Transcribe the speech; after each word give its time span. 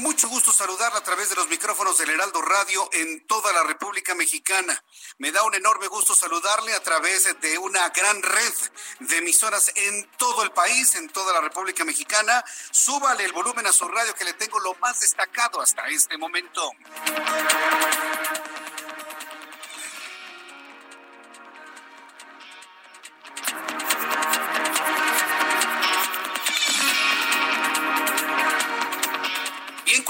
Mucho 0.00 0.28
gusto 0.28 0.52
saludarla 0.52 0.98
a 0.98 1.02
través 1.02 1.28
de 1.28 1.36
los 1.36 1.48
micrófonos 1.48 1.98
del 1.98 2.10
Heraldo 2.10 2.40
Radio 2.42 2.88
en 2.92 3.26
toda 3.26 3.52
la 3.52 3.62
República 3.64 4.14
Mexicana. 4.14 4.82
Me 5.18 5.30
da 5.30 5.42
un 5.42 5.54
enorme 5.54 5.86
gusto 5.88 6.14
saludarle 6.14 6.74
a 6.74 6.82
través 6.82 7.28
de 7.40 7.58
una 7.58 7.88
gran 7.90 8.22
red 8.22 8.52
de 9.00 9.18
emisoras 9.18 9.70
en 9.74 10.10
todo 10.16 10.42
el 10.42 10.52
país, 10.52 10.94
en 10.94 11.08
toda 11.08 11.32
la 11.32 11.40
República 11.40 11.84
Mexicana. 11.84 12.42
Súbale 12.70 13.24
el 13.24 13.32
volumen 13.32 13.66
a 13.66 13.72
su 13.72 13.86
radio 13.88 14.14
que 14.14 14.24
le 14.24 14.32
tengo 14.34 14.58
lo 14.60 14.74
más 14.76 15.00
destacado 15.00 15.60
hasta 15.60 15.86
este 15.88 16.16
momento. 16.16 16.72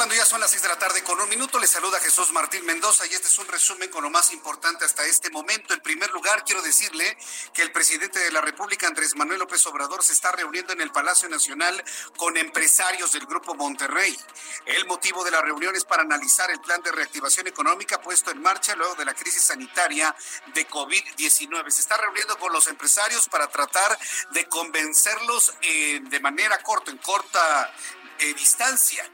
Cuando 0.00 0.14
ya 0.14 0.24
son 0.24 0.40
las 0.40 0.50
seis 0.50 0.62
de 0.62 0.68
la 0.68 0.78
tarde 0.78 1.02
con 1.02 1.20
un 1.20 1.28
minuto, 1.28 1.58
le 1.58 1.66
saluda 1.66 2.00
Jesús 2.00 2.32
Martín 2.32 2.64
Mendoza 2.64 3.04
y 3.06 3.12
este 3.12 3.28
es 3.28 3.36
un 3.36 3.46
resumen 3.46 3.90
con 3.90 4.02
lo 4.02 4.08
más 4.08 4.32
importante 4.32 4.86
hasta 4.86 5.04
este 5.04 5.28
momento. 5.28 5.74
En 5.74 5.80
primer 5.80 6.10
lugar, 6.10 6.42
quiero 6.42 6.62
decirle 6.62 7.18
que 7.52 7.60
el 7.60 7.70
presidente 7.70 8.18
de 8.18 8.32
la 8.32 8.40
República, 8.40 8.86
Andrés 8.86 9.14
Manuel 9.14 9.40
López 9.40 9.66
Obrador, 9.66 10.02
se 10.02 10.14
está 10.14 10.32
reuniendo 10.32 10.72
en 10.72 10.80
el 10.80 10.90
Palacio 10.90 11.28
Nacional 11.28 11.84
con 12.16 12.38
empresarios 12.38 13.12
del 13.12 13.26
Grupo 13.26 13.54
Monterrey. 13.54 14.16
El 14.64 14.86
motivo 14.86 15.22
de 15.22 15.32
la 15.32 15.42
reunión 15.42 15.76
es 15.76 15.84
para 15.84 16.00
analizar 16.02 16.50
el 16.50 16.62
plan 16.62 16.80
de 16.80 16.92
reactivación 16.92 17.46
económica 17.48 18.00
puesto 18.00 18.30
en 18.30 18.40
marcha 18.40 18.74
luego 18.76 18.94
de 18.94 19.04
la 19.04 19.12
crisis 19.12 19.42
sanitaria 19.42 20.16
de 20.54 20.66
COVID-19. 20.66 21.70
Se 21.70 21.80
está 21.82 21.98
reuniendo 21.98 22.38
con 22.38 22.54
los 22.54 22.68
empresarios 22.68 23.28
para 23.28 23.48
tratar 23.48 23.98
de 24.30 24.48
convencerlos 24.48 25.52
eh, 25.60 26.00
de 26.04 26.20
manera 26.20 26.56
corta, 26.62 26.90
en 26.90 26.96
corta 26.96 27.70
eh, 28.18 28.32
distancia 28.32 29.04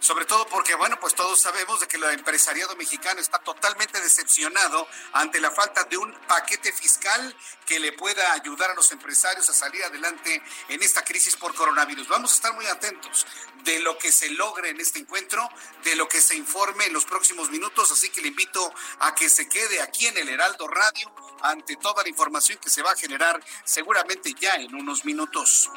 sobre 0.00 0.24
todo 0.24 0.46
porque, 0.46 0.74
bueno, 0.74 0.98
pues 1.00 1.14
todos 1.14 1.40
sabemos 1.40 1.80
de 1.80 1.88
que 1.88 1.96
el 1.96 2.04
empresariado 2.04 2.76
mexicano 2.76 3.20
está 3.20 3.38
totalmente 3.38 4.00
decepcionado 4.00 4.86
ante 5.12 5.40
la 5.40 5.50
falta 5.50 5.84
de 5.84 5.96
un 5.96 6.12
paquete 6.28 6.72
fiscal 6.72 7.36
que 7.66 7.80
le 7.80 7.92
pueda 7.92 8.32
ayudar 8.32 8.70
a 8.70 8.74
los 8.74 8.92
empresarios 8.92 9.48
a 9.50 9.54
salir 9.54 9.82
adelante 9.84 10.42
en 10.68 10.82
esta 10.82 11.02
crisis 11.02 11.36
por 11.36 11.54
coronavirus. 11.54 12.08
Vamos 12.08 12.32
a 12.32 12.34
estar 12.34 12.54
muy 12.54 12.66
atentos 12.66 13.26
de 13.64 13.80
lo 13.80 13.98
que 13.98 14.12
se 14.12 14.30
logre 14.30 14.70
en 14.70 14.80
este 14.80 15.00
encuentro, 15.00 15.48
de 15.82 15.96
lo 15.96 16.08
que 16.08 16.20
se 16.20 16.36
informe 16.36 16.86
en 16.86 16.92
los 16.92 17.04
próximos 17.04 17.50
minutos, 17.50 17.90
así 17.90 18.10
que 18.10 18.22
le 18.22 18.28
invito 18.28 18.72
a 19.00 19.14
que 19.14 19.28
se 19.28 19.48
quede 19.48 19.80
aquí 19.80 20.06
en 20.06 20.16
el 20.18 20.28
Heraldo 20.28 20.68
Radio 20.68 21.12
ante 21.42 21.76
toda 21.76 22.02
la 22.02 22.08
información 22.08 22.58
que 22.58 22.70
se 22.70 22.82
va 22.82 22.92
a 22.92 22.96
generar 22.96 23.42
seguramente 23.64 24.34
ya 24.38 24.54
en 24.54 24.74
unos 24.74 25.04
minutos. 25.04 25.70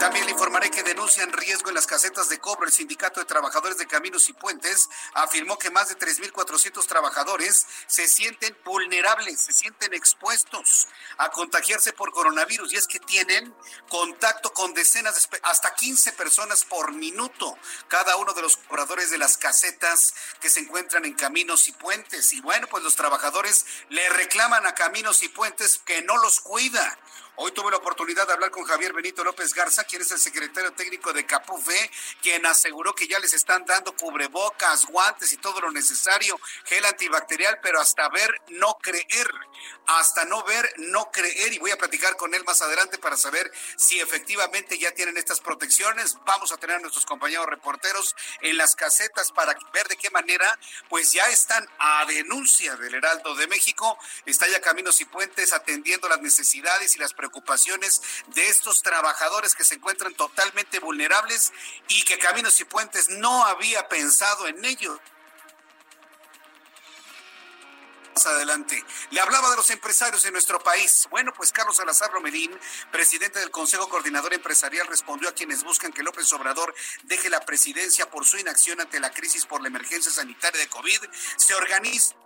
También 0.00 0.26
le 0.26 0.32
informaré 0.32 0.70
que 0.70 0.82
denuncian 0.82 1.32
riesgo 1.32 1.68
en 1.68 1.76
las 1.76 1.86
casetas 1.86 2.28
de 2.28 2.38
cobro 2.38 2.66
el 2.66 2.72
Sindicato 2.72 3.20
de 3.20 3.26
Trabajadores 3.26 3.57
de 3.58 3.86
Caminos 3.86 4.28
y 4.28 4.32
Puentes 4.32 4.88
afirmó 5.14 5.58
que 5.58 5.70
más 5.70 5.88
de 5.88 5.98
3.400 5.98 6.86
trabajadores 6.86 7.66
se 7.88 8.06
sienten 8.06 8.56
vulnerables, 8.64 9.40
se 9.40 9.52
sienten 9.52 9.92
expuestos 9.94 10.86
a 11.18 11.30
contagiarse 11.30 11.92
por 11.92 12.12
coronavirus 12.12 12.72
y 12.72 12.76
es 12.76 12.86
que 12.86 13.00
tienen 13.00 13.52
contacto 13.88 14.52
con 14.52 14.74
decenas, 14.74 15.28
de, 15.28 15.40
hasta 15.42 15.74
15 15.74 16.12
personas 16.12 16.64
por 16.64 16.92
minuto, 16.92 17.58
cada 17.88 18.16
uno 18.16 18.32
de 18.32 18.42
los 18.42 18.56
cobradores 18.56 19.10
de 19.10 19.18
las 19.18 19.36
casetas 19.36 20.14
que 20.40 20.50
se 20.50 20.60
encuentran 20.60 21.04
en 21.04 21.14
Caminos 21.14 21.66
y 21.66 21.72
Puentes. 21.72 22.32
Y 22.32 22.40
bueno, 22.40 22.68
pues 22.68 22.84
los 22.84 22.94
trabajadores 22.94 23.66
le 23.88 24.08
reclaman 24.10 24.66
a 24.66 24.74
Caminos 24.74 25.22
y 25.24 25.28
Puentes 25.28 25.78
que 25.84 26.02
no 26.02 26.16
los 26.18 26.40
cuida 26.40 26.96
Hoy 27.40 27.52
tuve 27.52 27.70
la 27.70 27.76
oportunidad 27.76 28.26
de 28.26 28.32
hablar 28.32 28.50
con 28.50 28.64
Javier 28.64 28.92
Benito 28.92 29.22
López 29.22 29.54
Garza, 29.54 29.84
quien 29.84 30.02
es 30.02 30.10
el 30.10 30.18
secretario 30.18 30.72
técnico 30.72 31.12
de 31.12 31.24
Capufe, 31.24 31.88
quien 32.20 32.44
aseguró 32.44 32.96
que 32.96 33.06
ya 33.06 33.20
les 33.20 33.32
están 33.32 33.64
dando 33.64 33.94
cubrebocas, 33.94 34.86
guantes 34.86 35.32
y 35.32 35.36
todo 35.36 35.60
lo 35.60 35.70
necesario, 35.70 36.36
gel 36.64 36.84
antibacterial, 36.84 37.60
pero 37.62 37.80
hasta 37.80 38.08
ver, 38.08 38.28
no 38.48 38.76
creer. 38.82 39.30
Hasta 39.86 40.24
no 40.24 40.42
ver, 40.44 40.68
no 40.78 41.12
creer. 41.12 41.52
Y 41.52 41.58
voy 41.58 41.70
a 41.70 41.78
platicar 41.78 42.16
con 42.16 42.34
él 42.34 42.42
más 42.44 42.60
adelante 42.60 42.98
para 42.98 43.16
saber 43.16 43.50
si 43.76 44.00
efectivamente 44.00 44.76
ya 44.76 44.90
tienen 44.92 45.16
estas 45.16 45.40
protecciones. 45.40 46.16
Vamos 46.26 46.50
a 46.50 46.56
tener 46.56 46.76
a 46.76 46.80
nuestros 46.80 47.06
compañeros 47.06 47.46
reporteros 47.46 48.16
en 48.40 48.56
las 48.56 48.74
casetas 48.74 49.30
para 49.30 49.56
ver 49.72 49.86
de 49.86 49.96
qué 49.96 50.10
manera, 50.10 50.58
pues 50.88 51.12
ya 51.12 51.28
están 51.28 51.66
a 51.78 52.04
denuncia 52.06 52.74
del 52.76 52.94
Heraldo 52.94 53.36
de 53.36 53.46
México. 53.46 53.96
Está 54.26 54.48
ya 54.48 54.60
Caminos 54.60 55.00
y 55.00 55.04
Puentes 55.04 55.52
atendiendo 55.52 56.08
las 56.08 56.20
necesidades 56.20 56.96
y 56.96 56.98
las 56.98 57.14
preocupaciones 57.14 57.27
preocupaciones 57.28 58.00
de 58.28 58.48
estos 58.48 58.82
trabajadores 58.82 59.54
que 59.54 59.64
se 59.64 59.74
encuentran 59.74 60.14
totalmente 60.14 60.78
vulnerables 60.80 61.52
y 61.88 62.02
que 62.04 62.18
Caminos 62.18 62.58
y 62.60 62.64
Puentes 62.64 63.08
no 63.10 63.44
había 63.44 63.86
pensado 63.88 64.46
en 64.46 64.64
ello. 64.64 64.98
Más 68.14 68.26
adelante. 68.26 68.82
Le 69.10 69.20
hablaba 69.20 69.50
de 69.50 69.56
los 69.56 69.70
empresarios 69.70 70.24
en 70.24 70.32
nuestro 70.32 70.58
país. 70.58 71.06
Bueno, 71.10 71.32
pues 71.36 71.52
Carlos 71.52 71.76
Salazar 71.76 72.10
Romelín, 72.10 72.50
presidente 72.90 73.38
del 73.38 73.52
Consejo 73.52 73.88
Coordinador 73.88 74.34
Empresarial, 74.34 74.88
respondió 74.88 75.28
a 75.28 75.32
quienes 75.32 75.62
buscan 75.62 75.92
que 75.92 76.02
López 76.02 76.32
Obrador 76.32 76.74
deje 77.04 77.30
la 77.30 77.40
presidencia 77.40 78.10
por 78.10 78.24
su 78.24 78.38
inacción 78.38 78.80
ante 78.80 78.98
la 78.98 79.12
crisis 79.12 79.46
por 79.46 79.60
la 79.62 79.68
emergencia 79.68 80.10
sanitaria 80.10 80.60
de 80.60 80.68
COVID. 80.68 81.00
Se 81.36 81.54
organiza 81.54 82.16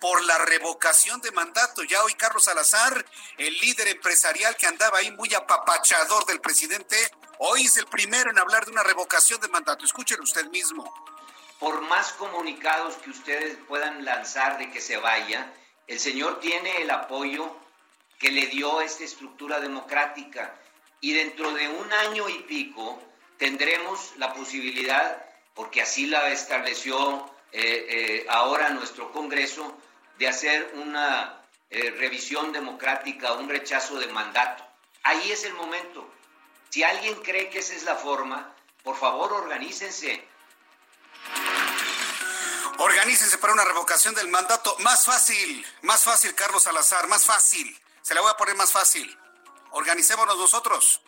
por 0.00 0.24
la 0.24 0.38
revocación 0.38 1.20
de 1.20 1.30
mandato. 1.32 1.82
Ya 1.84 2.02
hoy 2.04 2.14
Carlos 2.14 2.44
Salazar, 2.44 3.04
el 3.38 3.54
líder 3.60 3.88
empresarial 3.88 4.56
que 4.56 4.66
andaba 4.66 4.98
ahí 4.98 5.10
muy 5.12 5.32
apapachador 5.34 6.26
del 6.26 6.40
presidente, 6.40 6.96
hoy 7.38 7.66
es 7.66 7.76
el 7.76 7.86
primero 7.86 8.30
en 8.30 8.38
hablar 8.38 8.64
de 8.64 8.72
una 8.72 8.82
revocación 8.82 9.40
de 9.40 9.48
mandato. 9.48 9.84
Escúchelo 9.84 10.22
usted 10.22 10.46
mismo. 10.50 10.92
Por 11.58 11.82
más 11.82 12.12
comunicados 12.12 12.94
que 12.96 13.10
ustedes 13.10 13.58
puedan 13.68 14.04
lanzar 14.04 14.58
de 14.58 14.70
que 14.70 14.80
se 14.80 14.96
vaya, 14.96 15.52
el 15.86 15.98
señor 15.98 16.40
tiene 16.40 16.82
el 16.82 16.90
apoyo 16.90 17.54
que 18.18 18.30
le 18.30 18.46
dio 18.46 18.80
esta 18.80 19.04
estructura 19.04 19.60
democrática 19.60 20.54
y 21.00 21.14
dentro 21.14 21.52
de 21.52 21.68
un 21.68 21.92
año 21.92 22.28
y 22.28 22.38
pico 22.40 23.02
tendremos 23.38 24.12
la 24.16 24.34
posibilidad, 24.34 25.24
porque 25.54 25.80
así 25.82 26.06
la 26.06 26.28
estableció 26.28 27.30
eh, 27.52 27.86
eh, 27.88 28.26
ahora 28.28 28.70
nuestro 28.70 29.10
Congreso 29.12 29.76
de 30.18 30.28
hacer 30.28 30.72
una 30.74 31.40
eh, 31.70 31.90
revisión 31.98 32.52
democrática, 32.52 33.32
un 33.32 33.48
rechazo 33.48 33.98
de 33.98 34.06
mandato. 34.08 34.64
Ahí 35.02 35.32
es 35.32 35.44
el 35.44 35.54
momento. 35.54 36.08
Si 36.68 36.82
alguien 36.84 37.14
cree 37.22 37.48
que 37.50 37.60
esa 37.60 37.74
es 37.74 37.84
la 37.84 37.96
forma, 37.96 38.54
por 38.84 38.96
favor 38.96 39.32
organícense. 39.32 40.26
Organícense 42.78 43.38
para 43.38 43.52
una 43.52 43.64
revocación 43.64 44.14
del 44.14 44.28
mandato. 44.28 44.76
Más 44.78 45.04
fácil, 45.04 45.66
más 45.82 46.04
fácil, 46.04 46.34
Carlos 46.34 46.62
Salazar, 46.62 47.08
más 47.08 47.24
fácil. 47.24 47.78
Se 48.02 48.14
la 48.14 48.20
voy 48.20 48.30
a 48.30 48.36
poner 48.36 48.54
más 48.56 48.72
fácil. 48.72 49.16
organicémonos 49.72 50.36
nosotros. 50.36 51.00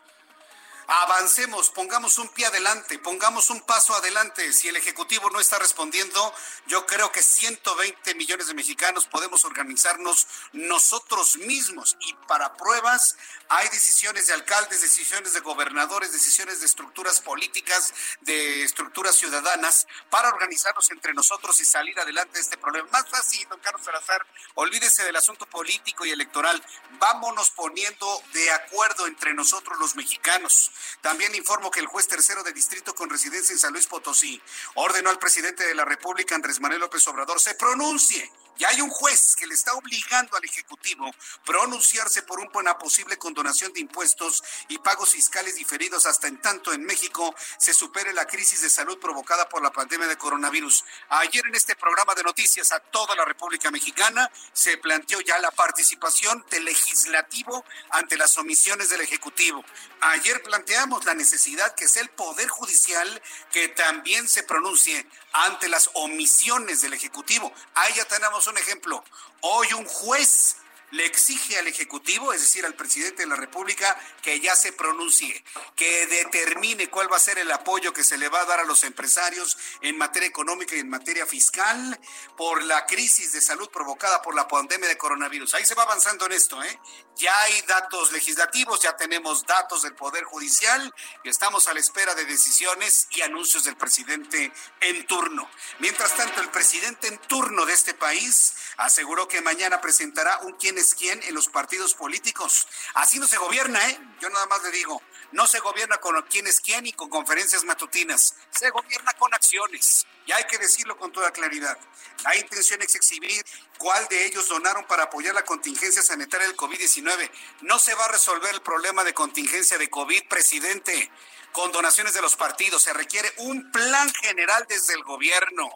Avancemos, 0.87 1.71
pongamos 1.71 2.19
un 2.19 2.29
pie 2.29 2.47
adelante, 2.47 2.99
pongamos 2.99 3.51
un 3.51 3.61
paso 3.63 3.95
adelante. 3.95 4.53
Si 4.53 4.69
el 4.69 4.77
Ejecutivo 4.77 5.31
no 5.31 5.41
está 5.41 5.59
respondiendo, 5.59 6.35
yo 6.67 6.87
creo 6.87 7.13
que 7.13 7.23
120 7.23 8.15
millones 8.15 8.49
de 8.49 8.55
mexicanos 8.55 9.07
podemos 9.07 9.45
organizarnos 9.45 10.27
nosotros 10.53 11.37
mismos. 11.37 11.97
Y 12.01 12.15
para 12.27 12.57
pruebas, 12.57 13.17
hay 13.49 13.69
decisiones 13.69 14.27
de 14.27 14.35
alcaldes, 14.35 14.81
decisiones 14.81 15.33
de 15.35 15.41
gobernadores, 15.41 16.13
decisiones 16.13 16.61
de 16.61 16.67
estructuras 16.67 17.21
políticas, 17.21 17.95
de 18.23 18.65
estructuras 18.65 19.15
ciudadanas, 19.15 19.87
para 20.11 20.29
organizarnos 20.29 20.91
entre 20.91 21.15
nosotros 21.15 21.61
y 21.61 21.65
salir 21.65 21.99
adelante 22.01 22.35
de 22.35 22.41
este 22.41 22.59
problema. 22.59 22.89
Más 22.91 23.09
fácil, 23.09 23.47
don 23.49 23.61
Carlos 23.61 23.85
Salazar, 23.85 24.27
olvídese 24.55 25.05
del 25.05 25.17
asunto 25.17 25.47
político 25.47 26.05
y 26.05 26.11
electoral. 26.11 26.63
Vámonos 26.99 27.51
poniendo 27.51 28.23
de 28.33 28.51
acuerdo 28.51 29.07
entre 29.07 29.35
nosotros 29.35 29.79
los 29.79 29.95
mexicanos. 29.95 30.72
También 31.01 31.35
informo 31.35 31.71
que 31.71 31.81
el 31.81 31.87
juez 31.87 32.07
tercero 32.09 32.43
de 32.43 32.53
distrito 32.53 32.95
con 32.95 33.11
residencia 33.11 33.53
en 33.53 33.59
San 33.59 33.73
Luis 33.73 33.87
Potosí 33.87 34.41
ordenó 34.75 35.11
al 35.11 35.19
presidente 35.19 35.67
de 35.67 35.75
la 35.75 35.85
República, 35.85 36.35
Andrés 36.35 36.61
Manuel 36.61 36.81
López 36.81 37.07
Obrador, 37.09 37.41
se 37.41 37.55
pronuncie 37.55 38.31
ya 38.59 38.69
hay 38.69 38.81
un 38.81 38.91
juez 38.91 39.37
que 39.37 39.47
le 39.47 39.55
está 39.55 39.75
obligando 39.75 40.37
al 40.37 40.45
Ejecutivo 40.45 41.11
pronunciarse 41.45 42.23
por 42.23 42.41
una 42.41 42.79
posible 42.79 43.17
condonación 43.17 43.73
de 43.73 43.81
impuestos 43.81 44.43
y 44.69 44.79
pagos 44.79 45.11
fiscales 45.11 45.57
diferidos 45.57 46.07
hasta 46.07 46.29
en 46.29 46.41
tanto 46.41 46.73
en 46.73 46.85
México 46.85 47.35
se 47.59 47.75
supere 47.75 48.13
la 48.13 48.27
crisis 48.27 48.61
de 48.63 48.71
salud 48.71 48.99
provocada 48.99 49.49
por 49.49 49.63
la 49.63 49.73
pandemia 49.73 50.07
de 50.07 50.17
coronavirus. 50.17 50.85
Ayer 51.09 51.45
en 51.47 51.55
este 51.55 51.77
programa 51.77 52.15
de 52.15 52.23
noticias 52.23 52.73
a 52.73 52.81
toda 52.81 53.15
la 53.17 53.25
República 53.25 53.71
Mexicana 53.71 54.31
se 54.53 54.77
planteó 54.79 55.21
ya 55.21 55.39
la 55.39 55.51
participación 55.51 56.45
del 56.51 56.65
legislativo 56.65 57.65
ante 57.91 58.17
las 58.17 58.37
omisiones 58.39 58.89
del 58.89 59.01
Ejecutivo. 59.01 59.65
Ayer 60.01 60.43
planteamos 60.43 61.05
la 61.05 61.15
necesidad 61.15 61.75
que 61.75 61.89
sea 61.89 62.03
el 62.03 62.11
Poder 62.11 62.49
Judicial 62.49 63.23
que 63.51 63.69
también 63.69 64.29
se 64.29 64.43
pronuncie 64.43 65.07
ante 65.33 65.69
las 65.69 65.91
omisiones 65.95 66.83
del 66.83 66.93
Ejecutivo. 66.93 67.53
Ahí 67.75 67.95
ya 67.95 68.05
tenemos 68.05 68.42
un 68.47 68.59
ejemplo. 68.59 69.03
Hoy 69.41 69.73
un 69.75 69.85
juez 69.85 70.57
le 70.93 71.07
exige 71.07 71.59
al 71.59 71.67
Ejecutivo, 71.67 72.33
es 72.33 72.43
decir, 72.43 72.65
al 72.65 72.75
presidente 72.75 73.23
de 73.23 73.29
la 73.29 73.37
República, 73.37 73.99
que 74.23 74.41
ya 74.41 74.55
se 74.55 74.73
pronuncie, 74.73 75.43
que 75.75 76.07
determine 76.07 76.89
cuál 76.89 77.11
va 77.11 77.17
a 77.17 77.21
ser 77.21 77.39
el 77.39 77.51
apoyo 77.51 77.93
que 77.93 78.05
se 78.05 78.19
le 78.19 78.29
va 78.29 78.43
a 78.43 78.45
dar 78.45 78.61
a 78.61 78.65
los 78.65 78.85
empresarios 78.85 79.57
en 79.81 79.97
materia 79.97 80.29
económica 80.29 80.77
y 80.77 80.81
en 80.81 80.91
materia 80.91 81.27
fiscal 81.27 81.99
por 82.37 82.63
la 82.63 82.85
crisis 82.87 83.33
de 83.33 83.41
salud 83.41 83.71
provocada 83.71 84.21
por 84.21 84.35
la 84.35 84.47
pandemia 84.47 84.89
de 84.89 84.99
coronavirus. 84.99 85.55
Ahí 85.55 85.65
se 85.65 85.75
va 85.75 85.85
avanzando 85.85 86.27
en 86.27 86.33
esto, 86.33 86.63
¿eh? 86.63 86.79
Ya 87.17 87.39
hay 87.43 87.63
datos 87.63 88.13
legislativos, 88.13 88.81
ya 88.81 88.97
tenemos 88.97 89.45
datos 89.47 89.83
del 89.83 89.95
Poder 89.95 90.25
Judicial 90.25 90.95
y 91.25 91.29
estamos 91.29 91.69
a 91.69 91.75
la 91.75 91.81
espera 91.81 92.15
de 92.15 92.25
decisiones 92.25 93.07
y 93.11 93.23
anuncios 93.23 93.65
del 93.65 93.77
presidente 93.77 94.53
en 94.81 95.07
turno. 95.07 95.49
Mientras 95.79 96.15
tanto, 96.17 96.41
el 96.41 96.51
presidente 96.51 97.09
en 97.09 97.19
turno 97.19 97.65
de 97.65 97.73
este 97.73 97.95
país 97.95 98.55
aseguró 98.77 99.29
que 99.29 99.41
mañana 99.41 99.81
presentará 99.81 100.39
un 100.43 100.53
quién 100.55 100.79
quién 100.95 101.23
en 101.23 101.35
los 101.35 101.49
partidos 101.49 101.95
políticos. 101.95 102.67
Así 102.95 103.19
no 103.19 103.27
se 103.27 103.39
gobierna, 103.39 103.79
¿eh? 103.89 103.99
Yo 104.21 104.29
nada 104.31 104.47
más 104.47 104.63
le 104.63 104.71
digo, 104.71 105.01
no 105.33 105.47
se 105.47 105.61
gobierna 105.61 105.99
con 105.99 106.21
quién 106.23 106.47
es 106.47 106.61
quién 106.61 106.87
y 106.87 106.93
con 106.93 107.09
conferencias 107.09 107.65
matutinas, 107.65 108.35
se 108.51 108.71
gobierna 108.71 109.13
con 109.15 109.33
acciones. 109.35 110.07
Y 110.27 110.33
hay 110.33 110.45
que 110.45 110.59
decirlo 110.59 110.97
con 110.97 111.11
toda 111.11 111.33
claridad. 111.33 111.77
La 112.25 112.37
intención 112.37 112.81
es 112.83 112.95
exhibir 112.95 113.45
cuál 113.79 114.07
de 114.09 114.27
ellos 114.27 114.49
donaron 114.49 114.87
para 114.87 115.05
apoyar 115.05 115.35
la 115.35 115.45
contingencia 115.45 116.03
sanitaria 116.03 116.47
del 116.47 116.57
COVID-19. 116.57 117.31
No 117.63 117.79
se 117.79 117.95
va 117.95 118.05
a 118.05 118.13
resolver 118.13 118.55
el 118.55 118.63
problema 118.63 119.03
de 119.05 119.15
contingencia 119.15 119.79
de 119.79 119.91
COVID, 119.91 120.29
presidente 120.29 121.11
con 121.53 121.71
donaciones 121.71 122.15
de 122.15 122.23
los 122.23 122.37
partidos. 122.37 122.83
Se 122.83 122.93
requiere 122.93 123.33
un 123.39 123.71
plan 123.71 124.13
general 124.15 124.65
desde 124.69 124.95
el 124.95 125.05
gobierno, 125.05 125.71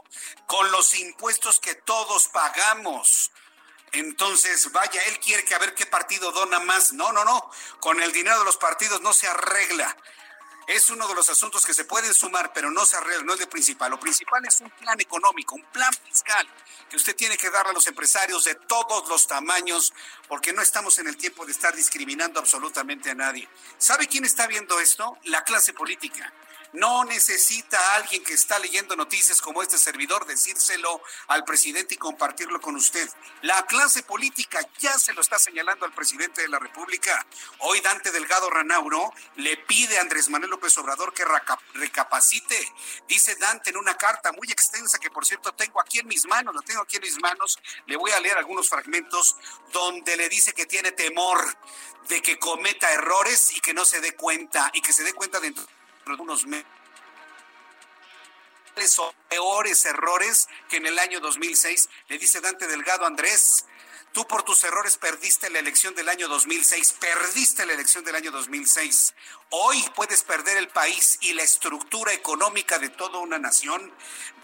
con 0.47 0.71
los 0.71 0.99
impuestos 0.99 1.61
que 1.61 1.75
todos 1.75 2.29
pagamos. 2.29 3.31
Entonces, 3.93 4.71
vaya, 4.73 5.01
él 5.05 5.19
quiere 5.21 5.45
que 5.45 5.55
a 5.55 5.59
ver 5.59 5.75
qué 5.75 5.87
partido 5.87 6.33
dona 6.33 6.61
más. 6.61 6.93
No, 6.93 7.13
no, 7.13 7.25
no. 7.25 7.51
Con 7.81 8.03
el 8.03 8.13
dinero 8.13 8.39
de 8.39 8.45
los 8.45 8.57
partidos 8.57 9.01
no 9.01 9.13
se 9.13 9.27
arregla. 9.27 9.97
Es 10.67 10.91
uno 10.91 11.07
de 11.07 11.15
los 11.15 11.29
asuntos 11.29 11.65
que 11.65 11.73
se 11.73 11.85
pueden 11.85 12.13
sumar, 12.13 12.53
pero 12.53 12.71
no 12.73 12.85
se 12.85 12.97
arregla, 12.97 13.23
no 13.23 13.35
es 13.35 13.41
lo 13.41 13.49
principal. 13.49 13.91
Lo 13.91 14.01
principal 14.01 14.45
es 14.45 14.61
un 14.61 14.71
plan 14.71 15.01
económico, 15.01 15.55
un 15.55 15.65
plan 15.67 15.93
fiscal 15.93 16.47
que 16.91 16.97
usted 16.97 17.15
tiene 17.15 17.37
que 17.37 17.51
darle 17.51 17.71
a 17.71 17.75
los 17.75 17.87
empresarios 17.87 18.45
de 18.45 18.55
todos 18.55 19.09
los 19.09 19.27
tamaños, 19.27 19.93
porque 20.29 20.53
no 20.53 20.63
estamos 20.63 20.99
en 20.99 21.09
el 21.09 21.17
tiempo 21.17 21.45
de 21.47 21.53
estar 21.53 21.75
discriminando 21.75 22.41
absolutamente 22.41 23.11
a 23.11 23.15
nadie. 23.15 23.49
¿Sabe 23.79 24.09
quién 24.09 24.25
está 24.25 24.47
viendo 24.47 24.79
esto? 24.81 25.17
La 25.25 25.45
clase 25.45 25.73
política. 25.73 26.33
No 26.73 27.05
necesita 27.05 27.95
alguien 27.95 28.23
que 28.25 28.35
está 28.35 28.59
leyendo 28.59 28.97
noticias 28.97 29.41
como 29.41 29.63
este 29.63 29.79
servidor 29.79 30.27
decírselo 30.27 31.01
al 31.29 31.45
presidente 31.45 31.95
y 31.95 31.99
compartirlo 31.99 32.61
con 32.61 32.77
usted. 32.77 33.09
La 33.43 33.65
clase 33.67 34.03
política 34.03 34.61
ya 34.79 34.99
se 34.99 35.13
lo 35.13 35.21
está 35.21 35.39
señalando 35.39 35.87
al 35.87 35.93
presidente 35.93 36.43
de 36.43 36.49
la 36.49 36.59
República. 36.59 37.27
Hoy 37.61 37.81
Dante 37.81 38.11
Delgado 38.11 38.51
Ranauro 38.51 39.13
le 39.37 39.57
pide 39.57 39.99
a 39.99 40.01
Andrés 40.01 40.29
Manuel 40.29 40.51
López 40.51 40.77
Obrador 40.79 41.13
que 41.15 41.25
recapacite. 41.75 42.73
Dice 43.09 43.37
Dante 43.37 43.71
en 43.71 43.77
una 43.77 43.97
carta 43.97 44.33
muy 44.33 44.51
extensa 44.51 44.99
que 44.99 45.11
por 45.11 45.25
cierto 45.25 45.53
tengo 45.53 45.81
aquí 45.81 46.01
en 46.01 46.09
mis 46.09 46.27
manos, 46.27 46.55
la 46.55 46.63
tengo 46.63 46.83
aquí 46.83 46.97
en 46.97 47.03
mis 47.03 47.19
manos. 47.21 47.59
Le 47.87 47.97
voy 47.97 48.11
a 48.13 48.21
leer 48.21 48.39
algunos 48.39 48.69
fragmentos 48.69 49.37
donde 49.73 50.17
le 50.17 50.29
dice 50.29 50.53
que 50.53 50.67
tiene 50.67 50.93
temor 50.93 51.57
de 52.09 52.23
que 52.23 52.39
cometa 52.39 52.93
errores 52.93 53.57
y 53.57 53.61
que 53.61 53.75
no 53.75 53.85
se 53.85 54.01
dé 54.01 54.15
cuenta 54.15 54.71
y 54.75 54.81
que 54.81 54.93
se 54.93 55.03
dé 55.03 55.13
cuenta 55.13 55.41
dentro 55.41 55.65
de 55.65 55.76
unos 56.15 56.47
meses 56.47 56.67
peores 59.29 59.85
errores 59.87 60.49
que 60.69 60.77
en 60.77 60.87
el 60.87 60.99
año 60.99 61.21
2006. 61.21 61.89
Le 62.09 62.19
dice 62.19 62.41
Dante 62.41 62.67
Delgado 62.67 63.07
Andrés, 63.07 63.65
tú 64.13 64.27
por 64.27 64.43
tus 64.43 64.63
errores 64.65 64.99
perdiste 64.99 65.51
la 65.51 65.59
elección 65.59 65.95
del 65.95 66.09
año 66.09 66.29
2006, 66.29 66.93
perdiste 67.01 67.67
la 67.67 67.73
elección 67.73 68.05
del 68.05 68.17
año 68.17 68.31
2006. 68.31 69.15
Hoy 69.51 69.83
puedes 69.95 70.23
perder 70.23 70.59
el 70.59 70.69
país 70.69 71.19
y 71.23 71.33
la 71.33 71.43
estructura 71.43 72.13
económica 72.13 72.79
de 72.79 72.91
toda 72.91 73.19
una 73.19 73.39
nación. 73.39 73.93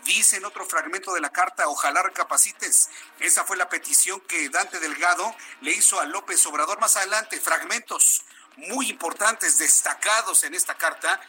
Dice 0.05 0.39
en 0.39 0.47
otro 0.47 0.65
fragmento 0.65 1.13
de 1.13 1.21
la 1.21 1.31
carta, 1.31 1.69
ojalá 1.69 2.03
recapacites. 2.03 2.89
Esa 3.21 3.45
fue 3.45 3.57
la 3.57 3.69
petición 3.69 4.21
que 4.23 4.49
Dante 4.49 4.81
Delgado 4.81 5.37
le 5.61 5.73
hizo 5.73 6.01
a 6.01 6.07
López 6.07 6.45
Obrador. 6.47 6.81
Más 6.81 6.97
adelante, 6.97 7.39
fragmentos 7.39 8.25
muy 8.57 8.91
importantes, 8.91 9.59
destacados 9.59 10.45
en 10.45 10.55
esta 10.55 10.77
carta, 10.77 11.21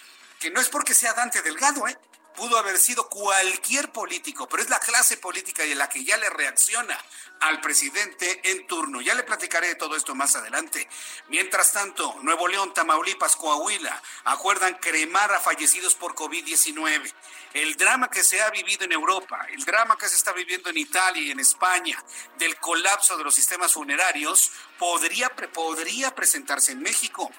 no 0.52 0.60
es 0.60 0.70
porque 0.70 0.94
sea 0.94 1.14
Dante 1.14 1.42
Delgado, 1.42 1.88
¿eh? 1.88 1.98
pudo 2.36 2.58
haber 2.58 2.78
sido 2.78 3.10
cualquier 3.10 3.92
político, 3.92 4.48
pero 4.48 4.64
es 4.64 4.70
la 4.70 4.80
clase 4.80 5.18
política 5.18 5.64
y 5.66 5.76
la 5.76 5.90
que 5.90 6.04
ya 6.04 6.18
le 6.18 6.30
reacciona 6.30 6.98
al 7.42 7.62
presidente 7.62 8.42
en 8.44 8.66
turno. 8.68 9.02
Ya 9.02 9.16
le 9.16 9.24
platicaré 9.24 9.68
de 9.68 9.76
todo 9.76 9.96
esto 9.96 10.16
más 10.16 10.36
adelante. 10.36 10.88
Mientras 11.28 11.72
tanto, 11.72 12.16
Nuevo 12.22 12.48
León, 12.48 12.74
Tamaulipas, 12.74 13.36
Coahuila 13.36 14.02
acuerdan 14.26 14.76
cremar 14.76 15.32
a 15.34 15.40
fallecidos 15.40 15.96
por 15.96 16.16
COVID-19. 16.16 17.14
El 17.54 17.76
drama 17.76 18.10
que 18.10 18.24
se 18.24 18.42
ha 18.42 18.50
vivido 18.50 18.86
en 18.86 18.94
Europa, 18.94 19.46
el 19.52 19.64
drama 19.64 19.98
que 19.98 20.10
se 20.10 20.16
está 20.16 20.34
viviendo 20.34 20.70
en 20.70 20.78
Italia 20.78 21.22
y 21.22 21.32
en 21.32 21.40
España 21.40 22.04
del 22.38 22.56
colapso 22.58 23.18
de 23.18 23.24
los 23.24 23.36
sistemas 23.36 23.74
funerarios, 23.74 24.52
podría, 24.80 25.30
podría 25.30 26.16
presentarse 26.16 26.72
en 26.72 26.82
México. 26.82 27.32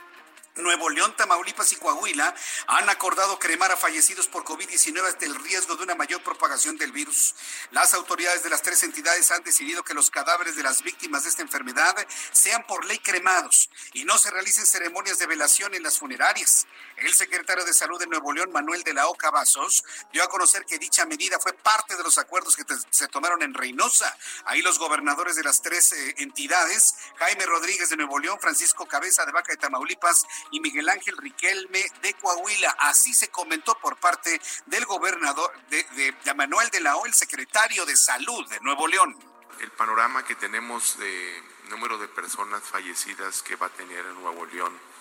Nuevo 0.56 0.88
León, 0.88 1.12
Tamaulipas 1.16 1.72
y 1.72 1.76
Coahuila 1.76 2.32
han 2.68 2.88
acordado 2.88 3.40
cremar 3.40 3.72
a 3.72 3.76
fallecidos 3.76 4.28
por 4.28 4.44
COVID-19 4.44 5.04
ante 5.04 5.26
el 5.26 5.34
riesgo 5.34 5.74
de 5.74 5.82
una 5.82 5.96
mayor 5.96 6.22
propagación 6.22 6.76
del 6.76 6.92
virus. 6.92 7.34
Las 7.72 7.92
autoridades 7.92 8.44
de 8.44 8.50
las 8.50 8.62
tres 8.62 8.84
entidades 8.84 9.32
han 9.32 9.42
decidido 9.42 9.82
que 9.82 9.94
los 9.94 10.12
cadáveres 10.12 10.54
de 10.54 10.62
las 10.62 10.82
víctimas 10.82 11.24
de 11.24 11.30
esta 11.30 11.42
enfermedad 11.42 11.96
sean 12.30 12.64
por 12.68 12.84
ley 12.84 13.00
cremados 13.00 13.68
y 13.94 14.04
no 14.04 14.16
se 14.16 14.30
realicen 14.30 14.64
ceremonias 14.64 15.18
de 15.18 15.26
velación 15.26 15.74
en 15.74 15.82
las 15.82 15.98
funerarias. 15.98 16.68
El 16.96 17.12
secretario 17.12 17.64
de 17.64 17.72
Salud 17.72 17.98
de 17.98 18.06
Nuevo 18.06 18.32
León, 18.32 18.52
Manuel 18.52 18.82
de 18.84 18.94
la 18.94 19.08
Oca 19.08 19.30
Vasos, 19.30 19.84
dio 20.12 20.22
a 20.22 20.28
conocer 20.28 20.64
que 20.64 20.78
dicha 20.78 21.04
medida 21.06 21.38
fue 21.40 21.52
parte 21.52 21.96
de 21.96 22.02
los 22.04 22.18
acuerdos 22.18 22.54
que 22.54 22.64
se 22.90 23.08
tomaron 23.08 23.42
en 23.42 23.52
Reynosa. 23.52 24.16
Ahí 24.44 24.62
los 24.62 24.78
gobernadores 24.78 25.34
de 25.34 25.42
las 25.42 25.60
tres 25.60 25.92
eh, 25.92 26.14
entidades, 26.18 26.94
Jaime 27.16 27.46
Rodríguez 27.46 27.90
de 27.90 27.96
Nuevo 27.96 28.18
León, 28.20 28.38
Francisco 28.40 28.86
Cabeza 28.86 29.26
de 29.26 29.32
Vaca 29.32 29.52
de 29.52 29.56
Tamaulipas 29.56 30.24
y 30.52 30.60
Miguel 30.60 30.88
Ángel 30.88 31.16
Riquelme 31.16 31.84
de 32.00 32.14
Coahuila. 32.14 32.76
Así 32.78 33.12
se 33.12 33.28
comentó 33.28 33.76
por 33.80 33.96
parte 33.96 34.40
del 34.66 34.84
gobernador 34.86 35.52
de, 35.70 36.14
Manuel 36.34 36.70
de 36.70 36.80
la 36.80 36.96
O, 36.96 37.06
el 37.06 37.14
secretario 37.14 37.84
de 37.86 37.96
Salud 37.96 38.48
de 38.48 38.60
Nuevo 38.60 38.86
León. 38.86 39.16
El 39.60 39.70
panorama 39.72 40.24
que 40.24 40.36
tenemos 40.36 40.98
de 40.98 41.42
número 41.70 41.98
de 41.98 42.08
personas 42.08 42.62
fallecidas 42.62 43.42
que 43.42 43.56
va 43.56 43.66
a 43.66 43.70
tener 43.70 44.04
en 44.04 44.14
Nuevo 44.22 44.46
León 44.46 44.93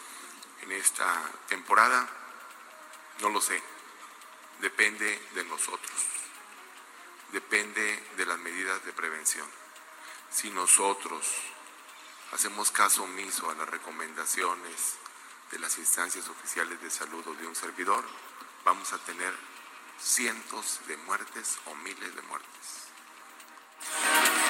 en 0.64 0.72
esta 0.72 1.22
temporada, 1.48 2.08
no 3.20 3.30
lo 3.30 3.42
sé. 3.42 3.62
Depende 4.60 5.22
de 5.36 5.44
nosotros. 5.46 5.92
Depende 7.32 8.12
de 8.16 8.26
las 8.26 8.40
medidas 8.40 8.84
de 8.86 8.94
prevención. 8.94 9.48
Si 10.32 10.50
nosotros 10.52 11.28
hacemos 12.32 12.72
caso 12.72 13.04
omiso 13.04 13.50
a 13.50 13.56
las 13.56 13.70
recomendaciones 13.70 14.96
de 15.52 15.60
las 15.60 15.78
instancias 15.78 16.28
oficiales 16.30 16.82
de 16.82 16.90
salud 16.90 17.28
o 17.28 17.34
de 17.34 17.46
un 17.46 17.56
servidor, 17.56 18.04
vamos 18.64 18.94
a 18.94 18.98
tener 19.00 19.34
cientos 20.00 20.80
de 20.88 20.98
muertes 20.98 21.60
o 21.66 21.76
miles 21.76 22.16
de 22.16 22.22
muertes. 22.24 22.88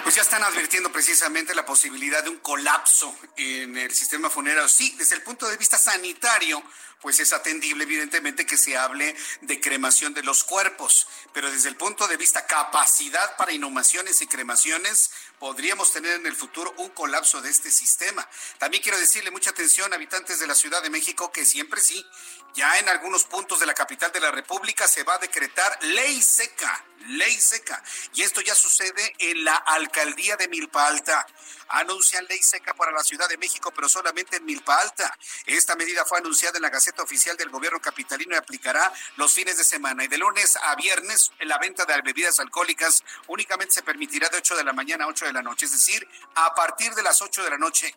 Pues 0.04 0.16
ya 0.16 0.22
están 0.22 0.44
advirtiendo 0.44 0.92
precisamente 0.92 1.56
la 1.56 1.66
posibilidad 1.66 2.24
de 2.24 2.30
un 2.30 2.40
colapso 2.40 3.16
en 3.38 3.78
el 3.78 3.94
sistema 3.94 4.30
funerario. 4.30 4.68
Sí, 4.68 4.94
desde 4.98 5.16
el 5.16 5.24
punto 5.24 5.48
de 5.48 5.56
vista 5.56 5.78
sanitario, 5.78 6.62
pues 7.04 7.20
es 7.20 7.34
atendible 7.34 7.84
evidentemente 7.84 8.46
que 8.46 8.58
se 8.58 8.78
hable 8.78 9.16
de 9.42 9.60
cremación 9.60 10.14
de 10.14 10.24
los 10.24 10.46
cuerpos, 10.46 11.08
pero 11.34 11.52
desde 11.52 11.68
el 11.68 11.76
punto 11.76 12.08
de 12.08 12.16
vista 12.16 12.46
capacidad 12.48 13.36
para 13.36 13.52
inhumaciones 13.52 14.22
y 14.22 14.28
cremaciones, 14.28 15.12
podríamos 15.38 15.92
tener 15.92 16.14
en 16.14 16.26
el 16.26 16.36
futuro 16.36 16.74
un 16.78 16.90
colapso 16.92 17.42
de 17.42 17.50
este 17.50 17.72
sistema. 17.72 18.28
También 18.58 18.82
quiero 18.82 18.98
decirle 18.98 19.32
mucha 19.32 19.50
atención, 19.50 19.94
habitantes 19.94 20.40
de 20.40 20.48
la 20.48 20.56
Ciudad 20.56 20.82
de 20.82 20.90
México, 20.90 21.30
que 21.32 21.46
siempre 21.46 21.82
sí, 21.82 22.06
ya 22.54 22.78
en 22.80 22.90
algunos 22.90 23.24
puntos 23.24 23.60
de 23.60 23.66
la 23.66 23.74
capital 23.74 24.12
de 24.12 24.20
la 24.20 24.32
República 24.32 24.88
se 24.88 25.04
va 25.04 25.16
a 25.16 25.18
decretar 25.18 25.78
ley 25.82 26.22
seca, 26.22 26.86
ley 27.08 27.40
seca. 27.40 27.84
Y 28.14 28.22
esto 28.22 28.42
ya 28.42 28.54
sucede 28.54 29.16
en 29.20 29.44
la 29.44 29.56
alcaldía 29.56 30.36
de 30.38 30.48
Milpa 30.48 30.88
Alta. 30.88 31.26
Anuncian 31.70 32.26
ley 32.26 32.42
seca 32.42 32.74
para 32.76 32.92
la 32.92 33.04
Ciudad 33.04 33.28
de 33.28 33.38
México, 33.38 33.72
pero 33.76 33.90
solamente 33.90 34.38
en 34.38 34.46
Milpa 34.46 34.76
Alta. 34.76 35.18
Esta 35.46 35.76
medida 35.76 36.06
fue 36.06 36.20
anunciada 36.20 36.58
en 36.58 36.62
la 36.62 36.70
Gaceta 36.70 37.02
Oficial 37.02 37.36
del 37.38 37.50
Gobierno 37.50 37.82
Capitalino 37.82 38.36
y 38.36 38.38
aplicará 38.38 38.94
los 39.16 39.34
fines 39.34 39.58
de 39.58 39.64
semana. 39.64 40.04
Y 40.04 40.08
de 40.08 40.18
lunes 40.18 40.56
a 40.62 40.76
viernes, 40.76 41.32
en 41.40 41.48
la 41.48 41.58
venta 41.58 41.86
de 41.86 42.02
bebidas 42.02 42.40
alcohólicas 42.40 43.04
únicamente 43.28 43.74
se 43.74 43.84
permitirá 43.84 44.30
de 44.30 44.38
8 44.38 44.56
de 44.56 44.64
la 44.64 44.74
mañana 44.74 45.06
a 45.06 45.08
8 45.08 45.26
de 45.26 45.34
la 45.34 45.42
noche, 45.42 45.66
es 45.66 45.72
decir, 45.72 46.08
a 46.36 46.54
partir 46.54 46.94
de 46.94 47.04
las 47.04 47.22
8 47.22 47.44
de 47.44 47.50
la 47.50 47.58
noche 47.58 47.96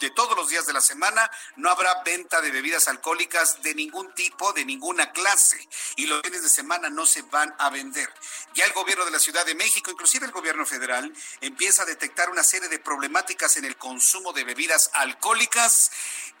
de 0.00 0.10
todos 0.10 0.36
los 0.36 0.48
días 0.48 0.66
de 0.66 0.72
la 0.72 0.80
semana 0.80 1.30
no 1.56 1.70
habrá 1.70 2.02
venta 2.02 2.40
de 2.40 2.50
bebidas 2.50 2.88
alcohólicas 2.88 3.62
de 3.62 3.74
ningún 3.74 4.12
tipo, 4.14 4.52
de 4.52 4.64
ninguna 4.64 5.12
clase. 5.12 5.68
Y 5.96 6.06
los 6.06 6.22
fines 6.22 6.42
de 6.42 6.48
semana 6.48 6.88
no 6.88 7.04
se 7.04 7.22
van 7.22 7.54
a 7.58 7.68
vender. 7.68 8.08
Ya 8.54 8.64
el 8.64 8.72
gobierno 8.72 9.04
de 9.04 9.10
la 9.10 9.18
Ciudad 9.18 9.44
de 9.44 9.54
México, 9.54 9.90
inclusive 9.90 10.26
el 10.26 10.32
gobierno 10.32 10.64
federal, 10.64 11.12
empieza 11.40 11.82
a 11.82 11.86
detectar 11.86 12.30
una 12.30 12.42
serie 12.42 12.68
de 12.68 12.78
problemáticas 12.78 13.56
en 13.56 13.64
el 13.64 13.76
consumo 13.76 14.32
de 14.32 14.44
bebidas 14.44 14.90
alcohólicas 14.94 15.90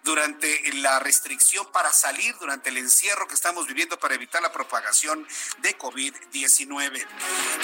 durante 0.04 0.72
la 0.74 0.98
restricción 0.98 1.66
para 1.72 1.92
salir, 1.92 2.36
durante 2.38 2.70
el 2.70 2.78
encierro 2.78 3.26
que 3.26 3.34
estamos 3.34 3.66
viviendo 3.66 3.98
para 3.98 4.14
evitar 4.14 4.40
la 4.42 4.52
propagación 4.52 5.26
de 5.58 5.76
COVID-19. 5.76 7.06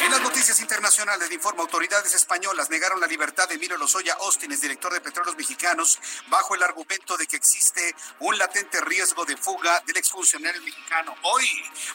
En 0.00 0.10
las 0.10 0.20
noticias 0.20 0.60
internacionales 0.60 1.30
Informa, 1.36 1.62
autoridades 1.62 2.14
españolas 2.14 2.70
negaron 2.70 2.98
la 2.98 3.06
libertad 3.06 3.46
de 3.46 3.56
Emilio 3.56 3.76
Lozoya 3.76 4.14
Austin, 4.14 4.50
director 4.58 4.92
de 4.92 5.02
Petróleos 5.02 5.36
Mexicanos, 5.36 5.98
bajo 6.28 6.54
el 6.54 6.62
argumento 6.62 7.16
de 7.18 7.26
que 7.26 7.36
existe 7.36 7.94
un 8.20 8.38
latente 8.38 8.80
riesgo 8.80 9.24
de 9.26 9.36
fuga 9.36 9.82
del 9.86 9.98
exfuncionario 9.98 10.62
mexicano. 10.62 11.14
Hoy, 11.22 11.46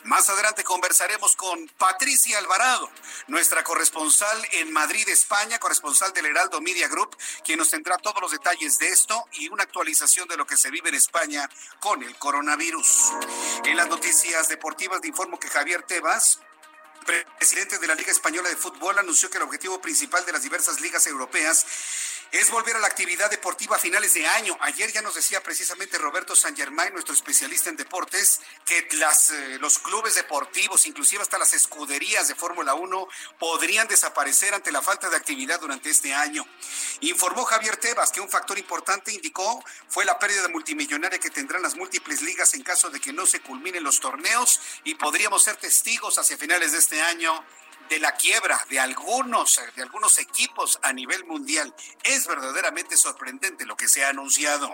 más 0.03 0.29
adelante, 0.29 0.63
conversaremos 0.63 1.35
con 1.35 1.67
Patricia 1.77 2.37
Alvarado, 2.37 2.91
nuestra 3.27 3.63
corresponsal 3.63 4.47
en 4.51 4.71
Madrid, 4.71 5.09
España, 5.09 5.57
corresponsal 5.57 6.13
del 6.13 6.27
Heraldo 6.27 6.61
Media 6.61 6.87
Group, 6.87 7.17
quien 7.43 7.57
nos 7.57 7.69
tendrá 7.69 7.97
todos 7.97 8.21
los 8.21 8.31
detalles 8.31 8.77
de 8.77 8.89
esto 8.89 9.25
y 9.33 9.49
una 9.49 9.63
actualización 9.63 10.27
de 10.31 10.37
lo 10.37 10.47
que 10.47 10.57
se 10.57 10.71
vive 10.71 10.89
en 10.89 10.95
España 10.95 11.49
con 11.79 12.01
el 12.01 12.15
coronavirus. 12.17 13.11
En 13.65 13.77
las 13.77 13.87
noticias 13.87 14.47
deportivas 14.49 15.01
informo 15.03 15.39
que 15.39 15.49
Javier 15.49 15.83
Tebas 15.83 16.39
presidente 17.05 17.79
de 17.79 17.87
la 17.87 17.95
Liga 17.95 18.11
Española 18.11 18.49
de 18.49 18.55
Fútbol, 18.55 18.97
anunció 18.99 19.29
que 19.29 19.37
el 19.37 19.43
objetivo 19.43 19.81
principal 19.81 20.25
de 20.25 20.33
las 20.33 20.43
diversas 20.43 20.81
ligas 20.81 21.07
europeas 21.07 21.65
es 22.31 22.49
volver 22.49 22.77
a 22.77 22.79
la 22.79 22.87
actividad 22.87 23.29
deportiva 23.29 23.75
a 23.75 23.79
finales 23.79 24.13
de 24.13 24.25
año. 24.25 24.57
Ayer 24.61 24.91
ya 24.91 25.01
nos 25.01 25.15
decía 25.15 25.43
precisamente 25.43 25.97
Roberto 25.97 26.33
San 26.33 26.55
Germán, 26.55 26.93
nuestro 26.93 27.13
especialista 27.13 27.69
en 27.69 27.75
deportes, 27.75 28.39
que 28.65 28.87
las, 28.93 29.31
eh, 29.31 29.57
los 29.59 29.79
clubes 29.79 30.15
deportivos, 30.15 30.85
inclusive 30.85 31.21
hasta 31.21 31.37
las 31.37 31.53
escuderías 31.53 32.29
de 32.29 32.35
Fórmula 32.35 32.73
1, 32.73 33.07
podrían 33.37 33.87
desaparecer 33.87 34.53
ante 34.53 34.71
la 34.71 34.81
falta 34.81 35.09
de 35.09 35.17
actividad 35.17 35.59
durante 35.59 35.89
este 35.89 36.13
año. 36.13 36.45
Informó 37.01 37.43
Javier 37.43 37.75
Tebas 37.75 38.11
que 38.11 38.21
un 38.21 38.29
factor 38.29 38.57
importante, 38.57 39.13
indicó, 39.13 39.61
fue 39.89 40.05
la 40.05 40.17
pérdida 40.17 40.47
multimillonaria 40.47 41.19
que 41.19 41.29
tendrán 41.29 41.61
las 41.61 41.75
múltiples 41.75 42.21
ligas 42.21 42.53
en 42.53 42.63
caso 42.63 42.89
de 42.89 43.01
que 43.01 43.11
no 43.11 43.25
se 43.25 43.41
culminen 43.41 43.83
los 43.83 43.99
torneos 43.99 44.61
y 44.85 44.95
podríamos 44.95 45.43
ser 45.43 45.57
testigos 45.57 46.17
hacia 46.17 46.37
finales 46.37 46.71
de 46.71 46.77
este 46.77 47.01
año 47.01 47.43
de 47.91 47.99
la 47.99 48.13
quiebra 48.13 48.57
de 48.69 48.79
algunos, 48.79 49.59
de 49.75 49.81
algunos 49.81 50.17
equipos 50.17 50.79
a 50.81 50.93
nivel 50.93 51.25
mundial. 51.25 51.75
Es 52.03 52.25
verdaderamente 52.25 52.95
sorprendente 52.95 53.65
lo 53.65 53.75
que 53.75 53.89
se 53.89 54.05
ha 54.05 54.09
anunciado. 54.09 54.73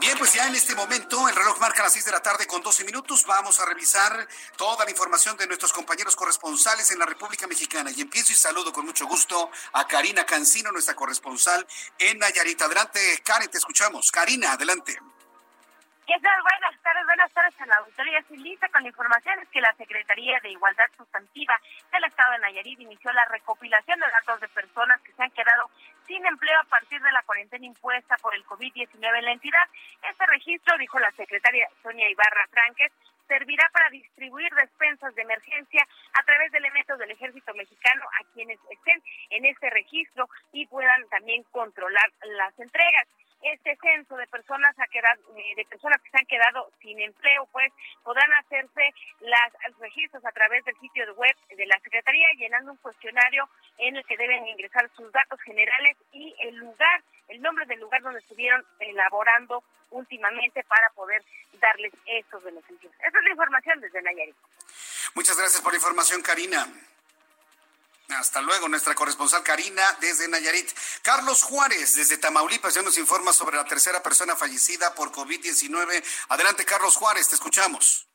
Bien, 0.00 0.16
pues 0.16 0.32
ya 0.32 0.46
en 0.46 0.54
este 0.54 0.74
momento 0.74 1.28
el 1.28 1.36
reloj 1.36 1.60
marca 1.60 1.82
las 1.82 1.92
6 1.92 2.06
de 2.06 2.12
la 2.12 2.22
tarde 2.22 2.46
con 2.46 2.62
12 2.62 2.84
minutos. 2.84 3.26
Vamos 3.26 3.60
a 3.60 3.66
revisar 3.66 4.26
toda 4.56 4.86
la 4.86 4.90
información 4.90 5.36
de 5.36 5.46
nuestros 5.46 5.70
compañeros 5.70 6.16
corresponsales 6.16 6.90
en 6.92 6.98
la 6.98 7.04
República 7.04 7.46
Mexicana. 7.46 7.90
Y 7.94 8.00
empiezo 8.00 8.32
y 8.32 8.36
saludo 8.36 8.72
con 8.72 8.86
mucho 8.86 9.06
gusto 9.06 9.50
a 9.74 9.86
Karina 9.86 10.24
Cancino, 10.24 10.72
nuestra 10.72 10.94
corresponsal 10.94 11.66
en 11.98 12.18
Nayarit. 12.18 12.62
Adelante, 12.62 13.20
Karen, 13.22 13.50
te 13.50 13.58
escuchamos. 13.58 14.10
Karina, 14.10 14.52
adelante. 14.52 14.98
¿Qué? 16.12 16.18
Buenas 16.18 16.82
tardes, 16.82 17.06
buenas 17.06 17.32
tardes 17.32 17.58
a 17.58 17.66
la 17.66 17.76
auditoría. 17.76 18.18
Estoy 18.18 18.36
lista 18.36 18.68
con 18.68 18.84
informaciones 18.84 19.48
que 19.48 19.62
la 19.62 19.72
Secretaría 19.76 20.38
de 20.42 20.50
Igualdad 20.50 20.90
Sustantiva 20.94 21.58
del 21.90 22.04
Estado 22.04 22.32
de 22.32 22.38
Nayarit 22.40 22.80
inició 22.80 23.10
la 23.12 23.24
recopilación 23.24 23.98
de 23.98 24.06
datos 24.12 24.40
de 24.40 24.48
personas 24.48 25.00
que 25.00 25.12
se 25.12 25.22
han 25.22 25.30
quedado 25.30 25.70
sin 26.06 26.24
empleo 26.26 26.60
a 26.60 26.64
partir 26.64 27.00
de 27.00 27.12
la 27.12 27.22
cuarentena 27.22 27.64
impuesta 27.64 28.18
por 28.18 28.34
el 28.34 28.44
COVID-19 28.44 29.18
en 29.18 29.24
la 29.24 29.32
entidad. 29.32 29.64
Este 30.02 30.26
registro, 30.26 30.76
dijo 30.76 30.98
la 30.98 31.10
secretaria 31.12 31.66
Sonia 31.82 32.10
Ibarra 32.10 32.46
Franques, 32.50 32.92
servirá 33.26 33.66
para 33.72 33.88
distribuir 33.88 34.52
despensas 34.52 35.14
de 35.14 35.22
emergencia 35.22 35.86
a 36.12 36.22
través 36.24 36.52
de 36.52 36.58
elementos 36.58 36.98
del 36.98 37.10
ejército 37.10 37.54
mexicano 37.54 38.04
a 38.20 38.32
quienes 38.34 38.58
estén 38.68 39.02
en 39.30 39.46
este 39.46 39.70
registro 39.70 40.28
y 40.52 40.66
puedan 40.66 41.08
también 41.08 41.42
controlar 41.44 42.12
las 42.36 42.58
entregas 42.58 43.08
este 43.42 43.76
censo 43.76 44.16
de 44.16 44.26
personas 44.26 44.74
ha 44.78 44.86
quedado, 44.86 45.20
eh, 45.36 45.54
de 45.56 45.64
personas 45.66 46.00
que 46.02 46.10
se 46.10 46.18
han 46.18 46.26
quedado 46.26 46.70
sin 46.80 47.00
empleo, 47.00 47.46
pues 47.52 47.72
podrán 48.02 48.32
hacerse 48.34 48.94
las 49.20 49.52
registros 49.78 50.24
a 50.24 50.32
través 50.32 50.64
del 50.64 50.78
sitio 50.78 51.04
web 51.14 51.34
de 51.56 51.66
la 51.66 51.78
Secretaría 51.80 52.26
llenando 52.36 52.72
un 52.72 52.78
cuestionario 52.78 53.48
en 53.78 53.96
el 53.96 54.04
que 54.06 54.16
deben 54.16 54.46
ingresar 54.46 54.88
sus 54.96 55.10
datos 55.12 55.40
generales 55.42 55.96
y 56.12 56.34
el 56.40 56.56
lugar, 56.56 57.02
el 57.28 57.40
nombre 57.42 57.66
del 57.66 57.80
lugar 57.80 58.02
donde 58.02 58.20
estuvieron 58.20 58.64
elaborando 58.78 59.62
últimamente 59.90 60.64
para 60.64 60.88
poder 60.90 61.22
darles 61.60 61.92
esos 62.06 62.42
beneficios. 62.42 62.92
Esa 62.98 63.18
es 63.18 63.24
la 63.24 63.30
información 63.30 63.80
desde 63.80 64.02
Nayarit. 64.02 64.36
Muchas 65.14 65.36
gracias 65.36 65.62
por 65.62 65.72
la 65.72 65.76
información, 65.76 66.22
Karina. 66.22 66.66
Hasta 68.18 68.40
luego, 68.40 68.68
nuestra 68.68 68.94
corresponsal 68.94 69.42
Karina 69.42 69.82
desde 70.00 70.28
Nayarit. 70.28 70.70
Carlos 71.02 71.42
Juárez 71.42 71.96
desde 71.96 72.18
Tamaulipas 72.18 72.74
ya 72.74 72.82
nos 72.82 72.98
informa 72.98 73.32
sobre 73.32 73.56
la 73.56 73.64
tercera 73.64 74.02
persona 74.02 74.36
fallecida 74.36 74.94
por 74.94 75.10
COVID-19. 75.10 76.02
Adelante, 76.28 76.64
Carlos 76.64 76.96
Juárez, 76.96 77.28
te 77.28 77.34
escuchamos. 77.34 78.08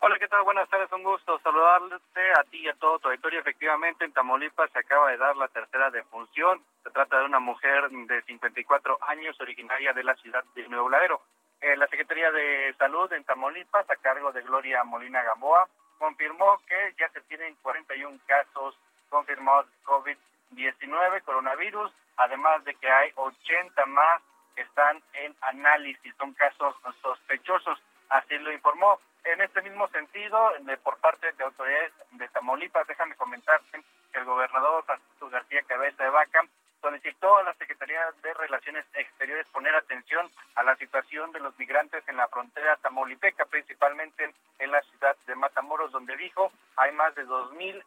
Hola, 0.00 0.18
¿qué 0.18 0.28
tal? 0.28 0.42
Buenas 0.44 0.68
tardes, 0.70 0.90
un 0.92 1.02
gusto 1.02 1.38
saludarte 1.40 2.32
a 2.38 2.44
ti 2.44 2.58
y 2.60 2.68
a 2.68 2.74
todo 2.74 2.98
tu 2.98 3.08
auditorio. 3.08 3.40
Efectivamente, 3.40 4.04
en 4.04 4.12
Tamaulipas 4.12 4.70
se 4.72 4.78
acaba 4.78 5.10
de 5.10 5.18
dar 5.18 5.36
la 5.36 5.48
tercera 5.48 5.90
defunción. 5.90 6.62
Se 6.82 6.90
trata 6.90 7.18
de 7.18 7.26
una 7.26 7.38
mujer 7.38 7.90
de 7.90 8.22
54 8.22 8.98
años, 9.08 9.38
originaria 9.40 9.92
de 9.92 10.04
la 10.04 10.14
ciudad 10.16 10.42
de 10.54 10.66
Nuevo 10.68 10.88
Ladero. 10.88 11.20
Eh, 11.60 11.76
la 11.76 11.86
Secretaría 11.88 12.32
de 12.32 12.74
Salud 12.78 13.12
en 13.12 13.24
Tamaulipas, 13.24 13.88
a 13.90 13.96
cargo 13.96 14.32
de 14.32 14.40
Gloria 14.40 14.82
Molina 14.84 15.22
Gamboa, 15.22 15.68
confirmó 15.98 16.58
que 16.66 16.94
ya 16.98 17.10
se 17.10 17.20
tienen 17.22 17.54
41 17.56 18.18
casos 18.26 18.74
confirmados 19.10 19.66
COVID-19, 19.84 21.22
coronavirus, 21.24 21.92
además 22.16 22.64
de 22.64 22.74
que 22.76 22.90
hay 22.90 23.12
80 23.16 23.86
más 23.86 24.22
que 24.54 24.62
están 24.62 25.02
en 25.14 25.34
análisis, 25.42 26.14
son 26.16 26.32
casos 26.34 26.74
sospechosos, 27.02 27.78
así 28.08 28.38
lo 28.38 28.52
informó. 28.52 28.98
En 29.24 29.40
este 29.42 29.60
mismo 29.62 29.86
sentido, 29.88 30.52
de, 30.60 30.76
por 30.78 30.96
parte 30.98 31.30
de 31.32 31.44
autoridades 31.44 31.92
de 32.12 32.28
Tamaulipas, 32.28 32.86
déjame 32.86 33.14
comentarte 33.16 33.82
que 34.12 34.18
el 34.18 34.24
gobernador 34.24 34.82
Francisco 34.84 35.28
García 35.28 35.62
Cabeza 35.64 36.04
de 36.04 36.10
Vaca 36.10 36.42
solicitó 36.80 37.36
a 37.38 37.42
la 37.42 37.54
Secretaría 37.54 38.00
de 38.22 38.34
Relaciones 38.34 38.84
Exteriores 38.94 39.46
poner 39.48 39.74
atención 39.74 40.30
a 40.54 40.62
la 40.62 40.76
situación 40.76 41.32
de 41.32 41.40
los 41.40 41.58
migrantes 41.58 42.02
en 42.08 42.16
la 42.16 42.28
frontera 42.28 42.76
tamaulipeca, 42.76 43.44
principalmente 43.46 44.32
en 44.58 44.70
la 44.70 44.80
ciudad 44.82 45.16
de 45.26 45.34
Matamoros, 45.34 45.92
donde 45.92 46.16
dijo 46.16 46.50
hay 46.76 46.92
más 46.92 47.14
de 47.14 47.26
2.000 47.26 47.82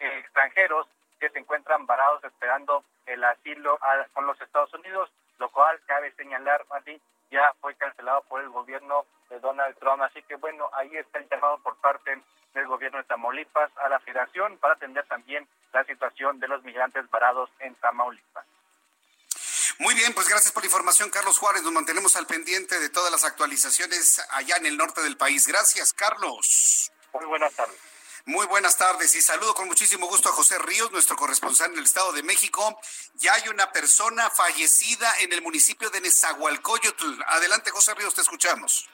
extranjeros 0.00 0.86
que 1.18 1.30
se 1.30 1.38
encuentran 1.38 1.86
varados 1.86 2.22
esperando 2.24 2.84
el 3.06 3.22
asilo 3.24 3.78
con 4.12 4.26
los 4.26 4.40
Estados 4.40 4.72
Unidos, 4.74 5.10
lo 5.38 5.48
cual 5.50 5.80
cabe 5.86 6.12
señalar, 6.12 6.64
así 6.70 7.00
ya 7.34 7.52
fue 7.60 7.74
cancelado 7.74 8.22
por 8.28 8.40
el 8.40 8.48
gobierno 8.48 9.04
de 9.28 9.40
Donald 9.40 9.76
Trump. 9.78 10.02
Así 10.02 10.22
que 10.22 10.36
bueno, 10.36 10.70
ahí 10.74 10.96
está 10.96 11.18
el 11.18 11.28
llamado 11.28 11.58
por 11.58 11.76
parte 11.76 12.22
del 12.54 12.66
gobierno 12.68 12.98
de 12.98 13.04
Tamaulipas 13.04 13.70
a 13.78 13.88
la 13.88 13.98
federación 14.00 14.56
para 14.58 14.74
atender 14.74 15.04
también 15.06 15.46
la 15.72 15.84
situación 15.84 16.38
de 16.38 16.46
los 16.46 16.62
migrantes 16.62 17.10
varados 17.10 17.50
en 17.58 17.74
Tamaulipas. 17.76 18.46
Muy 19.80 19.94
bien, 19.94 20.14
pues 20.14 20.28
gracias 20.28 20.52
por 20.52 20.62
la 20.62 20.68
información, 20.68 21.10
Carlos 21.10 21.38
Juárez. 21.38 21.64
Nos 21.64 21.72
mantenemos 21.72 22.14
al 22.14 22.26
pendiente 22.26 22.78
de 22.78 22.90
todas 22.90 23.10
las 23.10 23.24
actualizaciones 23.24 24.24
allá 24.30 24.56
en 24.56 24.66
el 24.66 24.76
norte 24.76 25.02
del 25.02 25.16
país. 25.16 25.48
Gracias, 25.48 25.92
Carlos. 25.92 26.92
Muy 27.12 27.26
buenas 27.26 27.52
tardes. 27.54 27.93
Muy 28.26 28.46
buenas 28.46 28.78
tardes 28.78 29.14
y 29.16 29.20
saludo 29.20 29.52
con 29.54 29.68
muchísimo 29.68 30.06
gusto 30.06 30.30
a 30.30 30.32
José 30.32 30.58
Ríos, 30.58 30.90
nuestro 30.90 31.14
corresponsal 31.14 31.72
en 31.72 31.78
el 31.78 31.84
Estado 31.84 32.10
de 32.12 32.22
México. 32.22 32.80
Ya 33.16 33.34
hay 33.34 33.48
una 33.48 33.70
persona 33.70 34.30
fallecida 34.30 35.12
en 35.20 35.34
el 35.34 35.42
municipio 35.42 35.90
de 35.90 36.00
Nezahualcóyotl. 36.00 37.22
Adelante, 37.26 37.70
José 37.70 37.92
Ríos, 37.92 38.14
te 38.14 38.22
escuchamos. 38.22 38.88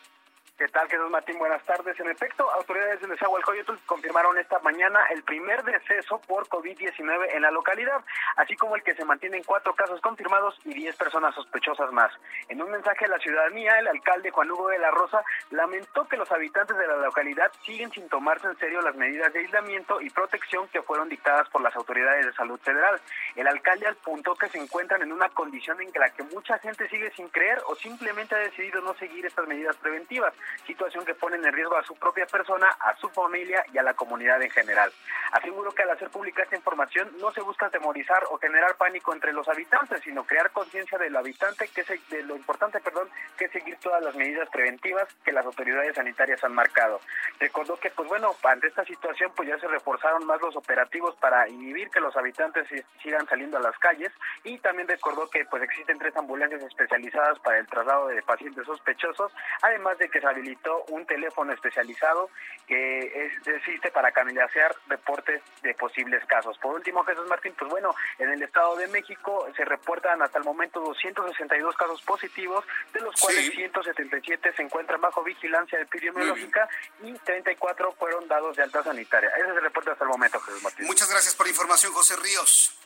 ¿Qué 0.61 0.69
tal, 0.69 0.87
Jesús 0.91 1.09
Martín? 1.09 1.39
Buenas 1.39 1.65
tardes. 1.65 1.99
En 2.01 2.11
efecto, 2.11 2.45
autoridades 2.51 3.01
de 3.01 3.09
Nezahualcóyotl 3.09 3.77
confirmaron 3.87 4.37
esta 4.37 4.59
mañana 4.59 5.07
el 5.07 5.23
primer 5.23 5.65
deceso 5.65 6.21
por 6.29 6.47
COVID-19 6.49 7.35
en 7.35 7.41
la 7.41 7.51
localidad, 7.51 8.05
así 8.37 8.55
como 8.57 8.77
el 8.77 8.83
que 8.83 8.95
se 8.95 9.07
mantienen 9.07 9.43
cuatro 9.43 9.75
casos 9.75 10.03
confirmados 10.03 10.61
y 10.67 10.75
diez 10.75 10.95
personas 10.97 11.35
sospechosas 11.35 11.91
más. 11.93 12.13
En 12.51 12.61
un 12.61 12.71
mensaje 12.71 13.07
a 13.07 13.09
la 13.09 13.19
ciudadanía, 13.21 13.79
el 13.79 13.89
alcalde 13.89 14.31
Juan 14.31 14.51
Hugo 14.51 14.69
de 14.69 14.79
la 14.79 14.91
Rosa 14.91 15.25
lamentó 15.49 16.07
que 16.07 16.19
los 16.19 16.31
habitantes 16.31 16.77
de 16.77 16.87
la 16.87 16.97
localidad 16.97 17.51
siguen 17.65 17.91
sin 17.93 18.07
tomarse 18.11 18.47
en 18.47 18.59
serio 18.59 18.83
las 18.83 18.97
medidas 18.97 19.33
de 19.33 19.39
aislamiento 19.39 19.99
y 20.03 20.11
protección 20.11 20.69
que 20.69 20.83
fueron 20.83 21.09
dictadas 21.09 21.49
por 21.49 21.63
las 21.63 21.75
autoridades 21.75 22.27
de 22.27 22.35
salud 22.35 22.61
federal. 22.61 23.01
El 23.35 23.47
alcalde 23.47 23.89
apuntó 23.89 24.35
que 24.35 24.51
se 24.51 24.59
encuentran 24.59 25.01
en 25.01 25.11
una 25.11 25.31
condición 25.31 25.81
en 25.81 25.91
la 25.99 26.11
que 26.11 26.23
mucha 26.25 26.59
gente 26.59 26.87
sigue 26.91 27.11
sin 27.13 27.31
creer 27.31 27.63
o 27.67 27.75
simplemente 27.77 28.35
ha 28.35 28.39
decidido 28.41 28.83
no 28.83 28.93
seguir 28.97 29.25
estas 29.25 29.47
medidas 29.47 29.75
preventivas 29.79 30.35
situación 30.67 31.05
que 31.05 31.15
pone 31.15 31.37
en 31.37 31.53
riesgo 31.53 31.77
a 31.77 31.85
su 31.85 31.95
propia 31.97 32.27
persona, 32.27 32.69
a 32.81 32.97
su 32.97 33.09
familia 33.09 33.65
y 33.73 33.79
a 33.79 33.83
la 33.83 33.95
comunidad 33.95 34.43
en 34.43 34.51
general. 34.51 34.93
Aseguro 35.33 35.73
que 35.73 35.83
al 35.83 35.91
hacer 35.91 36.11
pública 36.11 36.43
esta 36.43 36.57
información 36.57 37.11
no 37.19 37.33
se 37.33 37.41
busca 37.41 37.67
atemorizar 37.67 38.25
o 38.31 38.39
generar 38.39 38.77
pánico 38.77 39.13
entre 39.13 39.33
los 39.33 39.49
habitantes, 39.49 40.01
sino 40.03 40.25
crear 40.25 40.51
conciencia 40.51 40.99
del 40.99 41.17
habitante 41.17 41.69
que 41.69 41.85
de 42.11 42.23
lo 42.23 42.37
importante, 42.37 42.81
perdón, 42.81 43.09
que 43.37 43.49
seguir 43.49 43.77
todas 43.79 44.03
las 44.03 44.15
medidas 44.15 44.49
preventivas 44.51 45.09
que 45.25 45.33
las 45.33 45.45
autoridades 45.45 45.95
sanitarias 45.95 46.43
han 46.45 46.55
marcado. 46.55 47.01
Recordó 47.39 47.77
que 47.79 47.91
pues 47.91 48.09
bueno, 48.09 48.35
ante 48.45 48.69
esta 48.69 48.85
situación 48.85 49.33
pues 49.35 49.49
ya 49.49 49.59
se 49.59 49.69
reforzaron 49.69 50.27
más 50.27 50.41
los 50.41 50.57
operativos 50.57 51.15
para 51.17 51.49
inhibir 51.49 51.91
que 51.91 52.01
los 52.01 52.17
habitantes 52.17 52.67
sigan 53.03 53.27
saliendo 53.27 53.57
a 53.57 53.61
las 53.61 53.79
calles 53.79 54.13
y 54.45 54.59
también 54.59 54.89
recordó 54.89 55.29
que 55.31 55.45
pues 55.47 55.63
existen 55.63 55.99
tres 55.99 56.17
ambulancias 56.17 56.63
especializadas 56.63 57.39
para 57.41 57.59
el 57.59 57.67
traslado 57.67 58.09
de 58.09 58.23
pacientes 58.23 58.67
sospechosos, 58.67 59.33
además 59.63 59.99
de 59.99 60.09
que 60.09 60.21
se 60.21 60.27
habilitó 60.41 60.85
un 60.89 61.07
teléfono 61.07 61.53
especializado 61.53 62.31
que 62.67 63.31
existe 63.47 63.91
para 63.91 64.11
canalizar 64.13 64.75
reportes 64.89 65.43
de 65.63 65.75
posibles 65.75 66.25
casos. 66.27 66.57
Por 66.59 66.75
último, 66.75 67.05
Jesús 67.05 67.27
Martín, 67.29 67.55
pues 67.59 67.71
bueno, 67.71 67.95
en 68.19 68.31
el 68.31 68.43
Estado 68.43 68.77
de 68.77 68.89
México 68.89 69.47
se 69.57 69.65
reportan 69.65 70.23
hasta 70.23 70.39
el 70.39 70.45
momento 70.45 70.81
262 70.81 71.77
casos 71.77 72.03
positivos, 72.03 72.65
de 72.93 73.01
los 73.01 73.15
cuales 73.21 73.51
177 73.53 74.53
se 74.55 74.63
encuentran 74.63 75.01
bajo 75.01 75.23
vigilancia 75.23 75.81
epidemiológica 75.81 76.69
y 77.03 77.13
34 77.13 77.93
fueron 77.93 78.27
dados 78.29 78.57
de 78.57 78.63
alta 78.63 78.83
sanitaria. 78.83 79.31
Ese 79.31 79.51
es 79.51 79.57
el 79.57 79.63
reporte 79.63 79.91
hasta 79.91 80.05
el 80.05 80.11
momento, 80.11 80.41
Jesús 80.41 80.63
Martín. 80.63 80.87
Muchas 80.87 81.11
gracias 81.11 81.35
por 81.35 81.47
la 81.47 81.51
información, 81.51 81.93
José 81.93 82.17
Ríos. 82.17 82.77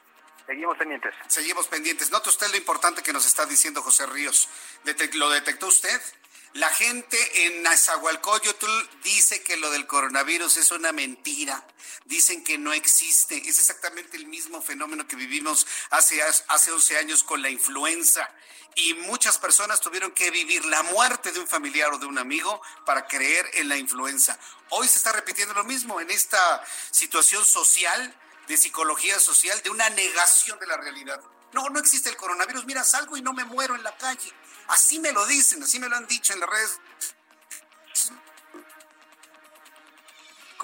Seguimos 0.47 0.77
pendientes. 0.77 1.15
Seguimos 1.27 1.69
pendientes. 1.69 2.11
Note 2.11 2.29
usted 2.29 2.49
lo 2.49 2.57
importante 2.57 3.03
que 3.03 3.13
nos 3.13 3.27
está 3.27 3.47
diciendo 3.47 3.81
José 3.81 4.05
Ríos. 4.07 4.49
¿Lo 5.15 5.31
detectó 5.31 5.69
usted? 5.69 6.01
La 6.55 6.71
gente 6.71 7.47
en 7.47 7.65
Nezahualcóyotl 7.65 9.01
dice 9.03 9.43
que 9.43 9.57
lo 9.57 9.71
del 9.73 9.89
coronavirus 9.89 10.57
es 10.59 10.71
una 10.71 10.93
mentira. 10.93 11.67
Dicen 12.05 12.45
que 12.45 12.59
no 12.59 12.73
existe. 12.73 13.37
Es 13.49 13.59
exactamente 13.59 14.17
el 14.17 14.29
mismo 14.29 14.63
fenómeno 14.63 15.09
que 15.09 15.17
vivimos 15.17 15.67
hace, 15.91 16.23
hace 16.23 16.71
11 16.71 16.99
años 16.99 17.25
con 17.25 17.43
la 17.43 17.51
influenza. 17.51 18.31
Y 18.77 18.95
muchas 18.95 19.37
personas 19.39 19.81
tuvieron 19.81 20.13
que 20.13 20.31
vivir 20.31 20.65
la 20.67 20.85
muerte 20.85 21.33
de 21.33 21.41
un 21.41 21.49
familiar 21.49 21.93
o 21.93 21.99
de 21.99 22.07
un 22.07 22.19
amigo 22.19 22.63
para 22.87 23.09
creer 23.09 23.51
en 23.55 23.69
la 23.69 23.77
influenza. 23.77 24.39
Hoy 24.71 24.87
se 24.87 24.99
está 24.99 25.11
repitiendo 25.11 25.55
lo 25.55 25.65
mismo 25.65 26.01
en 26.01 26.09
esta 26.13 26.65
situación 26.93 27.45
social, 27.45 28.15
de 28.47 28.57
psicología 28.57 29.19
social, 29.19 29.61
de 29.65 29.71
una 29.71 29.91
negación 29.91 30.57
de 30.61 30.69
la 30.69 30.77
realidad. 30.77 31.21
No, 31.53 31.69
no 31.69 31.81
existe 31.81 32.11
el 32.11 32.17
coronavirus. 32.17 32.65
Mira, 32.65 32.85
salgo 32.85 33.17
y 33.17 33.23
no 33.23 33.33
me 33.33 33.45
muero 33.45 33.75
en 33.75 33.83
la 33.83 33.97
calle. 33.97 34.33
Así 34.69 34.99
me 34.99 35.13
lo 35.13 35.27
dicen, 35.27 35.63
así 35.63 35.79
me 35.79 35.89
lo 35.89 35.97
han 35.97 36.07
dicho 36.07 36.33
en 36.33 36.41
las 36.41 36.49
redes 36.49 36.81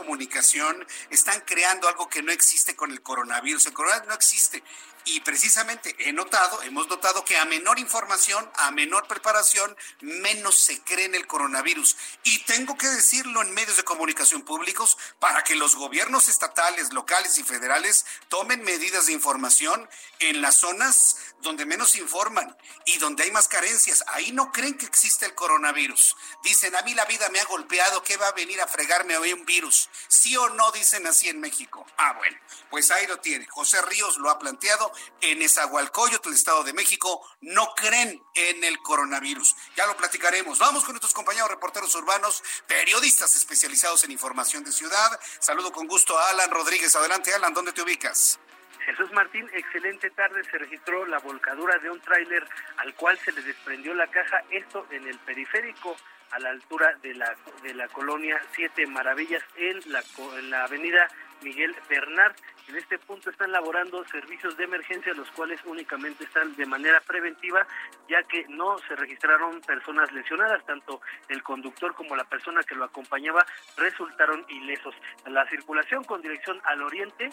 comunicación 0.00 0.86
están 1.10 1.40
creando 1.42 1.86
algo 1.86 2.08
que 2.08 2.22
no 2.22 2.32
existe 2.32 2.74
con 2.74 2.90
el 2.90 3.02
coronavirus. 3.02 3.66
El 3.66 3.74
coronavirus 3.74 4.08
no 4.08 4.14
existe. 4.14 4.62
Y 5.04 5.20
precisamente 5.20 5.94
he 5.98 6.12
notado, 6.12 6.62
hemos 6.62 6.88
notado 6.88 7.24
que 7.24 7.38
a 7.38 7.44
menor 7.44 7.78
información, 7.78 8.48
a 8.54 8.70
menor 8.70 9.06
preparación, 9.06 9.76
menos 10.00 10.58
se 10.58 10.80
cree 10.82 11.06
en 11.06 11.14
el 11.14 11.26
coronavirus. 11.26 11.96
Y 12.24 12.38
tengo 12.44 12.76
que 12.76 12.88
decirlo 12.88 13.42
en 13.42 13.54
medios 13.54 13.76
de 13.76 13.84
comunicación 13.84 14.42
públicos 14.42 14.96
para 15.18 15.42
que 15.44 15.54
los 15.54 15.76
gobiernos 15.76 16.28
estatales, 16.28 16.92
locales 16.92 17.38
y 17.38 17.42
federales 17.42 18.04
tomen 18.28 18.62
medidas 18.62 19.06
de 19.06 19.12
información 19.12 19.88
en 20.18 20.42
las 20.42 20.56
zonas 20.56 21.16
donde 21.40 21.64
menos 21.64 21.96
informan 21.96 22.56
y 22.84 22.98
donde 22.98 23.24
hay 23.24 23.30
más 23.30 23.48
carencias. 23.48 24.04
Ahí 24.08 24.32
no 24.32 24.52
creen 24.52 24.76
que 24.76 24.86
existe 24.86 25.26
el 25.26 25.34
coronavirus. 25.34 26.16
Dicen, 26.42 26.76
a 26.76 26.82
mí 26.82 26.94
la 26.94 27.06
vida 27.06 27.28
me 27.30 27.40
ha 27.40 27.44
golpeado, 27.44 28.02
¿qué 28.02 28.16
va 28.16 28.28
a 28.28 28.32
venir 28.32 28.60
a 28.60 28.68
fregarme 28.68 29.16
hoy 29.16 29.32
un 29.32 29.44
virus? 29.46 29.88
¿Sí 30.08 30.36
o 30.36 30.50
no 30.50 30.70
dicen 30.72 31.06
así 31.06 31.28
en 31.28 31.40
México? 31.40 31.86
Ah, 31.96 32.12
bueno, 32.14 32.36
pues 32.68 32.90
ahí 32.90 33.06
lo 33.06 33.18
tiene. 33.20 33.46
José 33.46 33.80
Ríos 33.82 34.18
lo 34.18 34.30
ha 34.30 34.38
planteado 34.38 34.89
en 35.20 35.42
Esahualcoyotl, 35.42 36.32
Estado 36.32 36.64
de 36.64 36.72
México, 36.72 37.26
no 37.40 37.74
creen 37.74 38.22
en 38.34 38.64
el 38.64 38.78
coronavirus. 38.78 39.54
Ya 39.76 39.86
lo 39.86 39.96
platicaremos. 39.96 40.58
Vamos 40.58 40.84
con 40.84 40.92
nuestros 40.92 41.14
compañeros 41.14 41.50
reporteros 41.50 41.94
urbanos, 41.94 42.42
periodistas 42.66 43.34
especializados 43.34 44.04
en 44.04 44.12
información 44.12 44.64
de 44.64 44.72
ciudad. 44.72 45.18
Saludo 45.38 45.72
con 45.72 45.86
gusto 45.86 46.18
a 46.18 46.30
Alan 46.30 46.50
Rodríguez. 46.50 46.94
Adelante, 46.96 47.34
Alan, 47.34 47.54
¿dónde 47.54 47.72
te 47.72 47.82
ubicas? 47.82 48.38
Jesús 48.84 49.12
Martín, 49.12 49.48
excelente 49.52 50.10
tarde. 50.10 50.42
Se 50.50 50.58
registró 50.58 51.06
la 51.06 51.18
volcadura 51.18 51.78
de 51.78 51.90
un 51.90 52.00
tráiler 52.00 52.46
al 52.78 52.94
cual 52.94 53.18
se 53.24 53.32
le 53.32 53.42
desprendió 53.42 53.94
la 53.94 54.06
caja, 54.08 54.42
esto 54.50 54.86
en 54.90 55.06
el 55.06 55.18
periférico 55.18 55.96
a 56.30 56.38
la 56.38 56.50
altura 56.50 56.94
de 57.02 57.14
la, 57.14 57.36
de 57.62 57.74
la 57.74 57.88
colonia 57.88 58.40
Siete 58.54 58.86
Maravillas 58.86 59.42
en 59.56 59.80
la, 59.92 60.02
en 60.38 60.50
la 60.50 60.64
avenida 60.64 61.08
Miguel 61.42 61.74
Bernard. 61.88 62.34
En 62.68 62.76
este 62.76 62.98
punto 62.98 63.30
están 63.30 63.50
laborando 63.50 64.04
servicios 64.08 64.56
de 64.56 64.64
emergencia, 64.64 65.12
los 65.14 65.30
cuales 65.32 65.60
únicamente 65.64 66.24
están 66.24 66.54
de 66.54 66.66
manera 66.66 67.00
preventiva, 67.00 67.66
ya 68.08 68.22
que 68.24 68.46
no 68.48 68.78
se 68.86 68.94
registraron 68.96 69.60
personas 69.62 70.12
lesionadas, 70.12 70.64
tanto 70.66 71.00
el 71.28 71.42
conductor 71.42 71.94
como 71.94 72.14
la 72.14 72.24
persona 72.24 72.62
que 72.62 72.76
lo 72.76 72.84
acompañaba 72.84 73.44
resultaron 73.76 74.44
ilesos. 74.48 74.94
La 75.26 75.48
circulación 75.48 76.04
con 76.04 76.22
dirección 76.22 76.60
al 76.64 76.82
oriente 76.82 77.30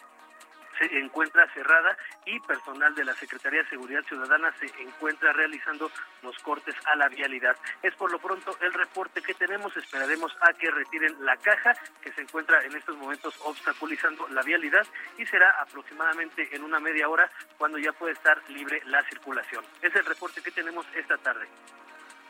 se 0.78 0.86
encuentra 0.98 1.52
cerrada 1.54 1.98
y 2.26 2.40
personal 2.42 2.94
de 2.96 3.06
la 3.06 3.14
Secretaría 3.16 3.64
de 3.64 3.70
Seguridad 3.70 4.04
Ciudadana 4.04 4.54
se 4.60 4.66
encuentra 4.82 5.34
realizando 5.34 5.92
los 6.22 6.38
cortes 6.40 6.76
a 6.86 6.96
la 6.96 7.10
vialidad. 7.10 7.56
Es 7.82 7.94
por 7.96 8.12
lo 8.12 8.20
pronto 8.20 8.58
el 8.62 8.74
reporte 8.74 9.22
que 9.22 9.34
tenemos. 9.34 9.76
Esperaremos 9.76 10.36
a 10.42 10.54
que 10.54 10.70
retiren 10.72 11.16
la 11.26 11.38
caja 11.38 11.74
que 12.02 12.12
se 12.12 12.22
encuentra 12.22 12.64
en 12.64 12.76
estos 12.76 12.98
momentos 12.98 13.36
obstaculizando 13.44 14.28
la 14.30 14.42
vialidad 14.42 14.86
y 15.18 15.26
será 15.26 15.62
aproximadamente 15.62 16.56
en 16.56 16.64
una 16.64 16.80
media 16.80 17.10
hora 17.10 17.30
cuando 17.58 17.78
ya 17.78 17.92
puede 17.94 18.14
estar 18.14 18.42
libre 18.50 18.82
la 18.86 19.04
circulación. 19.10 19.64
Es 19.82 19.96
el 19.96 20.06
reporte 20.06 20.42
que 20.42 20.52
tenemos 20.52 20.86
esta 20.96 21.18
tarde. 21.18 21.48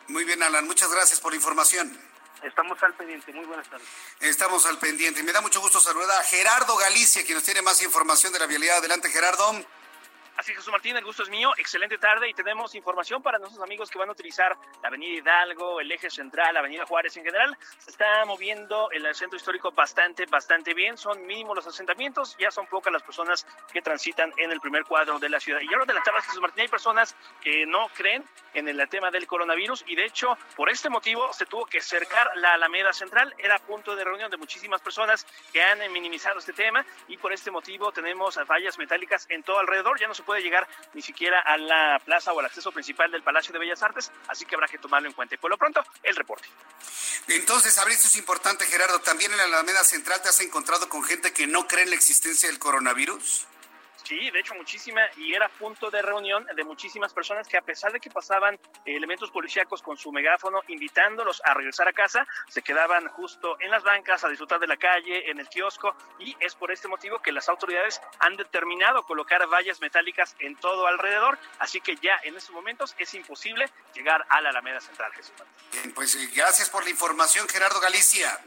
Muy 0.07 0.23
bien, 0.23 0.41
Alan. 0.41 0.65
Muchas 0.65 0.91
gracias 0.91 1.19
por 1.19 1.31
la 1.33 1.37
información. 1.37 1.91
Estamos 2.43 2.81
al 2.83 2.93
pendiente. 2.93 3.33
Muy 3.33 3.45
buenas 3.45 3.67
tardes. 3.69 3.87
Estamos 4.19 4.65
al 4.65 4.77
pendiente. 4.79 5.23
Me 5.23 5.31
da 5.31 5.41
mucho 5.41 5.59
gusto 5.61 5.79
saludar 5.79 6.19
a 6.19 6.23
Gerardo 6.23 6.75
Galicia, 6.77 7.23
quien 7.23 7.35
nos 7.35 7.43
tiene 7.43 7.61
más 7.61 7.81
información 7.81 8.33
de 8.33 8.39
la 8.39 8.45
vialidad. 8.45 8.77
Adelante, 8.77 9.09
Gerardo. 9.09 9.53
Así 10.37 10.53
Jesús 10.53 10.71
Martín, 10.71 10.95
el 10.95 11.03
gusto 11.03 11.23
es 11.23 11.29
mío. 11.29 11.51
Excelente 11.57 11.97
tarde 11.97 12.29
y 12.29 12.33
tenemos 12.35 12.75
información 12.75 13.23
para 13.23 13.39
nuestros 13.39 13.63
amigos 13.63 13.89
que 13.89 13.97
van 13.97 14.09
a 14.09 14.11
utilizar 14.11 14.55
la 14.83 14.89
Avenida 14.89 15.17
Hidalgo, 15.17 15.81
el 15.81 15.91
eje 15.91 16.11
central, 16.11 16.53
la 16.53 16.59
Avenida 16.59 16.85
Juárez 16.85 17.17
en 17.17 17.23
general. 17.23 17.57
Se 17.79 17.89
está 17.89 18.23
moviendo 18.23 18.91
el 18.91 19.15
centro 19.15 19.35
histórico 19.35 19.71
bastante, 19.71 20.27
bastante 20.27 20.75
bien. 20.75 20.95
Son 20.95 21.25
mínimos 21.25 21.55
los 21.55 21.65
asentamientos, 21.65 22.37
ya 22.37 22.51
son 22.51 22.67
pocas 22.67 22.93
las 22.93 23.01
personas 23.01 23.47
que 23.73 23.81
transitan 23.81 24.31
en 24.37 24.51
el 24.51 24.61
primer 24.61 24.83
cuadro 24.83 25.17
de 25.17 25.27
la 25.27 25.39
ciudad. 25.39 25.59
Y 25.59 25.73
ahora 25.73 25.85
de 25.85 25.95
la 25.95 26.03
tarde, 26.03 26.21
Jesús 26.21 26.39
Martín, 26.39 26.61
hay 26.61 26.67
personas 26.67 27.15
que 27.41 27.65
no 27.65 27.87
creen 27.95 28.23
en 28.53 28.67
el 28.67 28.87
tema 28.89 29.09
del 29.09 29.25
coronavirus 29.25 29.85
y 29.87 29.95
de 29.95 30.05
hecho, 30.05 30.37
por 30.55 30.69
este 30.69 30.89
motivo, 30.89 31.33
se 31.33 31.47
tuvo 31.47 31.65
que 31.65 31.81
cercar 31.81 32.29
la 32.35 32.53
Alameda 32.53 32.93
Central. 32.93 33.33
Era 33.39 33.57
punto 33.57 33.95
de 33.95 34.03
reunión 34.03 34.29
de 34.29 34.37
muchísimas 34.37 34.81
personas 34.81 35.25
que 35.51 35.63
han 35.63 35.79
minimizado 35.91 36.37
este 36.37 36.53
tema 36.53 36.85
y 37.07 37.17
por 37.17 37.33
este 37.33 37.49
motivo 37.49 37.91
tenemos 37.91 38.37
vallas 38.47 38.77
metálicas 38.77 39.25
en 39.29 39.41
todo 39.41 39.57
alrededor. 39.57 39.99
Ya 39.99 40.07
no 40.07 40.13
se 40.13 40.26
puede 40.27 40.41
llegar 40.41 40.67
ni 40.93 41.01
siquiera 41.01 41.39
a 41.39 41.57
la 41.57 41.99
plaza 42.03 42.33
o 42.33 42.39
al 42.39 42.45
acceso 42.45 42.71
principal 42.71 43.09
del 43.09 43.23
Palacio 43.23 43.53
de 43.53 43.59
Bellas 43.59 43.81
Artes, 43.81 44.11
así 44.27 44.45
que 44.45 44.55
habrá 44.55 44.67
que 44.67 44.77
tomarlo 44.77 45.07
en 45.07 45.13
cuenta. 45.13 45.35
Y 45.35 45.37
por 45.37 45.49
lo 45.49 45.57
pronto, 45.57 45.81
el 46.03 46.15
reporte. 46.15 46.47
Entonces, 47.29 47.77
a 47.77 47.85
ver, 47.85 47.93
esto 47.93 48.07
es 48.07 48.17
importante, 48.17 48.65
Gerardo. 48.65 48.99
¿También 48.99 49.31
en 49.31 49.37
la 49.37 49.45
Alameda 49.45 49.83
Central 49.85 50.21
te 50.21 50.29
has 50.29 50.39
encontrado 50.41 50.89
con 50.89 51.03
gente 51.03 51.31
que 51.31 51.47
no 51.47 51.65
cree 51.67 51.83
en 51.83 51.91
la 51.91 51.95
existencia 51.95 52.49
del 52.49 52.59
coronavirus? 52.59 53.47
Sí, 54.07 54.31
de 54.31 54.39
hecho 54.39 54.53
muchísima 54.55 55.01
y 55.17 55.33
era 55.33 55.49
punto 55.49 55.91
de 55.91 56.01
reunión 56.01 56.47
de 56.55 56.63
muchísimas 56.63 57.13
personas 57.13 57.45
que 57.45 57.57
a 57.57 57.61
pesar 57.61 57.91
de 57.91 57.99
que 57.99 58.09
pasaban 58.09 58.57
elementos 58.85 59.29
policíacos 59.31 59.81
con 59.81 59.97
su 59.97 60.13
megáfono 60.13 60.61
invitándolos 60.69 61.41
a 61.43 61.53
regresar 61.53 61.89
a 61.89 61.91
casa, 61.91 62.25
se 62.47 62.61
quedaban 62.61 63.09
justo 63.09 63.57
en 63.59 63.69
las 63.69 63.83
bancas 63.83 64.23
a 64.23 64.29
disfrutar 64.29 64.61
de 64.61 64.67
la 64.67 64.77
calle, 64.77 65.29
en 65.29 65.39
el 65.39 65.49
kiosco 65.49 65.93
y 66.19 66.33
es 66.39 66.55
por 66.55 66.71
este 66.71 66.87
motivo 66.87 67.21
que 67.21 67.33
las 67.33 67.49
autoridades 67.49 67.99
han 68.19 68.37
determinado 68.37 69.03
colocar 69.03 69.45
vallas 69.47 69.81
metálicas 69.81 70.37
en 70.39 70.55
todo 70.55 70.87
alrededor, 70.87 71.37
así 71.59 71.81
que 71.81 71.97
ya 71.97 72.17
en 72.23 72.37
estos 72.37 72.55
momentos 72.55 72.95
es 72.97 73.13
imposible 73.13 73.69
llegar 73.93 74.25
a 74.29 74.39
la 74.39 74.51
Alameda 74.51 74.79
Central, 74.79 75.11
Jesús. 75.15 75.33
Bien, 75.73 75.93
pues 75.93 76.15
eh, 76.15 76.29
gracias 76.33 76.69
por 76.69 76.85
la 76.85 76.91
información, 76.91 77.45
Gerardo 77.49 77.81
Galicia. 77.81 78.39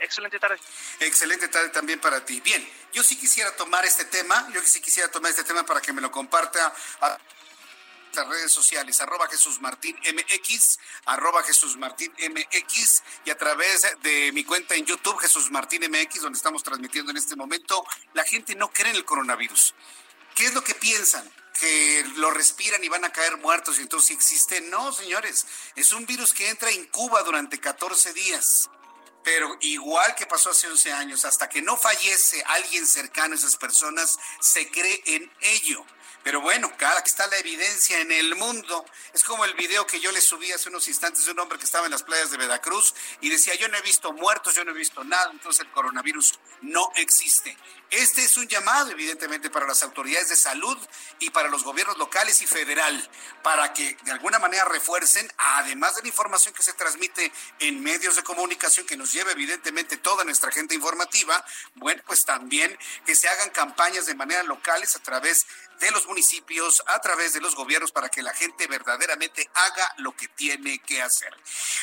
Excelente 0.00 0.38
tarde. 0.38 0.58
Excelente 1.00 1.48
tarde 1.48 1.70
también 1.70 2.00
para 2.00 2.24
ti. 2.24 2.40
Bien, 2.40 2.66
yo 2.92 3.02
sí 3.02 3.16
quisiera 3.16 3.54
tomar 3.56 3.84
este 3.84 4.04
tema, 4.04 4.48
yo 4.52 4.60
sí 4.62 4.80
quisiera 4.80 5.10
tomar 5.10 5.30
este 5.30 5.44
tema 5.44 5.64
para 5.64 5.80
que 5.80 5.92
me 5.92 6.00
lo 6.00 6.10
comparta 6.10 6.72
a 7.00 7.18
las 8.14 8.28
redes 8.28 8.52
sociales, 8.52 9.00
arroba 9.00 9.28
Jesús 9.28 9.60
Martín 9.60 9.96
MX, 9.96 10.78
arroba 11.06 11.42
Jesús 11.42 11.76
Martín 11.76 12.12
MX 12.12 13.02
y 13.24 13.30
a 13.30 13.36
través 13.36 13.86
de 14.02 14.32
mi 14.32 14.44
cuenta 14.44 14.74
en 14.74 14.86
YouTube, 14.86 15.18
Jesús 15.18 15.50
Martín 15.50 15.82
MX, 15.90 16.22
donde 16.22 16.36
estamos 16.36 16.62
transmitiendo 16.62 17.10
en 17.10 17.16
este 17.16 17.36
momento, 17.36 17.84
la 18.14 18.24
gente 18.24 18.54
no 18.54 18.70
cree 18.72 18.90
en 18.90 18.96
el 18.96 19.04
coronavirus. 19.04 19.74
¿Qué 20.34 20.46
es 20.46 20.54
lo 20.54 20.62
que 20.62 20.74
piensan? 20.74 21.30
que 21.58 22.04
lo 22.14 22.30
respiran 22.30 22.84
y 22.84 22.88
van 22.88 23.04
a 23.04 23.10
caer 23.10 23.36
muertos 23.38 23.78
y 23.78 23.82
entonces 23.82 24.12
existe. 24.12 24.60
No, 24.60 24.92
señores, 24.92 25.44
es 25.74 25.92
un 25.92 26.06
virus 26.06 26.32
que 26.32 26.48
entra 26.48 26.70
en 26.70 26.86
Cuba 26.86 27.24
durante 27.24 27.58
14 27.58 28.12
días 28.12 28.70
pero 29.28 29.58
igual 29.60 30.14
que 30.14 30.24
pasó 30.24 30.48
hace 30.48 30.68
11 30.68 30.90
años, 30.90 31.26
hasta 31.26 31.50
que 31.50 31.60
no 31.60 31.76
fallece 31.76 32.42
alguien 32.46 32.86
cercano 32.86 33.34
a 33.34 33.36
esas 33.36 33.58
personas, 33.58 34.18
se 34.40 34.70
cree 34.70 35.02
en 35.04 35.30
ello. 35.42 35.84
Pero 36.24 36.40
bueno, 36.40 36.72
cada 36.76 37.02
que 37.02 37.08
está 37.08 37.26
la 37.28 37.38
evidencia 37.38 38.00
en 38.00 38.12
el 38.12 38.34
mundo, 38.34 38.84
es 39.14 39.24
como 39.24 39.44
el 39.44 39.54
video 39.54 39.86
que 39.86 40.00
yo 40.00 40.12
le 40.12 40.20
subí 40.20 40.52
hace 40.52 40.68
unos 40.68 40.88
instantes 40.88 41.24
de 41.24 41.32
un 41.32 41.40
hombre 41.40 41.58
que 41.58 41.64
estaba 41.64 41.86
en 41.86 41.92
las 41.92 42.02
playas 42.02 42.30
de 42.30 42.36
Veracruz 42.36 42.94
y 43.20 43.30
decía, 43.30 43.54
yo 43.54 43.68
no 43.68 43.78
he 43.78 43.82
visto 43.82 44.12
muertos, 44.12 44.54
yo 44.54 44.64
no 44.64 44.72
he 44.72 44.74
visto 44.74 45.04
nada, 45.04 45.30
entonces 45.32 45.64
el 45.64 45.72
coronavirus 45.72 46.38
no 46.62 46.90
existe. 46.96 47.56
Este 47.90 48.22
es 48.22 48.36
un 48.36 48.46
llamado, 48.46 48.90
evidentemente, 48.90 49.48
para 49.48 49.66
las 49.66 49.82
autoridades 49.82 50.28
de 50.28 50.36
salud 50.36 50.76
y 51.20 51.30
para 51.30 51.48
los 51.48 51.64
gobiernos 51.64 51.96
locales 51.96 52.42
y 52.42 52.46
federal, 52.46 53.10
para 53.42 53.72
que 53.72 53.96
de 54.02 54.12
alguna 54.12 54.38
manera 54.38 54.66
refuercen, 54.66 55.32
además 55.38 55.96
de 55.96 56.02
la 56.02 56.08
información 56.08 56.52
que 56.52 56.62
se 56.62 56.74
transmite 56.74 57.32
en 57.60 57.82
medios 57.82 58.16
de 58.16 58.22
comunicación, 58.22 58.84
que 58.84 58.98
nos 58.98 59.12
lleva 59.12 59.32
evidentemente 59.32 59.96
toda 59.96 60.24
nuestra 60.24 60.50
agenda 60.50 60.74
informativa, 60.74 61.42
bueno, 61.76 62.02
pues 62.06 62.26
también 62.26 62.76
que 63.06 63.16
se 63.16 63.28
hagan 63.28 63.48
campañas 63.50 64.04
de 64.04 64.14
manera 64.14 64.42
locales 64.42 64.94
a 64.94 64.98
través 64.98 65.46
de 65.80 65.90
los 65.90 66.06
municipios, 66.06 66.82
a 66.86 67.00
través 67.00 67.32
de 67.32 67.40
los 67.40 67.54
gobiernos, 67.54 67.92
para 67.92 68.08
que 68.08 68.22
la 68.22 68.32
gente 68.32 68.66
verdaderamente 68.66 69.48
haga 69.54 69.94
lo 69.98 70.16
que 70.16 70.28
tiene 70.28 70.78
que 70.80 71.02
hacer. 71.02 71.34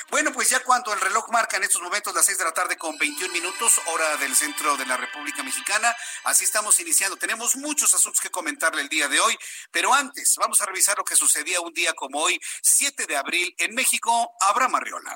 Bueno, 0.10 0.32
pues 0.32 0.50
ya 0.50 0.62
cuando 0.62 0.94
el 0.94 1.02
reloj 1.02 1.30
marca 1.30 1.58
en 1.58 1.64
estos 1.64 1.82
momentos 1.82 2.14
las 2.14 2.26
seis 2.26 2.38
de 2.38 2.44
la 2.44 2.54
tarde 2.54 2.78
con 2.78 2.98
21 2.98 3.34
minutos, 3.34 3.82
hora 3.88 4.18
del 4.18 4.36
centro 4.36 4.78
de 4.78 4.86
la 4.86 4.98
República 4.98 5.44
Mexicana, 5.44 5.96
así 6.24 6.44
estamos 6.44 6.80
iniciando. 6.80 7.18
Tenemos 7.18 7.56
muchos 7.56 7.94
asuntos 7.94 8.22
que 8.22 8.30
comentarle 8.30 8.82
el 8.82 8.90
día 8.90 9.08
de 9.08 9.20
hoy, 9.20 9.38
pero 9.72 9.94
antes 9.94 10.36
vamos 10.38 10.62
a 10.62 10.66
revisar 10.66 10.98
lo 10.98 11.04
que 11.04 11.16
sucedía 11.16 11.62
un 11.62 11.74
día 11.74 11.94
como 11.94 12.20
hoy, 12.20 12.40
7 12.62 13.06
de 13.06 13.18
abril, 13.18 13.54
en 13.58 13.74
México. 13.74 14.34
Abraham 14.42 14.76
Arriola. 14.76 15.16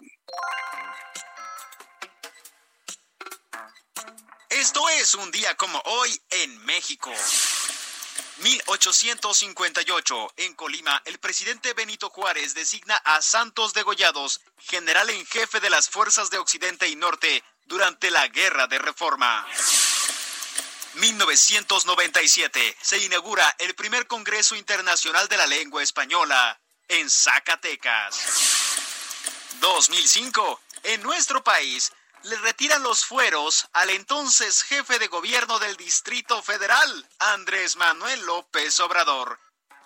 Esto 4.49 4.89
es 4.89 5.13
un 5.13 5.29
día 5.31 5.55
como 5.55 5.79
hoy 5.85 6.21
en 6.31 6.65
México. 6.65 7.11
1858. 8.39 10.33
En 10.37 10.53
Colima, 10.53 11.01
el 11.05 11.19
presidente 11.19 11.73
Benito 11.73 12.09
Juárez 12.09 12.53
designa 12.53 12.95
a 12.97 13.21
Santos 13.21 13.73
Degollados 13.73 14.41
general 14.59 15.09
en 15.09 15.25
jefe 15.25 15.59
de 15.59 15.69
las 15.69 15.89
fuerzas 15.89 16.29
de 16.29 16.37
Occidente 16.37 16.87
y 16.87 16.95
Norte 16.95 17.43
durante 17.65 18.11
la 18.11 18.27
Guerra 18.27 18.67
de 18.67 18.79
Reforma. 18.79 19.45
1997. 20.95 22.77
Se 22.81 22.97
inaugura 22.97 23.55
el 23.59 23.75
primer 23.75 24.07
Congreso 24.07 24.55
Internacional 24.55 25.27
de 25.27 25.37
la 25.37 25.47
Lengua 25.47 25.83
Española 25.83 26.59
en 26.87 27.09
Zacatecas. 27.09 28.15
2005. 29.59 30.61
En 30.83 31.03
nuestro 31.03 31.43
país, 31.43 31.91
le 32.23 32.35
retiran 32.37 32.83
los 32.83 33.05
fueros 33.05 33.67
al 33.73 33.89
entonces 33.89 34.63
jefe 34.63 34.99
de 34.99 35.07
gobierno 35.07 35.59
del 35.59 35.75
Distrito 35.77 36.41
Federal, 36.41 37.09
Andrés 37.19 37.75
Manuel 37.75 38.21
López 38.25 38.79
Obrador, 38.79 39.39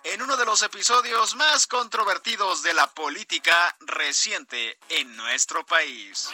en 0.04 0.22
uno 0.22 0.36
de 0.36 0.46
los 0.46 0.62
episodios 0.62 1.36
más 1.36 1.67
controvertidos 1.67 2.63
de 2.63 2.74
la 2.74 2.88
política 2.88 3.76
reciente 3.82 4.78
en 4.89 5.15
nuestro 5.15 5.65
país. 5.65 6.30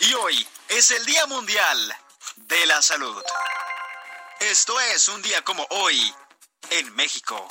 Y 0.00 0.14
hoy 0.14 0.46
es 0.68 0.90
el 0.90 1.04
Día 1.06 1.26
Mundial 1.26 1.96
de 2.36 2.66
la 2.66 2.82
Salud. 2.82 3.22
Esto 4.40 4.78
es 4.80 5.08
un 5.08 5.22
día 5.22 5.42
como 5.42 5.66
hoy 5.70 6.14
en 6.70 6.94
México. 6.94 7.48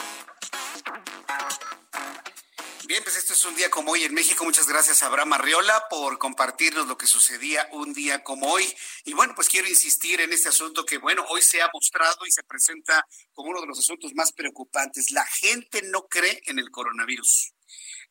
Bien, 2.86 3.02
pues 3.02 3.16
esto 3.16 3.32
es 3.32 3.46
un 3.46 3.56
día 3.56 3.70
como 3.70 3.94
hoy 3.94 4.04
en 4.04 4.14
México. 4.14 4.44
Muchas 4.44 4.68
gracias 4.68 5.04
a 5.04 5.06
Abraham 5.06 5.34
Arriola 5.34 5.86
por 5.90 6.18
compartirnos 6.18 6.86
lo 6.86 6.98
que 6.98 7.08
sucedía 7.08 7.70
un 7.72 7.94
día 7.94 8.24
como 8.24 8.52
hoy. 8.52 8.66
Y 9.06 9.14
bueno, 9.14 9.34
pues 9.36 9.48
quiero 9.48 9.70
insistir 9.70 10.20
en 10.20 10.34
este 10.34 10.50
asunto 10.50 10.86
que, 10.86 10.98
bueno, 10.98 11.26
hoy 11.30 11.42
se 11.42 11.62
ha 11.62 11.70
mostrado 11.74 12.26
y 12.26 12.32
se 12.32 12.44
presenta 12.44 13.08
como 13.32 13.52
uno 13.52 13.62
de 13.62 13.68
los 13.68 13.80
asuntos 13.80 14.14
más 14.16 14.34
preocupantes. 14.34 15.12
La 15.12 15.26
gente 15.26 15.82
no 15.84 16.08
cree 16.08 16.42
en 16.46 16.60
el 16.60 16.72
coronavirus. 16.72 17.54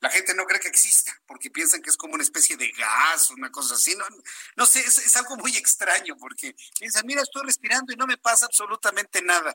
La 0.00 0.08
gente 0.08 0.34
no 0.34 0.44
cree 0.46 0.58
que 0.58 0.68
exista 0.68 1.12
porque 1.26 1.50
piensan 1.50 1.82
que 1.82 1.90
es 1.90 1.96
como 1.98 2.14
una 2.14 2.22
especie 2.22 2.56
de 2.56 2.70
gas, 2.72 3.30
una 3.30 3.50
cosa 3.50 3.74
así. 3.74 3.94
No, 3.94 4.06
no 4.56 4.64
sé, 4.64 4.80
es, 4.80 4.96
es 4.98 5.16
algo 5.16 5.36
muy 5.36 5.54
extraño 5.54 6.16
porque 6.16 6.56
piensan, 6.78 7.06
mira, 7.06 7.20
estoy 7.20 7.42
respirando 7.44 7.92
y 7.92 7.96
no 7.96 8.06
me 8.06 8.16
pasa 8.16 8.46
absolutamente 8.46 9.20
nada. 9.20 9.54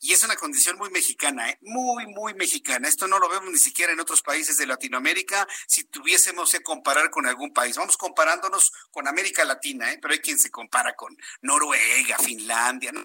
Y 0.00 0.12
es 0.12 0.22
una 0.22 0.36
condición 0.36 0.76
muy 0.76 0.90
mexicana, 0.90 1.50
¿eh? 1.50 1.58
muy, 1.62 2.06
muy 2.06 2.34
mexicana. 2.34 2.86
Esto 2.86 3.08
no 3.08 3.18
lo 3.18 3.28
vemos 3.28 3.50
ni 3.50 3.58
siquiera 3.58 3.92
en 3.92 4.00
otros 4.00 4.22
países 4.22 4.58
de 4.58 4.66
Latinoamérica 4.66 5.48
si 5.66 5.84
tuviésemos 5.84 6.52
que 6.52 6.62
comparar 6.62 7.10
con 7.10 7.26
algún 7.26 7.52
país. 7.52 7.76
Vamos 7.76 7.96
comparándonos 7.96 8.72
con 8.90 9.08
América 9.08 9.44
Latina, 9.44 9.92
¿eh? 9.92 9.98
pero 10.00 10.12
hay 10.12 10.20
quien 10.20 10.38
se 10.38 10.50
compara 10.50 10.94
con 10.94 11.16
Noruega, 11.40 12.18
Finlandia. 12.18 12.92
¿no? 12.92 13.04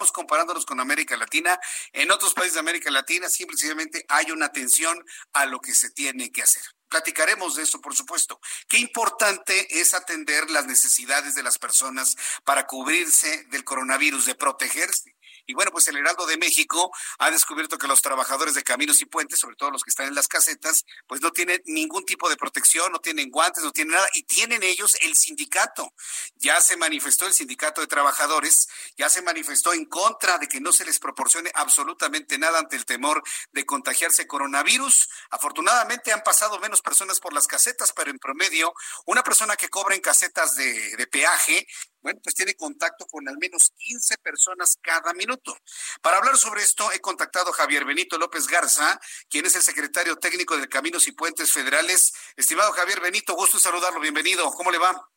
Vamos 0.00 0.12
comparándonos 0.12 0.64
con 0.64 0.80
América 0.80 1.16
Latina. 1.16 1.60
En 1.92 2.10
otros 2.10 2.32
países 2.34 2.54
de 2.54 2.60
América 2.60 2.90
Latina 2.90 3.28
simplemente 3.28 4.04
hay 4.08 4.30
una 4.30 4.46
atención 4.46 5.04
a 5.34 5.44
lo 5.44 5.60
que 5.60 5.74
se 5.74 5.90
tiene 5.90 6.32
que 6.32 6.42
hacer. 6.42 6.62
Platicaremos 6.88 7.54
de 7.54 7.62
eso, 7.62 7.80
por 7.80 7.94
supuesto. 7.94 8.40
Qué 8.66 8.78
importante 8.78 9.78
es 9.78 9.94
atender 9.94 10.50
las 10.50 10.66
necesidades 10.66 11.34
de 11.34 11.42
las 11.42 11.58
personas 11.58 12.16
para 12.44 12.66
cubrirse 12.66 13.44
del 13.50 13.62
coronavirus, 13.62 14.24
de 14.24 14.34
protegerse. 14.34 15.14
Y 15.50 15.54
bueno, 15.54 15.72
pues 15.72 15.88
el 15.88 15.96
Heraldo 15.96 16.26
de 16.26 16.36
México 16.36 16.92
ha 17.18 17.28
descubierto 17.28 17.76
que 17.76 17.88
los 17.88 18.02
trabajadores 18.02 18.54
de 18.54 18.62
caminos 18.62 19.00
y 19.02 19.06
puentes, 19.06 19.40
sobre 19.40 19.56
todo 19.56 19.72
los 19.72 19.82
que 19.82 19.90
están 19.90 20.06
en 20.06 20.14
las 20.14 20.28
casetas, 20.28 20.84
pues 21.08 21.20
no 21.20 21.32
tienen 21.32 21.60
ningún 21.66 22.04
tipo 22.04 22.28
de 22.28 22.36
protección, 22.36 22.92
no 22.92 23.00
tienen 23.00 23.30
guantes, 23.30 23.64
no 23.64 23.72
tienen 23.72 23.94
nada, 23.94 24.06
y 24.14 24.22
tienen 24.22 24.62
ellos 24.62 24.96
el 25.00 25.16
sindicato. 25.16 25.92
Ya 26.36 26.60
se 26.60 26.76
manifestó 26.76 27.26
el 27.26 27.32
sindicato 27.32 27.80
de 27.80 27.88
trabajadores, 27.88 28.68
ya 28.96 29.10
se 29.10 29.22
manifestó 29.22 29.72
en 29.72 29.86
contra 29.86 30.38
de 30.38 30.46
que 30.46 30.60
no 30.60 30.72
se 30.72 30.84
les 30.84 31.00
proporcione 31.00 31.50
absolutamente 31.56 32.38
nada 32.38 32.60
ante 32.60 32.76
el 32.76 32.84
temor 32.84 33.20
de 33.50 33.66
contagiarse 33.66 34.28
coronavirus. 34.28 35.08
Afortunadamente 35.30 36.12
han 36.12 36.22
pasado 36.22 36.60
menos 36.60 36.80
personas 36.80 37.18
por 37.18 37.32
las 37.32 37.48
casetas, 37.48 37.92
pero 37.92 38.12
en 38.12 38.20
promedio, 38.20 38.72
una 39.06 39.24
persona 39.24 39.56
que 39.56 39.68
cobra 39.68 39.96
en 39.96 40.00
casetas 40.00 40.54
de, 40.54 40.96
de 40.96 41.06
peaje 41.08 41.66
bueno, 42.02 42.20
pues 42.22 42.34
tiene 42.34 42.54
contacto 42.54 43.06
con 43.06 43.28
al 43.28 43.38
menos 43.38 43.72
15 43.76 44.18
personas 44.18 44.78
cada 44.80 45.12
minuto. 45.12 45.56
Para 46.02 46.18
hablar 46.18 46.36
sobre 46.36 46.62
esto, 46.62 46.90
he 46.92 47.00
contactado 47.00 47.50
a 47.50 47.54
Javier 47.54 47.84
Benito 47.84 48.18
López 48.18 48.46
Garza, 48.46 49.00
quien 49.28 49.46
es 49.46 49.56
el 49.56 49.62
secretario 49.62 50.16
técnico 50.16 50.56
de 50.56 50.68
Caminos 50.68 51.06
y 51.08 51.12
Puentes 51.12 51.52
Federales. 51.52 52.12
Estimado 52.36 52.72
Javier 52.72 53.00
Benito, 53.00 53.34
gusto 53.34 53.58
saludarlo, 53.58 54.00
bienvenido. 54.00 54.50
¿Cómo 54.52 54.70
le 54.70 54.78
va? 54.78 55.08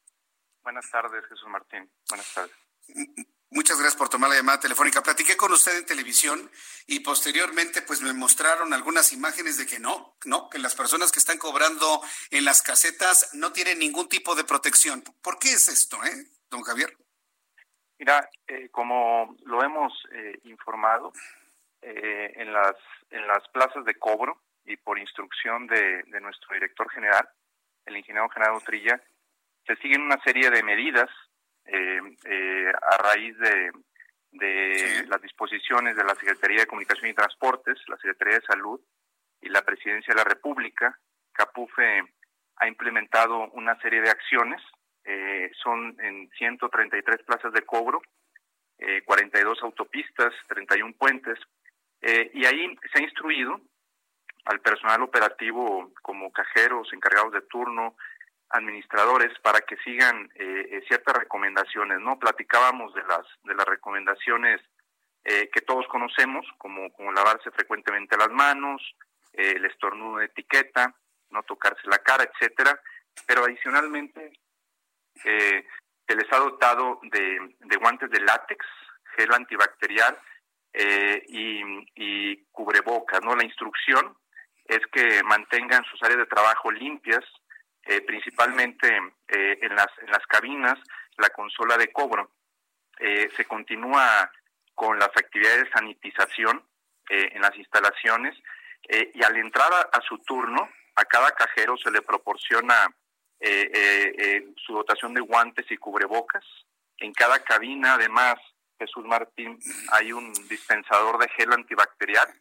Buenas 0.62 0.90
tardes, 0.90 1.26
Jesús 1.28 1.48
Martín. 1.50 1.92
Buenas 2.10 2.34
tardes. 2.34 2.56
Muchas 3.56 3.78
gracias 3.78 3.96
por 3.96 4.10
tomar 4.10 4.32
la 4.32 4.38
llamada 4.38 4.60
telefónica. 4.60 5.04
Platiqué 5.04 5.38
con 5.38 5.52
usted 5.52 5.78
en 5.78 5.86
televisión 5.86 6.50
y 6.88 7.02
posteriormente 7.02 7.84
pues 7.84 8.02
me 8.02 8.12
mostraron 8.12 8.74
algunas 8.74 9.14
imágenes 9.14 9.58
de 9.60 9.68
que 9.68 9.80
no, 9.80 10.16
no, 10.26 10.50
que 10.50 10.58
las 10.58 10.74
personas 10.74 11.12
que 11.12 11.20
están 11.20 11.38
cobrando 11.38 12.02
en 12.32 12.46
las 12.46 12.64
casetas 12.64 13.30
no 13.36 13.54
tienen 13.54 13.78
ningún 13.78 14.10
tipo 14.10 14.34
de 14.34 14.44
protección. 14.44 15.04
¿Por 15.22 15.38
qué 15.38 15.50
es 15.50 15.68
esto, 15.68 16.04
eh? 16.04 16.26
don 16.50 16.64
Javier? 16.64 16.98
Mira, 18.00 18.28
eh, 18.48 18.70
como 18.70 19.38
lo 19.46 19.64
hemos 19.64 19.94
eh, 20.12 20.40
informado, 20.46 21.14
eh, 21.84 22.34
en, 22.36 22.52
las, 22.52 22.76
en 23.12 23.28
las 23.28 23.48
plazas 23.50 23.86
de 23.86 23.94
cobro 24.00 24.42
y 24.66 24.78
por 24.78 24.98
instrucción 24.98 25.68
de, 25.68 26.02
de 26.08 26.22
nuestro 26.22 26.56
director 26.56 26.90
general, 26.90 27.30
el 27.86 27.98
ingeniero 27.98 28.30
Genaro 28.30 28.62
Trilla, 28.62 29.00
se 29.68 29.76
siguen 29.76 30.02
una 30.02 30.20
serie 30.24 30.50
de 30.50 30.64
medidas 30.64 31.10
a 31.66 32.98
raíz 32.98 33.38
de, 33.38 33.72
de 34.34 35.06
las 35.08 35.22
disposiciones 35.22 35.96
de 35.96 36.04
la 36.04 36.16
Secretaría 36.16 36.62
de 36.62 36.68
Comunicación 36.68 37.10
y 37.10 37.14
Transportes, 37.14 37.78
la 37.88 37.98
Secretaría 37.98 38.40
de 38.40 38.46
Salud 38.46 38.82
y 39.42 39.50
la 39.50 39.62
Presidencia 39.62 40.14
de 40.14 40.18
la 40.18 40.24
República, 40.24 40.98
CAPUFE 41.34 42.04
ha 42.58 42.68
implementado 42.68 43.50
una 43.52 43.80
serie 43.82 44.02
de 44.02 44.10
acciones, 44.10 44.62
eh, 45.06 45.52
son 45.62 45.98
en 46.00 46.30
133 46.38 47.24
plazas 47.24 47.54
de 47.54 47.64
cobro, 47.64 48.02
eh, 48.80 49.02
42 49.04 49.62
autopistas, 49.62 50.34
31 50.48 50.94
puentes, 50.98 51.40
eh, 52.02 52.32
y 52.34 52.46
ahí 52.46 52.76
se 52.92 53.00
ha 53.00 53.04
instruido 53.04 53.62
al 54.46 54.60
personal 54.62 55.02
operativo 55.04 55.92
como 56.02 56.32
cajeros, 56.32 56.92
encargados 56.92 57.34
de 57.34 57.42
turno, 57.42 57.96
administradores 58.54 59.38
para 59.40 59.62
que 59.62 59.76
sigan 59.78 60.30
eh, 60.36 60.68
eh, 60.72 60.84
ciertas 60.88 61.16
recomendaciones, 61.18 62.00
¿no? 62.00 62.20
Platicábamos 62.20 62.94
de 62.94 63.02
las 63.04 63.26
de 63.44 63.56
las 63.56 63.66
recomendaciones 63.66 64.62
eh, 65.24 65.50
que 65.52 65.62
todos 65.62 65.88
conocemos, 65.88 66.46
como, 66.58 66.90
lavarse 67.12 67.50
frecuentemente 67.52 68.18
las 68.18 68.30
manos, 68.30 68.82
el 69.34 69.66
estornudo 69.66 70.18
de 70.18 70.26
etiqueta, 70.26 70.94
no 71.32 71.42
tocarse 71.44 71.82
la 71.88 71.98
cara, 71.98 72.24
etcétera, 72.24 72.80
pero 73.26 73.46
adicionalmente 73.46 74.34
se 75.24 76.16
les 76.16 76.32
ha 76.32 76.38
dotado 76.38 77.00
de, 77.04 77.56
de 77.60 77.76
guantes 77.78 78.10
de 78.12 78.20
látex, 78.20 78.66
gel 79.16 79.34
antibacterial 79.34 80.20
y, 81.28 81.62
y 81.96 82.44
cubrebocas, 82.52 83.22
¿no? 83.24 83.36
La 83.36 83.46
instrucción 83.46 84.16
es 84.66 84.82
que 84.92 85.24
mantengan 85.24 85.84
sus 85.86 86.02
áreas 86.04 86.20
de 86.20 86.26
trabajo 86.26 86.72
limpias, 86.72 87.24
eh, 87.86 88.02
principalmente 88.02 88.88
eh, 89.28 89.60
en, 89.62 89.76
las, 89.76 89.88
en 90.02 90.12
las 90.12 90.26
cabinas, 90.28 90.80
la 91.18 91.30
consola 91.30 91.78
de 91.78 91.92
cobro. 91.92 92.32
Eh, 93.00 93.30
se 93.36 93.46
continúa 93.46 94.32
con 94.74 94.98
las 94.98 95.10
actividades 95.10 95.66
de 95.66 95.72
sanitización 95.72 96.64
en 97.10 97.42
las 97.42 97.56
instalaciones 97.58 98.34
y 98.90 99.22
al 99.24 99.36
entrar 99.36 99.72
a, 99.92 100.02
su 100.02 100.18
turno, 100.20 100.70
a 100.96 101.04
cada 101.04 101.32
cajero 101.32 101.76
se 101.78 101.92
le 101.92 102.02
proporciona 102.02 102.88
su 104.56 104.74
dotación 104.74 105.14
de 105.14 105.20
guantes 105.20 105.70
y 105.70 105.78
cubrebocas. 105.78 106.46
En 106.98 107.14
cada 107.14 107.44
cabina, 107.44 107.96
además, 107.96 108.36
Jesús 108.80 109.06
Martín, 109.06 109.60
hay 109.92 110.14
un 110.14 110.32
dispensador 110.48 111.20
de 111.20 111.28
gel 111.30 111.52
antibacterial 111.52 112.34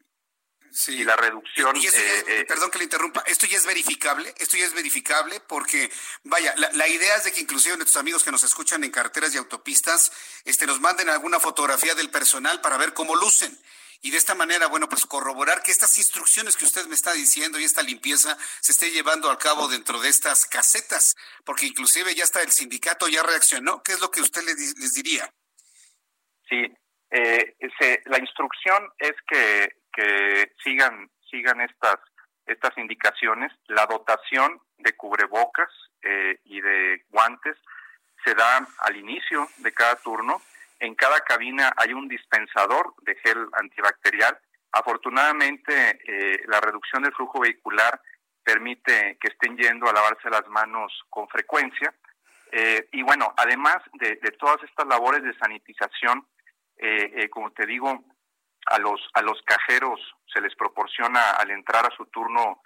y 0.89 1.05
la 1.05 1.17
reducción. 1.17 1.77
Eh, 1.77 2.25
eh, 2.27 2.45
perdón 2.47 2.71
que 2.71 2.79
le 2.79 2.85
interrumpa, 2.85 3.23
esto 3.27 3.47
ya 3.47 3.57
es 3.57 3.67
verificable, 3.67 4.35
esto 4.39 4.57
ya 4.57 4.65
es 4.65 4.75
verificable 4.75 5.41
porque, 5.41 5.91
vaya, 6.25 6.55
la, 6.57 6.89
idea 6.89 7.17
es 7.17 7.25
de 7.25 7.33
que 7.33 7.41
inclusive 7.41 7.77
nuestros 7.77 8.01
amigos 8.01 8.25
que 8.25 8.31
nos 8.31 8.43
escuchan 8.43 8.83
en 8.83 8.91
carreteras 8.91 9.35
y 9.35 9.39
autopistas 9.39 10.13
este, 10.45 10.67
nos 10.67 10.81
manden 10.81 11.09
alguna 11.09 11.41
fotografía 11.41 11.95
del 11.95 12.11
personal 12.11 12.61
para 12.61 12.79
ver 12.79 12.95
cómo 12.95 13.15
lucen. 13.17 13.57
Y 14.05 14.11
de 14.11 14.19
esta 14.19 14.35
manera, 14.35 14.67
bueno, 14.67 14.89
pues 14.89 15.07
corroborar 15.07 15.63
que 15.63 15.71
estas 15.71 15.97
instrucciones 15.97 16.57
que 16.57 16.65
usted 16.65 16.87
me 16.87 16.95
está 16.97 17.13
diciendo 17.13 17.61
y 17.61 17.65
esta 17.65 17.83
limpieza 17.83 18.37
se 18.61 18.73
esté 18.73 18.91
llevando 18.91 19.31
a 19.31 19.39
cabo 19.39 19.69
dentro 19.69 20.01
de 20.01 20.09
estas 20.09 20.47
casetas, 20.47 21.15
porque 21.45 21.67
inclusive 21.67 22.13
ya 22.15 22.25
está 22.25 22.43
el 22.43 22.51
sindicato, 22.51 23.07
ya 23.07 23.23
reaccionó. 23.23 23.83
¿Qué 23.83 23.93
es 23.93 24.01
lo 24.01 24.11
que 24.11 24.21
usted 24.21 24.43
les, 24.43 24.77
les 24.77 24.93
diría? 24.93 25.33
Sí, 26.49 26.67
eh, 27.13 27.55
la 28.07 28.19
instrucción 28.19 28.91
es 28.99 29.15
que 29.29 29.82
que 29.93 30.53
sigan 30.63 31.11
sigan 31.31 31.61
estas 31.61 31.99
estas 32.47 32.77
indicaciones. 32.77 33.53
La 33.67 33.87
dotación 33.87 34.61
de 34.79 34.93
cubrebocas 34.95 35.71
eh, 36.03 36.39
y 36.45 36.61
de 36.61 37.05
guantes 37.09 37.57
se 38.25 38.35
da 38.35 38.67
al 38.79 38.97
inicio 38.97 39.49
de 39.59 39.73
cada 39.73 39.97
turno. 39.97 40.41
En 40.81 40.95
cada 40.95 41.21
cabina 41.21 41.73
hay 41.77 41.93
un 41.93 42.09
dispensador 42.09 42.95
de 43.03 43.15
gel 43.17 43.47
antibacterial. 43.53 44.39
Afortunadamente, 44.73 46.01
eh, 46.07 46.43
la 46.47 46.61
reducción 46.61 47.03
del 47.03 47.15
flujo 47.15 47.41
vehicular 47.41 48.01
permite 48.43 49.17
que 49.21 49.29
estén 49.29 49.57
yendo 49.57 49.89
a 49.89 49.93
lavarse 49.93 50.29
las 50.31 50.47
manos 50.49 50.93
con 51.09 51.29
frecuencia. 51.29 51.95
Eh, 52.51 52.89
y 52.93 53.03
bueno, 53.03 53.33
además 53.37 53.79
de, 53.95 54.17
de, 54.17 54.31
todas 54.33 54.63
estas 54.65 54.87
labores 54.87 55.23
de 55.23 55.35
sanitización, 55.39 56.27
como 57.31 57.53
te 57.53 57.65
digo, 57.65 58.05
a 58.67 58.79
los, 58.79 59.01
a 59.15 59.23
los 59.23 59.41
cajeros 59.43 60.01
se 60.33 60.41
les 60.41 60.55
proporciona 60.55 61.33
al 61.33 61.51
entrar 61.51 61.87
a 61.87 61.97
su 61.97 62.07
turno 62.07 62.63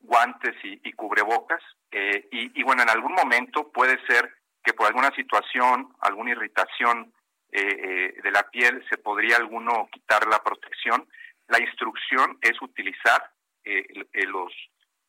guantes 0.00 0.54
y, 0.62 0.92
cubrebocas 0.92 1.62
eh, 1.90 2.28
y, 2.30 2.62
bueno, 2.62 2.82
en 2.82 2.90
algún 2.90 3.12
momento 3.12 3.72
puede 3.72 3.98
ser 4.06 4.32
que 4.62 4.72
por 4.72 4.86
alguna 4.86 5.10
situación, 5.14 5.94
alguna 6.00 6.32
irritación 6.32 7.12
eh, 7.50 7.60
eh, 7.60 8.20
de 8.22 8.30
la 8.30 8.48
piel 8.50 8.84
se 8.90 8.98
podría 8.98 9.36
alguno 9.36 9.88
quitar 9.90 10.26
la 10.28 10.42
protección. 10.42 11.08
La 11.48 11.60
instrucción 11.60 12.38
es 12.42 12.60
utilizar 12.60 13.30
los, 13.64 14.52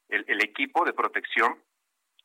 el, 0.10 0.42
equipo 0.42 0.84
de 0.84 0.94
protección, 0.94 1.62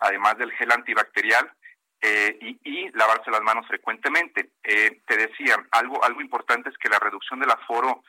además 0.01 0.37
del 0.39 0.53
gel 0.53 0.73
antibacterial, 0.73 1.53
y, 2.03 2.59
y, 2.65 2.91
lavarse 2.93 3.31
las 3.31 3.41
manos 3.43 3.67
frecuentemente. 3.67 4.51
Eh, 4.63 5.01
te 5.07 5.17
decía, 5.17 5.57
algo, 5.71 6.03
algo 6.05 6.21
importante 6.21 6.69
es 6.69 6.77
que 6.79 6.89
la 6.89 6.99
reducción 6.99 7.41
del 7.41 7.51
aforo 7.51 8.03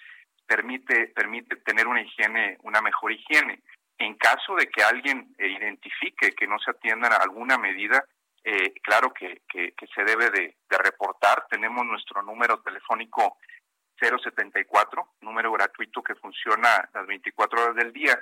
permite, 0.45 1.08
permite 1.08 1.56
tener 1.58 1.88
una 1.88 2.02
higiene, 2.02 2.58
una 2.63 2.82
mejor 2.82 3.12
higiene. 3.13 3.62
En 3.98 4.15
caso 4.15 4.56
de 4.56 4.67
que 4.67 4.84
alguien 4.84 5.34
eh, 5.38 5.48
identifique 5.48 6.34
que 6.34 6.48
no 6.48 6.60
se 6.60 6.71
atiendan 6.71 7.13
a 7.13 7.17
alguna 7.17 7.58
medida, 7.58 8.04
eh, 8.43 8.74
claro 8.84 9.13
que, 9.13 9.41
que, 9.48 9.74
se 9.95 10.04
debe 10.04 10.30
de, 10.30 10.56
reportar. 10.69 11.48
Tenemos 11.50 11.86
nuestro 11.86 12.21
número 12.21 12.60
telefónico 12.60 13.38
074, 13.98 15.13
número 15.21 15.54
gratuito 15.54 16.04
que 16.04 16.15
funciona 16.15 16.89
las 16.93 17.08
24 17.08 17.63
horas 17.63 17.76
del 17.76 17.93
día, 17.93 18.21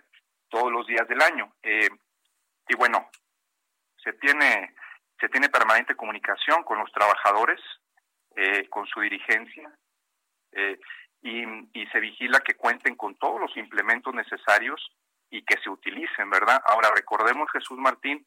todos 0.49 0.71
los 0.71 0.85
días 0.85 1.07
del 1.07 1.21
año. 1.21 1.51
y 1.63 2.75
bueno, 2.75 3.09
se 4.03 4.13
tiene 4.13 4.75
se 5.19 5.29
tiene 5.29 5.49
permanente 5.49 5.95
comunicación 5.95 6.63
con 6.63 6.79
los 6.79 6.91
trabajadores, 6.91 7.59
eh, 8.35 8.67
con 8.69 8.85
su 8.87 8.99
dirigencia, 8.99 9.71
eh, 10.51 10.79
y, 11.21 11.85
se 11.91 11.99
vigila 11.99 12.39
que 12.39 12.55
cuenten 12.55 12.95
con 12.95 13.15
todos 13.15 13.39
los 13.39 13.55
implementos 13.55 14.13
necesarios 14.13 14.81
y 15.29 15.43
que 15.45 15.57
se 15.63 15.69
utilicen, 15.69 16.29
¿verdad? 16.29 16.61
Ahora, 16.65 16.89
recordemos, 16.93 17.49
Jesús 17.51 17.77
Martín, 17.77 18.25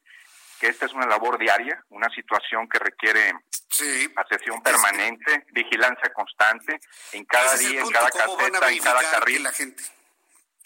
que 0.60 0.68
esta 0.68 0.86
es 0.86 0.92
una 0.92 1.06
labor 1.06 1.38
diaria, 1.38 1.84
una 1.90 2.08
situación 2.10 2.68
que 2.68 2.78
requiere 2.78 3.34
sí, 3.68 4.08
atención 4.16 4.62
permanente, 4.62 5.46
vigilancia 5.52 6.12
constante, 6.12 6.80
en 7.12 7.24
cada 7.24 7.56
día, 7.56 7.80
en 7.80 7.90
cada 7.90 8.10
caseta, 8.10 8.70
en 8.70 8.78
cada 8.78 9.10
carril. 9.10 9.42
La 9.42 9.52
gente? 9.52 9.82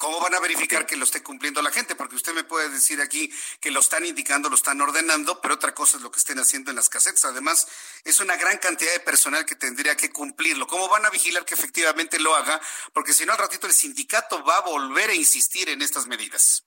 ¿Cómo 0.00 0.18
van 0.18 0.34
a 0.34 0.40
verificar 0.40 0.86
que 0.86 0.96
lo 0.96 1.04
esté 1.04 1.22
cumpliendo 1.22 1.60
la 1.60 1.70
gente? 1.70 1.94
Porque 1.94 2.16
usted 2.16 2.32
me 2.32 2.42
puede 2.42 2.70
decir 2.70 3.02
aquí 3.02 3.30
que 3.60 3.70
lo 3.70 3.80
están 3.80 4.06
indicando, 4.06 4.48
lo 4.48 4.54
están 4.54 4.80
ordenando, 4.80 5.42
pero 5.42 5.56
otra 5.56 5.74
cosa 5.74 5.98
es 5.98 6.02
lo 6.02 6.10
que 6.10 6.18
estén 6.18 6.38
haciendo 6.38 6.70
en 6.70 6.76
las 6.76 6.88
casetas. 6.88 7.26
Además, 7.26 8.00
es 8.02 8.18
una 8.18 8.34
gran 8.38 8.56
cantidad 8.56 8.90
de 8.94 9.00
personal 9.00 9.44
que 9.44 9.56
tendría 9.56 9.94
que 9.98 10.10
cumplirlo. 10.10 10.66
¿Cómo 10.66 10.88
van 10.88 11.04
a 11.04 11.10
vigilar 11.10 11.44
que 11.44 11.52
efectivamente 11.52 12.18
lo 12.18 12.34
haga? 12.34 12.58
Porque 12.94 13.12
si 13.12 13.26
no, 13.26 13.32
al 13.32 13.40
ratito 13.40 13.66
el 13.66 13.74
sindicato 13.74 14.42
va 14.42 14.56
a 14.56 14.62
volver 14.62 15.10
a 15.10 15.14
insistir 15.14 15.68
en 15.68 15.82
estas 15.82 16.06
medidas. 16.06 16.66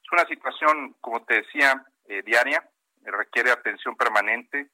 Es 0.00 0.12
una 0.12 0.24
situación, 0.28 0.94
como 1.00 1.24
te 1.24 1.42
decía, 1.42 1.84
eh, 2.04 2.22
diaria, 2.24 2.62
requiere 3.02 3.50
atención 3.50 3.96
permanente, 3.96 4.70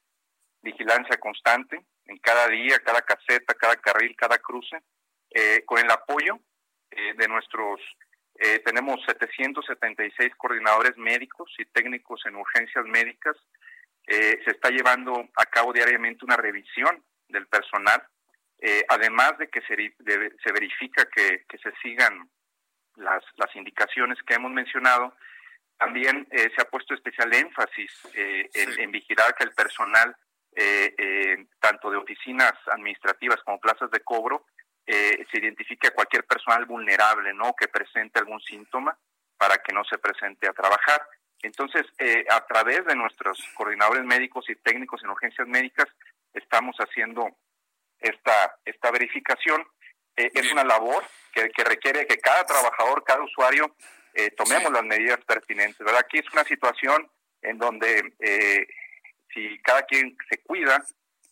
vigilancia 0.60 1.16
constante 1.18 1.86
en 2.04 2.18
cada 2.18 2.48
día, 2.48 2.80
cada 2.80 3.00
caseta, 3.00 3.54
cada 3.54 3.76
carril, 3.76 4.14
cada 4.14 4.36
cruce, 4.36 4.76
eh, 5.30 5.62
con 5.64 5.78
el 5.78 5.90
apoyo 5.90 6.38
eh, 6.90 7.14
de 7.16 7.28
nuestros, 7.28 7.80
eh, 8.34 8.60
tenemos 8.64 9.00
776 9.06 10.34
coordinadores 10.36 10.96
médicos 10.96 11.52
y 11.58 11.64
técnicos 11.66 12.24
en 12.26 12.36
urgencias 12.36 12.84
médicas. 12.86 13.36
Eh, 14.06 14.40
se 14.44 14.52
está 14.52 14.70
llevando 14.70 15.28
a 15.36 15.46
cabo 15.46 15.72
diariamente 15.72 16.24
una 16.24 16.36
revisión 16.36 17.02
del 17.28 17.46
personal, 17.46 18.02
además 18.88 19.38
de 19.38 19.48
que 19.48 19.60
se, 19.60 19.76
se 19.76 20.52
verifica 20.52 21.04
que, 21.14 21.44
se 21.62 21.72
sigan 21.80 22.28
las, 22.96 23.22
las 23.36 23.54
indicaciones 23.54 24.18
que 24.26 24.34
hemos 24.34 24.50
mencionado, 24.50 25.14
también 25.78 26.26
se 26.32 26.60
ha 26.60 26.64
puesto 26.64 26.94
especial 26.94 27.32
énfasis 27.32 27.92
en, 28.14 28.80
en, 28.80 28.90
vigilar 28.90 29.32
que 29.36 29.44
el 29.44 29.52
personal, 29.52 30.16
tanto 31.60 31.90
de 31.90 31.98
oficinas 31.98 32.54
administrativas 32.66 33.40
como 33.44 33.60
plazas 33.60 33.92
de 33.92 34.00
cobro, 34.00 34.44
eh, 34.90 35.26
se 35.30 35.38
identifique 35.38 35.88
a 35.88 35.90
cualquier 35.90 36.24
personal 36.24 36.64
vulnerable, 36.64 37.34
¿no? 37.34 37.52
Que 37.54 37.68
presente 37.68 38.20
algún 38.20 38.40
síntoma 38.40 38.98
para 39.36 39.58
que 39.58 39.74
no 39.74 39.84
se 39.84 39.98
presente 39.98 40.48
a 40.48 40.54
trabajar. 40.54 41.06
Entonces, 41.42 41.84
eh, 41.98 42.24
a 42.30 42.46
través 42.46 42.86
de 42.86 42.96
nuestros 42.96 43.38
coordinadores 43.54 44.02
médicos 44.04 44.48
y 44.48 44.56
técnicos 44.56 45.04
en 45.04 45.10
urgencias 45.10 45.46
médicas, 45.46 45.88
estamos 46.32 46.74
haciendo 46.78 47.28
esta, 48.00 48.56
esta 48.64 48.90
verificación. 48.90 49.62
Eh, 50.16 50.30
es 50.32 50.50
una 50.52 50.64
labor 50.64 51.04
que, 51.34 51.50
requiere 51.64 52.06
que 52.06 52.16
cada 52.16 52.46
trabajador, 52.46 53.04
cada 53.04 53.22
usuario, 53.22 53.76
tomemos 54.38 54.72
las 54.72 54.82
medidas 54.84 55.20
pertinentes. 55.26 55.78
¿verdad? 55.78 56.00
Aquí 56.00 56.18
es 56.18 56.32
una 56.32 56.44
situación 56.44 57.08
en 57.42 57.58
donde 57.58 58.14
si 59.32 59.60
cada 59.60 59.82
quien 59.82 60.16
se 60.28 60.38
cuida, 60.38 60.82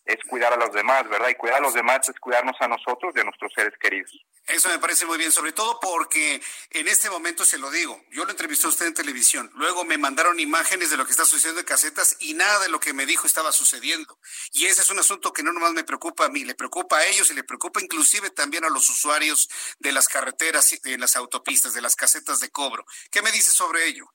es 0.07 0.19
cuidar 0.29 0.53
a 0.53 0.57
los 0.57 0.73
demás, 0.73 1.09
¿verdad? 1.09 1.29
Y 1.29 1.35
cuidar 1.35 1.59
a 1.59 1.61
los 1.61 1.75
demás 1.75 2.09
es 2.09 2.19
cuidarnos 2.21 2.57
a 2.61 2.69
nosotros 2.69 3.13
y 3.15 3.21
a 3.21 3.25
nuestros 3.25 3.53
seres 3.55 3.75
queridos. 3.79 4.13
Eso 4.47 4.69
me 4.69 4.79
parece 4.79 5.05
muy 5.07 5.19
bien, 5.19 5.33
sobre 5.33 5.53
todo 5.53 5.81
porque 5.81 6.41
en 6.71 6.87
este 6.87 7.11
momento 7.11 7.45
se 7.45 7.59
lo 7.59 7.71
digo, 7.71 8.01
yo 8.13 8.25
lo 8.25 8.31
entrevisté 8.31 8.67
a 8.67 8.71
usted 8.71 8.87
en 8.87 8.95
televisión, 8.95 9.51
luego 9.55 9.85
me 9.85 9.99
mandaron 9.99 10.39
imágenes 10.39 10.91
de 10.91 10.97
lo 10.97 11.05
que 11.05 11.11
está 11.11 11.25
sucediendo 11.25 11.61
en 11.61 11.67
casetas 11.67 12.17
y 12.21 12.35
nada 12.35 12.61
de 12.61 12.69
lo 12.69 12.79
que 12.79 12.93
me 12.93 13.07
dijo 13.07 13.27
estaba 13.27 13.51
sucediendo. 13.51 14.21
Y 14.53 14.67
ese 14.67 14.83
es 14.83 14.91
un 14.91 15.01
asunto 15.01 15.33
que 15.33 15.43
no 15.43 15.53
nomás 15.53 15.73
me 15.73 15.83
preocupa 15.83 16.27
a 16.27 16.29
mí, 16.29 16.45
le 16.45 16.55
preocupa 16.55 16.99
a 16.99 17.07
ellos 17.07 17.29
y 17.31 17.35
le 17.35 17.43
preocupa 17.43 17.81
inclusive 17.81 18.31
también 18.31 18.65
a 18.65 18.71
los 18.71 18.89
usuarios 18.89 19.49
de 19.81 19.91
las 19.91 20.07
carreteras 20.07 20.81
de 20.83 20.99
las 20.99 21.17
autopistas, 21.17 21.75
de 21.75 21.83
las 21.83 21.97
casetas 21.97 22.39
de 22.39 22.51
cobro. 22.51 22.87
¿Qué 23.11 23.23
me 23.23 23.33
dice 23.33 23.51
sobre 23.51 23.87
ello? 23.87 24.13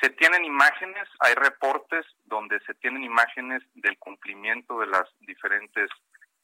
Se 0.00 0.10
tienen 0.10 0.44
imágenes, 0.44 1.08
hay 1.20 1.34
reportes 1.34 2.06
donde 2.24 2.58
se 2.60 2.74
tienen 2.74 3.04
imágenes 3.04 3.62
del 3.74 3.98
cumplimiento 3.98 4.80
de 4.80 4.86
las 4.86 5.04
diferentes 5.20 5.88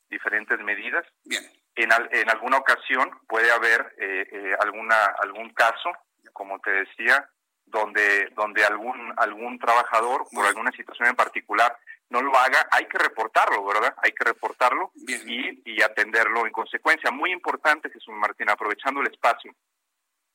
diferentes 0.09 0.61
medidas. 0.61 1.05
Bien 1.25 1.43
en, 1.77 1.91
en 2.11 2.31
alguna 2.31 2.57
ocasión 2.57 3.11
puede 3.29 3.53
haber 3.53 3.95
eh, 3.99 4.29
eh, 4.33 4.57
alguna 4.61 4.97
algún 5.23 5.51
caso, 5.51 5.93
como 6.33 6.59
te 6.59 6.71
decía, 6.71 7.29
donde 7.67 8.31
donde 8.35 8.65
algún 8.65 9.13
algún 9.17 9.59
trabajador 9.59 10.27
por 10.33 10.47
alguna 10.47 10.73
situación 10.73 11.09
en 11.09 11.17
particular 11.17 11.77
no 12.09 12.23
lo 12.23 12.37
haga, 12.37 12.69
hay 12.71 12.87
que 12.87 12.99
reportarlo, 12.99 13.65
¿verdad? 13.65 13.95
Hay 14.03 14.13
que 14.13 14.25
reportarlo 14.25 14.93
y, 14.95 15.61
y 15.65 15.83
atenderlo 15.83 16.47
en 16.47 16.53
consecuencia. 16.53 17.11
Muy 17.11 17.33
importante, 17.33 17.91
Jesús 17.91 18.15
Martín, 18.15 18.49
aprovechando 18.49 19.01
el 19.01 19.09
espacio, 19.09 19.53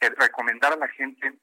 recomendar 0.02 0.74
a 0.74 0.76
la 0.76 0.90
gente 0.90 1.34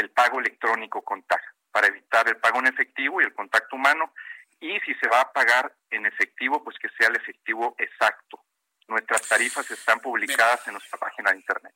el 0.00 0.10
pago 0.10 0.40
electrónico 0.40 1.02
con 1.02 1.22
TAG 1.24 1.40
para 1.70 1.88
evitar 1.88 2.28
el 2.28 2.36
pago 2.36 2.58
en 2.60 2.66
efectivo 2.66 3.20
y 3.20 3.24
el 3.24 3.34
contacto 3.34 3.76
humano. 3.76 4.12
Y 4.60 4.80
si 4.80 4.94
se 4.94 5.08
va 5.08 5.20
a 5.20 5.32
pagar 5.32 5.72
en 5.90 6.06
efectivo, 6.06 6.62
pues 6.64 6.76
que 6.78 6.88
sea 6.98 7.08
el 7.08 7.16
efectivo 7.16 7.74
exacto, 7.78 8.44
Nuestras 8.88 9.20
tarifas 9.28 9.70
están 9.70 10.00
publicadas 10.00 10.66
en 10.66 10.72
nuestra 10.72 10.98
página 10.98 11.30
de 11.30 11.36
internet. 11.36 11.74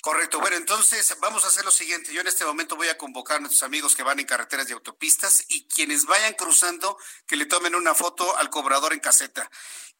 Correcto. 0.00 0.40
Bueno, 0.40 0.56
entonces 0.56 1.14
vamos 1.20 1.44
a 1.44 1.48
hacer 1.48 1.62
lo 1.64 1.70
siguiente. 1.70 2.10
Yo 2.12 2.22
en 2.22 2.26
este 2.26 2.46
momento 2.46 2.74
voy 2.74 2.88
a 2.88 2.96
convocar 2.96 3.36
a 3.36 3.40
nuestros 3.40 3.62
amigos 3.62 3.94
que 3.94 4.02
van 4.02 4.18
en 4.18 4.24
carreteras 4.24 4.68
y 4.70 4.72
autopistas 4.72 5.44
y 5.48 5.68
quienes 5.68 6.06
vayan 6.06 6.32
cruzando 6.32 6.96
que 7.26 7.36
le 7.36 7.44
tomen 7.44 7.74
una 7.74 7.94
foto 7.94 8.34
al 8.38 8.48
cobrador 8.48 8.94
en 8.94 9.00
caseta. 9.00 9.50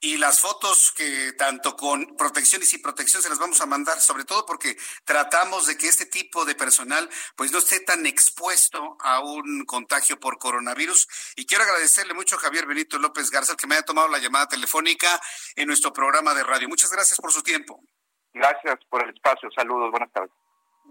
Y 0.02 0.16
las 0.16 0.40
fotos 0.40 0.92
que 0.96 1.34
tanto 1.34 1.76
con 1.76 2.16
protección 2.16 2.62
y 2.62 2.64
sin 2.64 2.80
protección 2.80 3.22
se 3.22 3.28
las 3.28 3.38
vamos 3.38 3.60
a 3.60 3.66
mandar, 3.66 4.00
sobre 4.00 4.24
todo 4.24 4.46
porque 4.46 4.78
tratamos 5.04 5.66
de 5.66 5.76
que 5.76 5.88
este 5.88 6.06
tipo 6.06 6.46
de 6.46 6.54
personal 6.54 7.10
pues 7.36 7.52
no 7.52 7.58
esté 7.58 7.80
tan 7.80 8.06
expuesto 8.06 8.96
a 9.00 9.20
un 9.20 9.66
contagio 9.66 10.18
por 10.18 10.38
coronavirus. 10.38 11.06
Y 11.36 11.44
quiero 11.44 11.64
agradecerle 11.64 12.14
mucho 12.14 12.36
a 12.36 12.38
Javier 12.38 12.64
Benito 12.64 12.98
López 12.98 13.30
Garza 13.30 13.54
que 13.54 13.66
me 13.66 13.74
haya 13.74 13.84
tomado 13.84 14.08
la 14.08 14.18
llamada 14.18 14.48
telefónica 14.48 15.20
en 15.56 15.66
nuestro 15.66 15.92
programa 15.92 16.32
de 16.32 16.42
radio. 16.42 16.70
Muchas 16.70 16.90
gracias 16.90 17.18
por 17.18 17.32
su 17.32 17.42
tiempo. 17.42 17.89
Gracias 18.32 18.78
por 18.88 19.02
el 19.02 19.10
espacio. 19.14 19.50
Saludos. 19.50 19.90
Buenas 19.90 20.12
tardes. 20.12 20.30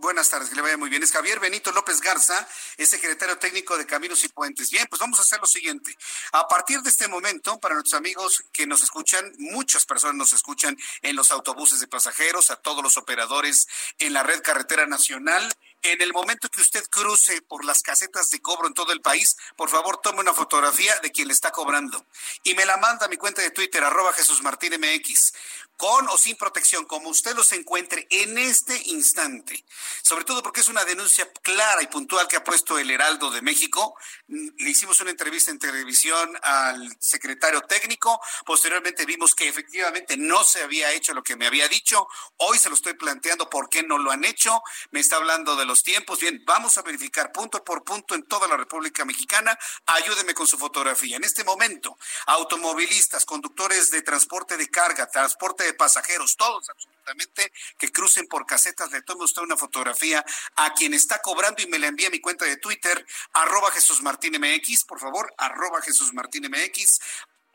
Buenas 0.01 0.29
tardes, 0.29 0.49
que 0.49 0.55
le 0.55 0.61
vaya 0.61 0.77
muy 0.77 0.89
bien. 0.89 1.03
Es 1.03 1.11
Javier 1.11 1.41
Benito 1.41 1.73
López 1.73 1.99
Garza, 1.99 2.47
es 2.77 2.89
secretario 2.89 3.37
técnico 3.37 3.77
de 3.77 3.85
Caminos 3.85 4.23
y 4.23 4.29
Puentes. 4.29 4.71
Bien, 4.71 4.87
pues 4.89 5.01
vamos 5.01 5.19
a 5.19 5.23
hacer 5.23 5.41
lo 5.41 5.45
siguiente. 5.45 5.93
A 6.31 6.47
partir 6.47 6.79
de 6.81 6.89
este 6.89 7.09
momento, 7.09 7.59
para 7.59 7.75
nuestros 7.75 7.99
amigos 7.99 8.45
que 8.53 8.65
nos 8.65 8.81
escuchan, 8.81 9.29
muchas 9.39 9.83
personas 9.85 10.15
nos 10.15 10.31
escuchan 10.31 10.77
en 11.01 11.17
los 11.17 11.31
autobuses 11.31 11.81
de 11.81 11.87
pasajeros, 11.87 12.49
a 12.49 12.55
todos 12.55 12.81
los 12.81 12.95
operadores 12.95 13.67
en 13.97 14.13
la 14.13 14.23
red 14.23 14.41
carretera 14.41 14.85
nacional. 14.85 15.51
En 15.81 16.01
el 16.01 16.13
momento 16.13 16.47
que 16.49 16.61
usted 16.61 16.83
cruce 16.89 17.41
por 17.41 17.65
las 17.65 17.81
casetas 17.81 18.29
de 18.29 18.41
cobro 18.41 18.67
en 18.67 18.73
todo 18.73 18.93
el 18.93 19.01
país, 19.01 19.35
por 19.57 19.69
favor 19.69 19.97
tome 19.97 20.21
una 20.21 20.33
fotografía 20.33 20.97
de 20.99 21.11
quien 21.11 21.27
le 21.27 21.33
está 21.33 21.51
cobrando 21.51 22.05
y 22.43 22.53
me 22.53 22.65
la 22.65 22.77
manda 22.77 23.05
a 23.05 23.09
mi 23.09 23.17
cuenta 23.17 23.41
de 23.41 23.51
Twitter, 23.51 23.83
arroba 23.83 24.13
Jesús 24.13 24.41
Martín 24.41 24.73
MX 24.79 25.33
con 25.79 26.09
o 26.09 26.17
sin 26.17 26.35
protección, 26.35 26.83
como 26.83 27.07
usted 27.07 27.33
los 27.37 27.53
encuentre 27.53 28.05
en 28.09 28.37
este 28.37 28.81
instante, 28.87 29.63
sobre 30.01 30.25
todo 30.25 30.43
porque 30.43 30.59
es 30.59 30.67
una 30.67 30.83
denuncia 30.83 31.31
clara 31.41 31.81
y 31.81 31.87
puntual 31.87 32.27
que 32.27 32.35
ha 32.35 32.43
puesto 32.43 32.77
el 32.77 32.91
Heraldo 32.91 33.31
de 33.31 33.41
México. 33.41 33.95
Le 34.27 34.69
hicimos 34.69 34.99
una 34.99 35.11
entrevista 35.11 35.51
en 35.51 35.57
televisión 35.57 36.37
al 36.43 36.97
secretario 36.99 37.61
técnico, 37.61 38.19
posteriormente 38.45 39.05
vimos 39.05 39.33
que 39.33 39.47
efectivamente 39.47 40.17
no 40.17 40.43
se 40.43 40.61
había 40.63 40.91
hecho 40.91 41.13
lo 41.13 41.23
que 41.23 41.37
me 41.37 41.47
había 41.47 41.69
dicho, 41.69 42.09
hoy 42.35 42.59
se 42.59 42.67
lo 42.67 42.75
estoy 42.75 42.95
planteando 42.95 43.49
por 43.49 43.69
qué 43.69 43.81
no 43.81 43.97
lo 43.97 44.11
han 44.11 44.25
hecho, 44.25 44.61
me 44.91 44.99
está 44.99 45.15
hablando 45.15 45.55
de 45.55 45.63
los 45.63 45.83
tiempos, 45.83 46.19
bien, 46.19 46.43
vamos 46.45 46.77
a 46.77 46.81
verificar 46.81 47.31
punto 47.31 47.63
por 47.63 47.85
punto 47.85 48.15
en 48.15 48.23
toda 48.23 48.49
la 48.49 48.57
República 48.57 49.05
Mexicana, 49.05 49.57
ayúdeme 49.85 50.33
con 50.33 50.45
su 50.45 50.57
fotografía. 50.57 51.15
En 51.15 51.23
este 51.23 51.45
momento, 51.45 51.97
automovilistas, 52.25 53.23
conductores 53.23 53.91
de 53.91 54.01
transporte 54.01 54.57
de 54.57 54.67
carga, 54.67 55.07
transporte 55.07 55.68
pasajeros, 55.73 56.35
todos 56.35 56.69
absolutamente, 56.69 57.51
que 57.77 57.91
crucen 57.91 58.27
por 58.27 58.45
casetas, 58.45 58.91
le 58.91 59.01
tome 59.01 59.23
usted 59.23 59.41
una 59.41 59.57
fotografía 59.57 60.23
a 60.55 60.73
quien 60.73 60.93
está 60.93 61.21
cobrando 61.21 61.61
y 61.61 61.67
me 61.67 61.79
la 61.79 61.87
envía 61.87 62.07
a 62.07 62.11
mi 62.11 62.19
cuenta 62.19 62.45
de 62.45 62.57
Twitter, 62.57 63.05
arroba 63.33 63.71
Jesús 63.71 64.01
Martín 64.01 64.39
MX, 64.39 64.83
por 64.85 64.99
favor, 64.99 65.33
arroba 65.37 65.81
Jesús 65.81 66.13
Martín 66.13 66.49
MX, 66.49 66.99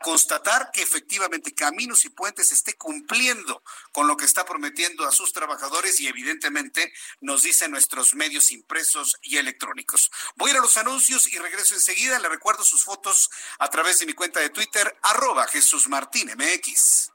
constatar 0.05 0.69
que 0.71 0.81
efectivamente 0.81 1.53
Caminos 1.53 2.05
y 2.05 2.09
Puentes 2.09 2.51
esté 2.51 2.75
cumpliendo 2.75 3.63
con 3.91 4.07
lo 4.07 4.17
que 4.17 4.25
está 4.25 4.45
prometiendo 4.45 5.05
a 5.05 5.11
sus 5.11 5.33
trabajadores 5.33 5.99
y 5.99 6.07
evidentemente 6.07 6.93
nos 7.21 7.43
dicen 7.43 7.71
nuestros 7.71 8.13
medios 8.13 8.51
impresos 8.51 9.17
y 9.21 9.37
electrónicos. 9.37 10.11
Voy 10.35 10.49
a 10.49 10.53
ir 10.53 10.59
a 10.59 10.61
los 10.61 10.77
anuncios 10.77 11.31
y 11.33 11.37
regreso 11.37 11.73
enseguida. 11.73 12.19
Le 12.19 12.29
recuerdo 12.29 12.63
sus 12.63 12.83
fotos 12.83 13.29
a 13.57 13.69
través 13.69 13.99
de 13.99 14.05
mi 14.05 14.13
cuenta 14.13 14.39
de 14.39 14.49
Twitter, 14.49 14.95
arroba 15.01 15.47
Jesús 15.47 15.87
Martín 15.87 16.29
MX. 16.35 17.14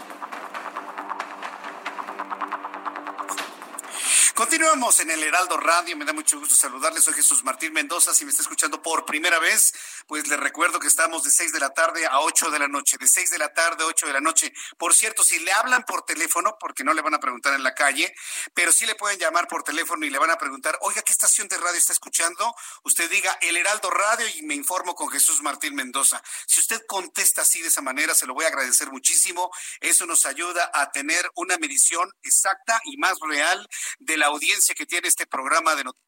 Continuamos 4.41 4.99
en 4.99 5.11
el 5.11 5.21
Heraldo 5.21 5.55
Radio. 5.55 5.95
Me 5.95 6.03
da 6.03 6.13
mucho 6.13 6.39
gusto 6.39 6.55
saludarles. 6.55 7.03
Soy 7.03 7.13
Jesús 7.13 7.43
Martín 7.43 7.73
Mendoza. 7.73 8.11
Si 8.11 8.25
me 8.25 8.31
está 8.31 8.41
escuchando 8.41 8.81
por 8.81 9.05
primera 9.05 9.37
vez, 9.37 9.71
pues 10.07 10.27
les 10.27 10.39
recuerdo 10.39 10.79
que 10.79 10.87
estamos 10.87 11.21
de 11.23 11.29
6 11.29 11.53
de 11.53 11.59
la 11.59 11.69
tarde 11.69 12.07
a 12.07 12.21
8 12.21 12.49
de 12.49 12.57
la 12.57 12.67
noche. 12.67 12.97
De 12.99 13.07
6 13.07 13.29
de 13.29 13.37
la 13.37 13.53
tarde 13.53 13.83
a 13.83 13.85
8 13.85 14.07
de 14.07 14.13
la 14.13 14.19
noche. 14.19 14.51
Por 14.79 14.95
cierto, 14.95 15.23
si 15.23 15.37
le 15.41 15.51
hablan 15.51 15.83
por 15.83 16.05
teléfono, 16.05 16.57
porque 16.59 16.83
no 16.83 16.95
le 16.95 17.03
van 17.03 17.13
a 17.13 17.19
preguntar 17.19 17.53
en 17.53 17.61
la 17.61 17.75
calle, 17.75 18.15
pero 18.55 18.71
sí 18.71 18.87
le 18.87 18.95
pueden 18.95 19.19
llamar 19.19 19.47
por 19.47 19.61
teléfono 19.61 20.07
y 20.07 20.09
le 20.09 20.17
van 20.17 20.31
a 20.31 20.37
preguntar, 20.37 20.75
oiga, 20.81 21.03
¿qué 21.03 21.11
estación 21.11 21.47
de 21.47 21.59
radio 21.59 21.77
está 21.77 21.93
escuchando? 21.93 22.55
Usted 22.81 23.11
diga 23.11 23.37
el 23.41 23.57
Heraldo 23.57 23.91
Radio 23.91 24.25
y 24.37 24.41
me 24.41 24.55
informo 24.55 24.95
con 24.95 25.09
Jesús 25.09 25.43
Martín 25.43 25.75
Mendoza. 25.75 26.19
Si 26.47 26.59
usted 26.59 26.81
contesta 26.87 27.43
así 27.43 27.61
de 27.61 27.67
esa 27.67 27.83
manera, 27.83 28.15
se 28.15 28.25
lo 28.25 28.33
voy 28.33 28.45
a 28.45 28.47
agradecer 28.47 28.89
muchísimo. 28.89 29.51
Eso 29.81 30.07
nos 30.07 30.25
ayuda 30.25 30.71
a 30.73 30.91
tener 30.91 31.29
una 31.35 31.59
medición 31.59 32.11
exacta 32.23 32.81
y 32.85 32.97
más 32.97 33.19
real 33.19 33.69
de 33.99 34.17
la 34.17 34.30
audiencia 34.31 34.75
que 34.75 34.85
tiene 34.85 35.07
este 35.07 35.27
programa 35.27 35.75
de 35.75 35.83
noticias. 35.83 36.07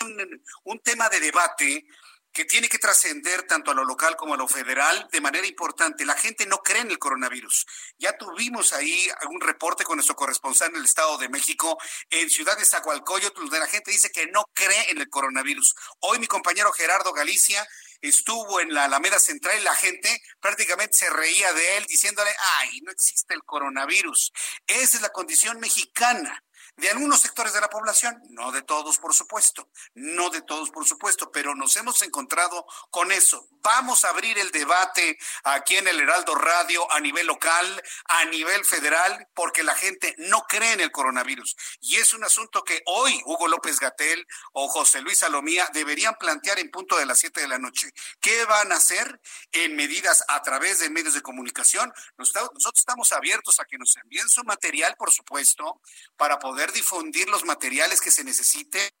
Un, 0.00 0.42
un 0.64 0.80
tema 0.80 1.08
de 1.08 1.20
debate 1.20 1.86
que 2.32 2.44
tiene 2.46 2.68
que 2.68 2.78
trascender 2.78 3.42
tanto 3.42 3.70
a 3.70 3.74
lo 3.74 3.84
local 3.84 4.16
como 4.16 4.34
a 4.34 4.36
lo 4.36 4.48
federal 4.48 5.06
de 5.12 5.20
manera 5.20 5.46
importante. 5.46 6.06
La 6.06 6.14
gente 6.16 6.46
no 6.46 6.58
cree 6.58 6.80
en 6.80 6.90
el 6.90 6.98
coronavirus. 6.98 7.66
Ya 7.98 8.16
tuvimos 8.16 8.72
ahí 8.72 9.08
algún 9.20 9.40
reporte 9.40 9.84
con 9.84 9.96
nuestro 9.96 10.16
corresponsal 10.16 10.70
en 10.70 10.76
el 10.76 10.86
Estado 10.86 11.18
de 11.18 11.28
México, 11.28 11.78
en 12.08 12.30
Ciudad 12.30 12.56
de 12.56 12.64
Zagualcoyotl, 12.64 13.38
donde 13.38 13.58
la 13.58 13.66
gente 13.66 13.90
dice 13.90 14.10
que 14.10 14.26
no 14.28 14.44
cree 14.54 14.90
en 14.90 14.98
el 14.98 15.10
coronavirus. 15.10 15.74
Hoy 16.00 16.18
mi 16.18 16.26
compañero 16.26 16.72
Gerardo 16.72 17.12
Galicia 17.12 17.66
estuvo 18.02 18.60
en 18.60 18.74
la 18.74 18.84
Alameda 18.84 19.18
Central 19.18 19.58
y 19.58 19.64
la 19.64 19.74
gente 19.74 20.22
prácticamente 20.40 20.98
se 20.98 21.10
reía 21.10 21.52
de 21.52 21.78
él 21.78 21.86
diciéndole, 21.86 22.30
ay, 22.58 22.80
no 22.82 22.90
existe 22.90 23.34
el 23.34 23.42
coronavirus. 23.44 24.32
Esa 24.66 24.96
es 24.96 25.02
la 25.02 25.10
condición 25.10 25.60
mexicana 25.60 26.44
de 26.76 26.90
algunos 26.90 27.20
sectores 27.20 27.52
de 27.52 27.60
la 27.60 27.68
población, 27.68 28.20
no 28.30 28.50
de 28.50 28.62
todos, 28.62 28.98
por 28.98 29.14
supuesto, 29.14 29.68
no 29.94 30.30
de 30.30 30.42
todos, 30.42 30.70
por 30.70 30.86
supuesto, 30.86 31.30
pero 31.30 31.54
nos 31.54 31.76
hemos 31.76 32.00
encontrado 32.02 32.66
con 32.90 33.12
eso. 33.12 33.48
Vamos 33.62 34.04
a 34.04 34.08
abrir 34.08 34.38
el 34.38 34.50
debate 34.50 35.18
aquí 35.44 35.76
en 35.76 35.86
el 35.86 36.00
Heraldo 36.00 36.34
Radio 36.34 36.90
a 36.92 37.00
nivel 37.00 37.26
local, 37.26 37.82
a 38.06 38.24
nivel 38.24 38.64
federal, 38.64 39.28
porque 39.34 39.62
la 39.62 39.74
gente 39.74 40.14
no 40.18 40.44
cree 40.48 40.72
en 40.72 40.80
el 40.80 40.90
coronavirus. 40.90 41.56
Y 41.80 41.96
es 41.96 42.12
un 42.14 42.24
asunto 42.24 42.64
que 42.64 42.82
hoy 42.86 43.20
Hugo 43.24 43.48
López 43.48 43.78
Gatel 43.78 44.26
o 44.52 44.68
José 44.68 45.00
Luis 45.02 45.18
Salomía 45.18 45.68
deberían 45.72 46.16
plantear 46.18 46.58
en 46.58 46.70
punto 46.70 46.96
de 46.96 47.06
las 47.06 47.18
siete 47.18 47.42
de 47.42 47.48
la 47.48 47.58
noche. 47.58 47.92
¿Qué 48.20 48.44
van 48.46 48.72
a 48.72 48.76
hacer 48.76 49.20
en 49.52 49.76
medidas 49.76 50.24
a 50.28 50.42
través 50.42 50.78
de 50.78 50.90
medios 50.90 51.14
de 51.14 51.22
comunicación? 51.22 51.92
Nosotros 52.16 52.74
estamos 52.74 53.12
abiertos 53.12 53.60
a 53.60 53.64
que 53.64 53.78
nos 53.78 53.96
envíen 53.96 54.28
su 54.28 54.42
material, 54.44 54.96
por 54.96 55.12
supuesto, 55.12 55.80
para 56.16 56.38
poder 56.38 56.61
difundir 56.70 57.28
los 57.30 57.44
materiales 57.44 58.00
que 58.00 58.10
se 58.10 58.22
necesite 58.22 58.92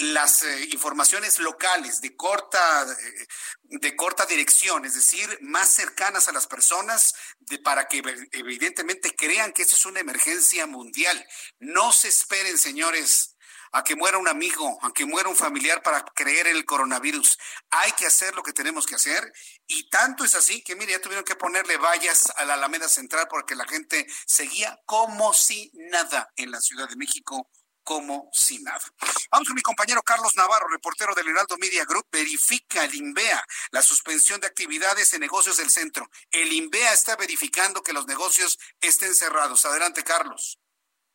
las 0.00 0.42
eh, 0.42 0.68
informaciones 0.72 1.38
locales 1.38 2.00
de 2.00 2.14
corta 2.14 2.82
eh, 2.82 3.26
de 3.62 3.96
corta 3.96 4.26
dirección, 4.26 4.84
es 4.84 4.94
decir, 4.94 5.38
más 5.40 5.70
cercanas 5.70 6.28
a 6.28 6.32
las 6.32 6.46
personas 6.46 7.14
de, 7.38 7.58
para 7.58 7.88
que 7.88 8.02
evidentemente 8.32 9.14
crean 9.16 9.52
que 9.52 9.62
esto 9.62 9.76
es 9.76 9.86
una 9.86 10.00
emergencia 10.00 10.66
mundial. 10.66 11.26
No 11.58 11.90
se 11.90 12.08
esperen, 12.08 12.58
señores, 12.58 13.36
a 13.72 13.82
que 13.82 13.96
muera 13.96 14.18
un 14.18 14.28
amigo, 14.28 14.78
a 14.82 14.92
que 14.92 15.06
muera 15.06 15.30
un 15.30 15.36
familiar 15.36 15.82
para 15.82 16.04
creer 16.14 16.48
en 16.48 16.56
el 16.56 16.66
coronavirus. 16.66 17.38
Hay 17.70 17.92
que 17.92 18.06
hacer 18.06 18.34
lo 18.34 18.42
que 18.42 18.52
tenemos 18.52 18.86
que 18.86 18.96
hacer 18.96 19.32
y 19.74 19.88
tanto 19.88 20.24
es 20.24 20.34
así 20.34 20.62
que, 20.62 20.76
mire, 20.76 20.92
ya 20.92 21.00
tuvieron 21.00 21.24
que 21.24 21.34
ponerle 21.34 21.78
vallas 21.78 22.30
a 22.36 22.44
la 22.44 22.54
Alameda 22.54 22.88
Central 22.88 23.26
porque 23.28 23.54
la 23.54 23.66
gente 23.66 24.06
seguía 24.26 24.78
como 24.84 25.32
si 25.32 25.70
nada 25.74 26.30
en 26.36 26.50
la 26.50 26.60
Ciudad 26.60 26.88
de 26.88 26.96
México 26.96 27.48
como 27.82 28.28
si 28.32 28.62
nada. 28.62 28.82
Vamos 29.30 29.48
con 29.48 29.54
mi 29.54 29.62
compañero 29.62 30.02
Carlos 30.02 30.36
Navarro, 30.36 30.68
reportero 30.68 31.14
del 31.14 31.28
Heraldo 31.28 31.56
Media 31.58 31.84
Group, 31.84 32.06
verifica 32.12 32.84
el 32.84 32.94
INVEA 32.94 33.44
la 33.70 33.82
suspensión 33.82 34.40
de 34.40 34.46
actividades 34.46 35.12
en 35.14 35.20
negocios 35.20 35.56
del 35.56 35.70
centro. 35.70 36.08
El 36.30 36.52
INVEA 36.52 36.92
está 36.92 37.16
verificando 37.16 37.82
que 37.82 37.92
los 37.92 38.06
negocios 38.06 38.58
estén 38.80 39.14
cerrados. 39.14 39.64
Adelante, 39.64 40.04
Carlos. 40.04 40.58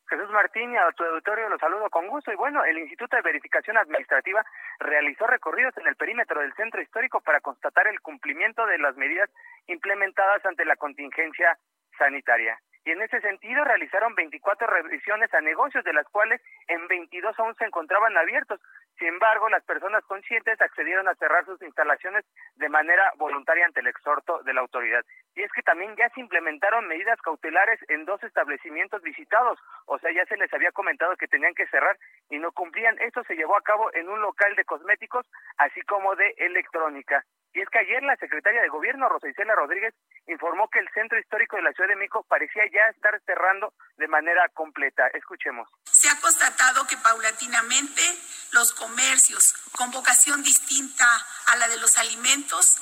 Jesús 0.09 0.29
Martín, 0.29 0.77
a 0.77 0.91
tu 0.93 1.03
auditorio 1.03 1.49
los 1.49 1.59
saludo 1.59 1.89
con 1.89 2.07
gusto. 2.07 2.31
Y 2.31 2.35
bueno, 2.35 2.63
el 2.63 2.77
Instituto 2.77 3.15
de 3.15 3.21
Verificación 3.21 3.77
Administrativa 3.77 4.45
realizó 4.79 5.27
recorridos 5.27 5.75
en 5.77 5.87
el 5.87 5.95
perímetro 5.95 6.41
del 6.41 6.53
centro 6.53 6.81
histórico 6.81 7.19
para 7.21 7.41
constatar 7.41 7.87
el 7.87 7.99
cumplimiento 8.01 8.65
de 8.65 8.77
las 8.77 8.95
medidas 8.95 9.29
implementadas 9.67 10.45
ante 10.45 10.65
la 10.65 10.77
contingencia 10.77 11.57
sanitaria 11.97 12.57
y 12.87 12.91
en 12.91 13.01
ese 13.01 13.19
sentido 13.19 13.65
realizaron 13.65 14.15
24 14.15 14.65
revisiones 14.65 15.33
a 15.33 15.41
negocios, 15.41 15.83
de 15.83 15.91
las 15.91 16.07
cuales 16.07 16.41
en 16.69 16.87
22 16.87 17.37
aún 17.37 17.53
se 17.55 17.65
encontraban 17.65 18.15
abiertos. 18.17 18.61
Sin 18.97 19.09
embargo, 19.09 19.47
las 19.49 19.63
personas 19.63 20.03
conscientes 20.05 20.59
accedieron 20.59 21.07
a 21.07 21.15
cerrar 21.15 21.45
sus 21.45 21.61
instalaciones 21.61 22.25
de 22.55 22.67
manera 22.67 23.11
voluntaria 23.17 23.65
ante 23.65 23.81
el 23.81 23.87
exhorto 23.87 24.41
de 24.43 24.53
la 24.53 24.61
autoridad. 24.61 25.05
Y 25.35 25.43
es 25.43 25.51
que 25.51 25.61
también 25.61 25.95
ya 25.95 26.09
se 26.09 26.19
implementaron 26.19 26.87
medidas 26.87 27.21
cautelares 27.21 27.79
en 27.89 28.05
dos 28.05 28.23
establecimientos 28.23 29.03
visitados, 29.03 29.59
o 29.85 29.99
sea, 29.99 30.11
ya 30.11 30.25
se 30.25 30.37
les 30.37 30.51
había 30.51 30.71
comentado 30.71 31.15
que 31.15 31.27
tenían 31.27 31.53
que 31.53 31.67
cerrar 31.67 31.95
y 32.29 32.39
no 32.39 32.51
cumplían. 32.51 32.97
Esto 32.99 33.23
se 33.25 33.35
llevó 33.35 33.55
a 33.55 33.61
cabo 33.61 33.93
en 33.93 34.09
un 34.09 34.21
local 34.21 34.55
de 34.55 34.65
cosméticos, 34.65 35.25
así 35.57 35.81
como 35.83 36.15
de 36.15 36.33
electrónica. 36.37 37.23
Y 37.57 37.61
es 37.61 37.69
que 37.69 37.79
ayer 37.79 38.03
la 38.03 38.15
secretaria 38.17 38.61
de 38.61 38.69
Gobierno, 38.69 39.09
Rosa 39.09 39.27
Isela 39.27 39.55
Rodríguez, 39.55 39.91
informó 40.27 40.69
que 40.69 40.77
el 40.77 40.87
centro 40.93 41.17
histórico 41.17 41.55
de 41.55 41.63
la 41.63 41.71
Ciudad 41.73 41.89
de 41.89 41.95
México 41.95 42.23
parecía 42.29 42.61
ya 42.71 42.85
estar 42.93 43.19
cerrando 43.25 43.73
de 43.97 44.07
manera 44.07 44.47
completa. 44.49 45.07
Escuchemos. 45.07 45.67
Se 45.85 46.07
ha 46.07 46.21
constatado 46.21 46.85
que 46.85 46.97
paulatinamente 46.97 48.03
los 48.51 48.73
comercios 48.73 49.55
con 49.71 49.89
vocación 49.89 50.43
distinta 50.43 51.07
a 51.47 51.55
la 51.55 51.67
de 51.67 51.77
los 51.77 51.97
alimentos 51.97 52.75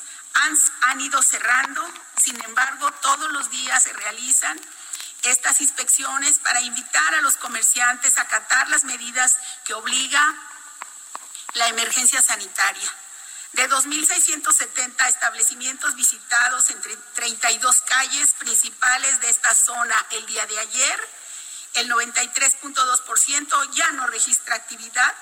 han, 0.43 0.53
han 0.89 0.99
ido 0.99 1.21
cerrando. 1.21 1.81
Sin 2.17 2.35
embargo, 2.43 2.91
todos 3.01 3.31
los 3.31 3.49
días 3.49 3.81
se 3.81 3.93
realizan 3.93 4.59
estas 5.23 5.61
inspecciones 5.61 6.39
para 6.39 6.59
invitar 6.59 7.15
a 7.15 7.21
los 7.21 7.37
comerciantes 7.37 8.17
a 8.17 8.23
acatar 8.23 8.67
las 8.67 8.83
medidas 8.83 9.39
que 9.63 9.73
obliga 9.73 10.35
la 11.53 11.69
emergencia 11.69 12.21
sanitaria. 12.21 12.91
De 13.55 13.69
2.670 13.69 15.07
establecimientos 15.07 15.95
visitados 15.95 16.69
entre 16.71 16.91
32 17.15 17.81
calles 17.83 18.33
principales 18.33 19.21
de 19.21 19.29
esta 19.29 19.55
zona 19.55 19.95
el 20.11 20.25
día 20.25 20.45
de 20.45 20.59
ayer, 20.59 20.99
el 21.75 21.89
93.2% 21.89 23.71
ya 23.71 23.91
no 23.93 24.07
registra 24.07 24.55
actividad. 24.55 25.15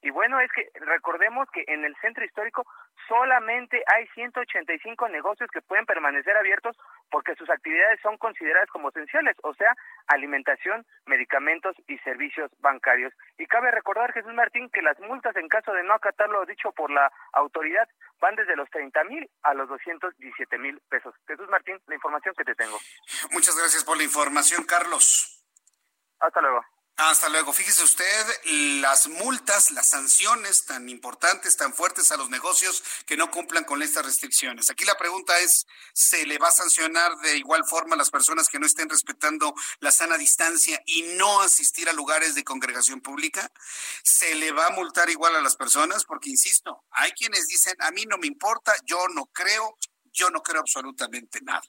Y 0.00 0.08
bueno, 0.08 0.40
es 0.40 0.50
que 0.52 0.66
recordemos 0.80 1.46
que 1.52 1.62
en 1.66 1.84
el 1.84 1.94
centro 2.00 2.24
histórico 2.24 2.64
solamente 3.10 3.82
hay 3.92 4.06
185 4.14 5.08
negocios 5.08 5.50
que 5.50 5.60
pueden 5.60 5.84
permanecer 5.84 6.36
abiertos 6.36 6.76
porque 7.10 7.34
sus 7.34 7.50
actividades 7.50 7.98
son 8.02 8.16
consideradas 8.18 8.70
como 8.70 8.90
esenciales, 8.90 9.36
o 9.42 9.52
sea, 9.54 9.76
alimentación, 10.06 10.86
medicamentos 11.06 11.74
y 11.88 11.98
servicios 11.98 12.52
bancarios. 12.60 13.12
Y 13.36 13.46
cabe 13.46 13.72
recordar, 13.72 14.12
Jesús 14.12 14.32
Martín, 14.32 14.70
que 14.70 14.80
las 14.80 14.98
multas 15.00 15.34
en 15.34 15.48
caso 15.48 15.72
de 15.72 15.82
no 15.82 15.94
acatar 15.94 16.28
lo 16.28 16.46
dicho 16.46 16.70
por 16.70 16.92
la 16.92 17.12
autoridad 17.32 17.88
van 18.20 18.36
desde 18.36 18.54
los 18.54 18.70
30 18.70 19.02
mil 19.04 19.28
a 19.42 19.54
los 19.54 19.68
217 19.68 20.58
mil 20.58 20.80
pesos. 20.88 21.12
Jesús 21.26 21.48
Martín, 21.48 21.80
la 21.88 21.96
información 21.96 22.32
que 22.36 22.44
te 22.44 22.54
tengo. 22.54 22.78
Muchas 23.32 23.56
gracias 23.58 23.82
por 23.82 23.96
la 23.96 24.04
información, 24.04 24.62
Carlos. 24.64 25.44
Hasta 26.20 26.40
luego. 26.40 26.64
Hasta 27.02 27.30
luego. 27.30 27.54
Fíjese 27.54 27.82
usted 27.82 28.26
las 28.44 29.08
multas, 29.08 29.70
las 29.70 29.88
sanciones 29.88 30.66
tan 30.66 30.86
importantes, 30.90 31.56
tan 31.56 31.72
fuertes 31.72 32.12
a 32.12 32.18
los 32.18 32.28
negocios 32.28 32.84
que 33.06 33.16
no 33.16 33.30
cumplan 33.30 33.64
con 33.64 33.82
estas 33.82 34.04
restricciones. 34.04 34.68
Aquí 34.68 34.84
la 34.84 34.98
pregunta 34.98 35.38
es, 35.38 35.66
¿se 35.94 36.26
le 36.26 36.36
va 36.36 36.48
a 36.48 36.52
sancionar 36.52 37.16
de 37.20 37.38
igual 37.38 37.64
forma 37.64 37.94
a 37.94 37.98
las 37.98 38.10
personas 38.10 38.48
que 38.48 38.58
no 38.58 38.66
estén 38.66 38.90
respetando 38.90 39.54
la 39.78 39.92
sana 39.92 40.18
distancia 40.18 40.82
y 40.84 41.02
no 41.16 41.40
asistir 41.40 41.88
a 41.88 41.94
lugares 41.94 42.34
de 42.34 42.44
congregación 42.44 43.00
pública? 43.00 43.50
¿Se 44.04 44.34
le 44.34 44.52
va 44.52 44.66
a 44.66 44.70
multar 44.70 45.08
igual 45.08 45.34
a 45.36 45.40
las 45.40 45.56
personas? 45.56 46.04
Porque, 46.04 46.28
insisto, 46.28 46.84
hay 46.90 47.12
quienes 47.12 47.46
dicen, 47.46 47.76
a 47.80 47.90
mí 47.92 48.04
no 48.04 48.18
me 48.18 48.26
importa, 48.26 48.74
yo 48.84 49.08
no 49.08 49.24
creo, 49.32 49.78
yo 50.12 50.28
no 50.28 50.42
creo 50.42 50.60
absolutamente 50.60 51.40
nada. 51.40 51.62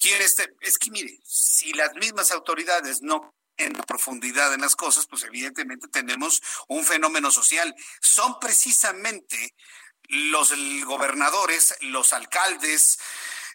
Este, 0.00 0.54
es 0.60 0.78
que 0.78 0.90
mire, 0.92 1.18
si 1.24 1.72
las 1.72 1.94
mismas 1.94 2.30
autoridades 2.30 3.02
no 3.02 3.34
en 3.56 3.74
la 3.74 3.82
profundidad 3.82 4.52
en 4.54 4.60
las 4.60 4.76
cosas, 4.76 5.06
pues 5.06 5.22
evidentemente 5.24 5.88
tenemos 5.88 6.42
un 6.68 6.84
fenómeno 6.84 7.30
social. 7.30 7.74
Son 8.00 8.38
precisamente 8.40 9.54
los 10.08 10.52
gobernadores, 10.84 11.76
los 11.80 12.12
alcaldes, 12.12 12.98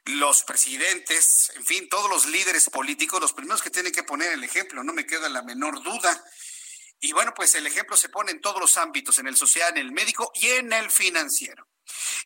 los 0.06 0.44
presidentes, 0.44 1.52
en 1.56 1.66
fin, 1.66 1.90
todos 1.90 2.10
los 2.10 2.26
líderes 2.28 2.70
políticos, 2.70 3.20
los 3.20 3.34
primeros 3.34 3.62
que 3.62 3.70
tienen 3.70 3.92
que 3.92 4.04
poner 4.04 4.32
el 4.32 4.44
ejemplo, 4.44 4.84
no 4.84 4.94
me 4.94 5.06
queda 5.06 5.30
la 5.30 5.42
menor 5.42 5.84
duda. 5.84 6.24
Y 7.00 7.12
bueno, 7.12 7.34
pues 7.36 7.54
el 7.56 7.68
ejemplo 7.68 7.96
se 7.96 8.10
pone 8.10 8.32
en 8.32 8.42
todos 8.42 8.60
los 8.60 8.78
ámbitos, 8.78 9.20
en 9.20 9.28
el 9.28 9.36
social, 9.36 9.72
en 9.72 9.86
el 9.86 9.92
médico 9.92 10.32
y 10.34 10.48
en 10.48 10.74
el 10.74 10.90
financiero. 10.90 11.68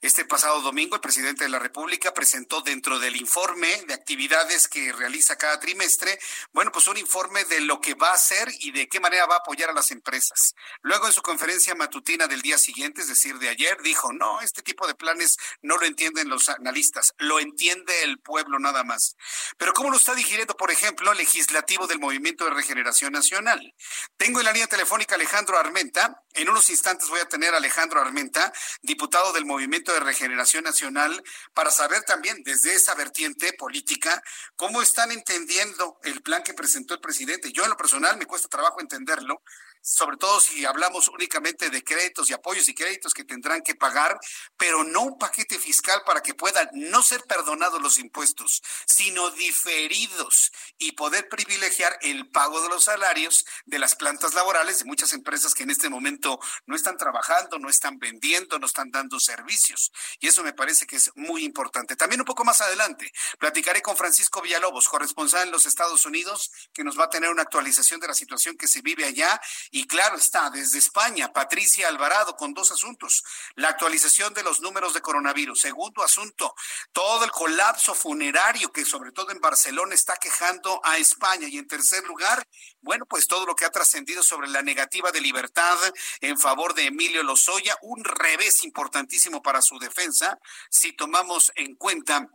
Este 0.02 0.26
pasado 0.26 0.62
domingo, 0.62 0.96
el 0.96 1.02
presidente 1.02 1.44
de 1.44 1.50
la 1.50 1.60
República 1.60 2.14
presentó 2.14 2.62
dentro 2.62 3.00
del 3.00 3.16
informe 3.16 3.84
de 3.88 3.94
actividades 3.94 4.68
que 4.68 4.92
realiza 4.94 5.38
cada 5.38 5.60
trimestre, 5.60 6.20
bueno, 6.52 6.72
pues 6.72 6.88
un 6.88 6.98
informe 6.98 7.44
de 7.46 7.62
lo 7.62 7.80
que 7.80 7.94
va 7.94 8.10
a 8.12 8.16
hacer 8.16 8.52
y 8.60 8.72
de 8.72 8.88
qué 8.88 9.00
manera 9.00 9.26
va 9.26 9.36
a 9.36 9.40
apoyar 9.40 9.70
a 9.70 9.74
las 9.74 9.92
empresas. 9.92 10.56
Luego, 10.82 11.08
en 11.08 11.14
su 11.14 11.22
conferencia 11.22 11.76
matutina 11.76 12.28
del 12.28 12.42
día 12.42 12.58
siguiente, 12.58 13.02
es 13.02 13.08
decir, 13.08 13.38
de 13.40 13.50
ayer, 13.50 13.82
dijo, 13.84 14.12
no, 14.14 14.42
este 14.42 14.62
tipo 14.62 14.88
de 14.88 14.96
planes 14.96 15.38
no 15.62 15.78
lo 15.78 15.86
entienden 15.86 16.30
los 16.30 16.50
analistas, 16.50 17.14
lo 17.18 17.40
entiende 17.40 18.04
el 18.04 18.20
pueblo 18.20 18.60
nada 18.60 18.84
más. 18.84 19.16
Pero 19.58 19.74
¿cómo 19.74 19.92
lo 19.92 19.98
está 19.98 20.16
digiriendo, 20.16 20.56
por 20.58 20.72
ejemplo, 20.72 21.12
el 21.12 21.18
legislativo 21.18 21.88
del 21.88 22.00
Movimiento 22.00 22.46
de 22.46 22.52
Regeneración 22.52 23.14
Nacional? 23.14 23.74
Tengo 24.18 24.40
en 24.40 24.46
la 24.46 24.52
línea 24.52 24.68
telefónica 24.68 25.16
Alejandro 25.16 25.58
Armenta. 25.58 26.24
En 26.34 26.50
unos 26.50 26.70
instantes 26.70 27.10
voy 27.10 27.20
a 27.20 27.28
tener 27.28 27.54
a 27.54 27.58
Alejandro 27.58 28.02
Armenta, 28.02 28.52
diputado 28.82 29.34
del 29.34 29.46
Movimiento 29.52 29.94
de 29.94 30.00
Regeneración 30.00 30.64
Nacional 30.64 31.22
para 31.54 31.72
saber 31.72 32.04
también 32.04 32.42
desde 32.44 32.74
esa 32.74 32.96
vertiente 32.96 33.54
política 33.54 34.24
cómo 34.56 34.82
están 34.82 35.12
entendiendo 35.12 36.00
el 36.04 36.22
plan 36.22 36.42
que 36.42 36.54
presentó 36.54 36.94
el 36.94 37.02
presidente. 37.02 37.52
Yo 37.52 37.64
en 37.64 37.70
lo 37.70 37.78
personal 37.78 38.18
me 38.18 38.26
cuesta 38.26 38.48
trabajo 38.48 38.80
entenderlo, 38.80 39.44
sobre 39.82 40.18
todo 40.18 40.40
si 40.40 40.66
hablamos 40.66 41.08
únicamente 41.08 41.70
de 41.70 41.84
créditos 41.84 42.30
y 42.30 42.34
apoyos 42.34 42.70
y 42.70 42.74
créditos 42.74 43.14
que 43.14 43.24
tendrán 43.24 43.62
que 43.62 43.76
pagar, 43.76 44.20
pero 44.58 44.84
no 44.84 45.02
un 45.02 45.18
paquete 45.18 45.60
fiscal 45.60 46.02
para 46.06 46.22
que 46.22 46.34
puedan 46.34 46.70
no 46.74 47.04
ser 47.04 47.24
perdonados 47.24 47.82
los 47.82 47.98
impuestos, 47.98 48.62
sino 48.86 49.32
diferidos 49.32 50.52
y 50.78 50.94
poder 50.94 51.28
privilegiar 51.30 51.98
el 52.02 52.30
pago 52.30 52.62
de 52.62 52.70
los 52.70 52.86
salarios 52.86 53.46
de 53.66 53.80
las 53.80 53.96
plantas 53.96 54.34
laborales 54.34 54.80
de 54.80 54.86
muchas 54.86 55.14
empresas 55.14 55.54
que 55.54 55.64
en 55.64 55.72
este 55.72 55.90
momento 55.90 56.40
no 56.66 56.76
están 56.76 56.98
trabajando, 56.98 57.60
no 57.60 57.70
están 57.70 58.00
vendiendo, 58.00 58.60
no 58.60 58.66
están 58.66 58.92
dando 58.92 59.20
servicios. 59.20 59.92
Y 60.20 60.28
eso 60.28 60.44
me 60.44 60.54
parece 60.54 60.86
que 60.86 60.98
es 60.98 61.12
muy 61.16 61.44
importante. 61.44 61.96
También 61.96 62.22
un 62.22 62.26
poco 62.26 62.44
más 62.44 62.62
adelante 62.62 63.12
platicaré 63.40 63.82
con 63.82 63.98
Francisco 63.98 64.42
Villalobos, 64.42 64.88
corresponsal 64.88 65.48
en 65.48 65.52
los 65.52 65.66
Estados 65.66 66.06
Unidos, 66.06 66.52
que 66.74 66.84
nos 66.84 67.00
va 67.00 67.06
a 67.06 67.10
tener 67.10 67.30
una 67.30 67.44
actualización 67.44 68.00
de 68.00 68.08
la 68.08 68.14
situación 68.14 68.58
que 68.58 68.68
se 68.68 68.82
vive 68.82 69.06
allá. 69.06 69.40
Y 69.74 69.88
claro 69.88 70.18
está, 70.18 70.50
desde 70.50 70.80
España, 70.80 71.32
Patricia 71.32 71.88
Alvarado 71.88 72.36
con 72.36 72.54
dos 72.54 72.72
asuntos. 72.72 73.24
La 73.56 73.70
actualización 73.70 74.34
de 74.34 74.44
los 74.44 74.60
números 74.60 74.94
de 74.94 75.02
coronavirus. 75.02 75.62
Segundo 75.62 76.04
asunto, 76.04 76.54
todo 76.92 77.24
el 77.24 77.32
colapso 77.32 77.96
funerario 77.96 78.70
que 78.74 78.84
sobre 78.84 79.14
todo 79.14 79.32
en 79.32 79.40
Barcelona 79.40 79.96
está 79.96 80.18
quejando 80.18 80.82
a 80.84 80.98
España. 80.98 81.48
Y 81.48 81.58
en 81.58 81.68
tercer 81.68 82.04
lugar, 82.04 82.46
bueno, 82.82 83.06
pues 83.06 83.28
todo 83.28 83.46
lo 83.46 83.56
que 83.56 83.64
ha 83.64 83.70
trascendido 83.70 84.24
sobre 84.24 84.50
la 84.50 84.62
negativa 84.62 85.10
de 85.12 85.22
libertad 85.22 85.78
en 86.20 86.38
favor 86.38 86.74
de 86.74 86.88
Emilio 86.88 87.24
Lozoya, 87.24 87.78
un 87.82 88.04
revés 88.04 88.64
importantísimo 88.64 89.42
para 89.42 89.62
su 89.62 89.80
defensa, 89.80 90.38
si 90.70 90.92
tomamos 90.92 91.50
en 91.56 91.76
cuenta 91.76 92.28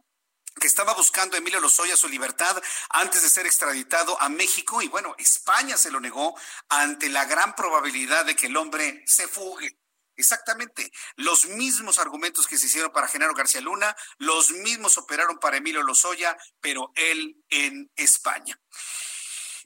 que 0.60 0.66
estaba 0.66 0.94
buscando 0.94 1.36
Emilio 1.36 1.60
Lozoya 1.60 1.96
su 1.96 2.08
libertad 2.08 2.62
antes 2.90 3.22
de 3.22 3.30
ser 3.30 3.46
extraditado 3.46 4.20
a 4.20 4.28
México 4.28 4.80
y 4.80 4.88
bueno, 4.88 5.14
España 5.18 5.76
se 5.76 5.90
lo 5.90 6.00
negó 6.00 6.34
ante 6.68 7.08
la 7.08 7.24
gran 7.26 7.54
probabilidad 7.54 8.24
de 8.24 8.34
que 8.36 8.46
el 8.46 8.56
hombre 8.56 9.02
se 9.06 9.28
fugue. 9.28 9.78
Exactamente, 10.18 10.90
los 11.16 11.46
mismos 11.46 11.98
argumentos 11.98 12.46
que 12.46 12.56
se 12.56 12.66
hicieron 12.66 12.90
para 12.90 13.06
Genaro 13.06 13.34
García 13.34 13.60
Luna, 13.60 13.94
los 14.16 14.50
mismos 14.50 14.96
operaron 14.96 15.38
para 15.38 15.58
Emilio 15.58 15.82
Lozoya, 15.82 16.38
pero 16.58 16.90
él 16.94 17.44
en 17.50 17.90
España. 17.96 18.58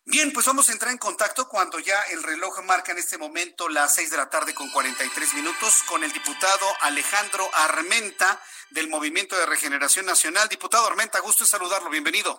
Bien, 0.07 0.33
pues 0.33 0.47
vamos 0.47 0.69
a 0.69 0.73
entrar 0.73 0.91
en 0.91 0.99
contacto 0.99 1.47
cuando 1.47 1.79
ya 1.79 2.03
el 2.03 2.23
reloj 2.25 2.63
marca 2.65 2.91
en 2.91 2.99
este 2.99 3.17
momento 3.17 3.69
las 3.69 3.95
seis 3.95 4.11
de 4.11 4.17
la 4.17 4.29
tarde 4.29 4.55
con 4.55 4.69
43 4.71 5.35
minutos 5.35 5.85
con 5.85 6.03
el 6.03 6.11
diputado 6.11 6.67
Alejandro 6.81 7.49
Armenta 7.55 8.43
del 8.71 8.89
Movimiento 8.89 9.37
de 9.37 9.47
Regeneración 9.47 10.07
Nacional. 10.07 10.49
Diputado 10.49 10.87
Armenta, 10.87 11.21
gusto 11.21 11.45
en 11.45 11.49
saludarlo, 11.49 11.91
bienvenido. 11.91 12.39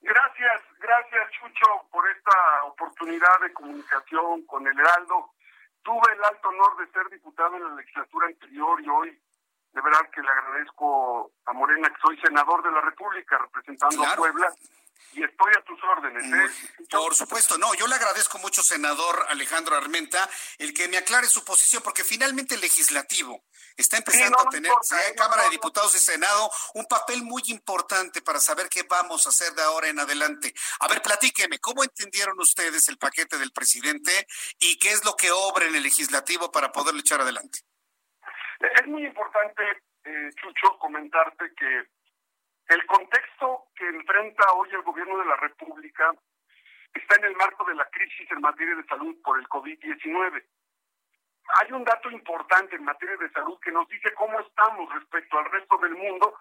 Gracias, 0.00 0.62
gracias 0.78 1.30
Chucho 1.32 1.88
por 1.90 2.08
esta 2.08 2.64
oportunidad 2.64 3.40
de 3.42 3.52
comunicación 3.52 4.46
con 4.46 4.66
el 4.66 4.78
Heraldo. 4.78 5.32
Tuve 5.82 6.12
el 6.12 6.24
alto 6.24 6.48
honor 6.48 6.76
de 6.78 6.92
ser 6.92 7.08
diputado 7.10 7.56
en 7.56 7.64
la 7.64 7.74
legislatura 7.74 8.26
anterior 8.26 8.80
y 8.80 8.88
hoy 8.88 9.22
de 9.72 9.80
verdad 9.82 10.08
que 10.10 10.22
le 10.22 10.28
agradezco 10.28 11.32
a 11.44 11.52
Morena 11.52 11.90
que 11.90 12.00
soy 12.00 12.18
senador 12.20 12.62
de 12.62 12.70
la 12.70 12.80
República 12.80 13.36
representando 13.38 14.04
a 14.04 14.16
Puebla 14.16 14.48
y 15.16 15.24
estoy 15.24 15.52
a 15.56 15.62
tus 15.62 15.82
órdenes. 15.82 16.24
¿eh? 16.24 16.84
Por 16.90 17.14
supuesto, 17.14 17.56
no, 17.56 17.74
yo 17.74 17.86
le 17.86 17.94
agradezco 17.94 18.38
mucho, 18.38 18.62
senador 18.62 19.26
Alejandro 19.28 19.74
Armenta, 19.76 20.28
el 20.58 20.74
que 20.74 20.88
me 20.88 20.98
aclare 20.98 21.26
su 21.26 21.44
posición, 21.44 21.82
porque 21.82 22.04
finalmente 22.04 22.54
el 22.54 22.60
legislativo 22.60 23.44
está 23.76 23.96
empezando 23.96 24.38
a 24.38 24.48
tener, 24.50 24.70
sea 24.82 25.14
Cámara 25.14 25.44
de 25.44 25.50
Diputados 25.50 25.94
y 25.94 25.98
Senado, 25.98 26.50
un 26.74 26.86
papel 26.86 27.22
muy 27.22 27.42
importante 27.46 28.20
para 28.20 28.40
saber 28.40 28.68
qué 28.68 28.82
vamos 28.82 29.26
a 29.26 29.30
hacer 29.30 29.52
de 29.54 29.62
ahora 29.62 29.88
en 29.88 29.98
adelante. 29.98 30.52
A 30.80 30.88
ver, 30.88 31.00
platíqueme, 31.00 31.58
¿cómo 31.60 31.82
entendieron 31.82 32.38
ustedes 32.38 32.88
el 32.88 32.98
paquete 32.98 33.38
del 33.38 33.52
presidente 33.52 34.26
y 34.58 34.78
qué 34.78 34.90
es 34.90 35.04
lo 35.04 35.16
que 35.16 35.30
obra 35.30 35.66
en 35.66 35.74
el 35.74 35.82
legislativo 35.82 36.52
para 36.52 36.72
poderlo 36.72 37.00
echar 37.00 37.20
adelante? 37.22 37.60
Es 38.60 38.86
muy 38.86 39.04
importante, 39.04 39.62
eh, 40.04 40.30
Chucho, 40.36 40.78
comentarte 40.78 41.52
que 41.56 41.95
el 42.68 42.84
contexto 42.86 43.68
que 43.76 43.86
enfrenta 43.86 44.52
hoy 44.54 44.68
el 44.72 44.82
gobierno 44.82 45.18
de 45.18 45.24
la 45.26 45.36
República 45.36 46.12
está 46.92 47.16
en 47.16 47.24
el 47.24 47.36
marco 47.36 47.64
de 47.64 47.74
la 47.74 47.88
crisis 47.90 48.30
en 48.30 48.40
materia 48.40 48.74
de 48.74 48.84
salud 48.86 49.14
por 49.22 49.38
el 49.38 49.48
COVID-19. 49.48 50.44
Hay 51.60 51.72
un 51.72 51.84
dato 51.84 52.10
importante 52.10 52.74
en 52.74 52.84
materia 52.84 53.16
de 53.18 53.30
salud 53.30 53.58
que 53.60 53.70
nos 53.70 53.88
dice 53.88 54.12
cómo 54.14 54.40
estamos 54.40 54.92
respecto 54.92 55.38
al 55.38 55.44
resto 55.44 55.78
del 55.78 55.94
mundo 55.94 56.38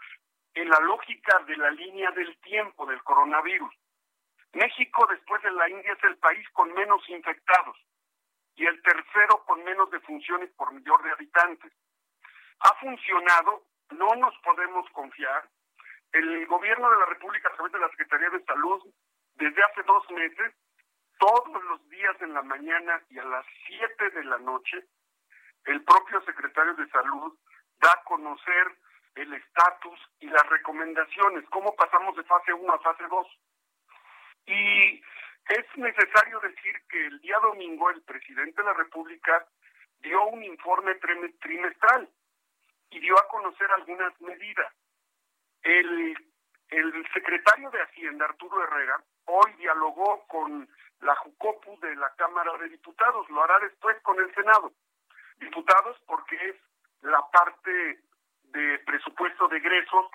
en 0.55 0.69
la 0.69 0.79
lógica 0.79 1.39
de 1.45 1.57
la 1.57 1.69
línea 1.69 2.09
del 2.11 2.35
tiempo 2.39 2.85
del 2.87 3.03
coronavirus. 3.03 3.73
México, 4.53 5.05
después 5.07 5.43
de 5.43 5.51
la 5.51 5.69
India, 5.69 5.93
es 5.93 6.03
el 6.05 6.17
país 6.17 6.47
con 6.53 6.73
menos 6.73 7.07
infectados 7.09 7.77
y 8.55 8.65
el 8.65 8.81
tercero 8.81 9.43
con 9.45 9.63
menos 9.63 9.91
defunciones 9.91 10.49
por 10.53 10.73
millón 10.73 11.03
de 11.03 11.11
habitantes. 11.11 11.71
Ha 12.61 12.73
funcionado, 12.79 13.63
no 13.91 14.15
nos 14.15 14.33
podemos 14.39 14.89
confiar, 14.91 15.47
el 16.15 16.45
gobierno 16.47 16.89
de 16.89 16.97
la 16.97 17.05
República, 17.07 17.49
a 17.49 17.55
través 17.55 17.73
de 17.73 17.79
la 17.79 17.89
Secretaría 17.89 18.29
de 18.29 18.43
Salud, 18.45 18.81
desde 19.35 19.63
hace 19.63 19.83
dos 19.83 20.09
meses, 20.11 20.53
todos 21.19 21.63
los 21.65 21.89
días 21.89 22.15
en 22.21 22.33
la 22.33 22.41
mañana 22.41 23.01
y 23.09 23.19
a 23.19 23.25
las 23.25 23.45
7 23.67 24.09
de 24.11 24.23
la 24.23 24.37
noche, 24.37 24.85
el 25.65 25.83
propio 25.83 26.21
secretario 26.21 26.73
de 26.75 26.87
Salud 26.89 27.37
da 27.79 27.91
a 27.91 28.03
conocer 28.03 28.77
el 29.15 29.33
estatus 29.33 29.99
y 30.19 30.27
las 30.27 30.47
recomendaciones, 30.49 31.43
cómo 31.49 31.75
pasamos 31.75 32.15
de 32.15 32.23
fase 32.23 32.53
1 32.53 32.73
a 32.73 32.79
fase 32.79 33.03
2. 33.09 33.27
Y 34.45 35.01
es 35.49 35.65
necesario 35.75 36.39
decir 36.39 36.75
que 36.89 37.07
el 37.07 37.19
día 37.19 37.39
domingo 37.39 37.89
el 37.89 38.01
presidente 38.03 38.61
de 38.61 38.67
la 38.67 38.73
República 38.73 39.45
dio 39.99 40.23
un 40.27 40.43
informe 40.43 40.95
trimestral 40.95 42.09
y 42.89 42.99
dio 42.99 43.19
a 43.19 43.27
conocer 43.27 43.69
algunas 43.71 44.19
medidas. 44.21 44.73
El, 45.65 46.15
el 46.69 47.07
secretario 47.11 47.71
de 47.71 47.81
Hacienda, 47.81 48.25
Arturo 48.25 48.63
Herrera, 48.63 49.03
hoy 49.25 49.51
dialogó 49.53 50.23
con 50.27 50.69
la 50.99 51.15
JUCOPU 51.15 51.79
de 51.79 51.95
la 51.95 52.13
Cámara 52.15 52.55
de 52.59 52.69
Diputados, 52.69 53.27
lo 53.31 53.43
hará 53.43 53.57
después 53.59 53.99
con 54.03 54.19
el 54.19 54.31
Senado. 54.35 54.71
Diputados 55.37 55.97
porque 56.05 56.35
es 56.35 56.55
la 57.01 57.19
parte 57.31 57.99
de 58.43 58.79
presupuesto 58.85 59.47
de 59.47 59.57
egresos 59.57 60.05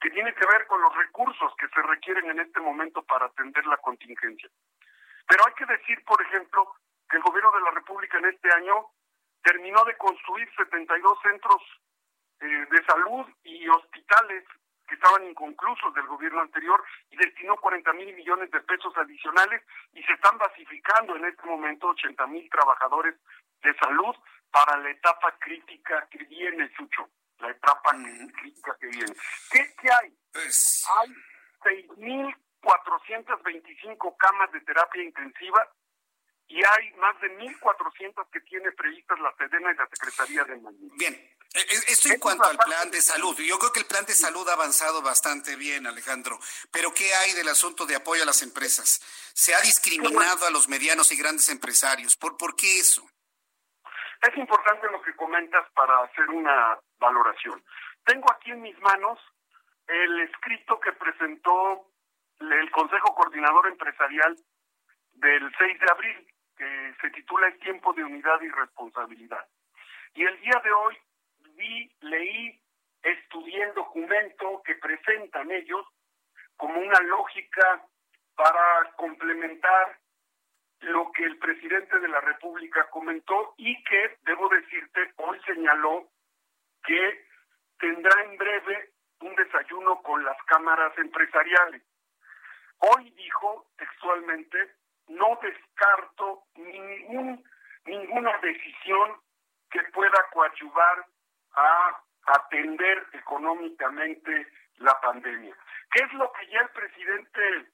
que 0.00 0.08
tiene 0.10 0.34
que 0.34 0.46
ver 0.46 0.66
con 0.66 0.80
los 0.80 0.96
recursos 0.96 1.52
que 1.58 1.68
se 1.68 1.82
requieren 1.82 2.30
en 2.30 2.40
este 2.40 2.60
momento 2.60 3.02
para 3.02 3.26
atender 3.26 3.66
la 3.66 3.76
contingencia. 3.76 4.48
Pero 5.28 5.42
hay 5.46 5.52
que 5.52 5.66
decir, 5.66 6.02
por 6.04 6.20
ejemplo, 6.22 6.66
que 7.10 7.18
el 7.18 7.22
gobierno 7.22 7.52
de 7.52 7.60
la 7.60 7.72
República 7.72 8.16
en 8.16 8.26
este 8.26 8.50
año 8.52 8.86
terminó 9.42 9.84
de 9.84 9.98
construir 9.98 10.48
72 10.56 11.18
centros 11.22 11.62
eh, 12.40 12.46
de 12.70 12.84
salud 12.86 13.26
y 13.42 13.68
hospitales 13.68 14.44
que 14.86 14.94
estaban 14.94 15.26
inconclusos 15.26 15.92
del 15.94 16.06
gobierno 16.06 16.40
anterior 16.40 16.82
y 17.10 17.16
destinó 17.16 17.56
40 17.56 17.92
mil 17.94 18.14
millones 18.14 18.50
de 18.50 18.60
pesos 18.60 18.96
adicionales 18.96 19.62
y 19.92 20.02
se 20.02 20.12
están 20.12 20.38
basificando 20.38 21.16
en 21.16 21.24
este 21.26 21.44
momento 21.46 21.88
80 21.88 22.26
mil 22.28 22.48
trabajadores 22.50 23.16
de 23.62 23.74
salud 23.76 24.14
para 24.50 24.78
la 24.78 24.90
etapa 24.90 25.36
crítica 25.38 26.08
que 26.10 26.24
viene, 26.24 26.72
Chucho, 26.74 27.08
la 27.38 27.50
etapa 27.50 27.90
crítica 28.40 28.76
que 28.80 28.86
viene. 28.86 29.12
¿Qué, 29.50 29.74
qué 29.80 29.90
hay? 29.90 30.16
Pues... 30.32 30.86
Hay 31.00 31.14
6.425 31.64 34.16
camas 34.16 34.52
de 34.52 34.60
terapia 34.60 35.02
intensiva 35.02 35.68
y 36.46 36.62
hay 36.62 36.92
más 36.94 37.20
de 37.20 37.36
1.400 37.38 38.30
que 38.30 38.40
tiene 38.42 38.70
previstas 38.72 39.18
la 39.18 39.34
SEDENA 39.36 39.72
y 39.72 39.76
la 39.76 39.88
Secretaría 39.88 40.44
de 40.44 40.60
Salud. 40.60 40.92
Bien, 40.98 41.33
esto 41.54 42.08
en 42.08 42.18
cuanto 42.18 42.44
al 42.44 42.58
plan 42.58 42.90
de 42.90 43.00
salud. 43.00 43.38
Yo 43.38 43.58
creo 43.58 43.72
que 43.72 43.80
el 43.80 43.86
plan 43.86 44.04
de 44.04 44.12
salud 44.12 44.48
ha 44.48 44.54
avanzado 44.54 45.02
bastante 45.02 45.56
bien, 45.56 45.86
Alejandro. 45.86 46.38
Pero 46.72 46.92
¿qué 46.92 47.14
hay 47.14 47.32
del 47.32 47.48
asunto 47.48 47.86
de 47.86 47.94
apoyo 47.94 48.22
a 48.22 48.26
las 48.26 48.42
empresas? 48.42 49.00
Se 49.34 49.54
ha 49.54 49.60
discriminado 49.60 50.46
a 50.46 50.50
los 50.50 50.68
medianos 50.68 51.12
y 51.12 51.16
grandes 51.16 51.48
empresarios. 51.48 52.16
¿Por, 52.16 52.36
por 52.36 52.56
qué 52.56 52.78
eso? 52.78 53.06
Es 54.20 54.36
importante 54.36 54.88
lo 54.90 55.00
que 55.02 55.14
comentas 55.14 55.64
para 55.74 56.02
hacer 56.02 56.28
una 56.30 56.78
valoración. 56.98 57.62
Tengo 58.04 58.30
aquí 58.32 58.50
en 58.50 58.62
mis 58.62 58.78
manos 58.80 59.18
el 59.86 60.20
escrito 60.20 60.80
que 60.80 60.92
presentó 60.92 61.90
el 62.40 62.70
Consejo 62.70 63.14
Coordinador 63.14 63.68
Empresarial 63.68 64.36
del 65.12 65.54
6 65.56 65.78
de 65.78 65.90
abril 65.90 66.26
que 66.56 66.94
se 67.00 67.10
titula 67.10 67.48
El 67.48 67.58
tiempo 67.58 67.92
de 67.92 68.04
unidad 68.04 68.40
y 68.40 68.48
responsabilidad. 68.48 69.46
Y 70.14 70.24
el 70.24 70.40
día 70.40 70.60
de 70.64 70.72
hoy 70.72 70.96
vi, 71.56 71.90
leí, 72.00 72.60
estudié 73.02 73.62
el 73.64 73.74
documento 73.74 74.62
que 74.64 74.74
presentan 74.76 75.50
ellos 75.50 75.86
como 76.56 76.80
una 76.80 77.00
lógica 77.00 77.84
para 78.34 78.92
complementar 78.96 79.98
lo 80.80 81.10
que 81.12 81.24
el 81.24 81.38
presidente 81.38 81.98
de 81.98 82.08
la 82.08 82.20
República 82.20 82.88
comentó 82.90 83.54
y 83.56 83.82
que, 83.84 84.18
debo 84.22 84.48
decirte, 84.48 85.12
hoy 85.16 85.40
señaló 85.46 86.08
que 86.84 87.26
tendrá 87.78 88.22
en 88.24 88.36
breve 88.36 88.90
un 89.20 89.34
desayuno 89.34 90.02
con 90.02 90.24
las 90.24 90.36
cámaras 90.44 90.96
empresariales. 90.98 91.82
Hoy 92.78 93.10
dijo 93.10 93.66
textualmente 93.76 94.74
no 95.08 95.38
descarto 95.42 96.44
ninguna 97.86 98.38
decisión 98.38 99.20
que 99.70 99.82
pueda 99.92 100.18
coadyuvar 100.32 101.06
a 101.54 102.00
atender 102.26 103.06
económicamente 103.12 104.48
la 104.78 104.98
pandemia. 105.00 105.56
¿Qué 105.90 106.04
es 106.04 106.12
lo 106.14 106.30
que 106.32 106.46
ya 106.48 106.60
el 106.60 106.68
presidente 106.70 107.68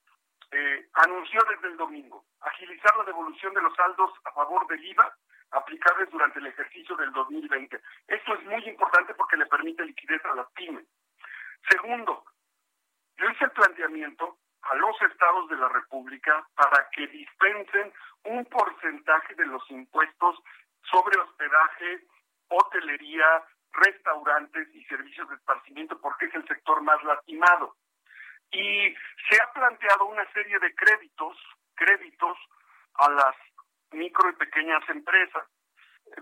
eh, 0.52 0.88
anunció 0.94 1.40
desde 1.48 1.68
el 1.68 1.76
domingo? 1.76 2.24
Agilizar 2.40 2.96
la 2.96 3.04
devolución 3.04 3.54
de 3.54 3.62
los 3.62 3.74
saldos 3.74 4.12
a 4.24 4.32
favor 4.32 4.66
del 4.66 4.84
IVA 4.84 5.14
aplicables 5.52 6.10
durante 6.10 6.38
el 6.38 6.46
ejercicio 6.46 6.96
del 6.96 7.12
2020. 7.12 7.80
Esto 8.08 8.34
es 8.34 8.44
muy 8.44 8.68
importante 8.68 9.14
porque 9.14 9.36
le 9.36 9.46
permite 9.46 9.84
liquidez 9.84 10.24
a 10.24 10.34
las 10.34 10.50
pymes. 10.52 10.86
Segundo, 11.68 12.24
yo 13.16 13.28
hice 13.30 13.44
el 13.44 13.50
planteamiento 13.50 14.38
a 14.62 14.74
los 14.76 15.00
estados 15.02 15.48
de 15.48 15.56
la 15.56 15.68
República 15.68 16.46
para 16.54 16.88
que 16.90 17.06
dispensen 17.08 17.92
un 18.24 18.44
porcentaje 18.46 19.34
de 19.34 19.46
los 19.46 19.68
impuestos 19.70 20.36
sobre 20.90 21.18
hospedaje, 21.18 22.04
hotelería, 22.48 23.42
restaurantes 23.72 24.68
y 24.74 24.84
servicios 24.84 25.28
de 25.28 25.36
esparcimiento 25.36 26.00
porque 26.00 26.26
es 26.26 26.34
el 26.34 26.46
sector 26.46 26.82
más 26.82 27.02
lastimado. 27.04 27.76
Y 28.50 28.94
se 29.28 29.40
ha 29.40 29.52
planteado 29.52 30.06
una 30.06 30.30
serie 30.32 30.58
de 30.58 30.74
créditos, 30.74 31.36
créditos 31.74 32.36
a 32.94 33.10
las 33.10 33.36
micro 33.92 34.28
y 34.30 34.34
pequeñas 34.34 34.82
empresas. 34.88 35.44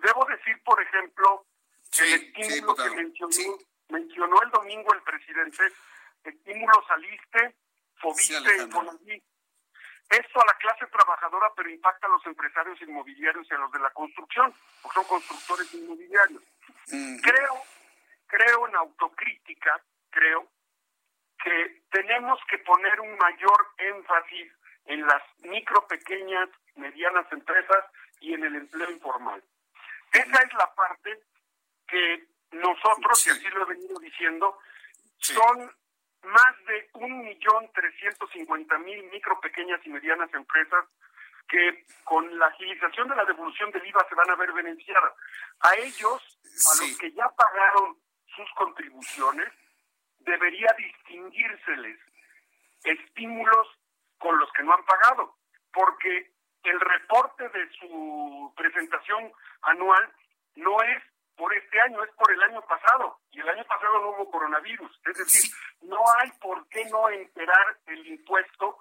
Debo 0.03 0.25
decir, 0.27 0.63
por 0.63 0.81
ejemplo, 0.83 1.47
el 1.99 2.15
estímulo 2.15 2.75
que 2.77 2.91
mencionó, 2.91 3.59
mencionó 3.89 4.43
el 4.43 4.51
domingo 4.51 4.93
el 4.93 5.03
presidente, 5.03 5.73
estímulos 6.25 6.85
al 6.91 7.05
ISTE, 7.05 7.55
FOBISTE 7.97 8.35
y 9.07 9.23
Esto 10.11 10.41
a 10.41 10.47
la 10.47 10.55
clase 10.59 10.87
trabajadora, 10.87 11.51
pero 11.57 11.71
impacta 11.71 12.07
a 12.07 12.11
los 12.11 12.25
empresarios 12.27 12.81
inmobiliarios 12.83 13.47
y 13.51 13.55
a 13.55 13.59
los 13.59 13.73
de 13.73 13.81
la 13.81 13.91
construcción, 13.91 14.55
porque 14.83 14.95
son 14.95 15.05
constructores 15.05 15.75
inmobiliarios. 15.75 16.43
Creo, 16.87 17.63
creo 18.27 18.69
en 18.69 18.77
autocrítica, 18.77 19.81
creo 20.11 20.49
que 21.43 21.83
tenemos 21.91 22.39
que 22.51 22.59
poner 22.59 23.01
un 23.01 23.17
mayor 23.17 23.67
énfasis 23.79 24.53
en 24.87 25.07
las 25.07 25.23
micro, 25.41 25.87
pequeñas, 25.87 26.49
medianas 26.77 27.31
empresas 27.33 27.85
y 28.21 28.35
en 28.35 28.45
el 28.45 28.57
empleo 28.57 28.91
informal. 28.91 29.43
Esa 30.13 30.43
es 30.43 30.55
la 30.55 30.75
parte 30.75 31.21
que 31.87 32.27
nosotros, 32.53 33.27
y 33.27 33.31
así 33.31 33.49
lo 33.49 33.63
he 33.63 33.75
venido 33.75 33.99
diciendo, 34.01 34.59
son 35.19 35.71
más 36.23 36.65
de 36.67 36.91
un 36.95 37.21
millón 37.21 37.71
trescientos 37.73 38.31
cincuenta 38.33 38.79
mil 38.79 39.03
micro, 39.11 39.41
pequeñas 39.41 39.81
y 39.85 39.91
medianas 39.91 40.33
empresas 40.35 40.87
que 41.49 41.87
con 42.05 42.39
la 42.39 42.47
agilización 42.47 43.09
de 43.09 43.17
la 43.17 43.25
devolución 43.25 43.71
del 43.71 43.87
IVA 43.87 44.07
se 44.09 44.15
van 44.15 44.31
a 44.31 44.37
ver 44.37 44.53
beneficiadas. 44.53 45.13
A 45.61 45.75
ellos, 45.77 46.39
a 46.45 46.83
los 46.83 46.99
que 46.99 47.13
ya 47.13 47.29
pagaron 47.31 47.97
sus 48.37 48.51
contribuciones, 48.55 49.49
debería 50.21 50.69
distinguírseles 50.77 51.99
estímulos 52.85 53.67
con 54.19 54.39
los 54.39 54.51
que 54.53 54.63
no 54.63 54.75
han 54.75 54.85
pagado, 54.85 55.37
porque 55.73 56.33
el 56.65 56.81
reporte 56.81 57.49
de 57.49 57.71
su 57.79 58.53
presentación 58.57 59.33
anual 59.63 60.13
no 60.57 60.83
es 60.83 61.03
por 61.37 61.55
este 61.55 61.81
año, 61.81 62.03
es 62.03 62.11
por 62.17 62.31
el 62.33 62.43
año 62.43 62.61
pasado. 62.63 63.21
Y 63.31 63.41
el 63.41 63.49
año 63.49 63.65
pasado 63.65 64.01
no 64.01 64.11
hubo 64.11 64.31
coronavirus. 64.31 65.01
Es 65.07 65.17
decir, 65.17 65.51
no 65.83 65.99
hay 66.19 66.31
por 66.41 66.69
qué 66.69 66.85
no 66.87 67.09
enterar 67.09 67.79
el 67.87 68.07
impuesto 68.07 68.79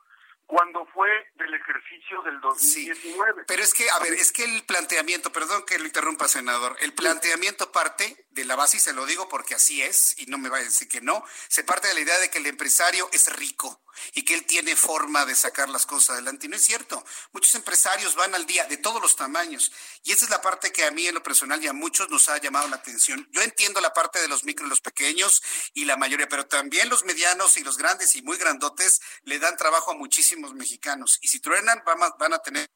cuando 0.47 0.85
fue 0.93 1.09
del 1.35 1.53
ejercicio 1.53 2.21
del 2.23 2.39
2019. 2.39 3.43
pero 3.47 3.61
es 3.61 3.73
que, 3.73 3.89
a 3.89 3.99
ver, 3.99 4.13
es 4.13 4.31
que 4.31 4.45
el 4.45 4.63
planteamiento, 4.63 5.31
perdón 5.31 5.65
que 5.65 5.77
lo 5.77 5.85
interrumpa, 5.85 6.27
senador, 6.29 6.75
el 6.79 6.93
planteamiento 6.93 7.71
parte 7.73 8.25
de 8.31 8.45
la 8.45 8.55
base, 8.55 8.77
y 8.77 8.79
se 8.79 8.93
lo 8.93 9.05
digo 9.05 9.27
porque 9.27 9.55
así 9.55 9.81
es, 9.81 10.17
y 10.17 10.25
no 10.27 10.37
me 10.37 10.47
va 10.47 10.57
a 10.57 10.63
decir 10.63 10.87
que 10.87 11.01
no, 11.01 11.23
se 11.49 11.65
parte 11.65 11.89
de 11.89 11.95
la 11.95 11.99
idea 11.99 12.17
de 12.19 12.29
que 12.29 12.37
el 12.37 12.45
empresario 12.45 13.09
es 13.11 13.31
rico 13.35 13.83
y 14.13 14.23
que 14.23 14.35
él 14.35 14.45
tiene 14.45 14.75
forma 14.75 15.25
de 15.25 15.35
sacar 15.35 15.69
las 15.69 15.85
cosas 15.85 16.11
adelante. 16.11 16.45
Y 16.45 16.49
no 16.49 16.55
es 16.55 16.63
cierto. 16.63 17.03
Muchos 17.31 17.55
empresarios 17.55 18.13
van 18.13 18.35
al 18.35 18.45
día 18.45 18.63
de 18.65 18.77
todos 18.77 19.01
los 19.01 19.15
tamaños. 19.15 19.71
Y 20.03 20.11
esa 20.11 20.25
es 20.25 20.29
la 20.29 20.39
parte 20.39 20.71
que 20.71 20.85
a 20.85 20.91
mí 20.91 21.07
en 21.07 21.15
lo 21.15 21.23
personal 21.23 21.63
y 21.63 21.67
a 21.67 21.73
muchos 21.73 22.07
nos 22.11 22.29
ha 22.29 22.37
llamado 22.37 22.67
la 22.67 22.75
atención. 22.75 23.27
Yo 23.31 23.41
entiendo 23.41 23.81
la 23.81 23.93
parte 23.93 24.21
de 24.21 24.27
los 24.27 24.43
micro 24.43 24.67
y 24.67 24.69
los 24.69 24.81
pequeños 24.81 25.41
y 25.73 25.85
la 25.85 25.97
mayoría, 25.97 26.29
pero 26.29 26.45
también 26.45 26.89
los 26.89 27.05
medianos 27.05 27.57
y 27.57 27.63
los 27.63 27.77
grandes 27.77 28.15
y 28.15 28.21
muy 28.21 28.37
grandotes 28.37 29.01
le 29.23 29.39
dan 29.39 29.57
trabajo 29.57 29.91
a 29.91 29.95
muchísimos 29.95 30.36
mexicanos. 30.53 31.17
Y 31.21 31.27
si 31.27 31.39
truenan, 31.39 31.81
van 31.85 32.33
a, 32.33 32.39
tener 32.39 32.69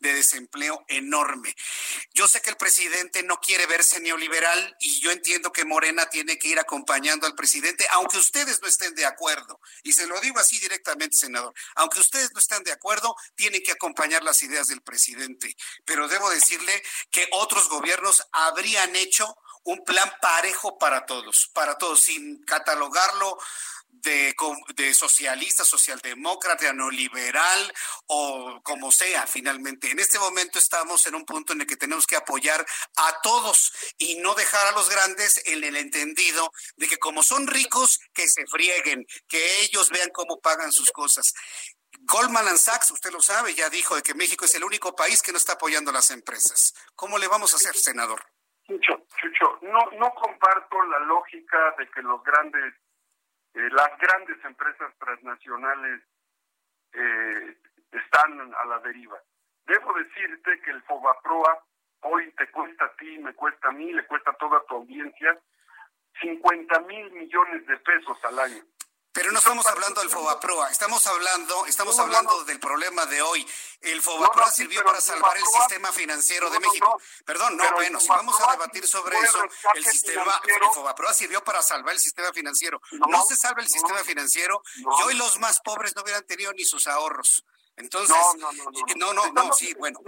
de 0.00 0.12
desempleo 0.12 0.84
enorme. 0.88 1.54
Yo 2.12 2.26
sé 2.26 2.40
que 2.40 2.50
el 2.50 2.56
presidente 2.56 3.22
no 3.22 3.38
quiere 3.38 3.66
verse 3.66 4.00
neoliberal 4.00 4.76
y 4.80 5.00
yo 5.00 5.12
entiendo 5.12 5.52
que 5.52 5.64
Morena 5.64 6.06
tiene 6.06 6.38
que 6.38 6.48
ir 6.48 6.58
acompañando 6.58 7.26
al 7.26 7.34
presidente, 7.34 7.86
aunque 7.92 8.18
ustedes 8.18 8.60
no 8.60 8.68
estén 8.68 8.94
de 8.94 9.06
acuerdo. 9.06 9.60
Y 9.84 9.92
se 9.92 10.06
lo 10.06 10.20
digo 10.20 10.38
así 10.38 10.58
directamente, 10.58 11.16
senador. 11.16 11.54
Aunque 11.76 12.00
ustedes 12.00 12.32
no 12.32 12.40
estén 12.40 12.64
de 12.64 12.72
acuerdo, 12.72 13.14
tienen 13.34 13.62
que 13.62 13.72
acompañar 13.72 14.22
las 14.24 14.42
ideas 14.42 14.66
del 14.66 14.82
presidente. 14.82 15.56
Pero 15.84 16.08
debo 16.08 16.28
decirle 16.30 16.82
que 17.10 17.28
otros 17.32 17.68
gobiernos 17.68 18.26
habrían 18.32 18.96
hecho 18.96 19.36
un 19.66 19.82
plan 19.84 20.10
parejo 20.20 20.78
para 20.78 21.06
todos, 21.06 21.50
para 21.52 21.76
todos, 21.76 22.00
sin 22.00 22.42
catalogarlo 22.44 23.36
de, 24.06 24.34
de 24.76 24.94
socialista, 24.94 25.64
socialdemócrata, 25.64 26.72
neoliberal 26.72 27.72
o 28.06 28.60
como 28.62 28.92
sea 28.92 29.26
finalmente. 29.26 29.90
En 29.90 29.98
este 29.98 30.18
momento 30.18 30.58
estamos 30.58 31.06
en 31.06 31.16
un 31.16 31.24
punto 31.24 31.52
en 31.52 31.62
el 31.62 31.66
que 31.66 31.76
tenemos 31.76 32.06
que 32.06 32.16
apoyar 32.16 32.64
a 32.96 33.20
todos 33.22 33.72
y 33.98 34.18
no 34.18 34.34
dejar 34.34 34.68
a 34.68 34.72
los 34.72 34.88
grandes 34.88 35.42
en 35.46 35.64
el 35.64 35.76
entendido 35.76 36.50
de 36.76 36.88
que 36.88 36.98
como 36.98 37.22
son 37.22 37.46
ricos, 37.46 38.00
que 38.14 38.28
se 38.28 38.46
frieguen, 38.46 39.04
que 39.28 39.62
ellos 39.62 39.90
vean 39.90 40.10
cómo 40.10 40.40
pagan 40.40 40.72
sus 40.72 40.90
cosas. 40.92 41.34
Goldman 42.00 42.58
Sachs, 42.58 42.92
usted 42.92 43.10
lo 43.10 43.20
sabe, 43.20 43.54
ya 43.54 43.68
dijo 43.68 43.96
de 43.96 44.02
que 44.02 44.14
México 44.14 44.44
es 44.44 44.54
el 44.54 44.64
único 44.64 44.94
país 44.94 45.20
que 45.22 45.32
no 45.32 45.38
está 45.38 45.54
apoyando 45.54 45.90
a 45.90 45.94
las 45.94 46.10
empresas. 46.10 46.74
¿Cómo 46.94 47.18
le 47.18 47.26
vamos 47.26 47.52
a 47.52 47.56
hacer, 47.56 47.74
senador? 47.74 48.22
Chucho, 48.66 49.06
Chucho, 49.20 49.58
no, 49.62 49.90
no 49.98 50.10
comparto 50.14 50.82
la 50.84 51.00
lógica 51.00 51.74
de 51.78 51.88
que 51.90 52.02
los 52.02 52.22
grandes 52.22 52.74
eh, 53.56 53.70
las 53.70 53.98
grandes 53.98 54.44
empresas 54.44 54.92
transnacionales 54.98 56.02
eh, 56.92 57.56
están 57.90 58.54
a 58.54 58.64
la 58.66 58.78
deriva. 58.80 59.18
Debo 59.66 59.94
decirte 59.94 60.60
que 60.60 60.70
el 60.72 60.82
Fobaproa 60.82 61.64
hoy 62.02 62.30
te 62.32 62.50
cuesta 62.50 62.84
a 62.84 62.96
ti, 62.96 63.18
me 63.18 63.32
cuesta 63.32 63.68
a 63.68 63.72
mí, 63.72 63.92
le 63.94 64.06
cuesta 64.06 64.30
a 64.32 64.36
toda 64.36 64.62
tu 64.66 64.76
audiencia 64.76 65.38
50 66.20 66.80
mil 66.80 67.10
millones 67.12 67.66
de 67.66 67.76
pesos 67.78 68.22
al 68.26 68.38
año. 68.38 68.62
Pero 69.16 69.32
no 69.32 69.38
estamos 69.38 69.66
hablando 69.66 70.02
del 70.02 70.10
Fobaproa, 70.10 70.70
estamos 70.70 71.06
hablando, 71.06 71.64
estamos 71.64 71.98
hablando 71.98 72.44
del 72.44 72.60
problema 72.60 73.06
de 73.06 73.22
hoy. 73.22 73.48
El 73.80 74.02
Fobaproa 74.02 74.50
sirvió 74.52 74.84
para 74.84 75.00
salvar 75.00 75.38
el 75.38 75.46
sistema 75.46 75.90
financiero 75.90 76.50
de 76.50 76.60
México. 76.60 77.00
Perdón, 77.24 77.56
no, 77.56 77.64
bueno, 77.72 77.98
si 77.98 78.08
vamos 78.08 78.38
a 78.42 78.52
debatir 78.52 78.86
sobre 78.86 79.18
eso, 79.18 79.42
el 79.72 79.86
sistema, 79.86 80.38
el 80.44 80.70
Fobaproa 80.74 81.14
sirvió 81.14 81.42
para 81.42 81.62
salvar 81.62 81.94
el 81.94 81.98
sistema 81.98 82.30
financiero. 82.30 82.78
No 83.08 83.22
se 83.22 83.36
salva 83.36 83.62
el 83.62 83.68
sistema 83.68 84.04
financiero 84.04 84.60
y 84.76 85.02
hoy 85.04 85.14
los 85.14 85.38
más 85.38 85.60
pobres 85.60 85.96
no 85.96 86.02
hubieran 86.02 86.26
tenido 86.26 86.52
ni 86.52 86.66
sus 86.66 86.86
ahorros. 86.86 87.42
Entonces, 87.76 88.14
no, 88.36 88.52
no, 88.96 89.14
no, 89.14 89.32
no, 89.32 89.52
sí, 89.54 89.72
bueno, 89.78 89.98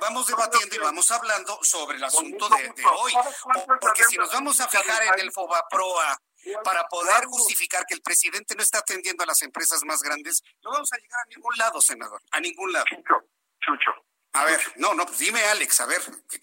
vamos 0.00 0.26
debatiendo 0.26 0.74
y 0.74 0.78
vamos 0.78 1.08
hablando 1.12 1.60
sobre 1.62 1.98
el 1.98 2.04
asunto 2.04 2.48
de, 2.48 2.68
de 2.68 2.86
hoy, 2.86 3.12
porque 3.80 4.04
si 4.04 4.16
nos 4.16 4.32
vamos 4.32 4.60
a 4.60 4.66
fijar 4.66 5.04
en 5.04 5.20
el 5.20 5.30
Fobaproa, 5.30 6.18
para 6.62 6.86
poder 6.88 7.24
justificar 7.26 7.84
que 7.86 7.94
el 7.94 8.02
presidente 8.02 8.54
no 8.54 8.62
está 8.62 8.78
atendiendo 8.78 9.22
a 9.22 9.26
las 9.26 9.42
empresas 9.42 9.82
más 9.84 10.02
grandes, 10.02 10.42
no 10.62 10.70
vamos 10.70 10.92
a 10.92 10.96
llegar 10.98 11.20
a 11.20 11.28
ningún 11.28 11.56
lado, 11.56 11.80
senador, 11.80 12.20
a 12.30 12.40
ningún 12.40 12.72
lado. 12.72 12.84
Chucho, 12.86 13.24
Chucho. 13.60 13.90
A 14.32 14.44
ver, 14.44 14.60
no, 14.76 14.94
no, 14.94 15.06
pues 15.06 15.18
dime, 15.18 15.40
Alex, 15.44 15.80
a 15.80 15.86
ver, 15.86 16.02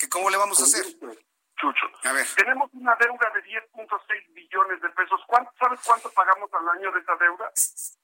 ¿cómo 0.09 0.29
le 0.29 0.37
vamos 0.37 0.59
a 0.61 0.63
hacer? 0.63 0.85
Chucho. 0.85 1.85
A 2.03 2.13
ver. 2.13 2.25
Tenemos 2.35 2.69
una 2.73 2.95
deuda 2.95 3.29
de 3.35 3.43
10.6 3.43 4.33
billones 4.33 4.81
de 4.81 4.89
pesos. 4.89 5.19
¿Sabes 5.59 5.79
cuánto 5.85 6.11
pagamos 6.11 6.49
al 6.53 6.69
año 6.69 6.91
de 6.91 6.99
esa 6.99 7.15
deuda? 7.17 7.51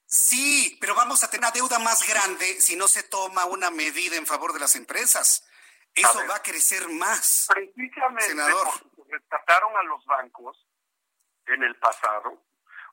Sí, 0.06 0.78
pero 0.80 0.94
vamos 0.94 1.24
a 1.24 1.30
tener 1.30 1.46
una 1.46 1.52
deuda 1.52 1.80
más 1.80 2.08
grande 2.08 2.62
si 2.62 2.76
no 2.76 2.88
se 2.88 3.04
toma 3.04 3.46
una 3.46 3.72
medida 3.72 4.16
en 4.16 4.28
favor 4.28 4.54
de 4.54 4.60
las 4.60 4.76
empresas. 4.76 5.48
Eso 5.96 6.20
va 6.30 6.36
a 6.36 6.44
crecer 6.44 6.88
más. 6.90 7.48
Precisamente 7.50 8.28
senador. 8.28 8.68
rescataron 9.10 9.76
a 9.76 9.84
los 9.84 10.06
bancos 10.06 10.67
en 11.48 11.64
el 11.64 11.76
pasado. 11.76 12.44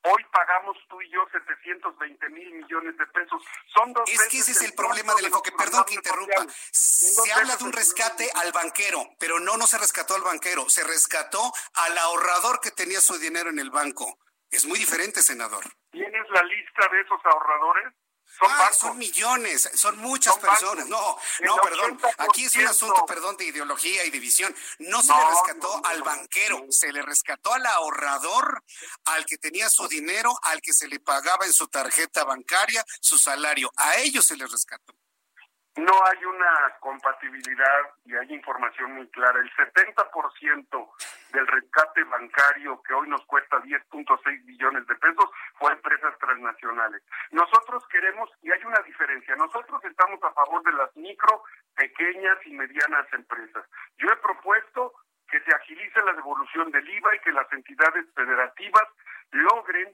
Hoy 0.07 0.23
pagamos 0.31 0.77
tú 0.89 1.01
y 1.01 1.11
yo 1.11 1.25
720 1.33 2.29
mil 2.29 2.53
millones 2.53 2.97
de 2.99 3.07
pesos. 3.07 3.43
Son 3.75 3.91
dos 3.95 4.11
es 4.11 4.29
que 4.29 4.39
ese 4.39 4.53
es 4.53 4.63
el 4.63 4.75
problema 4.75 5.15
del 5.15 5.27
enfoque. 5.27 5.51
Perdón 5.53 5.85
que 5.87 5.95
interrumpa. 5.95 6.47
Se 6.71 7.33
habla 7.33 7.57
de 7.57 7.65
un 7.65 7.73
rescate 7.73 8.31
al 8.35 8.53
banquero, 8.53 9.03
pero 9.19 9.41
no, 9.41 9.57
no 9.57 9.67
se 9.67 9.79
rescató 9.79 10.15
al 10.15 10.23
banquero. 10.23 10.69
Se 10.69 10.85
rescató 10.85 11.41
al 11.75 11.97
ahorrador 11.97 12.61
que 12.61 12.71
tenía 12.71 13.01
su 13.01 13.19
dinero 13.19 13.49
en 13.49 13.59
el 13.59 13.71
banco. 13.71 14.19
Es 14.51 14.67
muy 14.67 14.79
diferente, 14.79 15.23
senador. 15.23 15.65
¿Tienes 15.91 16.29
la 16.31 16.43
lista 16.43 16.87
de 16.93 17.01
esos 17.01 17.21
ahorradores? 17.25 17.95
Son, 18.39 18.51
ah, 18.51 18.71
son 18.73 18.99
millones, 18.99 19.71
son 19.75 19.99
muchas 19.99 20.37
personas. 20.39 20.87
No, 20.89 21.17
no, 21.41 21.57
perdón. 21.57 22.01
Aquí 22.19 22.45
es 22.45 22.57
un 22.57 22.67
asunto, 22.67 23.07
perdón, 23.07 23.37
de 23.37 23.47
ideología 23.47 24.05
y 24.05 24.11
división. 24.11 24.55
No 24.79 25.03
se 25.03 25.13
le 25.13 25.25
rescató 25.29 25.81
al 25.85 26.03
banquero, 26.03 26.67
se 26.71 26.93
le 26.93 27.03
rescató 27.03 27.53
al 27.55 27.65
ahorrador, 27.67 28.65
al 29.05 29.25
que 29.27 29.39
tenía 29.39 29.69
su 29.71 29.87
dinero, 29.89 30.37
al 30.43 30.61
que 30.61 30.73
se 30.73 30.89
le 30.89 31.01
pagaba 31.01 31.47
en 31.47 31.53
su 31.53 31.69
tarjeta 31.69 32.25
bancaria 32.25 32.85
su 33.01 33.19
salario. 33.19 33.71
A 33.77 33.97
ellos 33.97 34.25
se 34.27 34.37
les 34.37 34.51
rescató 34.51 34.95
no 35.77 35.93
hay 36.07 36.25
una 36.25 36.77
compatibilidad 36.81 37.91
y 38.05 38.15
hay 38.15 38.33
información 38.33 38.93
muy 38.95 39.09
clara. 39.09 39.41
El 39.41 39.51
70% 39.53 40.91
del 41.33 41.47
rescate 41.49 42.05
bancario 42.05 42.81
que 42.83 42.95
hoy 42.95 43.09
nos 43.09 43.25
cuesta 43.27 43.61
10.6 43.61 44.45
billones 44.45 44.87
de 44.87 44.95
pesos 44.95 45.29
fue 45.59 45.71
a 45.71 45.75
empresas 45.75 46.17
transnacionales. 46.19 47.03
Nosotros 47.33 47.85
queremos, 47.89 48.31
y 48.43 48.53
hay 48.53 48.65
una 48.65 48.81
diferencia, 48.81 49.35
nosotros 49.35 49.85
estamos 49.85 50.23
a 50.23 50.33
favor 50.33 50.63
de 50.63 50.73
las 50.73 50.97
micro, 50.97 51.43
pequeñas 51.75 52.39
y 52.47 52.53
medianas 52.53 53.13
empresas. 53.13 53.65
Yo 53.99 54.09
he 54.13 54.17
propuesto 54.17 54.93
que 55.29 55.41
se 55.41 55.55
agilice 55.55 56.03
la 56.03 56.13
devolución 56.13 56.71
del 56.71 56.89
IVA 56.89 57.17
y 57.17 57.21
que 57.21 57.33
las 57.33 57.53
entidades 57.53 58.07
federativas 58.15 58.85
logren 59.33 59.93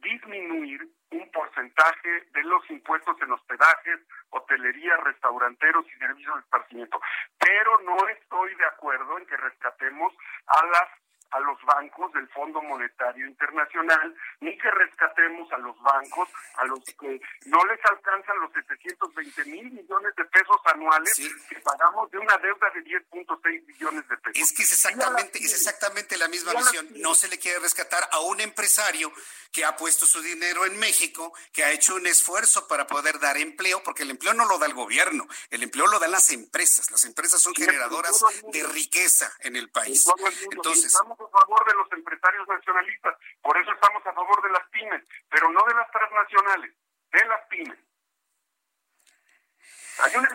disminuir 0.00 0.88
un 1.10 1.30
porcentaje 1.30 2.26
de 2.32 2.42
los 2.44 2.68
impuestos 2.70 3.16
en 3.22 3.32
hospedajes, 3.32 4.00
hotelería, 4.30 4.96
restauranteros 4.98 5.86
y 5.86 5.98
servicios 5.98 6.34
de 6.34 6.40
esparcimiento. 6.40 7.00
Pero 7.38 7.80
no 7.80 8.08
estoy 8.08 8.54
de 8.54 8.64
acuerdo 8.66 9.18
en 9.18 9.26
que 9.26 9.36
rescatemos 9.36 10.12
a 10.46 10.66
las 10.66 11.07
a 11.30 11.40
los 11.40 11.62
bancos 11.64 12.12
del 12.12 12.28
Fondo 12.28 12.60
Monetario 12.62 13.26
Internacional, 13.26 14.14
ni 14.40 14.56
que 14.56 14.70
rescatemos 14.70 15.50
a 15.52 15.58
los 15.58 15.78
bancos, 15.82 16.28
a 16.54 16.64
los 16.64 16.80
que 16.84 17.20
no 17.46 17.64
les 17.66 17.84
alcanzan 17.84 18.38
los 18.40 18.52
720 18.52 19.44
mil 19.46 19.70
millones 19.72 20.14
de 20.16 20.24
pesos 20.26 20.56
anuales 20.64 21.14
que 21.48 21.56
pagamos 21.60 22.10
de 22.10 22.18
una 22.18 22.36
deuda 22.38 22.70
de 22.74 22.84
10.6 22.84 23.66
billones 23.66 24.08
de 24.08 24.16
pesos. 24.18 24.42
Es 24.42 24.52
que 24.52 24.62
es 24.62 24.72
exactamente, 24.72 25.38
es 25.38 25.52
exactamente 25.52 26.16
la 26.16 26.28
misma 26.28 26.52
visión. 26.54 26.88
No 26.96 27.14
se 27.14 27.28
le 27.28 27.38
quiere 27.38 27.58
rescatar 27.58 28.08
a 28.12 28.20
un 28.20 28.40
empresario 28.40 29.12
que 29.52 29.64
ha 29.64 29.76
puesto 29.76 30.06
su 30.06 30.20
dinero 30.20 30.66
en 30.66 30.78
México, 30.78 31.32
que 31.52 31.64
ha 31.64 31.72
hecho 31.72 31.94
un 31.94 32.06
esfuerzo 32.06 32.68
para 32.68 32.86
poder 32.86 33.18
dar 33.18 33.36
empleo, 33.36 33.82
porque 33.82 34.02
el 34.02 34.10
empleo 34.10 34.34
no 34.34 34.46
lo 34.46 34.58
da 34.58 34.66
el 34.66 34.74
gobierno, 34.74 35.26
el 35.50 35.62
empleo 35.62 35.86
lo 35.86 35.98
dan 35.98 36.10
las 36.10 36.30
empresas. 36.30 36.90
Las 36.90 37.04
empresas 37.04 37.40
son 37.40 37.54
generadoras 37.54 38.20
de 38.52 38.62
riqueza 38.64 39.32
en 39.40 39.56
el 39.56 39.70
país. 39.70 40.06
Entonces, 40.50 40.94
a 41.26 41.40
favor 41.40 41.64
de 41.66 41.74
los 41.74 41.92
empresarios 41.92 42.46
nacionalistas, 42.48 43.16
por 43.42 43.56
eso 43.58 43.72
estamos 43.72 44.06
a 44.06 44.12
favor 44.12 44.42
de 44.42 44.50
las 44.50 44.68
pymes, 44.68 45.02
pero 45.28 45.50
no 45.50 45.62
de 45.66 45.74
las 45.74 45.90
transnacionales, 45.90 46.74
de 47.12 47.24
las 47.26 47.46
pymes. 47.48 47.78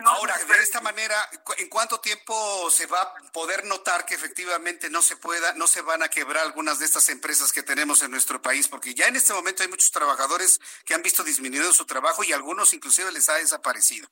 Ahora, 0.04 0.36
de 0.36 0.62
esta 0.62 0.82
manera, 0.82 1.16
¿en 1.56 1.68
cuánto 1.70 1.98
tiempo 1.98 2.68
se 2.70 2.86
va 2.86 3.00
a 3.00 3.14
poder 3.32 3.64
notar 3.64 4.04
que 4.04 4.14
efectivamente 4.14 4.90
no 4.90 5.00
se 5.00 5.16
pueda, 5.16 5.54
no 5.54 5.66
se 5.66 5.80
van 5.80 6.02
a 6.02 6.08
quebrar 6.08 6.44
algunas 6.44 6.78
de 6.78 6.84
estas 6.84 7.08
empresas 7.08 7.50
que 7.50 7.62
tenemos 7.62 8.02
en 8.02 8.10
nuestro 8.10 8.42
país? 8.42 8.68
Porque 8.68 8.92
ya 8.92 9.06
en 9.06 9.16
este 9.16 9.32
momento 9.32 9.62
hay 9.62 9.70
muchos 9.70 9.90
trabajadores 9.90 10.60
que 10.84 10.92
han 10.92 11.02
visto 11.02 11.24
disminuido 11.24 11.72
su 11.72 11.86
trabajo 11.86 12.22
y 12.24 12.32
algunos 12.32 12.74
inclusive 12.74 13.10
les 13.10 13.28
ha 13.30 13.36
desaparecido. 13.36 14.06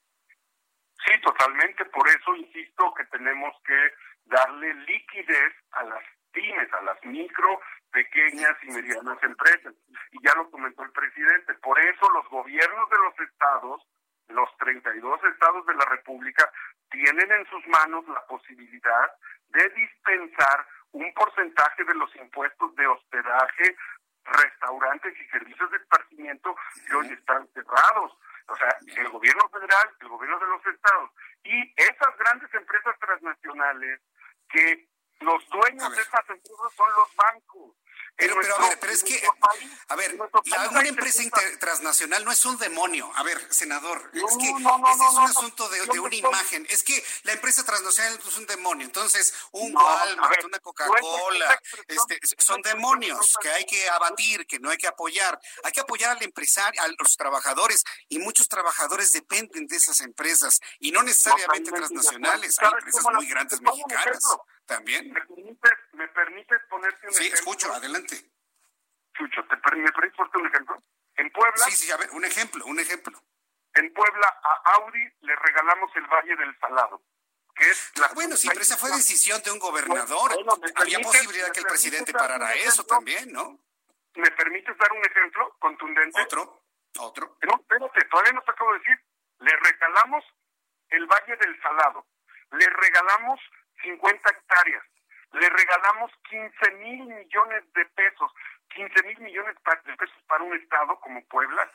Sí, 1.04 1.20
totalmente. 1.20 1.84
Por 1.86 2.08
eso 2.08 2.34
insisto 2.36 2.94
que 2.96 3.04
tenemos 3.06 3.54
que 3.66 3.90
darle 4.24 4.72
liquidez 4.86 5.52
a 5.72 5.84
las 5.84 6.02
pymes, 6.32 6.72
a 6.72 6.82
las 6.82 7.04
micro, 7.04 7.60
pequeñas 7.92 8.56
y 8.62 8.70
medianas 8.70 9.22
empresas. 9.22 9.74
Y 10.10 10.18
ya 10.22 10.34
lo 10.36 10.50
comentó 10.50 10.82
el 10.82 10.92
presidente. 10.92 11.54
Por 11.54 11.78
eso 11.78 12.10
los 12.10 12.28
gobiernos 12.28 12.90
de 12.90 12.98
los 12.98 13.20
estados, 13.20 13.82
los 14.28 14.56
32 14.58 15.24
estados 15.24 15.66
de 15.66 15.74
la 15.74 15.84
República, 15.86 16.50
tienen 16.90 17.30
en 17.30 17.46
sus 17.46 17.66
manos 17.68 18.06
la 18.08 18.24
posibilidad 18.26 19.10
de 19.48 19.68
dispensar 19.70 20.66
un 20.92 21.12
porcentaje 21.14 21.84
de 21.84 21.94
los 21.94 22.14
impuestos 22.16 22.74
de 22.76 22.86
hospedaje, 22.86 23.76
restaurantes 24.24 25.14
y 25.20 25.24
servicios 25.28 25.70
de 25.70 25.78
esparcimiento 25.78 26.54
que 26.86 26.94
hoy 26.96 27.08
están 27.08 27.46
cerrados. 27.54 28.12
O 28.48 28.56
sea, 28.56 28.76
el 28.96 29.08
gobierno 29.08 29.48
federal, 29.48 29.90
el 30.00 30.08
gobierno 30.08 30.38
de 30.38 30.46
los 30.46 30.66
estados 30.66 31.10
y 31.44 31.74
esas 31.76 32.16
grandes 32.18 32.52
empresas 32.54 32.98
transnacionales 32.98 34.00
que 34.48 34.88
los 35.22 35.48
dueños 35.48 35.96
de 35.96 36.02
estas 36.02 36.28
empresas 36.30 36.72
son 36.76 36.92
los 36.94 37.16
bancos. 37.16 37.76
Pero, 38.16 38.36
pero, 38.40 38.56
a 38.56 38.68
ver, 38.68 38.78
pero 38.78 38.92
es 38.92 39.02
que, 39.02 39.20
a 39.88 39.96
ver, 39.96 40.16
una 40.70 40.88
empresa 40.88 41.22
transnacional 41.58 42.24
no 42.24 42.30
es 42.30 42.44
un 42.44 42.58
demonio. 42.58 43.10
A 43.16 43.22
ver, 43.22 43.40
senador, 43.52 44.10
es 44.12 44.36
que 44.36 44.48
ese 44.48 45.04
es 45.08 45.14
un 45.14 45.24
asunto 45.24 45.68
de, 45.70 45.98
una 45.98 46.14
imagen. 46.14 46.66
Es 46.68 46.82
que 46.82 47.02
la 47.24 47.32
empresa 47.32 47.64
transnacional 47.64 48.20
es 48.24 48.36
un 48.36 48.46
demonio. 48.46 48.84
Entonces, 48.84 49.34
un 49.52 49.74
Walmart, 49.74 50.44
una 50.44 50.58
Coca-Cola, 50.58 51.60
este, 51.88 52.20
son 52.38 52.60
demonios 52.62 53.34
que 53.40 53.50
hay 53.50 53.64
que 53.64 53.88
abatir, 53.88 54.46
que 54.46 54.60
no 54.60 54.70
hay 54.70 54.76
que 54.76 54.86
apoyar. 54.88 55.40
Hay 55.64 55.72
que 55.72 55.80
apoyar 55.80 56.16
al 56.16 56.22
empresario, 56.22 56.80
a 56.82 56.88
los 56.88 57.16
trabajadores, 57.16 57.82
y 58.08 58.18
muchos 58.18 58.46
trabajadores 58.46 59.10
dependen 59.12 59.66
de 59.66 59.76
esas 59.76 60.00
empresas, 60.00 60.60
y 60.78 60.92
no 60.92 61.02
necesariamente 61.02 61.72
transnacionales. 61.72 62.56
Hay 62.60 62.70
empresas 62.72 63.04
muy 63.14 63.26
grandes 63.26 63.60
mexicanas 63.60 64.22
también. 64.66 65.12
¿Me 65.12 66.08
permites, 66.08 66.58
ponerte 66.68 67.06
un 67.06 67.12
ejemplo? 67.12 67.12
Sí, 67.12 67.26
escucho, 67.32 67.72
adelante. 67.72 68.16
Chucho, 69.14 69.44
¿te, 69.44 69.56
¿me 69.76 69.92
permites 69.92 70.16
ponerte 70.16 70.38
un 70.38 70.46
ejemplo? 70.46 70.82
En 71.16 71.30
Puebla. 71.30 71.64
Sí, 71.64 71.72
sí, 71.72 71.92
a 71.92 71.96
ver, 71.96 72.10
un 72.12 72.24
ejemplo, 72.24 72.64
un 72.66 72.80
ejemplo. 72.80 73.22
En 73.74 73.92
Puebla 73.92 74.26
a 74.42 74.72
Audi 74.74 75.02
le 75.20 75.36
regalamos 75.36 75.90
el 75.96 76.06
Valle 76.06 76.36
del 76.36 76.58
Salado. 76.58 77.02
Que 77.54 77.70
es 77.70 77.92
la 77.96 78.08
bueno, 78.14 78.36
sí, 78.36 78.48
pero 78.48 78.60
esa 78.60 78.76
fue 78.76 78.90
decisión 78.90 79.42
de 79.42 79.50
un 79.50 79.58
gobernador. 79.58 80.32
Había 80.76 81.00
posibilidad 81.00 81.50
que 81.52 81.60
el 81.60 81.66
presidente 81.66 82.12
parara 82.12 82.54
eso 82.54 82.84
también, 82.84 83.30
¿no? 83.32 83.58
¿Me 84.14 84.30
permites 84.30 84.76
dar 84.78 84.92
un 84.92 85.04
ejemplo 85.04 85.56
contundente? 85.58 86.20
Otro, 86.22 86.64
otro. 86.98 87.38
No, 87.42 87.54
espérate, 87.60 88.04
todavía 88.10 88.32
no 88.32 88.42
te 88.42 88.50
acabo 88.50 88.72
de 88.72 88.78
decir. 88.78 89.00
Le 89.40 89.56
regalamos 89.56 90.24
el 90.90 91.06
Valle 91.06 91.36
del 91.36 91.60
Salado. 91.62 92.06
Le 92.52 92.66
regalamos 92.66 93.40
50 93.82 94.30
hectáreas. 94.30 94.84
Le 95.32 95.48
regalamos 95.48 96.10
15 96.28 96.70
mil 96.72 97.06
millones 97.06 97.72
de 97.72 97.84
pesos, 97.86 98.30
15 98.74 99.02
mil 99.04 99.20
millones 99.20 99.56
de 99.84 99.96
pesos 99.96 100.22
para 100.28 100.44
un 100.44 100.54
estado 100.54 100.98
como 101.00 101.24
Puebla, 101.26 101.70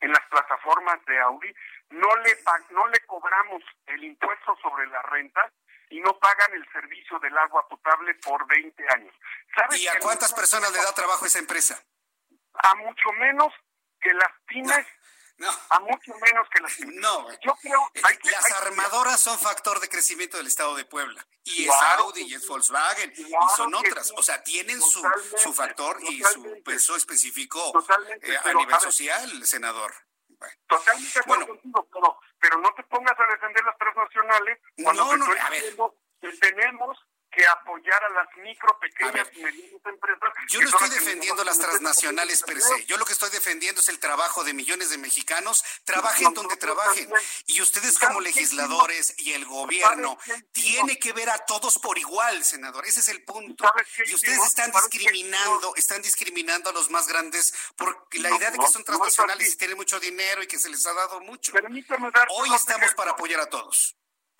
en 0.00 0.12
las 0.12 0.26
plataformas 0.28 1.02
de 1.06 1.18
Audi, 1.20 1.54
no 1.90 2.16
le, 2.16 2.36
no 2.70 2.86
le 2.88 3.00
cobramos 3.06 3.62
el 3.86 4.04
impuesto 4.04 4.56
sobre 4.60 4.86
la 4.88 5.00
renta 5.02 5.50
y 5.90 6.00
no 6.00 6.18
pagan 6.18 6.52
el 6.54 6.66
servicio 6.72 7.18
del 7.20 7.36
agua 7.38 7.66
potable 7.68 8.14
por 8.16 8.46
20 8.46 8.84
años. 8.94 9.14
¿Y 9.78 9.86
a 9.86 9.98
cuántas 10.00 10.32
personas 10.32 10.72
le 10.72 10.78
da 10.78 10.92
trabajo 10.92 11.24
esa 11.26 11.38
empresa? 11.38 11.80
A 12.54 12.74
mucho 12.76 13.12
menos 13.12 13.52
que 14.00 14.12
las 14.14 14.32
pymes 14.46 14.76
no. 14.76 15.01
A 15.70 15.80
mucho 15.80 16.12
menos 16.14 16.48
que 16.50 16.60
las 16.60 16.80
No, 16.80 17.30
yo 17.40 17.54
creo 17.60 17.90
eh, 17.94 18.00
las 18.24 18.52
armadoras 18.62 19.20
son 19.20 19.38
factor 19.38 19.80
de 19.80 19.88
crecimiento 19.88 20.36
del 20.36 20.46
estado 20.46 20.74
de 20.76 20.84
Puebla. 20.84 21.26
Y 21.44 21.64
es 21.64 21.74
Audi 21.98 22.22
y 22.22 22.34
es 22.34 22.46
Volkswagen 22.46 23.12
y 23.16 23.32
son 23.56 23.74
otras. 23.74 24.12
O 24.16 24.22
sea, 24.22 24.42
tienen 24.42 24.80
su, 24.80 25.02
su 25.36 25.52
factor 25.52 25.98
y 26.02 26.22
su 26.22 26.62
peso 26.62 26.96
específico 26.96 27.72
eh, 28.22 28.36
a 28.44 28.54
nivel 28.54 28.78
social, 28.80 29.46
senador. 29.46 29.92
Totalmente 30.66 31.20
bueno. 31.26 31.46
contigo, 31.46 31.88
pero, 31.92 32.18
pero 32.40 32.58
no 32.58 32.74
te 32.74 32.82
pongas 32.84 33.18
a 33.18 33.32
defender 33.32 33.64
las 33.64 33.78
transnacionales 33.78 34.58
cuando 34.82 35.04
no, 35.04 35.16
no, 35.16 35.32
a 35.40 35.50
ver. 35.50 35.76
que 36.20 36.32
tenemos 36.38 36.98
que 37.32 37.46
apoyar 37.46 38.04
a 38.04 38.10
las 38.10 38.28
micro, 38.36 38.78
pequeñas 38.78 39.28
y 39.34 39.42
medianas 39.42 39.80
empresas. 39.86 40.32
Yo 40.48 40.60
no 40.60 40.68
estoy 40.68 40.90
defendiendo 40.90 41.42
las 41.44 41.58
transnacionales 41.58 42.42
per 42.42 42.60
se. 42.60 42.84
Yo 42.84 42.96
lo 42.98 43.04
que 43.04 43.12
estoy 43.12 43.30
defendiendo 43.30 43.80
es 43.80 43.88
el 43.88 43.98
trabajo 43.98 44.44
de 44.44 44.52
millones 44.52 44.90
de 44.90 44.98
mexicanos. 44.98 45.64
Trabajen 45.84 46.34
donde 46.34 46.56
trabajen. 46.56 47.08
Y 47.46 47.60
ustedes 47.62 47.98
como 47.98 48.20
legisladores 48.20 49.14
y 49.18 49.32
el 49.32 49.46
gobierno 49.46 50.18
tiene 50.52 50.98
que 50.98 51.12
ver 51.12 51.30
a 51.30 51.38
todos 51.38 51.78
por 51.78 51.98
igual, 51.98 52.44
senador. 52.44 52.86
Ese 52.86 53.00
es 53.00 53.08
el 53.08 53.24
punto. 53.24 53.64
Y 54.06 54.14
ustedes 54.14 54.44
están 54.44 54.70
discriminando, 54.70 55.74
están 55.76 56.02
discriminando 56.02 56.70
a 56.70 56.72
los 56.72 56.90
más 56.90 57.08
grandes 57.08 57.54
por 57.76 58.08
la 58.12 58.36
idea 58.36 58.50
de 58.50 58.58
que 58.58 58.66
son 58.66 58.84
transnacionales 58.84 59.54
y 59.54 59.56
tienen 59.56 59.76
mucho 59.76 59.98
dinero 59.98 60.42
y 60.42 60.46
que 60.46 60.58
se 60.58 60.68
les 60.68 60.84
ha 60.86 60.92
dado 60.92 61.20
mucho. 61.20 61.52
Hoy 62.30 62.54
estamos 62.54 62.94
para 62.94 63.12
apoyar 63.12 63.40
a 63.40 63.46
todos. 63.46 63.96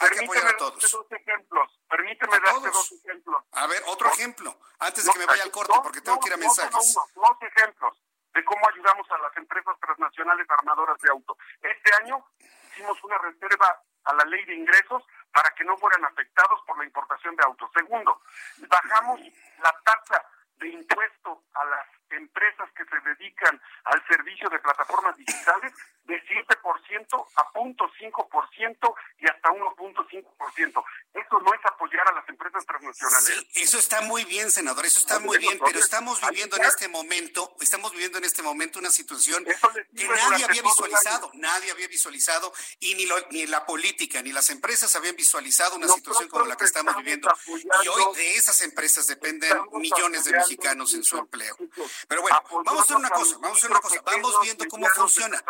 Permíteme 0.09 0.50
a 0.50 0.57
todos. 0.57 0.92
dos 0.92 1.12
ejemplos. 1.12 1.80
Permíteme 1.88 2.40
darte 2.40 2.70
dos 2.70 2.92
ejemplos. 2.92 3.44
A 3.53 3.66
ver, 3.66 3.82
otro 3.86 4.09
ejemplo, 4.09 4.57
antes 4.78 5.05
de 5.05 5.12
que 5.12 5.18
me 5.18 5.26
vaya 5.26 5.44
al 5.44 5.50
corte, 5.50 5.72
porque 5.82 6.00
tengo 6.00 6.18
que 6.20 6.28
ir 6.28 6.34
a 6.34 6.36
mensajes. 6.36 6.94
dos 7.14 7.36
ejemplos 7.40 7.96
de 8.34 8.44
cómo 8.44 8.68
ayudamos 8.68 9.11
a 9.11 9.18
las 9.18 9.36
empresas 9.36 9.78
transnacionales 9.80 10.46
armadoras 10.50 10.98
de 11.00 11.11
auto. 11.11 11.36
Este 11.61 11.94
año 12.03 12.24
hicimos 12.72 13.03
una 13.05 13.18
reserva 13.18 13.82
a 14.05 14.14
la 14.14 14.24
ley 14.24 14.44
de 14.46 14.55
ingresos 14.55 15.03
para 15.32 15.50
que 15.55 15.64
no 15.64 15.76
fueran 15.76 16.05
afectados 16.05 16.61
por 16.66 16.78
la 16.78 16.84
importación 16.84 17.36
de 17.36 17.44
autos. 17.44 17.70
Segundo, 17.74 18.20
bajamos 18.68 19.20
la 19.62 19.74
tasa 19.84 20.24
de 20.57 20.68
impuesto 20.68 21.44
a 21.55 21.64
las 21.64 21.86
empresas 22.12 22.70
que 22.72 22.84
se 22.84 23.00
dedican 23.00 23.60
al 23.84 24.06
servicio 24.06 24.48
de 24.48 24.58
plataformas 24.58 25.16
digitales 25.16 25.72
de 26.04 26.22
7% 26.22 27.26
a 27.36 27.52
0.5% 27.52 28.94
y 29.18 29.26
hasta 29.26 29.48
1.5%. 29.50 30.84
Eso 31.14 31.40
no 31.40 31.54
es 31.54 31.61
a 32.12 32.16
las 32.16 32.28
empresas 32.28 32.64
transnacionales. 32.66 33.46
eso 33.54 33.78
está 33.78 34.00
muy 34.02 34.24
bien, 34.24 34.50
senador, 34.50 34.86
eso 34.86 34.98
está 34.98 35.18
muy 35.18 35.38
bien, 35.38 35.58
pero 35.64 35.78
estamos 35.78 36.20
viviendo 36.20 36.56
en 36.56 36.64
este 36.64 36.88
momento, 36.88 37.56
estamos 37.60 37.92
viviendo 37.92 38.18
en 38.18 38.24
este 38.24 38.42
momento 38.42 38.78
una 38.78 38.90
situación 38.90 39.44
que 39.44 40.08
nadie 40.08 40.44
había 40.44 40.62
visualizado, 40.62 41.30
nadie 41.34 41.70
había 41.70 41.88
visualizado 41.88 42.52
y 42.80 42.94
ni, 42.94 43.06
ni 43.30 43.46
la 43.46 43.66
política 43.66 44.22
ni 44.22 44.32
las 44.32 44.50
empresas 44.50 44.94
habían 44.96 45.16
visualizado 45.16 45.76
una 45.76 45.88
situación 45.88 46.28
como 46.28 46.46
la 46.46 46.56
que 46.56 46.64
estamos 46.64 46.96
viviendo. 46.96 47.28
Y 47.84 47.88
hoy 47.88 48.16
de 48.16 48.36
esas 48.36 48.60
empresas 48.62 49.06
dependen 49.06 49.52
millones 49.72 50.24
de 50.24 50.32
mexicanos 50.32 50.94
en 50.94 51.04
su 51.04 51.16
empleo. 51.16 51.56
Pero 52.08 52.22
bueno, 52.22 52.42
vamos 52.64 52.80
a 52.80 52.84
hacer 52.84 52.96
una 52.96 53.10
cosa, 53.10 53.38
vamos 53.38 53.56
a 53.56 53.58
hacer 53.58 53.70
una 53.70 53.80
cosa, 53.80 54.02
vamos 54.04 54.34
viendo 54.42 54.66
cómo 54.68 54.86
funciona. 54.88 55.42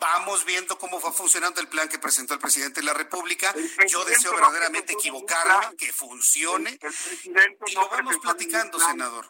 vamos 0.00 0.44
viendo 0.44 0.78
cómo 0.78 1.00
va 1.00 1.12
funcionando 1.12 1.60
el 1.60 1.68
plan 1.68 1.88
que 1.88 1.98
presentó 1.98 2.34
el 2.34 2.40
presidente 2.40 2.80
de 2.80 2.86
la 2.86 2.94
República. 2.94 3.54
Yo 3.88 4.04
deseo 4.04 4.32
verdaderamente 4.32 4.92
equivocarme, 4.92 5.19
que 5.76 5.92
funcione. 5.92 6.78
Y 7.66 7.74
lo 7.74 7.88
vamos 7.88 8.16
platicando, 8.18 8.78
senador. 8.78 9.26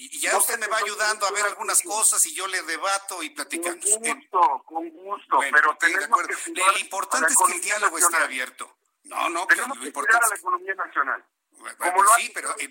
Y 0.00 0.20
ya 0.20 0.36
usted 0.38 0.58
me 0.60 0.68
va 0.68 0.78
ayudando 0.78 1.26
a 1.26 1.32
ver 1.32 1.44
algunas 1.44 1.82
cosas 1.82 2.24
y 2.26 2.32
yo 2.32 2.46
le 2.46 2.62
debato 2.62 3.20
y 3.22 3.30
platicamos. 3.30 3.84
Con 3.84 4.00
gusto, 4.00 4.62
con 4.64 4.90
gusto, 4.90 5.38
pero 5.50 5.76
tenemos 5.76 6.20
que 6.44 6.52
Lo 6.52 6.78
importante 6.78 7.32
es 7.32 7.38
que 7.44 7.52
el 7.54 7.60
diálogo 7.60 7.98
esté 7.98 8.16
abierto. 8.16 8.78
No, 9.04 9.28
no, 9.28 9.46
pero 9.46 9.66
lo 9.66 9.86
importante 9.86 10.24
es... 10.24 10.30
la 10.30 10.36
economía 10.36 10.74
nacional. 10.74 11.26
Bueno, 11.50 12.04
sí, 12.16 12.30
pero, 12.32 12.54
eh, 12.58 12.70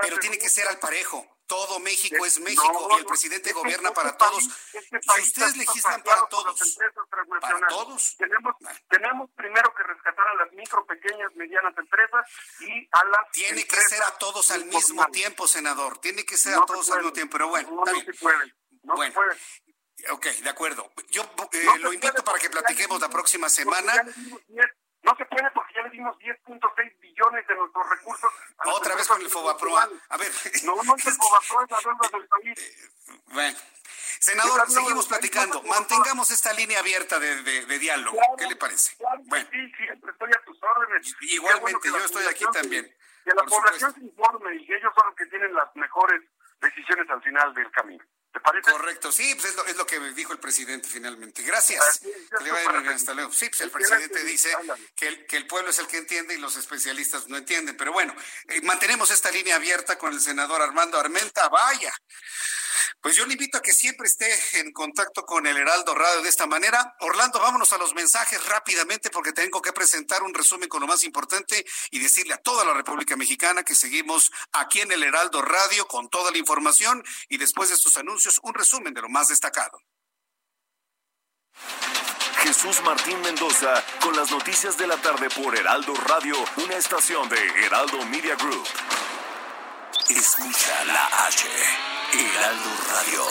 pero 0.00 0.18
tiene 0.18 0.38
que 0.38 0.48
ser 0.48 0.66
al 0.68 0.78
parejo. 0.78 1.35
Todo 1.46 1.78
México 1.80 2.26
es 2.26 2.40
México 2.40 2.88
y 2.90 2.98
el 2.98 3.06
presidente 3.06 3.52
gobierna 3.52 3.92
para 3.92 4.16
todos. 4.16 4.44
y 4.72 5.20
ustedes 5.22 5.56
legislan 5.56 6.02
para 6.02 6.26
todos. 6.26 6.78
Para 7.40 7.66
todos. 7.68 8.16
Tenemos, 8.16 8.56
tenemos 8.88 9.30
primero 9.36 9.72
que 9.74 9.82
rescatar 9.84 10.26
a 10.28 10.34
las 10.34 10.52
micro, 10.52 10.84
pequeñas, 10.86 11.34
medianas 11.36 11.76
empresas 11.78 12.26
y 12.60 12.88
a 12.90 13.04
las. 13.04 13.30
Tiene 13.32 13.64
que 13.64 13.76
ser 13.76 14.02
a 14.02 14.18
todos 14.18 14.50
al 14.50 14.64
mismo 14.64 15.04
tiempo, 15.06 15.46
senador. 15.46 15.98
Tiene 15.98 16.24
que 16.24 16.36
ser 16.36 16.54
a 16.54 16.64
todos 16.64 16.90
al 16.90 16.98
mismo 16.98 17.12
tiempo. 17.12 17.32
Pero 17.32 17.48
bueno, 17.48 17.70
no, 17.70 17.84
se 17.86 18.12
puede. 18.14 18.54
No 18.82 18.96
se 18.96 19.12
puede. 19.12 19.36
Ok, 20.10 20.26
de 20.26 20.50
acuerdo. 20.50 20.92
Yo 21.10 21.22
eh, 21.52 21.78
lo 21.78 21.92
invito 21.92 22.22
para 22.22 22.38
que 22.38 22.50
platiquemos 22.50 23.00
la 23.00 23.08
próxima 23.08 23.48
semana. 23.48 24.04
No 25.06 25.14
se 25.16 25.24
puede 25.26 25.48
porque 25.52 25.72
ya 25.72 25.82
le 25.82 25.90
dimos 25.90 26.18
10.6 26.18 27.00
billones 27.00 27.46
de 27.46 27.54
nuestros 27.54 27.88
recursos. 27.88 28.32
Otra 28.64 28.96
vez 28.96 29.06
con 29.06 29.22
el 29.22 29.30
Fobaproa. 29.30 29.88
A 30.08 30.16
ver. 30.16 30.32
No, 30.64 30.82
no 30.82 30.96
es 30.96 31.06
el 31.06 31.12
Fobaproa, 31.12 31.64
es 31.64 31.70
la 31.70 31.78
deuda 31.78 32.08
del 32.12 32.26
país. 32.26 32.58
Eh, 32.58 32.90
bueno. 33.28 33.58
Senador, 34.18 34.68
seguimos 34.68 35.06
platicando. 35.06 35.62
Mantengamos 35.62 36.28
esta 36.32 36.52
línea 36.54 36.80
abierta 36.80 37.20
de, 37.20 37.42
de, 37.42 37.78
diálogo. 37.78 38.18
¿Qué 38.36 38.48
le 38.48 38.56
parece? 38.56 38.96
bueno. 39.26 39.48
Sí, 39.52 39.72
siempre 39.76 40.10
estoy 40.10 40.30
a 40.32 40.44
tus 40.44 40.58
órdenes. 40.60 41.14
Igualmente, 41.20 41.88
yo 41.88 41.98
estoy 41.98 42.26
aquí 42.26 42.44
también. 42.52 42.92
Que 43.24 43.32
la 43.32 43.44
población 43.44 43.94
se 43.94 44.00
informe 44.00 44.56
y 44.56 44.72
ellos 44.72 44.92
son 44.96 45.06
los 45.06 45.14
que 45.14 45.26
tienen 45.26 45.54
las 45.54 45.74
mejores 45.76 46.20
decisiones 46.60 47.08
al 47.10 47.22
final 47.22 47.54
del 47.54 47.70
camino. 47.70 48.04
Correcto, 48.42 49.12
sí, 49.12 49.34
pues 49.34 49.54
es 49.66 49.76
lo, 49.76 49.86
que 49.86 49.98
dijo 50.12 50.32
el 50.32 50.38
presidente 50.38 50.88
finalmente. 50.88 51.42
Gracias. 51.42 52.00
hasta 52.94 53.14
luego. 53.14 53.32
Sí, 53.32 53.48
pues 53.48 53.60
el 53.60 53.70
presidente 53.70 54.24
dice 54.24 54.50
que 54.94 55.08
el, 55.08 55.26
que 55.26 55.36
el 55.36 55.46
pueblo 55.46 55.70
es 55.70 55.78
el 55.78 55.86
que 55.86 55.98
entiende 55.98 56.34
y 56.34 56.38
los 56.38 56.56
especialistas 56.56 57.28
no 57.28 57.36
entienden. 57.36 57.76
Pero 57.76 57.92
bueno, 57.92 58.14
eh, 58.48 58.60
mantenemos 58.62 59.10
esta 59.10 59.30
línea 59.30 59.56
abierta 59.56 59.98
con 59.98 60.12
el 60.12 60.20
senador 60.20 60.62
Armando 60.62 60.98
Armenta. 60.98 61.48
Vaya, 61.48 61.92
pues 63.00 63.14
yo 63.14 63.24
le 63.24 63.34
invito 63.34 63.58
a 63.58 63.62
que 63.62 63.72
siempre 63.72 64.08
esté 64.08 64.26
en 64.58 64.72
contacto 64.72 65.24
con 65.24 65.46
el 65.46 65.56
Heraldo 65.56 65.94
Radio 65.94 66.22
de 66.22 66.28
esta 66.28 66.46
manera. 66.46 66.96
Orlando, 67.00 67.38
vámonos 67.38 67.72
a 67.72 67.78
los 67.78 67.94
mensajes 67.94 68.44
rápidamente 68.46 69.10
porque 69.10 69.32
tengo 69.32 69.62
que 69.62 69.72
presentar 69.72 70.24
un 70.24 70.34
resumen 70.34 70.68
con 70.68 70.80
lo 70.80 70.86
más 70.86 71.04
importante 71.04 71.64
y 71.90 72.00
decirle 72.00 72.34
a 72.34 72.38
toda 72.38 72.64
la 72.64 72.74
República 72.74 73.14
Mexicana 73.14 73.62
que 73.62 73.74
seguimos 73.74 74.32
aquí 74.52 74.80
en 74.80 74.90
el 74.90 75.04
Heraldo 75.04 75.40
Radio 75.42 75.86
con 75.86 76.08
toda 76.08 76.32
la 76.32 76.38
información 76.38 77.04
y 77.28 77.38
después 77.38 77.68
de 77.68 77.76
estos 77.76 77.96
anuncios 77.96 78.25
un 78.42 78.54
resumen 78.54 78.92
de 78.94 79.02
lo 79.02 79.08
más 79.08 79.28
destacado. 79.28 79.78
Jesús 82.42 82.80
Martín 82.84 83.20
Mendoza 83.22 83.82
con 84.00 84.14
las 84.16 84.30
noticias 84.30 84.76
de 84.78 84.86
la 84.86 84.96
tarde 84.96 85.28
por 85.30 85.56
Heraldo 85.56 85.94
Radio, 85.94 86.36
una 86.64 86.76
estación 86.76 87.28
de 87.28 87.38
Heraldo 87.64 88.04
Media 88.06 88.36
Group. 88.36 88.66
Escucha 90.08 90.84
la 90.84 91.26
H. 91.26 91.48
Heraldo 92.12 92.70
Radio. 92.88 93.24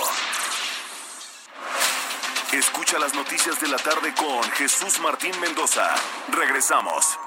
Escucha 2.52 3.00
las 3.00 3.14
noticias 3.14 3.60
de 3.62 3.68
la 3.68 3.78
tarde 3.78 4.14
con 4.16 4.44
Jesús 4.52 5.00
Martín 5.00 5.40
Mendoza. 5.40 5.94
Regresamos. 6.30 7.18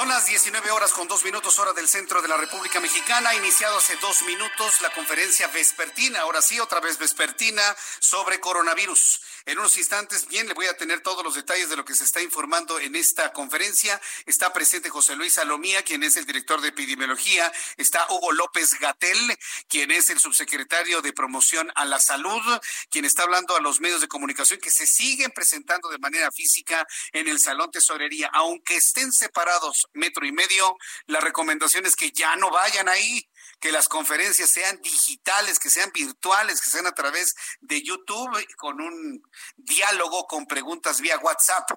Son 0.00 0.08
las 0.08 0.24
19 0.24 0.70
horas 0.70 0.94
con 0.94 1.08
dos 1.08 1.24
minutos 1.24 1.58
hora 1.58 1.74
del 1.74 1.86
centro 1.86 2.22
de 2.22 2.28
la 2.28 2.38
República 2.38 2.80
Mexicana. 2.80 3.28
Ha 3.28 3.34
iniciado 3.34 3.76
hace 3.76 3.96
dos 3.96 4.22
minutos 4.22 4.80
la 4.80 4.90
conferencia 4.94 5.46
vespertina, 5.48 6.20
ahora 6.22 6.40
sí, 6.40 6.58
otra 6.58 6.80
vez 6.80 6.96
vespertina, 6.96 7.60
sobre 7.98 8.40
coronavirus. 8.40 9.20
En 9.46 9.58
unos 9.58 9.76
instantes, 9.76 10.28
bien, 10.28 10.46
le 10.46 10.54
voy 10.54 10.66
a 10.66 10.76
tener 10.76 11.00
todos 11.00 11.24
los 11.24 11.34
detalles 11.34 11.68
de 11.68 11.76
lo 11.76 11.84
que 11.84 11.94
se 11.94 12.04
está 12.04 12.20
informando 12.20 12.78
en 12.78 12.94
esta 12.94 13.32
conferencia. 13.32 14.00
Está 14.26 14.52
presente 14.52 14.90
José 14.90 15.16
Luis 15.16 15.34
Salomía, 15.34 15.82
quien 15.82 16.02
es 16.02 16.16
el 16.16 16.26
director 16.26 16.60
de 16.60 16.68
epidemiología. 16.68 17.50
Está 17.76 18.06
Hugo 18.10 18.32
López 18.32 18.78
Gatel, 18.78 19.38
quien 19.68 19.90
es 19.90 20.10
el 20.10 20.20
subsecretario 20.20 21.00
de 21.00 21.12
promoción 21.12 21.72
a 21.74 21.84
la 21.84 22.00
salud, 22.00 22.42
quien 22.90 23.04
está 23.04 23.22
hablando 23.22 23.56
a 23.56 23.60
los 23.60 23.80
medios 23.80 24.00
de 24.00 24.08
comunicación 24.08 24.60
que 24.60 24.70
se 24.70 24.86
siguen 24.86 25.30
presentando 25.30 25.88
de 25.88 25.98
manera 25.98 26.30
física 26.30 26.86
en 27.12 27.28
el 27.28 27.40
Salón 27.40 27.70
Tesorería. 27.70 28.30
Aunque 28.32 28.76
estén 28.76 29.12
separados 29.12 29.88
metro 29.94 30.26
y 30.26 30.32
medio, 30.32 30.76
la 31.06 31.20
recomendación 31.20 31.86
es 31.86 31.96
que 31.96 32.10
ya 32.10 32.36
no 32.36 32.50
vayan 32.50 32.88
ahí 32.88 33.29
que 33.60 33.72
las 33.72 33.88
conferencias 33.88 34.50
sean 34.50 34.80
digitales, 34.82 35.58
que 35.58 35.70
sean 35.70 35.92
virtuales, 35.92 36.60
que 36.60 36.70
sean 36.70 36.86
a 36.86 36.94
través 36.94 37.34
de 37.60 37.82
YouTube 37.82 38.46
con 38.56 38.80
un 38.80 39.22
diálogo 39.56 40.26
con 40.26 40.46
preguntas 40.46 41.00
vía 41.00 41.18
WhatsApp. 41.18 41.70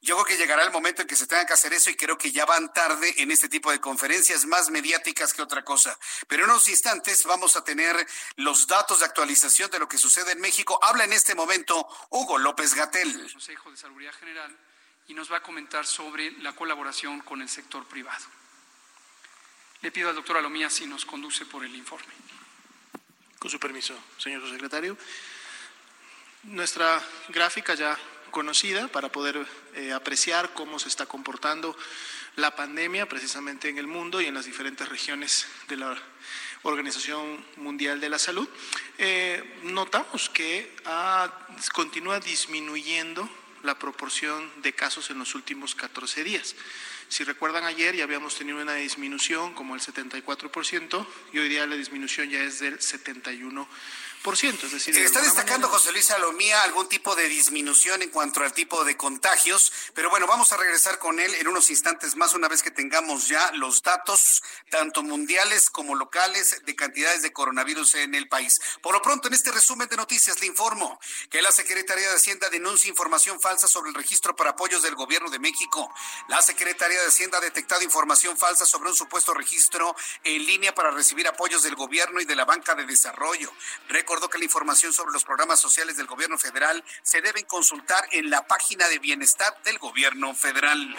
Yo 0.00 0.14
creo 0.14 0.26
que 0.26 0.36
llegará 0.36 0.62
el 0.62 0.70
momento 0.70 1.02
en 1.02 1.08
que 1.08 1.16
se 1.16 1.26
tenga 1.26 1.46
que 1.46 1.54
hacer 1.54 1.72
eso 1.72 1.90
y 1.90 1.96
creo 1.96 2.16
que 2.16 2.30
ya 2.30 2.44
van 2.44 2.72
tarde 2.72 3.14
en 3.16 3.30
este 3.30 3.48
tipo 3.48 3.72
de 3.72 3.80
conferencias 3.80 4.44
más 4.44 4.70
mediáticas 4.70 5.32
que 5.32 5.42
otra 5.42 5.64
cosa. 5.64 5.98
Pero 6.28 6.44
en 6.44 6.50
unos 6.50 6.68
instantes 6.68 7.24
vamos 7.24 7.56
a 7.56 7.64
tener 7.64 8.06
los 8.36 8.66
datos 8.66 9.00
de 9.00 9.06
actualización 9.06 9.70
de 9.70 9.80
lo 9.80 9.88
que 9.88 9.98
sucede 9.98 10.32
en 10.32 10.40
México. 10.40 10.78
Habla 10.82 11.04
en 11.04 11.12
este 11.12 11.34
momento 11.34 11.88
Hugo 12.10 12.38
López 12.38 12.74
Gatel. 12.74 13.32
Consejo 13.32 13.70
de 13.70 13.76
Salud 13.76 14.00
General 14.20 14.56
y 15.08 15.14
nos 15.14 15.30
va 15.32 15.38
a 15.38 15.42
comentar 15.42 15.86
sobre 15.86 16.30
la 16.42 16.54
colaboración 16.54 17.20
con 17.20 17.40
el 17.42 17.48
sector 17.48 17.84
privado. 17.86 18.24
Le 19.82 19.90
pido 19.90 20.08
al 20.08 20.14
doctor 20.14 20.38
Alomía 20.38 20.70
si 20.70 20.86
nos 20.86 21.04
conduce 21.04 21.44
por 21.44 21.64
el 21.64 21.74
informe. 21.74 22.12
Con 23.38 23.50
su 23.50 23.60
permiso, 23.60 23.94
señor 24.18 24.48
secretario. 24.50 24.96
Nuestra 26.44 27.02
gráfica 27.28 27.74
ya 27.74 27.98
conocida 28.30 28.88
para 28.88 29.10
poder 29.10 29.46
eh, 29.74 29.92
apreciar 29.92 30.52
cómo 30.54 30.78
se 30.78 30.88
está 30.88 31.06
comportando 31.06 31.76
la 32.36 32.54
pandemia 32.54 33.08
precisamente 33.08 33.68
en 33.68 33.78
el 33.78 33.86
mundo 33.86 34.20
y 34.20 34.26
en 34.26 34.34
las 34.34 34.44
diferentes 34.44 34.88
regiones 34.88 35.46
de 35.68 35.76
la 35.76 35.96
Organización 36.62 37.44
Mundial 37.56 38.00
de 38.00 38.08
la 38.08 38.18
Salud. 38.18 38.48
Eh, 38.98 39.60
notamos 39.62 40.28
que 40.28 40.74
continúa 41.72 42.20
disminuyendo 42.20 43.28
la 43.62 43.78
proporción 43.78 44.50
de 44.62 44.72
casos 44.72 45.10
en 45.10 45.18
los 45.18 45.34
últimos 45.34 45.74
14 45.74 46.24
días. 46.24 46.54
Si 47.08 47.24
recuerdan 47.24 47.64
ayer 47.64 47.94
ya 47.94 48.04
habíamos 48.04 48.36
tenido 48.36 48.60
una 48.60 48.74
disminución 48.74 49.54
como 49.54 49.74
el 49.74 49.80
74% 49.80 51.06
y 51.32 51.38
hoy 51.38 51.48
día 51.48 51.66
la 51.66 51.76
disminución 51.76 52.28
ya 52.28 52.42
es 52.42 52.58
del 52.60 52.78
71%. 52.78 53.66
Es 54.66 54.72
decir, 54.72 54.96
está 54.96 55.20
destacando 55.20 55.68
José 55.68 55.92
Luis 55.92 56.06
Salomía 56.06 56.62
algún 56.62 56.88
tipo 56.88 57.14
de 57.14 57.28
disminución 57.28 58.02
en 58.02 58.10
cuanto 58.10 58.42
al 58.42 58.52
tipo 58.52 58.84
de 58.84 58.96
contagios, 58.96 59.72
pero 59.94 60.10
bueno, 60.10 60.26
vamos 60.26 60.52
a 60.52 60.56
regresar 60.56 60.98
con 60.98 61.20
él 61.20 61.32
en 61.34 61.46
unos 61.48 61.70
instantes 61.70 62.16
más 62.16 62.34
una 62.34 62.48
vez 62.48 62.62
que 62.62 62.70
tengamos 62.70 63.28
ya 63.28 63.52
los 63.52 63.82
datos 63.82 64.42
tanto 64.70 65.02
mundiales 65.02 65.70
como 65.70 65.94
locales 65.94 66.62
de 66.64 66.74
cantidades 66.74 67.22
de 67.22 67.32
coronavirus 67.32 67.94
en 67.96 68.14
el 68.14 68.28
país. 68.28 68.60
Por 68.82 68.94
lo 68.94 69.02
pronto, 69.02 69.28
en 69.28 69.34
este 69.34 69.52
resumen 69.52 69.88
de 69.88 69.96
noticias 69.96 70.40
le 70.40 70.46
informo 70.46 70.98
que 71.30 71.40
la 71.42 71.52
Secretaría 71.52 72.08
de 72.10 72.16
Hacienda 72.16 72.48
denuncia 72.50 72.88
información 72.88 73.40
falsa 73.40 73.68
sobre 73.68 73.90
el 73.90 73.94
registro 73.94 74.34
para 74.34 74.50
apoyos 74.50 74.82
del 74.82 74.94
Gobierno 74.94 75.30
de 75.30 75.38
México. 75.38 75.92
La 76.28 76.42
Secretaría 76.42 77.00
de 77.00 77.06
Hacienda 77.06 77.38
ha 77.38 77.40
detectado 77.40 77.82
información 77.82 78.36
falsa 78.36 78.66
sobre 78.66 78.88
un 78.88 78.96
supuesto 78.96 79.34
registro 79.34 79.94
en 80.24 80.44
línea 80.44 80.74
para 80.74 80.90
recibir 80.90 81.28
apoyos 81.28 81.62
del 81.62 81.76
gobierno 81.76 82.20
y 82.20 82.24
de 82.24 82.36
la 82.36 82.44
banca 82.44 82.74
de 82.74 82.86
desarrollo. 82.86 83.52
Recordó 84.16 84.30
que 84.30 84.38
la 84.38 84.44
información 84.44 84.94
sobre 84.94 85.12
los 85.12 85.24
programas 85.24 85.60
sociales 85.60 85.98
del 85.98 86.06
gobierno 86.06 86.38
federal 86.38 86.82
se 87.02 87.20
deben 87.20 87.44
consultar 87.44 88.08
en 88.12 88.30
la 88.30 88.46
página 88.46 88.88
de 88.88 88.98
bienestar 88.98 89.54
del 89.62 89.78
gobierno 89.78 90.34
federal. 90.34 90.96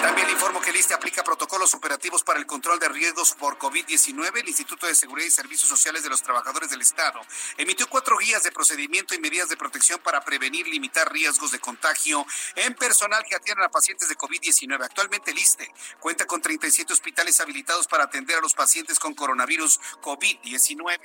También 0.00 0.30
informo 0.30 0.60
que 0.60 0.70
el 0.70 0.76
ISTE 0.76 0.94
aplica 0.94 1.24
protocolos 1.24 1.74
operativos 1.74 2.22
para 2.22 2.38
el 2.38 2.46
control 2.46 2.78
de 2.78 2.88
riesgos 2.88 3.34
por 3.34 3.58
COVID-19. 3.58 4.38
El 4.38 4.48
Instituto 4.48 4.86
de 4.86 4.94
Seguridad 4.94 5.26
y 5.26 5.30
Servicios 5.32 5.68
Sociales 5.68 6.04
de 6.04 6.10
los 6.10 6.22
Trabajadores 6.22 6.70
del 6.70 6.80
Estado 6.80 7.20
emitió 7.56 7.88
cuatro 7.88 8.16
guías 8.18 8.44
de 8.44 8.52
procedimiento 8.52 9.16
y 9.16 9.18
medidas 9.18 9.48
de 9.48 9.56
protección 9.56 9.98
para 9.98 10.24
prevenir 10.24 10.68
y 10.68 10.72
limitar 10.72 11.12
riesgos 11.12 11.50
de 11.50 11.58
contagio 11.58 12.24
en 12.54 12.74
personal 12.74 13.24
que 13.28 13.34
atienden 13.34 13.64
a 13.64 13.68
pacientes 13.68 14.08
de 14.08 14.16
COVID-19. 14.16 14.84
Actualmente 14.84 15.32
el 15.32 15.38
ISTE 15.38 15.72
cuenta 15.98 16.24
con 16.24 16.40
37 16.40 16.92
hospitales 16.92 17.40
habilitados 17.40 17.88
para 17.88 18.04
atender 18.04 18.38
a 18.38 18.40
los 18.40 18.54
pacientes 18.54 19.00
con 19.00 19.14
coronavirus 19.14 19.80
COVID-19. 20.02 21.00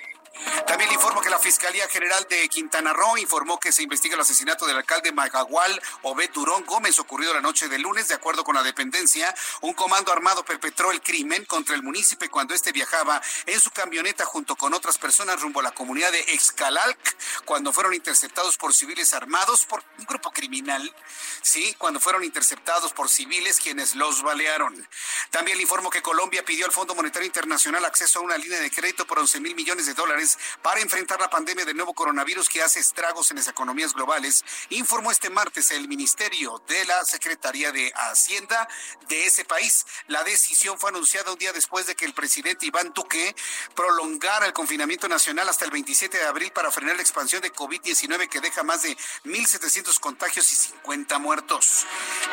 También 0.65 0.89
le 0.89 0.95
informo 0.95 1.21
que 1.21 1.29
la 1.29 1.39
Fiscalía 1.39 1.87
General 1.87 2.25
de 2.29 2.47
Quintana 2.47 2.93
Roo 2.93 3.17
informó 3.17 3.59
que 3.59 3.71
se 3.71 3.83
investiga 3.83 4.15
el 4.15 4.21
asesinato 4.21 4.65
del 4.65 4.77
alcalde 4.77 5.11
Magagual, 5.11 5.81
Obed 6.03 6.29
Durón 6.31 6.63
Gómez, 6.65 6.99
ocurrido 6.99 7.33
la 7.33 7.41
noche 7.41 7.67
del 7.67 7.81
lunes. 7.81 8.07
De 8.07 8.13
acuerdo 8.13 8.43
con 8.43 8.55
la 8.55 8.63
dependencia, 8.63 9.33
un 9.61 9.73
comando 9.73 10.11
armado 10.11 10.45
perpetró 10.45 10.91
el 10.91 11.01
crimen 11.01 11.45
contra 11.45 11.75
el 11.75 11.83
municipio 11.83 12.29
cuando 12.29 12.53
este 12.53 12.71
viajaba 12.71 13.21
en 13.45 13.59
su 13.59 13.71
camioneta 13.71 14.25
junto 14.25 14.55
con 14.55 14.73
otras 14.73 14.97
personas 14.97 15.41
rumbo 15.41 15.59
a 15.59 15.63
la 15.63 15.71
comunidad 15.71 16.11
de 16.11 16.19
Excalalc, 16.19 16.97
cuando 17.45 17.73
fueron 17.73 17.93
interceptados 17.93 18.57
por 18.57 18.73
civiles 18.73 19.13
armados 19.13 19.65
por 19.65 19.83
un 19.97 20.05
grupo 20.05 20.31
criminal. 20.31 20.93
Sí, 21.41 21.75
cuando 21.77 21.99
fueron 21.99 22.23
interceptados 22.23 22.93
por 22.93 23.09
civiles 23.09 23.59
quienes 23.59 23.95
los 23.95 24.21
balearon. 24.21 24.87
También 25.31 25.57
le 25.57 25.63
informo 25.63 25.89
que 25.89 26.01
Colombia 26.01 26.43
pidió 26.45 26.65
al 26.65 26.71
Fondo 26.71 26.95
Monetario 26.95 27.25
Internacional 27.25 27.85
acceso 27.85 28.19
a 28.19 28.21
una 28.21 28.37
línea 28.37 28.59
de 28.59 28.71
crédito 28.71 29.05
por 29.05 29.19
11 29.19 29.39
mil 29.39 29.55
millones 29.55 29.85
de 29.85 29.93
dólares 29.93 30.28
para 30.61 30.81
enfrentar 30.81 31.19
la 31.19 31.29
pandemia 31.29 31.65
del 31.65 31.77
nuevo 31.77 31.93
coronavirus 31.93 32.49
que 32.49 32.61
hace 32.61 32.79
estragos 32.79 33.31
en 33.31 33.37
las 33.37 33.47
economías 33.47 33.93
globales, 33.93 34.43
informó 34.69 35.11
este 35.11 35.29
martes 35.29 35.71
el 35.71 35.87
Ministerio 35.87 36.61
de 36.67 36.85
la 36.85 37.03
Secretaría 37.05 37.71
de 37.71 37.91
Hacienda 37.95 38.67
de 39.07 39.25
ese 39.25 39.45
país. 39.45 39.85
La 40.07 40.23
decisión 40.23 40.79
fue 40.79 40.89
anunciada 40.89 41.31
un 41.31 41.39
día 41.39 41.53
después 41.53 41.87
de 41.87 41.95
que 41.95 42.05
el 42.05 42.13
presidente 42.13 42.65
Iván 42.65 42.91
Duque 42.93 43.35
prolongara 43.75 44.45
el 44.45 44.53
confinamiento 44.53 45.07
nacional 45.07 45.47
hasta 45.49 45.65
el 45.65 45.71
27 45.71 46.17
de 46.17 46.25
abril 46.25 46.51
para 46.51 46.71
frenar 46.71 46.95
la 46.95 47.01
expansión 47.01 47.41
de 47.41 47.53
COVID-19 47.53 48.29
que 48.29 48.41
deja 48.41 48.63
más 48.63 48.83
de 48.83 48.95
1.700 49.25 49.99
contagios 49.99 50.51
y 50.51 50.55
50 50.55 51.19
muertos. 51.19 51.85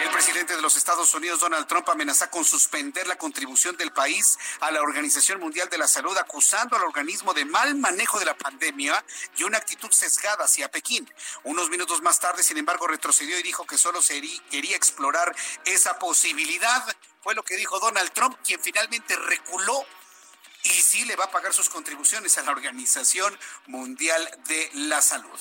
El 0.02 0.10
presidente 0.10 0.56
de 0.56 0.62
los 0.62 0.76
Estados 0.76 1.12
Unidos, 1.14 1.40
Donald 1.40 1.66
Trump, 1.66 1.88
amenaza 1.88 2.30
con 2.30 2.44
suspender 2.44 3.06
la 3.06 3.16
contribución 3.16 3.76
del 3.76 3.92
país 3.92 4.38
a 4.60 4.70
la 4.70 4.82
Organización 4.82 5.40
Mundial 5.40 5.68
de 5.68 5.78
la 5.78 5.88
Salud, 5.88 6.16
acusando 6.16 6.76
al 6.76 6.82
organismo 6.82 7.34
de 7.34 7.44
mal 7.44 7.75
manejo 7.80 8.18
de 8.18 8.24
la 8.24 8.36
pandemia 8.36 9.04
y 9.36 9.44
una 9.44 9.58
actitud 9.58 9.90
sesgada 9.90 10.44
hacia 10.44 10.70
Pekín. 10.70 11.10
Unos 11.44 11.70
minutos 11.70 12.02
más 12.02 12.20
tarde, 12.20 12.42
sin 12.42 12.58
embargo, 12.58 12.86
retrocedió 12.86 13.38
y 13.38 13.42
dijo 13.42 13.66
que 13.66 13.78
solo 13.78 14.00
quería 14.50 14.76
explorar 14.76 15.34
esa 15.64 15.98
posibilidad. 15.98 16.84
Fue 17.22 17.34
lo 17.34 17.42
que 17.42 17.56
dijo 17.56 17.78
Donald 17.78 18.12
Trump, 18.12 18.38
quien 18.44 18.60
finalmente 18.60 19.16
reculó 19.16 19.84
y 20.62 20.82
sí 20.82 21.04
le 21.04 21.16
va 21.16 21.24
a 21.24 21.30
pagar 21.30 21.52
sus 21.52 21.68
contribuciones 21.68 22.36
a 22.38 22.42
la 22.42 22.50
Organización 22.50 23.38
Mundial 23.66 24.28
de 24.48 24.70
la 24.74 25.00
Salud. 25.00 25.38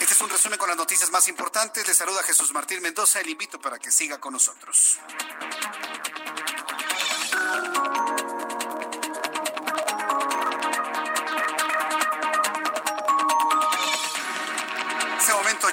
Este 0.00 0.14
es 0.14 0.20
un 0.20 0.30
resumen 0.30 0.58
con 0.58 0.68
las 0.68 0.76
noticias 0.76 1.10
más 1.10 1.28
importantes. 1.28 1.86
Le 1.86 1.94
saluda 1.94 2.22
Jesús 2.22 2.52
Martín 2.52 2.80
Mendoza 2.82 3.20
y 3.20 3.24
le 3.24 3.30
invito 3.32 3.60
para 3.60 3.78
que 3.78 3.90
siga 3.90 4.20
con 4.20 4.32
nosotros. 4.32 4.98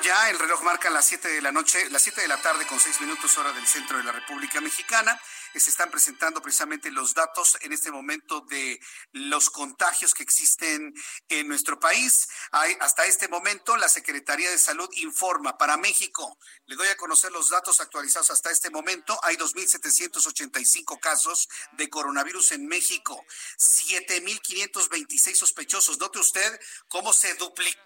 Ya, 0.05 0.29
el 0.29 0.37
reloj 0.37 0.61
marca 0.61 0.91
las 0.91 1.05
7 1.05 1.27
de 1.27 1.41
la 1.41 1.51
noche, 1.51 1.89
las 1.89 2.03
7 2.03 2.21
de 2.21 2.27
la 2.27 2.39
tarde 2.39 2.67
con 2.67 2.79
6 2.79 3.01
minutos 3.01 3.35
hora 3.39 3.51
del 3.53 3.65
centro 3.65 3.97
de 3.97 4.03
la 4.03 4.11
República 4.11 4.61
Mexicana. 4.61 5.19
Se 5.55 5.69
están 5.69 5.89
presentando 5.89 6.41
precisamente 6.43 6.91
los 6.91 7.15
datos 7.15 7.57
en 7.61 7.73
este 7.73 7.89
momento 7.89 8.41
de 8.41 8.79
los 9.13 9.49
contagios 9.49 10.13
que 10.13 10.21
existen 10.21 10.93
en 11.29 11.47
nuestro 11.47 11.79
país. 11.79 12.27
Hay, 12.51 12.77
hasta 12.81 13.05
este 13.05 13.27
momento, 13.29 13.77
la 13.77 13.89
Secretaría 13.89 14.51
de 14.51 14.59
Salud 14.59 14.89
informa 14.97 15.57
para 15.57 15.75
México. 15.77 16.37
Le 16.67 16.75
doy 16.75 16.87
a 16.89 16.97
conocer 16.97 17.31
los 17.31 17.49
datos 17.49 17.79
actualizados 17.79 18.29
hasta 18.29 18.51
este 18.51 18.69
momento. 18.69 19.17
Hay 19.23 19.37
2.785 19.37 20.99
casos 20.99 21.49
de 21.71 21.89
coronavirus 21.89 22.51
en 22.51 22.67
México, 22.67 23.25
7.526 23.57 25.35
sospechosos. 25.35 25.97
Note 25.97 26.19
usted 26.19 26.59
cómo 26.89 27.11
se 27.11 27.33
duplicó 27.35 27.79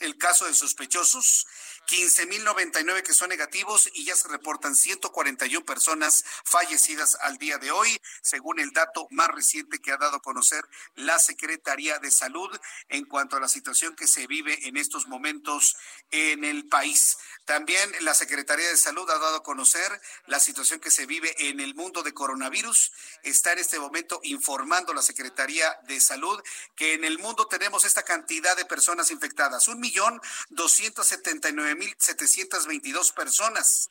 el 0.00 0.16
caso 0.18 0.46
de 0.46 0.54
sospechosos, 0.54 1.46
15.099 1.90 3.02
que 3.02 3.12
son 3.12 3.30
negativos 3.30 3.90
y 3.94 4.04
ya 4.04 4.14
se 4.14 4.28
reportan 4.28 4.76
141 4.76 5.66
personas 5.66 6.24
fallecidas 6.44 7.16
al 7.22 7.36
día 7.36 7.58
de 7.58 7.72
hoy, 7.72 8.00
según 8.22 8.60
el 8.60 8.70
dato 8.70 9.08
más 9.10 9.26
reciente 9.26 9.80
que 9.80 9.90
ha 9.90 9.96
dado 9.96 10.18
a 10.18 10.22
conocer 10.22 10.64
la 10.94 11.18
Secretaría 11.18 11.98
de 11.98 12.12
Salud 12.12 12.48
en 12.90 13.06
cuanto 13.06 13.36
a 13.36 13.40
la 13.40 13.48
situación 13.48 13.96
que 13.96 14.06
se 14.06 14.28
vive 14.28 14.68
en 14.68 14.76
estos 14.76 15.08
momentos 15.08 15.76
en 16.12 16.44
el 16.44 16.68
país. 16.68 17.18
También 17.44 17.90
la 18.02 18.14
Secretaría 18.14 18.68
de 18.68 18.76
Salud 18.76 19.10
ha 19.10 19.18
dado 19.18 19.38
a 19.38 19.42
conocer 19.42 20.00
la 20.26 20.38
situación 20.38 20.78
que 20.78 20.92
se 20.92 21.06
vive 21.06 21.34
en 21.48 21.58
el 21.58 21.74
mundo 21.74 22.04
de 22.04 22.14
coronavirus. 22.14 22.92
Está 23.24 23.52
en 23.52 23.58
este 23.58 23.80
momento 23.80 24.20
informando 24.22 24.94
la 24.94 25.02
Secretaría 25.02 25.76
de 25.88 26.00
Salud 26.00 26.40
que 26.76 26.94
en 26.94 27.02
el 27.02 27.18
mundo 27.18 27.48
tenemos 27.48 27.84
esta 27.84 28.04
cantidad 28.04 28.56
de 28.56 28.64
personas 28.64 29.10
infectadas, 29.10 29.66
un 29.66 29.80
millón 29.80 30.20
doscientos 30.50 31.08
setenta 31.08 31.48
y 31.48 31.52
nueve 31.52 31.79
mil 31.80 31.92
setecientos 31.98 32.66
veintidós 32.66 33.12
personas. 33.12 33.90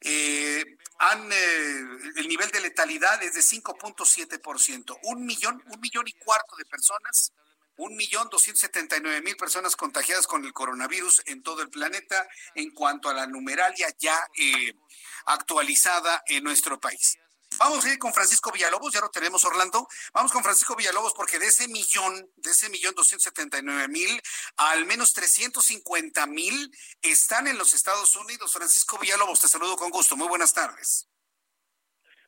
Eh, 0.00 0.64
han, 0.98 1.20
eh, 1.32 1.82
el 2.16 2.28
nivel 2.28 2.50
de 2.50 2.60
letalidad 2.60 3.22
es 3.22 3.34
de 3.34 3.42
5.7%. 3.42 4.98
Un 5.02 5.26
millón, 5.26 5.62
un 5.66 5.80
millón 5.80 6.06
y 6.06 6.12
cuarto 6.12 6.56
de 6.56 6.64
personas 6.64 7.32
un 7.78 7.94
millón 7.94 8.28
doscientos 8.30 8.60
setenta 8.60 8.96
y 8.96 9.00
nueve 9.00 9.20
mil 9.20 9.36
personas 9.36 9.76
contagiadas 9.76 10.26
con 10.26 10.44
el 10.44 10.52
coronavirus 10.52 11.22
en 11.26 11.42
todo 11.42 11.62
el 11.62 11.68
planeta 11.68 12.26
en 12.54 12.70
cuanto 12.70 13.08
a 13.08 13.14
la 13.14 13.26
numeralia 13.26 13.88
ya 13.98 14.18
eh, 14.38 14.74
actualizada 15.26 16.22
en 16.26 16.44
nuestro 16.44 16.80
país. 16.80 17.18
Vamos 17.58 17.84
a 17.84 17.92
ir 17.92 17.98
con 17.98 18.12
Francisco 18.12 18.52
Villalobos, 18.52 18.92
ya 18.92 19.00
lo 19.00 19.08
tenemos 19.10 19.44
Orlando. 19.44 19.86
Vamos 20.12 20.32
con 20.32 20.42
Francisco 20.42 20.76
Villalobos 20.76 21.14
porque 21.14 21.38
de 21.38 21.46
ese 21.46 21.68
millón, 21.68 22.30
de 22.36 22.50
ese 22.50 22.68
millón 22.68 22.94
doscientos 22.94 23.24
setenta 23.24 23.58
y 23.58 23.62
nueve 23.62 23.88
mil, 23.88 24.20
al 24.56 24.84
menos 24.84 25.12
trescientos 25.14 25.64
cincuenta 25.64 26.26
mil 26.26 26.70
están 27.00 27.46
en 27.46 27.56
los 27.56 27.72
Estados 27.72 28.14
Unidos. 28.16 28.52
Francisco 28.52 28.98
Villalobos, 28.98 29.40
te 29.40 29.48
saludo 29.48 29.76
con 29.76 29.90
gusto. 29.90 30.16
Muy 30.16 30.28
buenas 30.28 30.52
tardes. 30.52 31.08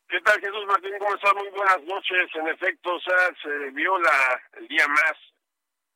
¿Qué 0.07 0.19
tal, 0.21 0.39
Jesús 0.39 0.65
Martín? 0.65 0.93
¿Cómo 0.97 1.13
estás? 1.13 1.33
Muy 1.35 1.49
buenas 1.49 1.83
noches. 1.83 2.29
En 2.33 2.47
efecto, 2.47 2.95
o 2.95 2.99
sea, 2.99 3.35
se 3.43 3.69
vio 3.71 3.99
la, 3.99 4.41
el 4.53 4.67
día 4.67 4.87
más 4.87 5.13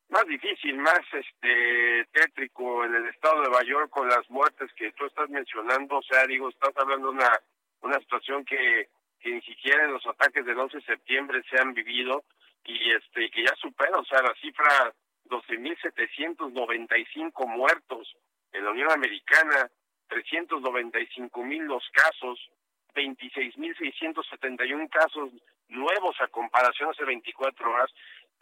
más 0.10 0.28
difícil, 0.28 0.78
más 0.78 1.00
este 1.12 2.06
tétrico 2.12 2.86
en 2.86 2.94
el 2.94 3.08
estado 3.08 3.42
de 3.42 3.50
Nueva 3.50 3.64
York 3.64 3.90
con 3.90 4.08
las 4.08 4.30
muertes 4.30 4.70
que 4.78 4.92
tú 4.92 5.08
estás 5.08 5.28
mencionando, 5.30 5.98
o 5.98 6.04
sea, 6.04 6.28
digo, 6.28 6.50
estás 6.50 6.72
hablando 6.76 7.08
de 7.08 7.14
una, 7.16 7.42
una 7.82 8.00
situación 8.00 8.46
que, 8.46 8.90
que 9.24 9.32
ni 9.32 9.42
siquiera 9.42 9.86
en 9.86 9.94
los 9.94 10.06
ataques 10.06 10.46
del 10.46 10.60
11 10.60 10.78
de 10.78 10.84
septiembre 10.84 11.42
se 11.50 11.60
han 11.60 11.74
vivido 11.74 12.24
y 12.66 12.92
este 12.92 13.32
que 13.32 13.44
ya 13.44 13.56
supera, 13.56 13.98
o 13.98 14.06
sea, 14.06 14.22
la 14.22 14.36
cifra 14.36 14.94
12.795 15.26 17.48
muertos 17.48 18.16
en 18.52 18.66
la 18.66 18.72
Unión 18.72 18.92
Americana, 18.92 19.72
395.000 20.10 21.64
los 21.64 21.90
casos, 21.92 22.52
26.671 22.94 24.90
casos 24.90 25.32
nuevos 25.70 26.22
a 26.22 26.28
comparación 26.28 26.92
hace 26.92 27.06
24 27.06 27.72
horas 27.72 27.92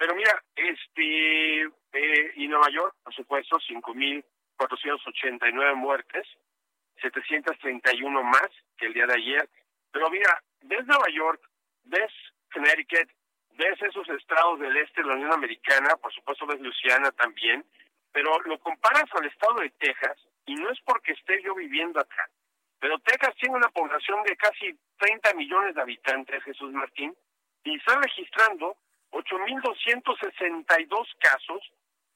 pero 0.01 0.15
mira, 0.15 0.33
este, 0.55 1.61
eh, 1.93 2.31
y 2.35 2.47
Nueva 2.47 2.71
York, 2.71 2.95
por 3.03 3.13
supuesto, 3.13 3.59
5.489 3.59 5.75
muertes, 5.75 6.27
731 6.99 8.23
más 8.23 8.49
que 8.79 8.87
el 8.87 8.95
día 8.95 9.05
de 9.05 9.13
ayer. 9.13 9.47
Pero 9.91 10.09
mira, 10.09 10.41
ves 10.61 10.85
Nueva 10.85 11.09
York, 11.13 11.41
ves 11.83 12.11
Connecticut, 12.53 13.09
ves 13.51 13.81
esos 13.81 14.07
estados 14.09 14.59
del 14.59 14.75
este 14.77 15.01
de 15.01 15.07
la 15.07 15.15
Unión 15.15 15.33
Americana, 15.33 15.95
por 15.97 16.13
supuesto 16.13 16.45
ves 16.45 16.59
Luisiana 16.59 17.11
también, 17.11 17.65
pero 18.11 18.39
lo 18.41 18.59
comparas 18.59 19.05
al 19.13 19.25
estado 19.25 19.55
de 19.61 19.69
Texas, 19.71 20.17
y 20.45 20.55
no 20.55 20.69
es 20.69 20.79
porque 20.81 21.13
esté 21.13 21.41
yo 21.43 21.55
viviendo 21.55 21.99
acá, 21.99 22.29
pero 22.79 22.99
Texas 22.99 23.35
tiene 23.39 23.55
una 23.55 23.69
población 23.69 24.23
de 24.23 24.35
casi 24.37 24.77
30 24.97 25.33
millones 25.35 25.75
de 25.75 25.81
habitantes, 25.81 26.43
Jesús 26.43 26.71
Martín, 26.71 27.15
y 27.63 27.77
está 27.77 27.99
registrando 27.99 28.75
8.262 29.11 31.07
casos 31.19 31.61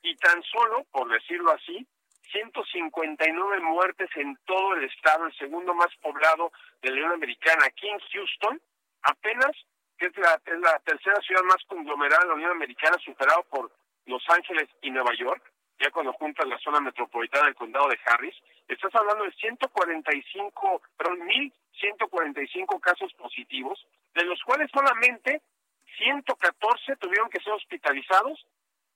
y 0.01 0.15
tan 0.17 0.41
solo, 0.43 0.83
por 0.91 1.09
decirlo 1.11 1.51
así, 1.51 1.87
159 2.31 3.59
muertes 3.61 4.09
en 4.15 4.37
todo 4.45 4.73
el 4.73 4.83
estado, 4.85 5.25
el 5.25 5.35
segundo 5.37 5.73
más 5.73 5.93
poblado 6.01 6.51
de 6.81 6.89
la 6.89 6.95
Unión 6.95 7.11
Americana. 7.13 7.65
Aquí 7.65 7.87
en 7.87 7.99
Houston, 7.99 8.61
apenas, 9.03 9.51
que 9.97 10.07
es 10.07 10.17
la, 10.17 10.39
es 10.45 10.59
la 10.59 10.79
tercera 10.79 11.19
ciudad 11.21 11.43
más 11.43 11.63
conglomerada 11.67 12.23
de 12.23 12.29
la 12.29 12.35
Unión 12.35 12.51
Americana, 12.51 12.97
superado 13.03 13.43
por 13.43 13.71
Los 14.05 14.23
Ángeles 14.29 14.69
y 14.81 14.91
Nueva 14.91 15.13
York, 15.15 15.43
ya 15.79 15.91
cuando 15.91 16.13
juntas 16.13 16.47
la 16.47 16.57
zona 16.59 16.79
metropolitana 16.79 17.45
del 17.45 17.55
condado 17.55 17.89
de 17.89 17.99
Harris, 18.05 18.35
estás 18.67 18.93
hablando 18.95 19.25
de 19.25 19.31
145, 19.31 20.81
perdón, 20.97 21.19
1.145 21.27 22.79
casos 22.79 23.13
positivos, 23.13 23.85
de 24.13 24.23
los 24.23 24.41
cuales 24.43 24.69
solamente 24.71 25.41
114 25.97 26.95
tuvieron 26.97 27.29
que 27.29 27.41
ser 27.41 27.53
hospitalizados 27.53 28.45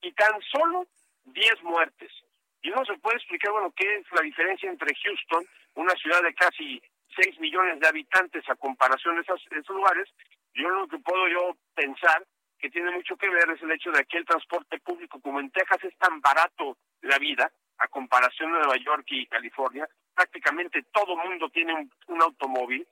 y 0.01 0.11
tan 0.13 0.41
solo 0.51 0.87
10 1.25 1.63
muertes. 1.63 2.11
Y 2.61 2.71
uno 2.71 2.83
se 2.85 2.97
puede 2.99 3.17
explicar, 3.17 3.51
bueno, 3.51 3.73
qué 3.75 3.95
es 3.95 4.05
la 4.11 4.21
diferencia 4.21 4.69
entre 4.69 4.93
Houston, 4.95 5.45
una 5.75 5.93
ciudad 5.95 6.21
de 6.23 6.33
casi 6.33 6.81
6 7.15 7.39
millones 7.39 7.79
de 7.79 7.87
habitantes 7.87 8.47
a 8.49 8.55
comparación 8.55 9.15
de 9.15 9.21
esos, 9.21 9.41
esos 9.51 9.75
lugares. 9.75 10.09
Yo 10.53 10.69
lo 10.69 10.87
que 10.87 10.99
puedo 10.99 11.27
yo 11.27 11.55
pensar 11.73 12.25
que 12.59 12.69
tiene 12.69 12.91
mucho 12.91 13.15
que 13.15 13.29
ver 13.29 13.49
es 13.49 13.61
el 13.61 13.71
hecho 13.71 13.91
de 13.91 14.03
que 14.05 14.17
el 14.17 14.25
transporte 14.25 14.79
público, 14.79 15.21
como 15.21 15.39
en 15.39 15.49
Texas 15.51 15.83
es 15.83 15.97
tan 15.97 16.19
barato 16.19 16.77
la 17.01 17.17
vida, 17.17 17.49
a 17.77 17.87
comparación 17.87 18.51
de 18.51 18.59
Nueva 18.59 18.75
York 18.75 19.05
y 19.07 19.25
California, 19.27 19.87
prácticamente 20.13 20.83
todo 20.91 21.15
mundo 21.15 21.49
tiene 21.49 21.73
un 22.07 22.21
automóvil, 22.21 22.85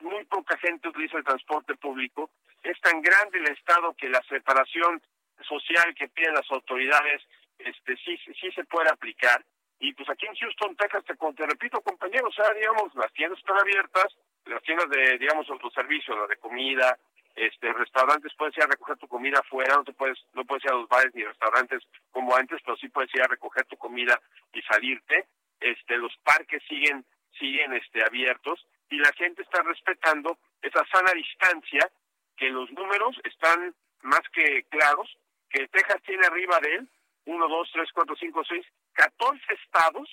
muy 0.00 0.24
poca 0.26 0.58
gente 0.58 0.88
utiliza 0.88 1.16
el 1.16 1.24
transporte 1.24 1.74
público, 1.76 2.30
es 2.62 2.78
tan 2.80 3.00
grande 3.00 3.38
el 3.38 3.48
Estado 3.48 3.94
que 3.94 4.08
la 4.08 4.22
separación 4.28 5.00
social 5.48 5.94
que 5.94 6.08
piden 6.08 6.34
las 6.34 6.50
autoridades 6.50 7.22
este 7.58 7.96
sí 7.96 8.16
sí 8.40 8.50
se 8.52 8.64
puede 8.64 8.90
aplicar 8.90 9.44
y 9.84 9.92
pues 9.92 10.08
aquí 10.08 10.26
en 10.26 10.34
Houston, 10.36 10.76
Texas, 10.76 11.04
te, 11.04 11.14
te 11.14 11.46
repito, 11.46 11.80
compañeros, 11.82 12.34
o 12.38 12.54
digamos, 12.54 12.94
las 12.94 13.12
tiendas 13.12 13.38
están 13.38 13.58
abiertas, 13.58 14.06
las 14.46 14.62
tiendas 14.62 14.88
de, 14.88 15.18
digamos, 15.18 15.48
autoservicio, 15.50 16.16
la 16.16 16.26
de 16.26 16.36
comida, 16.36 16.98
este 17.34 17.72
restaurantes 17.72 18.32
puedes 18.38 18.56
ir 18.56 18.62
a 18.62 18.68
recoger 18.68 18.96
tu 18.96 19.08
comida 19.08 19.40
afuera, 19.40 19.74
no 19.74 19.84
te 19.84 19.92
puedes 19.92 20.16
no 20.34 20.44
puedes 20.44 20.64
ir 20.64 20.70
a 20.70 20.76
los 20.76 20.88
bares 20.88 21.12
ni 21.14 21.24
restaurantes 21.24 21.82
como 22.12 22.34
antes, 22.36 22.60
pero 22.64 22.76
sí 22.76 22.88
puedes 22.88 23.12
ir 23.14 23.22
a 23.22 23.26
recoger 23.26 23.64
tu 23.66 23.76
comida 23.76 24.20
y 24.52 24.62
salirte. 24.62 25.26
Este 25.58 25.98
los 25.98 26.16
parques 26.22 26.62
siguen 26.68 27.04
siguen 27.38 27.72
este 27.72 28.04
abiertos 28.04 28.64
y 28.88 28.98
la 28.98 29.12
gente 29.14 29.42
está 29.42 29.62
respetando 29.62 30.38
esa 30.62 30.86
sana 30.86 31.12
distancia 31.12 31.90
que 32.36 32.50
los 32.50 32.70
números 32.70 33.20
están 33.24 33.74
más 34.02 34.22
que 34.32 34.62
claros, 34.70 35.18
que 35.50 35.66
Texas 35.68 36.00
tiene 36.06 36.26
arriba 36.26 36.60
de 36.60 36.74
él 36.76 36.88
1 37.26 37.48
2 37.48 37.70
3 37.72 37.92
4 37.92 38.16
5 38.16 38.44
6 38.44 38.66
14 38.92 39.40
estados 39.54 40.08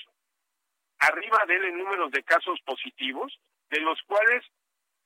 arriba 1.00 1.44
de 1.48 1.56
él 1.56 1.66
en 1.66 1.78
números 1.80 2.12
de 2.12 2.24
casos 2.24 2.60
positivos, 2.62 3.40
de 3.70 3.80
los 3.82 4.02
cuales 4.04 4.46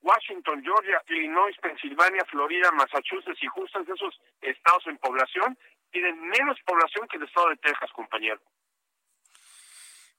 Washington, 0.01 0.61
Georgia, 0.63 1.01
Illinois, 1.09 1.55
Pensilvania, 1.61 2.23
Florida, 2.25 2.71
Massachusetts 2.71 3.41
y 3.41 3.47
Houston, 3.47 3.85
esos 3.91 4.21
estados 4.41 4.85
en 4.87 4.97
población, 4.97 5.57
tienen 5.91 6.19
menos 6.27 6.59
población 6.65 7.07
que 7.07 7.17
el 7.17 7.23
estado 7.23 7.49
de 7.49 7.57
Texas, 7.57 7.91
compañero. 7.93 8.39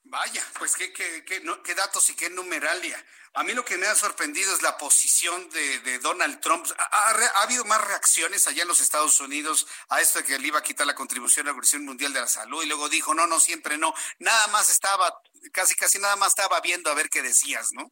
Vaya, 0.09 0.41
pues 0.57 0.73
qué, 0.77 0.93
qué, 0.93 1.25
qué, 1.25 1.41
qué, 1.63 1.75
datos 1.75 2.09
y 2.09 2.15
qué 2.15 2.29
numeralia. 2.29 2.97
A 3.33 3.43
mí 3.43 3.53
lo 3.53 3.65
que 3.65 3.77
me 3.77 3.87
ha 3.87 3.95
sorprendido 3.95 4.53
es 4.53 4.61
la 4.61 4.77
posición 4.77 5.49
de, 5.49 5.79
de 5.79 5.99
Donald 5.99 6.39
Trump. 6.39 6.65
¿Ha, 6.77 6.83
ha, 6.83 7.09
ha, 7.09 7.43
habido 7.43 7.65
más 7.65 7.85
reacciones 7.85 8.47
allá 8.47 8.61
en 8.61 8.69
los 8.69 8.79
Estados 8.79 9.19
Unidos 9.19 9.67
a 9.89 9.99
esto 9.99 10.19
de 10.19 10.25
que 10.25 10.39
le 10.39 10.47
iba 10.47 10.59
a 10.59 10.63
quitar 10.63 10.87
la 10.87 10.95
contribución 10.95 11.45
a 11.45 11.47
la 11.47 11.51
Organización 11.51 11.83
Mundial 11.83 12.13
de 12.13 12.21
la 12.21 12.27
Salud 12.27 12.63
y 12.63 12.67
luego 12.67 12.87
dijo, 12.87 13.13
no, 13.13 13.27
no, 13.27 13.37
siempre 13.41 13.77
no. 13.77 13.93
Nada 14.19 14.47
más 14.47 14.69
estaba, 14.69 15.21
casi, 15.51 15.75
casi 15.75 15.99
nada 15.99 16.15
más 16.15 16.29
estaba 16.29 16.61
viendo 16.61 16.89
a 16.89 16.95
ver 16.95 17.09
qué 17.09 17.21
decías, 17.21 17.73
¿no? 17.73 17.91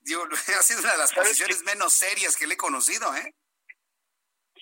Digo, 0.00 0.24
ha 0.58 0.62
sido 0.62 0.80
una 0.80 0.92
de 0.92 0.98
las 0.98 1.12
posiciones 1.12 1.58
qué? 1.58 1.64
menos 1.64 1.92
serias 1.92 2.36
que 2.36 2.48
le 2.48 2.54
he 2.54 2.58
conocido, 2.58 3.14
¿eh? 3.14 3.34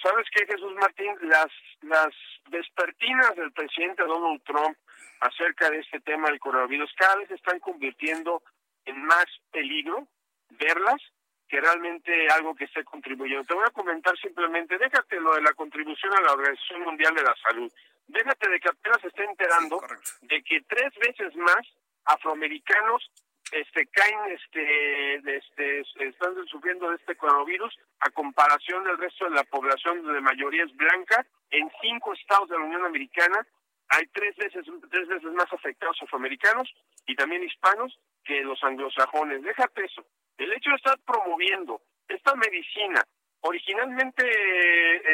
¿Sabes 0.02 0.26
qué, 0.34 0.44
Jesús 0.44 0.72
Martín? 0.78 1.14
Las, 1.22 1.50
las 1.80 2.14
vespertinas 2.50 3.36
del 3.36 3.52
presidente 3.52 4.02
Donald 4.04 4.42
Trump 4.44 4.76
acerca 5.20 5.70
de 5.70 5.78
este 5.78 6.00
tema 6.00 6.28
del 6.28 6.40
coronavirus 6.40 6.92
cada 6.96 7.16
vez 7.16 7.28
se 7.28 7.34
están 7.34 7.60
convirtiendo 7.60 8.42
en 8.84 9.04
más 9.04 9.26
peligro 9.52 10.08
verlas 10.50 11.00
que 11.48 11.60
realmente 11.60 12.28
algo 12.28 12.54
que 12.54 12.64
esté 12.64 12.84
contribuyendo. 12.84 13.44
Te 13.44 13.54
voy 13.54 13.64
a 13.66 13.72
comentar 13.72 14.16
simplemente, 14.18 14.78
déjate 14.78 15.20
lo 15.20 15.34
de 15.34 15.42
la 15.42 15.52
contribución 15.52 16.12
a 16.14 16.20
la 16.20 16.32
Organización 16.32 16.82
Mundial 16.82 17.14
de 17.14 17.22
la 17.22 17.34
Salud. 17.42 17.70
Déjate 18.06 18.48
de 18.48 18.60
que 18.60 18.68
apenas 18.68 19.00
se 19.00 19.08
esté 19.08 19.24
enterando 19.24 19.80
sí, 19.80 20.26
de 20.26 20.42
que 20.42 20.60
tres 20.68 20.94
veces 21.00 21.34
más 21.36 21.60
afroamericanos 22.04 23.10
este 23.52 23.86
caen 23.86 24.18
este, 24.30 25.36
este 25.36 25.80
están 25.98 26.34
sufriendo 26.46 26.88
de 26.90 26.96
este 26.96 27.16
coronavirus 27.16 27.76
a 28.00 28.10
comparación 28.10 28.84
del 28.84 28.98
resto 28.98 29.24
de 29.24 29.32
la 29.32 29.44
población 29.44 29.98
donde 29.98 30.14
la 30.14 30.20
mayoría 30.20 30.64
es 30.64 30.76
blanca 30.76 31.26
en 31.50 31.68
cinco 31.82 32.12
estados 32.14 32.48
de 32.48 32.58
la 32.58 32.64
Unión 32.64 32.84
Americana 32.84 33.44
hay 33.90 34.06
tres 34.12 34.36
veces 34.36 34.64
tres 34.90 35.08
veces 35.08 35.32
más 35.32 35.52
afectados 35.52 35.96
afroamericanos 36.02 36.68
y 37.06 37.14
también 37.16 37.42
hispanos 37.42 37.98
que 38.24 38.40
los 38.42 38.62
anglosajones. 38.62 39.42
Déjate 39.42 39.84
eso. 39.84 40.04
El 40.38 40.52
hecho 40.52 40.70
de 40.70 40.76
estar 40.76 40.98
promoviendo 41.00 41.80
esta 42.08 42.34
medicina 42.34 43.02
originalmente 43.42 44.24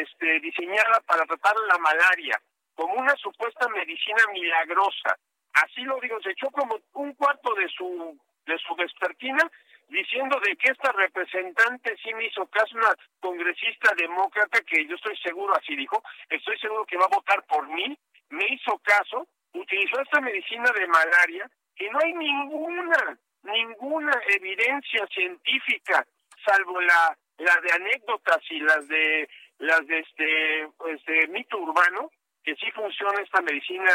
este 0.01 0.39
diseñada 0.41 0.99
para 1.05 1.25
tratar 1.25 1.55
la 1.67 1.77
malaria 1.77 2.39
como 2.75 2.93
una 2.95 3.15
supuesta 3.15 3.67
medicina 3.69 4.23
milagrosa 4.33 5.17
así 5.63 5.81
lo 5.81 5.99
digo, 5.99 6.19
se 6.21 6.31
echó 6.31 6.49
como 6.51 6.77
un 6.93 7.13
cuarto 7.13 7.53
de 7.55 7.67
su 7.69 8.17
de 8.45 8.57
su 8.59 8.75
vespertina 8.75 9.49
diciendo 9.89 10.39
de 10.45 10.55
que 10.55 10.71
esta 10.71 10.91
representante 10.91 11.95
sí 12.03 12.13
me 12.13 12.25
hizo 12.25 12.45
caso, 12.47 12.75
una 12.77 12.93
congresista 13.19 13.93
demócrata 13.95 14.61
que 14.61 14.85
yo 14.85 14.95
estoy 14.95 15.15
seguro, 15.17 15.55
así 15.55 15.75
dijo, 15.75 16.01
estoy 16.29 16.57
seguro 16.59 16.85
que 16.85 16.97
va 16.97 17.05
a 17.05 17.15
votar 17.15 17.43
por 17.45 17.67
mí, 17.69 17.97
me 18.29 18.45
hizo 18.49 18.77
caso, 18.79 19.27
utilizó 19.53 20.01
esta 20.01 20.21
medicina 20.21 20.69
de 20.71 20.87
malaria 20.87 21.49
que 21.75 21.89
no 21.89 21.99
hay 21.99 22.13
ninguna, 22.13 23.17
ninguna 23.43 24.11
evidencia 24.27 25.05
científica, 25.07 26.05
salvo 26.45 26.81
la, 26.81 27.17
la 27.37 27.61
de 27.61 27.71
anécdotas 27.73 28.41
y 28.49 28.59
las 28.59 28.87
de 28.87 29.29
las 29.59 29.85
de 29.87 29.99
este, 29.99 30.69
este 30.91 31.27
mito 31.29 31.57
urbano, 31.57 32.11
que 32.43 32.55
sí 32.55 32.69
funciona 32.71 33.21
esta 33.21 33.41
medicina 33.41 33.91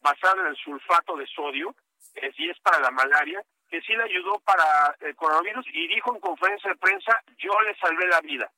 basada 0.00 0.42
en 0.42 0.48
el 0.48 0.56
sulfato 0.56 1.16
de 1.16 1.26
sodio, 1.26 1.74
eh, 2.14 2.30
si 2.36 2.48
es 2.48 2.58
para 2.60 2.80
la 2.80 2.90
malaria, 2.90 3.42
que 3.68 3.80
sí 3.80 3.94
le 3.94 4.04
ayudó 4.04 4.38
para 4.40 4.94
el 5.00 5.16
coronavirus 5.16 5.66
y 5.72 5.88
dijo 5.88 6.14
en 6.14 6.20
conferencia 6.20 6.70
de 6.70 6.76
prensa, 6.76 7.20
yo 7.38 7.50
le 7.62 7.74
salvé 7.76 8.06
la 8.06 8.20
vida. 8.20 8.50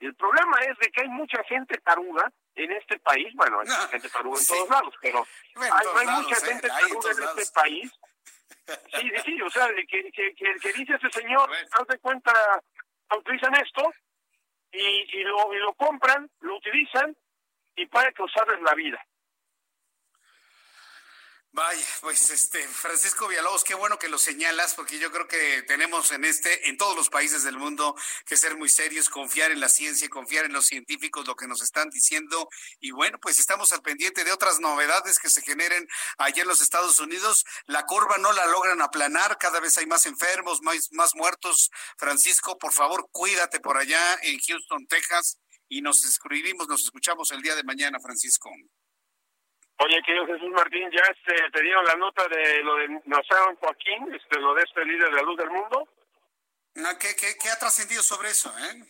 El 0.00 0.14
problema 0.14 0.58
es 0.68 0.76
de 0.78 0.90
que 0.90 1.02
hay 1.02 1.08
mucha 1.08 1.42
gente 1.44 1.78
taruga 1.78 2.30
en 2.54 2.72
este 2.72 2.98
país, 3.00 3.32
bueno, 3.34 3.60
hay 3.60 3.68
no, 3.68 3.88
gente 3.88 4.08
taruga 4.08 4.38
en 4.38 4.44
sí. 4.44 4.54
todos 4.54 4.70
lados, 4.70 4.94
pero 5.00 5.26
bueno, 5.54 5.74
hay, 5.74 5.86
hay 5.96 6.06
lados, 6.06 6.22
mucha 6.24 6.36
eh, 6.36 6.48
gente 6.52 6.68
taruga 6.68 7.10
en, 7.10 7.22
en 7.22 7.28
este 7.28 7.52
país. 7.52 7.92
Sí, 9.00 9.10
sí, 9.24 9.42
o 9.42 9.50
sea, 9.50 9.66
que, 9.74 10.12
que, 10.12 10.32
que, 10.34 10.54
que 10.62 10.72
dice 10.74 10.94
ese 10.94 11.10
señor, 11.10 11.50
haz 11.72 11.86
de 11.88 11.98
cuenta, 11.98 12.32
utilizan 13.18 13.52
esto 13.56 13.92
y, 14.70 15.18
y, 15.18 15.24
lo, 15.24 15.52
y 15.52 15.58
lo 15.58 15.74
compran, 15.74 16.30
lo 16.38 16.56
utilizan 16.56 17.16
y 17.74 17.86
para 17.86 18.12
causarles 18.12 18.60
la 18.62 18.74
vida. 18.74 19.04
Vaya, 21.52 21.84
pues 22.00 22.30
este 22.30 22.62
Francisco 22.68 23.26
Villalobos, 23.26 23.64
qué 23.64 23.74
bueno 23.74 23.98
que 23.98 24.08
lo 24.08 24.18
señalas, 24.18 24.74
porque 24.74 25.00
yo 25.00 25.10
creo 25.10 25.26
que 25.26 25.62
tenemos 25.62 26.12
en 26.12 26.24
este, 26.24 26.68
en 26.68 26.76
todos 26.76 26.94
los 26.94 27.10
países 27.10 27.42
del 27.42 27.58
mundo, 27.58 27.96
que 28.24 28.36
ser 28.36 28.56
muy 28.56 28.68
serios, 28.68 29.08
confiar 29.08 29.50
en 29.50 29.58
la 29.58 29.68
ciencia, 29.68 30.08
confiar 30.08 30.44
en 30.44 30.52
los 30.52 30.66
científicos, 30.66 31.26
lo 31.26 31.34
que 31.34 31.48
nos 31.48 31.60
están 31.60 31.90
diciendo, 31.90 32.48
y 32.78 32.92
bueno, 32.92 33.18
pues 33.20 33.40
estamos 33.40 33.72
al 33.72 33.82
pendiente 33.82 34.22
de 34.22 34.30
otras 34.30 34.60
novedades 34.60 35.18
que 35.18 35.28
se 35.28 35.42
generen 35.42 35.88
allá 36.18 36.42
en 36.42 36.48
los 36.48 36.60
Estados 36.60 37.00
Unidos. 37.00 37.44
La 37.66 37.84
curva 37.84 38.16
no 38.18 38.32
la 38.32 38.46
logran 38.46 38.80
aplanar, 38.80 39.36
cada 39.36 39.58
vez 39.58 39.76
hay 39.76 39.86
más 39.86 40.06
enfermos, 40.06 40.62
más, 40.62 40.92
más 40.92 41.16
muertos. 41.16 41.68
Francisco, 41.98 42.58
por 42.58 42.72
favor, 42.72 43.08
cuídate 43.10 43.58
por 43.58 43.76
allá 43.76 44.20
en 44.22 44.38
Houston, 44.38 44.86
Texas, 44.86 45.38
y 45.68 45.82
nos 45.82 46.04
escribimos, 46.04 46.68
nos 46.68 46.84
escuchamos 46.84 47.32
el 47.32 47.42
día 47.42 47.56
de 47.56 47.64
mañana, 47.64 47.98
Francisco. 47.98 48.50
Oye, 49.82 50.02
querido 50.02 50.26
Jesús 50.26 50.50
Martín, 50.50 50.90
¿ya 50.90 51.02
este, 51.10 51.50
te 51.50 51.62
dieron 51.62 51.82
la 51.86 51.94
nota 51.94 52.28
de 52.28 52.62
lo 52.62 52.76
de 52.76 52.88
Nazario 53.06 53.56
Joaquín, 53.56 54.14
este, 54.14 54.38
lo 54.38 54.52
de 54.54 54.62
este 54.62 54.84
líder 54.84 55.08
de 55.08 55.16
la 55.16 55.22
luz 55.22 55.38
del 55.38 55.48
mundo? 55.48 55.88
¿Qué, 56.74 57.08
qué, 57.18 57.28
qué 57.42 57.48
ha 57.48 57.58
trascendido 57.58 58.02
sobre 58.02 58.28
eso? 58.28 58.52
Eh? 58.58 58.84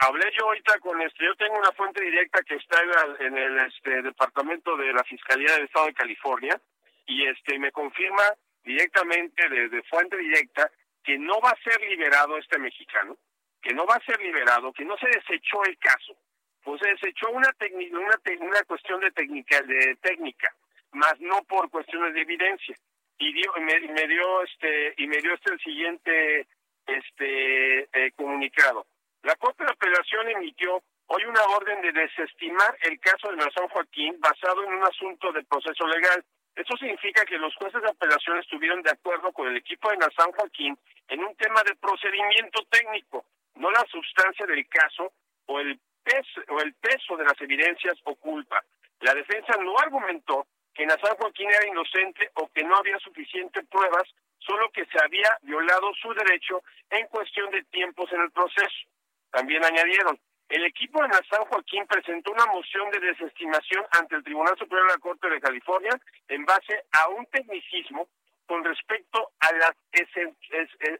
Hablé 0.00 0.30
yo 0.38 0.44
ahorita 0.44 0.78
con 0.80 1.00
este, 1.00 1.24
yo 1.24 1.34
tengo 1.36 1.58
una 1.58 1.72
fuente 1.72 2.04
directa 2.04 2.42
que 2.42 2.56
está 2.56 2.76
en 3.20 3.38
el, 3.38 3.58
este, 3.60 4.02
departamento 4.02 4.76
de 4.76 4.92
la 4.92 5.02
Fiscalía 5.04 5.54
del 5.54 5.64
Estado 5.64 5.86
de 5.86 5.94
California 5.94 6.60
y 7.06 7.26
este 7.26 7.58
me 7.58 7.72
confirma 7.72 8.34
directamente 8.62 9.48
desde 9.48 9.76
de 9.76 9.82
fuente 9.84 10.18
directa 10.18 10.70
que 11.02 11.16
no 11.16 11.40
va 11.40 11.52
a 11.52 11.62
ser 11.64 11.80
liberado 11.80 12.36
este 12.36 12.58
mexicano, 12.58 13.16
que 13.62 13.72
no 13.72 13.86
va 13.86 13.94
a 13.94 14.04
ser 14.04 14.20
liberado, 14.20 14.74
que 14.74 14.84
no 14.84 14.98
se 14.98 15.08
desechó 15.08 15.64
el 15.64 15.78
caso 15.78 16.14
pues 16.64 16.80
se 16.80 17.08
echó 17.08 17.30
una 17.30 17.50
una, 17.92 18.20
una 18.40 18.62
cuestión 18.64 19.00
de 19.00 19.10
técnica 19.12 19.60
de 19.62 19.96
técnica 20.02 20.54
más 20.92 21.14
no 21.20 21.42
por 21.44 21.70
cuestiones 21.70 22.14
de 22.14 22.22
evidencia 22.22 22.76
y 23.18 23.32
dio 23.32 23.52
me, 23.60 23.80
me 23.80 24.08
dio 24.08 24.42
este 24.42 24.94
y 24.96 25.06
me 25.06 25.18
dio 25.18 25.34
este 25.34 25.52
el 25.52 25.60
siguiente 25.60 26.46
este 26.86 27.82
eh, 27.92 28.12
comunicado 28.16 28.86
la 29.22 29.34
corte 29.36 29.64
de 29.64 29.70
apelación 29.70 30.28
emitió 30.28 30.82
hoy 31.12 31.24
una 31.24 31.42
orden 31.56 31.80
de 31.82 31.92
desestimar 31.92 32.76
el 32.82 32.98
caso 33.00 33.32
de 33.32 33.50
San 33.52 33.68
Joaquín 33.68 34.16
basado 34.20 34.62
en 34.64 34.74
un 34.74 34.84
asunto 34.84 35.32
de 35.32 35.42
proceso 35.42 35.86
legal. 35.88 36.24
Eso 36.54 36.76
significa 36.76 37.24
que 37.24 37.36
los 37.36 37.54
jueces 37.56 37.82
de 37.82 37.90
apelación 37.90 38.38
estuvieron 38.38 38.80
de 38.82 38.90
acuerdo 38.90 39.32
con 39.32 39.48
el 39.48 39.56
equipo 39.56 39.90
de 39.90 39.98
San 40.16 40.30
Joaquín 40.32 40.78
en 41.08 41.24
un 41.24 41.34
tema 41.36 41.62
de 41.64 41.74
procedimiento 41.76 42.62
técnico, 42.70 43.24
no 43.56 43.70
la 43.70 43.84
sustancia 43.90 44.46
del 44.46 44.66
caso 44.68 45.12
o 45.46 45.58
el 45.58 45.78
peso, 46.02 46.40
o 46.48 46.60
el 46.60 46.74
peso 46.74 47.16
de 47.16 47.24
las 47.24 47.40
evidencias 47.40 47.94
o 48.04 48.14
culpa. 48.16 48.62
La 49.00 49.14
defensa 49.14 49.56
no 49.60 49.78
argumentó 49.78 50.46
que 50.74 50.86
San 50.88 51.16
Joaquín 51.16 51.48
era 51.50 51.66
inocente 51.66 52.30
o 52.34 52.48
que 52.48 52.62
no 52.64 52.76
había 52.76 52.98
suficientes 52.98 53.66
pruebas, 53.68 54.04
solo 54.38 54.70
que 54.70 54.84
se 54.86 54.98
había 55.02 55.36
violado 55.42 55.92
su 56.00 56.12
derecho 56.14 56.62
en 56.90 57.06
cuestión 57.08 57.50
de 57.50 57.62
tiempos 57.64 58.10
en 58.12 58.22
el 58.22 58.30
proceso. 58.30 58.88
También 59.30 59.64
añadieron, 59.64 60.18
el 60.48 60.64
equipo 60.64 61.02
de 61.02 61.10
San 61.30 61.44
Joaquín 61.44 61.86
presentó 61.86 62.32
una 62.32 62.46
moción 62.46 62.90
de 62.90 62.98
desestimación 62.98 63.84
ante 63.92 64.16
el 64.16 64.24
Tribunal 64.24 64.58
Superior 64.58 64.88
de 64.88 64.94
la 64.94 65.00
Corte 65.00 65.30
de 65.30 65.40
California 65.40 65.92
en 66.28 66.44
base 66.44 66.82
a 66.92 67.08
un 67.08 67.24
tecnicismo 67.26 68.08
con 68.46 68.64
respecto 68.64 69.30
a 69.38 69.52
las 69.52 69.72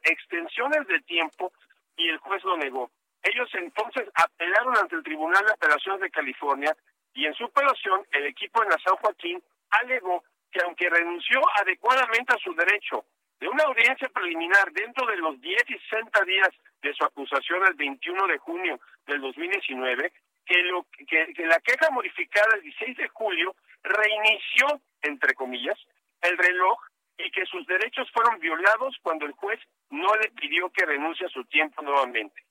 extensiones 0.05 0.87
de 0.87 1.01
tiempo 1.01 1.53
y 1.97 2.09
el 2.09 2.19
juez 2.19 2.45
lo 2.45 2.57
negó. 2.59 2.91
Ellos 3.23 3.49
entonces 3.55 4.09
apelaron 4.15 4.77
ante 4.77 4.97
el 4.97 5.03
Tribunal 5.03 5.45
de 5.45 5.53
Apelaciones 5.53 6.01
de 6.01 6.11
California 6.11 6.77
y 7.15 7.27
en 7.27 7.35
su 7.35 7.45
apelación 7.45 8.07
el 8.13 8.27
equipo 8.27 8.63
de 8.63 8.71
San 8.83 8.97
Joaquín 8.97 9.43
alegó 9.71 10.25
que 10.51 10.61
aunque 10.65 10.89
renunció 10.89 11.41
adecuadamente 11.61 12.35
a 12.35 12.39
su 12.39 12.55
derecho 12.55 13.05
de 13.39 13.49
una 13.49 13.65
audiencia 13.65 14.09
preliminar 14.09 14.71
dentro 14.73 15.07
de 15.07 15.17
los 15.17 15.41
10 15.41 15.63
y 15.69 15.79
60 15.91 16.25
días 16.25 16.51
de 16.83 16.93
su 16.95 17.05
acusación 17.05 17.65
el 17.67 17.75
21 17.75 18.27
de 18.27 18.39
junio 18.39 18.81
del 19.07 19.21
2019, 19.21 20.13
que, 20.45 20.63
lo, 20.65 20.87
que, 21.09 21.33
que 21.35 21.47
la 21.47 21.59
queja 21.61 21.91
modificada 21.91 22.57
el 22.57 22.63
16 22.63 22.97
de 22.97 23.09
julio 23.09 23.55
reinició, 23.83 24.81
entre 25.03 25.35
comillas, 25.35 25.79
el 26.23 26.37
reloj 26.37 26.79
y 27.17 27.31
que 27.31 27.47
sus 27.47 27.67
derechos 27.67 28.11
fueron 28.13 28.39
violados 28.41 28.97
cuando 29.03 29.27
el 29.27 29.33
juez 29.33 29.61
no 29.91 30.15
le 30.17 30.31
pidió 30.31 30.71
que 30.71 30.87
renuncie 30.87 31.27
a 31.27 31.31
su 31.31 31.45
tiempo 31.45 31.83
nuevamente. 31.83 32.43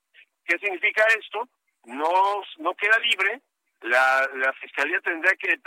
¿Qué 0.49 0.57
significa 0.57 1.03
esto? 1.19 1.47
No, 1.85 2.41
no 2.57 2.73
queda 2.73 2.97
libre, 2.97 3.39
la, 3.81 4.27
la 4.33 4.51
Fiscalía 4.53 4.99
tendrá 5.01 5.31
que 5.35 5.59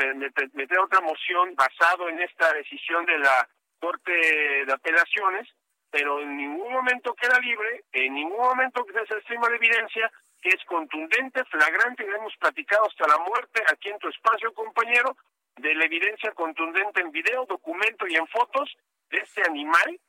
meter 0.55 0.79
otra 0.81 1.01
moción 1.01 1.55
basado 1.55 2.09
en 2.09 2.19
esta 2.19 2.53
decisión 2.53 3.07
de 3.07 3.17
la 3.19 3.49
Corte 3.79 4.11
de 4.11 4.73
Apelaciones, 4.73 5.49
pero 5.89 6.21
en 6.21 6.37
ningún 6.37 6.73
momento 6.73 7.15
queda 7.15 7.39
libre, 7.39 7.85
en 7.93 8.15
ningún 8.15 8.39
momento 8.39 8.85
se 8.93 8.99
desestima 8.99 9.49
la 9.49 9.55
evidencia 9.55 10.11
que 10.41 10.49
es 10.49 10.65
contundente, 10.65 11.45
flagrante, 11.45 12.03
y 12.03 12.09
lo 12.09 12.17
hemos 12.17 12.37
platicado 12.39 12.85
hasta 12.89 13.07
la 13.07 13.19
muerte 13.19 13.63
aquí 13.71 13.89
en 13.89 14.01
tu 14.01 14.09
espacio, 14.09 14.53
compañero, 14.53 15.17
de 15.59 15.77
la 15.77 15.85
evidencia 15.85 16.33
contundente 16.33 17.01
en 17.01 17.13
video, 17.13 17.47
documento 17.47 18.09
y 18.09 18.17
en 18.17 18.27
fotos 18.27 18.69
de 19.11 19.19
este 19.19 19.43
animal 19.47 20.01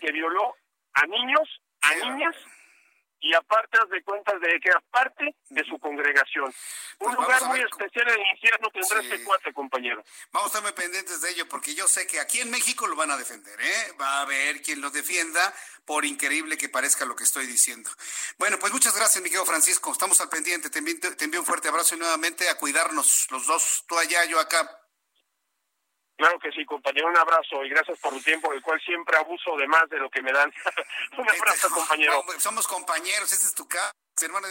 que 0.00 0.12
violó 0.12 0.54
a 0.94 1.04
niños, 1.06 1.62
a 1.82 1.94
niñas 2.06 2.36
y 3.20 3.34
aparte 3.34 3.78
de 3.90 4.02
cuentas 4.02 4.40
de 4.40 4.60
que 4.60 4.70
aparte 4.70 5.34
de 5.48 5.64
su 5.64 5.78
congregación. 5.78 6.46
Un 6.46 6.54
pues 6.98 7.14
lugar 7.16 7.44
muy 7.46 7.60
especial 7.60 8.08
en 8.08 8.20
el 8.20 8.26
infierno 8.32 8.70
tendrá 8.70 9.00
este 9.00 9.24
cuate, 9.24 9.52
compañero. 9.52 10.02
Vamos 10.32 10.46
a 10.46 10.58
estar 10.58 10.62
muy 10.62 10.72
pendientes 10.72 11.20
de 11.20 11.30
ello 11.30 11.48
porque 11.48 11.74
yo 11.74 11.88
sé 11.88 12.06
que 12.06 12.20
aquí 12.20 12.40
en 12.40 12.50
México 12.50 12.86
lo 12.86 12.96
van 12.96 13.10
a 13.10 13.16
defender, 13.16 13.60
¿eh? 13.60 13.92
Va 14.00 14.18
a 14.18 14.22
haber 14.22 14.62
quien 14.62 14.80
lo 14.80 14.90
defienda, 14.90 15.54
por 15.84 16.04
increíble 16.04 16.56
que 16.56 16.68
parezca 16.68 17.04
lo 17.04 17.16
que 17.16 17.24
estoy 17.24 17.46
diciendo. 17.46 17.90
Bueno, 18.38 18.58
pues 18.58 18.72
muchas 18.72 18.94
gracias, 18.94 19.22
mi 19.22 19.30
querido 19.30 19.46
Francisco. 19.46 19.90
Estamos 19.90 20.20
al 20.20 20.28
pendiente. 20.28 20.70
Te 20.70 20.78
envío, 20.78 20.98
te 21.16 21.24
envío 21.24 21.40
un 21.40 21.46
fuerte 21.46 21.68
abrazo 21.68 21.94
y 21.94 21.98
nuevamente 21.98 22.48
a 22.48 22.56
cuidarnos 22.56 23.26
los 23.30 23.46
dos, 23.46 23.84
tú 23.88 23.98
allá, 23.98 24.24
yo 24.26 24.38
acá. 24.38 24.87
Claro 26.18 26.36
que 26.40 26.50
sí, 26.50 26.64
compañero, 26.64 27.06
un 27.06 27.16
abrazo 27.16 27.64
y 27.64 27.68
gracias 27.68 27.96
por 28.00 28.12
tu 28.12 28.20
tiempo, 28.20 28.52
el 28.52 28.60
cual 28.60 28.80
siempre 28.80 29.16
abuso 29.16 29.56
de 29.56 29.68
más 29.68 29.88
de 29.88 29.98
lo 29.98 30.10
que 30.10 30.20
me 30.20 30.32
dan. 30.32 30.52
un 31.16 31.30
abrazo, 31.30 31.70
compañero. 31.70 32.24
somos 32.38 32.66
compañeros, 32.66 33.32
este 33.32 33.46
es 33.46 33.54
tu 33.54 33.68
casa, 33.68 33.92
hermano. 34.20 34.48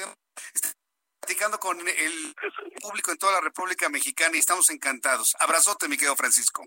Estoy 0.53 0.71
platicando 1.19 1.59
con 1.59 1.77
el 1.85 2.35
público 2.81 3.11
en 3.11 3.17
toda 3.17 3.33
la 3.33 3.41
República 3.41 3.89
Mexicana 3.89 4.37
y 4.37 4.39
estamos 4.39 4.69
encantados. 4.69 5.35
Abrazote, 5.39 5.89
mi 5.89 5.97
querido 5.97 6.15
Francisco 6.15 6.63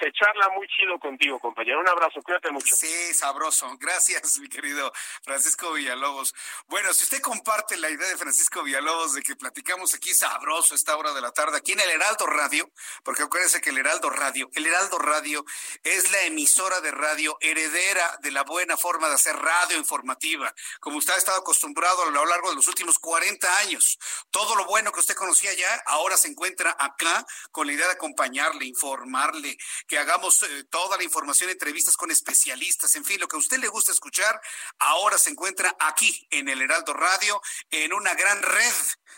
se 0.00 0.10
charla 0.12 0.48
muy 0.56 0.66
chido 0.68 0.98
contigo, 0.98 1.38
compañero. 1.38 1.78
Un 1.78 1.88
abrazo, 1.88 2.22
cuídate 2.22 2.50
mucho. 2.50 2.74
Sí, 2.74 3.12
sabroso. 3.14 3.76
Gracias, 3.78 4.38
mi 4.40 4.48
querido 4.48 4.90
Francisco 5.22 5.72
Villalobos. 5.72 6.34
Bueno, 6.66 6.92
si 6.94 7.04
usted 7.04 7.20
comparte 7.20 7.76
la 7.76 7.90
idea 7.90 8.08
de 8.08 8.16
Francisco 8.16 8.62
Villalobos 8.62 9.12
de 9.12 9.22
que 9.22 9.36
platicamos 9.36 9.94
aquí 9.94 10.14
sabroso 10.14 10.74
esta 10.74 10.96
hora 10.96 11.12
de 11.12 11.20
la 11.20 11.32
tarde, 11.32 11.58
aquí 11.58 11.72
en 11.72 11.80
el 11.80 11.90
Heraldo 11.90 12.26
Radio, 12.26 12.70
porque 13.04 13.22
acuérdense 13.22 13.60
que 13.60 13.70
el 13.70 13.78
Heraldo 13.78 14.08
Radio, 14.08 14.48
el 14.54 14.66
Heraldo 14.66 14.98
Radio 14.98 15.44
es 15.82 16.10
la 16.10 16.22
emisora 16.22 16.80
de 16.80 16.90
radio 16.90 17.36
heredera 17.40 18.18
de 18.22 18.30
la 18.30 18.42
buena 18.42 18.76
forma 18.78 19.08
de 19.08 19.14
hacer 19.14 19.36
radio 19.36 19.76
informativa, 19.76 20.54
como 20.80 20.96
usted 20.96 21.14
ha 21.14 21.18
estado 21.18 21.38
acostumbrado 21.38 22.04
a 22.04 22.10
lo 22.10 22.24
largo 22.24 22.48
de 22.48 22.56
los 22.56 22.68
últimos 22.68 22.98
40 22.98 23.58
años. 23.58 23.98
Todo 24.30 24.56
lo 24.56 24.64
bueno 24.64 24.92
que 24.92 25.00
usted 25.00 25.14
conocía 25.14 25.52
ya, 25.52 25.82
ahora 25.86 26.16
se 26.16 26.28
encuentra 26.28 26.74
acá 26.78 27.26
con 27.50 27.66
la 27.66 27.74
idea 27.74 27.86
de 27.86 27.92
acompañarle, 27.92 28.64
informarle, 28.64 29.58
que 29.90 29.98
hagamos 29.98 30.44
eh, 30.44 30.62
toda 30.70 30.96
la 30.96 31.02
información, 31.02 31.50
entrevistas 31.50 31.96
con 31.96 32.12
especialistas, 32.12 32.94
en 32.94 33.04
fin, 33.04 33.18
lo 33.18 33.26
que 33.26 33.34
a 33.34 33.40
usted 33.40 33.58
le 33.58 33.66
gusta 33.66 33.90
escuchar, 33.90 34.40
ahora 34.78 35.18
se 35.18 35.30
encuentra 35.30 35.74
aquí 35.80 36.28
en 36.30 36.48
el 36.48 36.62
Heraldo 36.62 36.94
Radio, 36.94 37.42
en 37.72 37.92
una 37.92 38.14
gran 38.14 38.40
red 38.40 38.72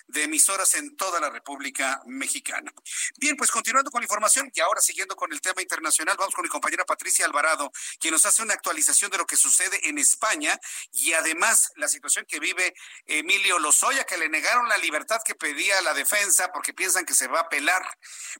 de 0.07 0.23
emisoras 0.25 0.75
en 0.75 0.97
toda 0.97 1.21
la 1.21 1.29
República 1.29 2.01
Mexicana. 2.07 2.73
Bien, 3.19 3.37
pues 3.37 3.51
continuando 3.51 3.91
con 3.91 4.01
la 4.01 4.07
información 4.07 4.51
y 4.55 4.61
ahora 4.61 4.81
siguiendo 4.81 5.15
con 5.15 5.31
el 5.31 5.43
tema 5.43 5.61
internacional, 5.61 6.17
vamos 6.17 6.35
con 6.35 6.43
mi 6.43 6.49
compañera 6.49 6.87
Patricia 6.87 7.27
Alvarado, 7.27 7.71
quien 8.01 8.13
nos 8.13 8.25
hace 8.25 8.43
una 8.43 8.55
actualización 8.55 9.11
de 9.11 9.19
lo 9.19 9.27
que 9.27 9.37
sucede 9.37 9.89
en 9.91 9.99
España 9.99 10.59
y 10.91 11.13
además 11.13 11.71
la 11.77 11.89
situación 11.89 12.25
que 12.27 12.41
vive 12.41 12.75
Emilio 13.05 13.59
Lozoya, 13.59 14.05
que 14.05 14.17
le 14.17 14.31
negaron 14.31 14.71
la 14.71 14.79
libertad 14.79 15.21
que 15.23 15.35
pedía 15.35 15.83
la 15.83 15.93
defensa 15.93 16.51
porque 16.51 16.73
piensan 16.73 17.05
que 17.05 17.13
se 17.13 17.29
va 17.29 17.41
a 17.41 17.49
pelar. 17.51 17.83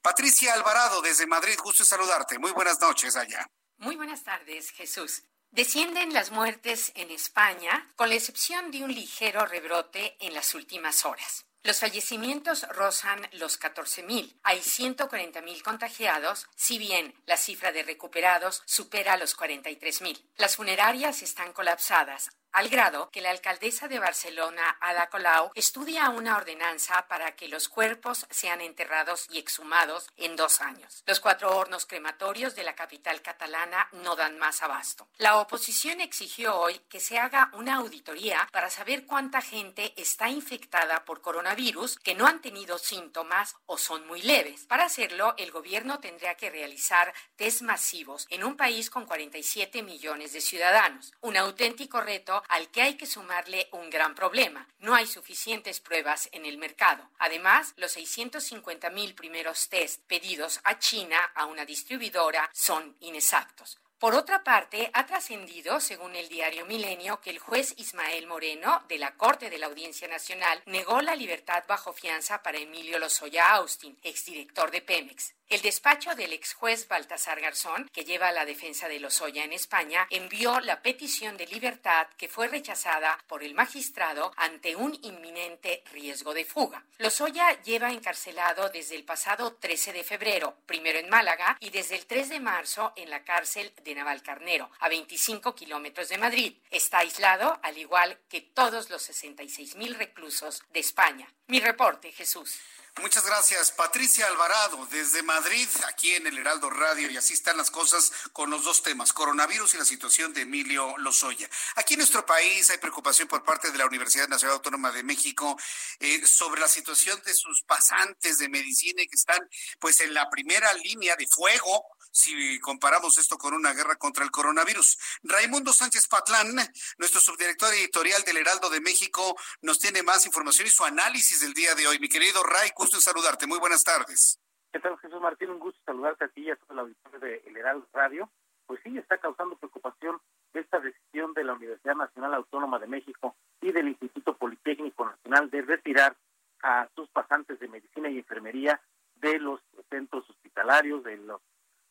Patricia 0.01 0.55
Alvarado, 0.55 0.99
desde 1.03 1.27
Madrid, 1.27 1.59
gusto 1.61 1.85
saludar. 1.85 2.22
Muy 2.39 2.51
buenas 2.51 2.79
noches 2.79 3.15
allá. 3.15 3.45
Muy 3.77 3.95
buenas 3.95 4.23
tardes, 4.23 4.71
Jesús. 4.71 5.23
Descienden 5.51 6.13
las 6.13 6.31
muertes 6.31 6.91
en 6.95 7.11
España, 7.11 7.91
con 7.95 8.09
la 8.09 8.15
excepción 8.15 8.71
de 8.71 8.83
un 8.83 8.93
ligero 8.93 9.45
rebrote 9.45 10.15
en 10.19 10.33
las 10.33 10.55
últimas 10.55 11.05
horas. 11.05 11.45
Los 11.65 11.79
fallecimientos 11.79 12.67
rozan 12.67 13.25
los 13.31 13.57
14.000. 13.57 14.35
Hay 14.43 14.59
140.000 14.59 15.61
contagiados, 15.61 16.49
si 16.57 16.77
bien 16.77 17.15
la 17.25 17.37
cifra 17.37 17.71
de 17.71 17.83
recuperados 17.83 18.63
supera 18.65 19.15
los 19.15 19.37
43.000. 19.37 20.21
Las 20.35 20.57
funerarias 20.57 21.21
están 21.21 21.53
colapsadas 21.53 22.31
al 22.53 22.69
grado 22.69 23.09
que 23.09 23.21
la 23.21 23.31
alcaldesa 23.31 23.87
de 23.87 23.97
Barcelona, 23.97 24.77
Ada 24.79 25.09
Colau, 25.09 25.51
estudia 25.55 26.09
una 26.09 26.37
ordenanza 26.37 27.07
para 27.07 27.35
que 27.35 27.47
los 27.47 27.67
cuerpos 27.67 28.27
sean 28.29 28.61
enterrados 28.61 29.25
y 29.31 29.39
exhumados 29.39 30.07
en 30.17 30.35
dos 30.35 30.61
años. 30.61 31.03
Los 31.07 31.19
cuatro 31.19 31.57
hornos 31.57 31.87
crematorios 31.87 32.55
de 32.55 32.63
la 32.63 32.75
capital 32.75 33.23
catalana 33.23 33.89
no 33.93 34.15
dan 34.15 34.37
más 34.37 34.61
abasto. 34.61 35.07
La 35.17 35.37
oposición 35.37 35.99
exigió 35.99 36.55
hoy 36.55 36.77
que 36.89 36.99
se 36.99 37.17
haga 37.17 37.49
una 37.53 37.77
auditoría 37.77 38.47
para 38.51 38.69
saber 38.69 39.07
cuánta 39.07 39.41
gente 39.41 39.99
está 39.99 40.29
infectada 40.29 41.05
por 41.05 41.21
coronavirus 41.21 41.52
que 42.01 42.15
no 42.15 42.25
han 42.25 42.41
tenido 42.41 42.77
síntomas 42.77 43.55
o 43.65 43.77
son 43.77 44.07
muy 44.07 44.21
leves. 44.21 44.65
Para 44.65 44.85
hacerlo, 44.85 45.35
el 45.37 45.51
gobierno 45.51 45.99
tendría 45.99 46.35
que 46.35 46.49
realizar 46.49 47.13
test 47.35 47.61
masivos 47.61 48.25
en 48.29 48.43
un 48.43 48.57
país 48.57 48.89
con 48.89 49.05
47 49.05 49.83
millones 49.83 50.33
de 50.33 50.41
ciudadanos. 50.41 51.13
Un 51.21 51.37
auténtico 51.37 52.01
reto 52.01 52.41
al 52.49 52.69
que 52.69 52.81
hay 52.81 52.95
que 52.95 53.05
sumarle 53.05 53.69
un 53.71 53.89
gran 53.89 54.15
problema. 54.15 54.67
No 54.79 54.95
hay 54.95 55.05
suficientes 55.05 55.79
pruebas 55.79 56.27
en 56.31 56.45
el 56.45 56.57
mercado. 56.57 57.07
Además, 57.19 57.73
los 57.77 57.91
650 57.91 58.89
mil 58.89 59.13
primeros 59.13 59.69
test 59.69 60.01
pedidos 60.07 60.59
a 60.63 60.79
China, 60.79 61.19
a 61.35 61.45
una 61.45 61.65
distribuidora, 61.65 62.49
son 62.51 62.97
inexactos. 62.99 63.82
Por 64.03 64.15
otra 64.15 64.43
parte, 64.43 64.91
ha 64.91 65.05
trascendido, 65.05 65.79
según 65.79 66.17
el 66.17 66.27
diario 66.27 66.65
Milenio, 66.65 67.21
que 67.21 67.29
el 67.29 67.39
juez 67.39 67.73
Ismael 67.77 68.27
Moreno, 68.27 68.83
de 68.89 68.97
la 68.97 69.15
Corte 69.15 69.49
de 69.49 69.57
la 69.57 69.67
Audiencia 69.67 70.09
Nacional, 70.09 70.61
negó 70.65 71.01
la 71.01 71.15
libertad 71.15 71.63
bajo 71.69 71.93
fianza 71.93 72.43
para 72.43 72.57
Emilio 72.57 72.99
Lozoya 72.99 73.51
Austin, 73.51 73.97
exdirector 74.03 74.71
de 74.71 74.81
Pemex. 74.81 75.35
El 75.49 75.61
despacho 75.61 76.15
del 76.15 76.33
ex 76.33 76.53
juez 76.53 76.87
Baltasar 76.87 77.39
Garzón, 77.39 77.87
que 77.93 78.03
lleva 78.03 78.31
la 78.31 78.43
defensa 78.43 78.87
de 78.87 78.99
Lozoya 78.99 79.43
en 79.43 79.53
España, 79.53 80.07
envió 80.09 80.59
la 80.61 80.81
petición 80.81 81.37
de 81.37 81.45
libertad 81.45 82.07
que 82.17 82.27
fue 82.27 82.47
rechazada 82.47 83.19
por 83.27 83.43
el 83.43 83.53
magistrado 83.53 84.33
ante 84.35 84.75
un 84.75 84.97
inminente 85.03 85.83
riesgo 85.91 86.33
de 86.33 86.43
fuga. 86.43 86.83
Lozoya 86.97 87.61
lleva 87.61 87.91
encarcelado 87.91 88.69
desde 88.69 88.95
el 88.95 89.03
pasado 89.03 89.53
13 89.53 89.93
de 89.93 90.03
febrero, 90.03 90.57
primero 90.65 90.97
en 90.97 91.09
Málaga 91.09 91.55
y 91.59 91.69
desde 91.69 91.97
el 91.97 92.07
3 92.07 92.29
de 92.29 92.39
marzo 92.39 92.91
en 92.95 93.11
la 93.11 93.23
cárcel 93.23 93.71
de 93.83 93.92
de 93.93 93.99
Navalcarnero, 93.99 94.69
a 94.79 94.89
25 94.89 95.53
kilómetros 95.53 96.09
de 96.09 96.17
Madrid. 96.17 96.57
Está 96.71 96.99
aislado, 96.99 97.59
al 97.61 97.77
igual 97.77 98.17
que 98.27 98.41
todos 98.41 98.89
los 98.89 99.03
66 99.03 99.75
mil 99.75 99.93
reclusos 99.95 100.63
de 100.71 100.79
España. 100.79 101.27
Mi 101.47 101.59
reporte, 101.59 102.11
Jesús. 102.11 102.59
Muchas 103.01 103.25
gracias, 103.25 103.71
Patricia 103.71 104.27
Alvarado, 104.27 104.87
desde 104.91 105.23
Madrid, 105.23 105.67
aquí 105.87 106.13
en 106.13 106.27
el 106.27 106.37
Heraldo 106.37 106.69
Radio, 106.69 107.09
y 107.09 107.17
así 107.17 107.33
están 107.33 107.57
las 107.57 107.71
cosas 107.71 108.11
con 108.33 108.51
los 108.51 108.63
dos 108.63 108.83
temas, 108.83 109.11
coronavirus 109.13 109.73
y 109.73 109.77
la 109.77 109.85
situación 109.85 110.31
de 110.31 110.41
Emilio 110.41 110.95
Lozoya. 110.99 111.49
Aquí 111.75 111.95
en 111.95 112.01
nuestro 112.01 112.23
país 112.23 112.69
hay 112.69 112.77
preocupación 112.77 113.27
por 113.27 113.43
parte 113.43 113.71
de 113.71 113.79
la 113.79 113.87
Universidad 113.87 114.27
Nacional 114.27 114.57
Autónoma 114.57 114.91
de 114.91 115.01
México 115.01 115.57
eh, 115.99 116.25
sobre 116.27 116.61
la 116.61 116.67
situación 116.67 117.19
de 117.25 117.33
sus 117.33 117.63
pasantes 117.63 118.37
de 118.37 118.47
medicina 118.47 119.01
que 119.09 119.15
están 119.15 119.49
pues 119.79 119.99
en 120.01 120.13
la 120.13 120.29
primera 120.29 120.71
línea 120.75 121.15
de 121.15 121.25
fuego 121.25 121.87
si 122.13 122.59
comparamos 122.59 123.17
esto 123.17 123.39
con 123.39 123.55
una 123.55 123.73
guerra 123.73 123.95
contra 123.95 124.23
el 124.23 124.29
coronavirus. 124.29 124.99
Raimundo 125.23 125.73
Sánchez 125.73 126.07
Patlán, 126.07 126.55
nuestro 126.99 127.19
subdirector 127.19 127.73
editorial 127.73 128.23
del 128.23 128.37
Heraldo 128.37 128.69
de 128.69 128.79
México, 128.81 129.35
nos 129.61 129.79
tiene 129.79 130.03
más 130.03 130.25
información 130.27 130.67
y 130.67 130.69
su 130.69 130.85
análisis 130.85 131.39
del 131.39 131.55
día 131.55 131.73
de 131.73 131.87
hoy. 131.87 131.97
Mi 131.97 132.07
querido 132.07 132.43
Ray, 132.43 132.69
gusto 132.83 132.97
en 132.97 133.01
saludarte. 133.01 133.47
Muy 133.47 133.59
buenas 133.59 133.83
tardes. 133.83 134.39
¿Qué 134.73 134.79
tal, 134.79 134.97
Jesús 134.97 135.21
Martín? 135.21 135.49
Un 135.51 135.59
gusto 135.59 135.79
saludarte 135.85 136.25
a 136.25 136.27
ti 136.27 136.41
y 136.41 136.51
a 136.51 136.57
todo 136.57 136.73
el 136.73 136.79
auditorio 136.79 137.19
de 137.19 137.41
El 137.45 137.55
Heraldo 137.55 137.87
Radio. 137.93 138.29
Pues 138.65 138.81
sí, 138.83 138.97
está 138.97 139.17
causando 139.19 139.55
preocupación 139.55 140.19
esta 140.53 140.81
decisión 140.81 141.33
de 141.33 141.45
la 141.45 141.53
Universidad 141.53 141.95
Nacional 141.95 142.33
Autónoma 142.33 142.79
de 142.79 142.87
México 142.87 143.37
y 143.61 143.71
del 143.71 143.87
Instituto 143.87 144.35
Politécnico 144.35 145.05
Nacional 145.05 145.49
de 145.49 145.61
retirar 145.61 146.17
a 146.61 146.89
sus 146.93 147.07
pasantes 147.09 147.57
de 147.59 147.69
medicina 147.69 148.09
y 148.09 148.17
enfermería 148.17 148.81
de 149.15 149.39
los 149.39 149.61
centros 149.89 150.29
hospitalarios, 150.29 151.03
de 151.05 151.17
los 151.17 151.41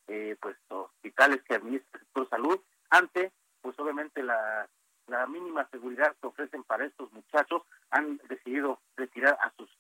eh, 0.09 0.37
pues 0.41 0.57
hospitales 0.69 1.43
que 1.45 1.55
administra 1.55 1.91
el 1.95 2.01
sector 2.01 2.29
salud 2.29 2.61
ante 2.91 3.33
pues 3.63 3.79
obviamente 3.79 4.23
la, 4.23 4.69
la 5.07 5.27
mínima 5.27 5.67
seguridad 5.71 6.15
que 6.21 6.27
ofrecen 6.27 6.65
para 6.65 6.85
estos 6.85 7.11
muchachos 7.13 7.63
han 7.91 8.19
decidido 8.29 8.81
retirar 8.97 9.39
a 9.41 9.51
sus 9.57 9.71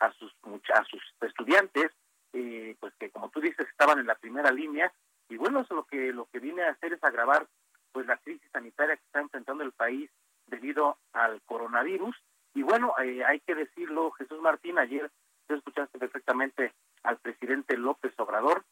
a 0.00 0.12
sus 0.12 0.32
a 0.74 0.84
sus 0.84 1.02
estudiantes 1.46 1.92
eh, 2.32 2.76
pues 2.80 2.92
que 2.98 3.10
como 3.10 3.30
tú 3.30 3.40
dices 3.40 3.66
estaban 3.70 3.98
en 3.98 4.06
la 4.06 4.16
primera 4.16 4.50
línea 4.50 4.92
y 5.28 5.36
bueno 5.36 5.60
eso 5.60 5.74
lo 5.74 5.84
que 5.84 6.12
lo 6.12 6.26
que 6.26 6.40
viene 6.40 6.62
a 6.62 6.70
hacer 6.70 6.92
es 6.92 7.04
agravar 7.04 7.46
pues 7.92 8.06
la 8.06 8.16
crisis 8.16 8.50
sanitaria 8.52 8.96
que 8.96 9.04
está 9.04 9.20
enfrentando 9.20 9.62
el 9.62 9.72
país 9.72 10.10
debido 10.48 10.98
al 11.12 11.40
coronavirus. 11.42 12.14
Y 12.54 12.62
bueno 12.62 12.94
eh, 13.02 13.24
hay 13.24 13.40
que 13.40 13.54
decirlo 13.54 14.10
Jesús 14.12 14.40
Martín 14.40 14.78
ayer 14.78 15.10
tú 15.46 15.54
escuchaste 15.54 15.98
perfectamente 15.98 16.72
al 17.04 17.18
presidente 17.18 17.76
López 17.76 18.12
Obrador 18.18 18.64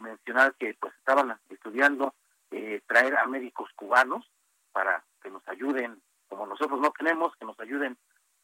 mencionar 0.00 0.54
que 0.56 0.74
pues 0.80 0.92
estaban 0.96 1.38
estudiando 1.50 2.12
eh, 2.50 2.80
traer 2.88 3.16
a 3.16 3.26
médicos 3.26 3.70
cubanos 3.76 4.28
para 4.72 5.04
que 5.22 5.30
nos 5.30 5.46
ayuden, 5.46 6.02
como 6.28 6.48
nosotros 6.48 6.80
no 6.80 6.90
tenemos, 6.90 7.36
que 7.36 7.44
nos 7.44 7.58
ayuden 7.60 7.96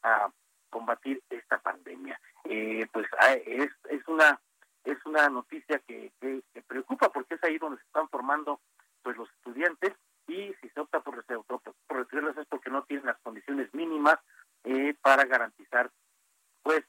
a 0.05 0.31
combatir 0.74 1.23
esta 1.31 1.59
pandemia. 1.59 2.20
Eh, 2.45 2.86
pues 2.93 3.07
ah, 3.20 3.35
es, 3.35 3.70
es 3.89 4.07
una 4.09 4.41
es 4.85 4.99
una 5.07 5.28
noticia 5.28 5.78
que, 5.86 6.12
que, 6.20 6.43
preocupa 6.66 7.11
porque 7.11 7.36
es 7.36 7.45
ahí 7.45 7.57
donde 7.59 7.78
se 7.78 7.86
están 7.86 8.09
formando 8.09 8.61
pues 9.03 9.16
los 9.16 9.31
estudiantes 9.31 9.95
y 10.27 10.53
si 10.61 10.69
se 10.70 10.81
opta 10.81 11.01
por, 11.01 11.24
por, 11.24 11.61
por 11.61 11.97
retirarlos 11.97 12.36
es 12.36 12.47
porque 12.49 12.70
no 12.70 12.82
tienen 12.82 13.07
las 13.07 13.19
condiciones 13.20 13.73
mínimas 13.73 14.19
eh, 14.65 14.95
para 15.15 15.28
garantizar 15.28 15.93
pues 16.65 16.82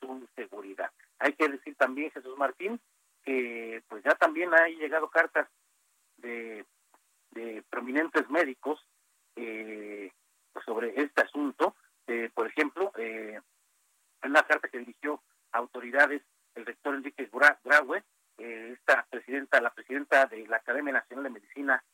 su 0.00 0.26
seguridad. 0.34 0.90
Hay 1.18 1.34
que 1.34 1.46
decir 1.46 1.74
también, 1.76 2.10
Jesús 2.10 2.34
Martín, 2.38 2.80
que 3.22 3.82
pues 3.86 4.02
ya 4.02 4.14
también 4.14 4.54
han 4.54 4.70
llegado 4.76 5.10
cartas 5.10 5.46
de, 6.16 6.64
prominentes 7.68 8.30
médicos 8.30 8.80
eh, 9.36 10.10
sobre 10.64 10.98
este 11.02 11.20
asunto. 11.20 11.76
Eh, 12.06 12.30
por 12.32 12.46
ejemplo, 12.46 12.92
eh, 12.96 13.38
una 14.22 14.42
carta 14.44 14.68
que 14.68 14.78
dirigió 14.78 15.22
a 15.52 15.58
autoridades 15.58 16.22
el 16.54 16.64
rector 16.64 16.94
Enrique 16.94 17.28
Graue, 17.62 18.04
eh, 18.38 18.70
esta 18.72 19.06
presidenta, 19.10 19.60
la 19.60 19.74
presidenta 19.74 20.24
de 20.24 20.46
la 20.46 20.56
Academia 20.56 20.94
Nacional 20.94 21.24
de 21.24 21.30
Medicina, 21.30 21.84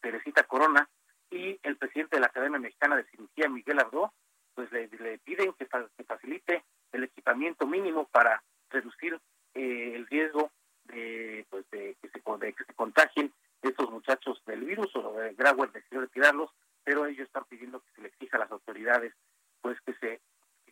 Teresita 0.00 0.42
Corona, 0.44 0.88
y 1.30 1.58
el 1.62 1.76
presidente 1.76 2.16
de 2.16 2.20
la 2.20 2.28
Academia 2.28 2.58
Mexicana 2.58 2.96
de 2.96 3.04
Cirugía, 3.04 3.48
Miguel 3.48 3.78
Ardó, 3.78 4.12
pues 4.54 4.70
le, 4.72 4.88
le 4.88 5.18
piden 5.18 5.52
que, 5.52 5.66
que 5.66 6.04
facilite 6.04 6.64
el 6.92 7.04
equipamiento 7.04 7.66
mínimo 7.66 8.06
para 8.08 8.42
reducir 8.70 9.18
eh, 9.54 9.92
el 9.94 10.06
riesgo 10.06 10.50
de, 10.84 11.46
pues 11.50 11.64
de, 11.70 11.96
que 12.00 12.08
se, 12.08 12.20
de 12.38 12.52
que 12.52 12.64
se 12.64 12.74
contagien 12.74 13.32
estos 13.62 13.90
muchachos 13.90 14.42
del 14.46 14.64
virus 14.64 14.94
o 14.96 15.12
de 15.12 15.34
Grauer 15.34 15.70
decidió 15.70 16.00
retirarlos, 16.00 16.50
pero 16.84 17.06
ellos 17.06 17.26
están 17.26 17.44
pidiendo 17.44 17.80
que 17.80 17.90
se 17.94 18.02
les 18.02 18.12
exija 18.12 18.36
a 18.36 18.40
las 18.40 18.50
autoridades 18.50 19.12
pues 19.60 19.78
que 19.82 19.94
se 19.94 20.20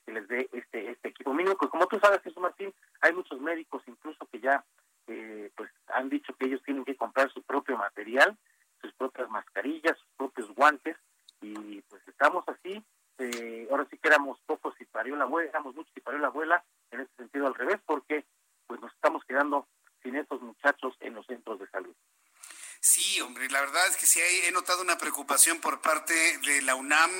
que 0.05 0.13
les 0.13 0.29
dé 0.29 0.49
este 0.53 0.91
este 0.91 1.09
equipo 1.09 1.35
mínimo, 1.35 1.57
que 1.59 1.69
como 1.69 1.87
tú 1.89 1.99
sabes, 1.99 2.23
Jesús 2.23 2.41
Martín, 2.41 2.73
hay 3.01 3.13
muchos 3.13 3.41
médicos 3.41 3.83
incluso 3.87 4.27
que 4.27 4.39
ya 4.41 4.65
eh, 5.09 5.51
pues 5.57 5.71
han 5.89 6.09
dicho 6.09 6.35
que 6.35 6.47
ellos 6.47 6.63
tienen 6.65 6.85
que 6.85 6.97
comprar 6.97 7.31
su 7.33 7.43
propio 7.43 7.77
material, 7.77 8.37
sus 8.81 8.93
propias 8.95 9.29
mascarillas, 9.31 9.99
sus 9.99 10.09
propios 10.17 10.55
guantes, 10.55 10.97
y 11.41 11.83
pues 11.83 12.03
estamos 12.09 12.45
así, 12.49 12.83
eh, 13.19 13.69
ahora 13.71 13.87
sí 13.91 13.99
que 13.99 14.09
éramos 14.09 14.39
pocos 14.47 14.75
y 14.81 14.85
parió 14.85 15.17
la 15.17 15.25
abuela, 15.25 15.51
éramos 15.51 15.75
muchos 15.75 15.93
y 15.97 16.01
parió 16.01 16.21
la 16.21 16.29
abuela, 16.29 16.65
en 16.91 17.01
este 17.01 17.17
sentido 17.17 17.47
al 17.47 17.55
revés, 17.55 17.79
porque 17.87 18.25
pues 18.67 18.81
nos 18.81 18.93
estamos 18.93 19.25
quedando 19.25 19.67
sin 20.03 20.17
estos 20.17 20.41
muchachos 20.43 20.95
en 21.01 21.15
los 21.15 21.27
centros 21.27 21.59
de 21.59 21.69
salud. 21.69 21.95
Sí, 22.81 23.21
hombre, 23.21 23.49
la 23.49 23.61
verdad 23.63 23.87
es 23.89 23.97
que 23.97 24.07
sí 24.07 24.21
he 24.45 24.53
notado 24.53 24.83
una 24.83 24.97
preocupación 24.97 25.61
por 25.61 25.81
parte 25.81 26.15
de 26.39 26.63
la 26.63 26.77
UNAM 26.77 27.11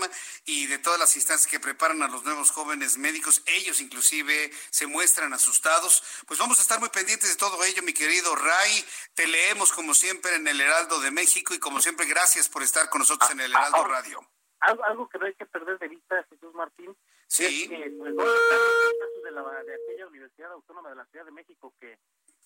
y 0.45 0.67
de 0.67 0.79
todas 0.79 0.96
las 1.07 1.15
instancias 1.15 1.49
que 1.49 1.61
preparan 1.61 2.03
a 2.03 2.09
los 2.09 2.25
nuevos 2.25 2.51
jóvenes 2.51 2.99
médicos. 2.99 3.41
Ellos 3.47 3.81
inclusive 3.81 4.51
se 4.71 4.89
muestran 4.89 5.33
asustados. 5.33 6.03
Pues 6.27 6.41
vamos 6.41 6.59
a 6.59 6.63
estar 6.63 6.81
muy 6.81 6.89
pendientes 6.89 7.31
de 7.31 7.37
todo 7.37 7.63
ello, 7.63 7.81
mi 7.85 7.95
querido 7.95 8.35
Ray. 8.35 8.85
Te 9.15 9.29
leemos 9.29 9.73
como 9.73 9.95
siempre 9.95 10.35
en 10.35 10.49
el 10.49 10.61
Heraldo 10.61 10.99
de 10.99 11.13
México 11.13 11.55
y 11.55 11.61
como 11.61 11.81
siempre 11.81 12.07
gracias 12.07 12.49
por 12.49 12.65
estar 12.65 12.91
con 12.91 12.99
nosotros 12.99 13.31
en 13.31 13.39
el 13.39 13.53
Heraldo 13.53 13.85
Radio. 13.85 14.19
Algo, 14.59 15.09
que 15.09 15.19
no 15.19 15.27
hay 15.27 15.35
que 15.35 15.47
perder 15.47 15.79
de 15.79 15.87
vista, 15.87 16.27
Jesús 16.29 16.53
Martín, 16.55 16.97
Sí. 17.29 17.65
Es 17.65 17.69
que, 17.69 17.91
pues, 17.99 18.15
de, 18.17 19.31
la, 19.31 19.43
de 19.63 19.75
aquella 19.75 20.09
Universidad 20.09 20.51
Autónoma 20.53 20.91
de 20.91 20.97
la 20.97 21.05
Ciudad 21.07 21.25
de 21.25 21.31
México 21.31 21.73
que 21.81 21.99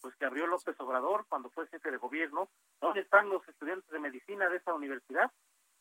pues 0.03 0.15
que 0.16 0.24
abrió 0.24 0.47
López 0.47 0.78
Obrador 0.81 1.27
cuando 1.28 1.51
fue 1.51 1.66
jefe 1.69 1.91
de 1.91 1.97
gobierno. 1.97 2.51
¿Dónde 2.81 3.01
están 3.01 3.28
los 3.31 3.47
estudiantes 3.49 3.91
de 3.91 3.99
medicina 3.99 4.49
de 4.49 4.57
esa 4.59 4.74
universidad? 4.74 5.31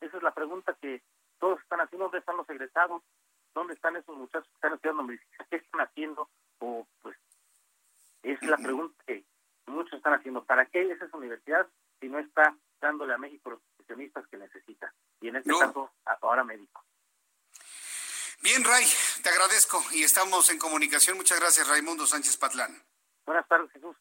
Esa 0.00 0.16
es 0.16 0.22
la 0.22 0.32
pregunta 0.32 0.76
que 0.80 1.02
todos 1.40 1.60
están 1.60 1.80
haciendo. 1.80 2.04
¿Dónde 2.04 2.18
están 2.18 2.36
los 2.36 2.48
egresados? 2.48 3.02
¿Dónde 3.52 3.74
están 3.74 3.96
esos 3.96 4.16
muchachos 4.16 4.46
que 4.48 4.54
están 4.54 4.74
estudiando 4.74 5.02
medicina? 5.02 5.46
¿Qué 5.50 5.56
están 5.56 5.80
haciendo? 5.80 6.28
O 6.60 6.86
pues 7.02 7.16
es 8.22 8.40
la 8.42 8.58
pregunta 8.58 9.02
que 9.06 9.24
muchos 9.66 9.94
están 9.94 10.14
haciendo. 10.14 10.44
¿Para 10.44 10.66
qué 10.66 10.82
es 10.82 11.00
esa 11.00 11.16
universidad 11.16 11.66
si 11.98 12.08
no 12.08 12.18
está 12.18 12.54
dándole 12.80 13.14
a 13.14 13.18
México 13.18 13.50
los 13.50 13.60
profesionistas 13.76 14.28
que 14.28 14.36
necesita? 14.36 14.94
Y 15.20 15.28
en 15.28 15.36
este 15.36 15.50
caso, 15.50 15.90
ahora 16.20 16.44
médico. 16.44 16.84
Bien, 18.42 18.64
Ray, 18.64 18.86
te 19.22 19.30
agradezco 19.50 19.84
y 19.90 20.04
estamos 20.04 20.48
en 20.50 20.58
comunicación. 20.58 21.16
Muchas 21.16 21.40
gracias, 21.40 21.66
Raimundo 21.66 22.06
Sánchez 22.06 22.36
Patlán. 22.36 22.84
Buenas 23.26 23.48
tardes, 23.48 23.68
Jesús. 23.72 23.96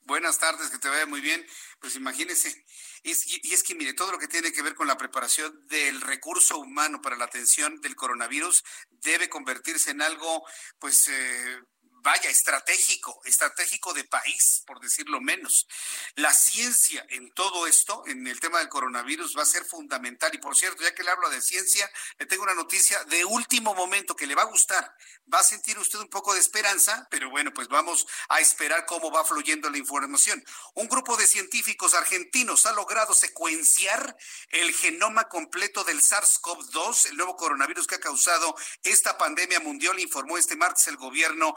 Buenas 0.00 0.40
tardes, 0.40 0.70
que 0.70 0.78
te 0.78 0.88
vaya 0.88 1.06
muy 1.06 1.20
bien. 1.20 1.46
Pues 1.78 1.94
imagínese, 1.94 2.64
y, 3.04 3.12
es 3.12 3.62
que 3.62 3.76
mire, 3.76 3.92
todo 3.92 4.10
lo 4.10 4.18
que 4.18 4.26
tiene 4.26 4.52
que 4.52 4.60
ver 4.60 4.74
con 4.74 4.88
la 4.88 4.96
preparación 4.96 5.68
del 5.68 6.00
recurso 6.00 6.58
humano 6.58 7.00
para 7.00 7.16
la 7.16 7.26
atención 7.26 7.80
del 7.80 7.94
coronavirus 7.94 8.64
debe 8.90 9.28
convertirse 9.28 9.92
en 9.92 10.02
algo, 10.02 10.44
pues, 10.80 11.06
eh, 11.06 11.60
vaya, 12.02 12.30
estratégico, 12.30 13.20
estratégico 13.24 13.92
de 13.92 14.04
país, 14.04 14.62
por 14.66 14.80
decirlo 14.80 15.20
menos. 15.20 15.66
La 16.14 16.32
ciencia 16.32 17.04
en 17.10 17.32
todo 17.32 17.66
esto, 17.66 18.04
en 18.06 18.26
el 18.26 18.40
tema 18.40 18.58
del 18.58 18.68
coronavirus, 18.68 19.36
va 19.36 19.42
a 19.42 19.46
ser 19.46 19.64
fundamental. 19.64 20.34
Y 20.34 20.38
por 20.38 20.56
cierto, 20.56 20.82
ya 20.82 20.94
que 20.94 21.02
le 21.02 21.10
hablo 21.10 21.28
de 21.30 21.40
ciencia, 21.42 21.90
le 22.18 22.26
tengo 22.26 22.42
una 22.42 22.54
noticia 22.54 23.02
de 23.04 23.24
último 23.24 23.74
momento 23.74 24.16
que 24.16 24.26
le 24.26 24.34
va 24.34 24.42
a 24.42 24.46
gustar. 24.46 24.94
Va 25.32 25.40
a 25.40 25.44
sentir 25.44 25.78
usted 25.78 25.98
un 25.98 26.08
poco 26.08 26.34
de 26.34 26.40
esperanza, 26.40 27.06
pero 27.10 27.30
bueno, 27.30 27.52
pues 27.52 27.68
vamos 27.68 28.06
a 28.28 28.40
esperar 28.40 28.86
cómo 28.86 29.10
va 29.10 29.24
fluyendo 29.24 29.70
la 29.70 29.78
información. 29.78 30.42
Un 30.74 30.88
grupo 30.88 31.16
de 31.16 31.26
científicos 31.26 31.94
argentinos 31.94 32.66
ha 32.66 32.72
logrado 32.72 33.14
secuenciar 33.14 34.16
el 34.50 34.72
genoma 34.72 35.28
completo 35.28 35.84
del 35.84 36.00
SARS-CoV-2, 36.00 37.10
el 37.10 37.16
nuevo 37.16 37.36
coronavirus 37.36 37.86
que 37.86 37.96
ha 37.96 38.00
causado 38.00 38.54
esta 38.82 39.18
pandemia 39.18 39.60
mundial, 39.60 39.98
informó 39.98 40.38
este 40.38 40.56
martes 40.56 40.86
el 40.88 40.96
gobierno 40.96 41.54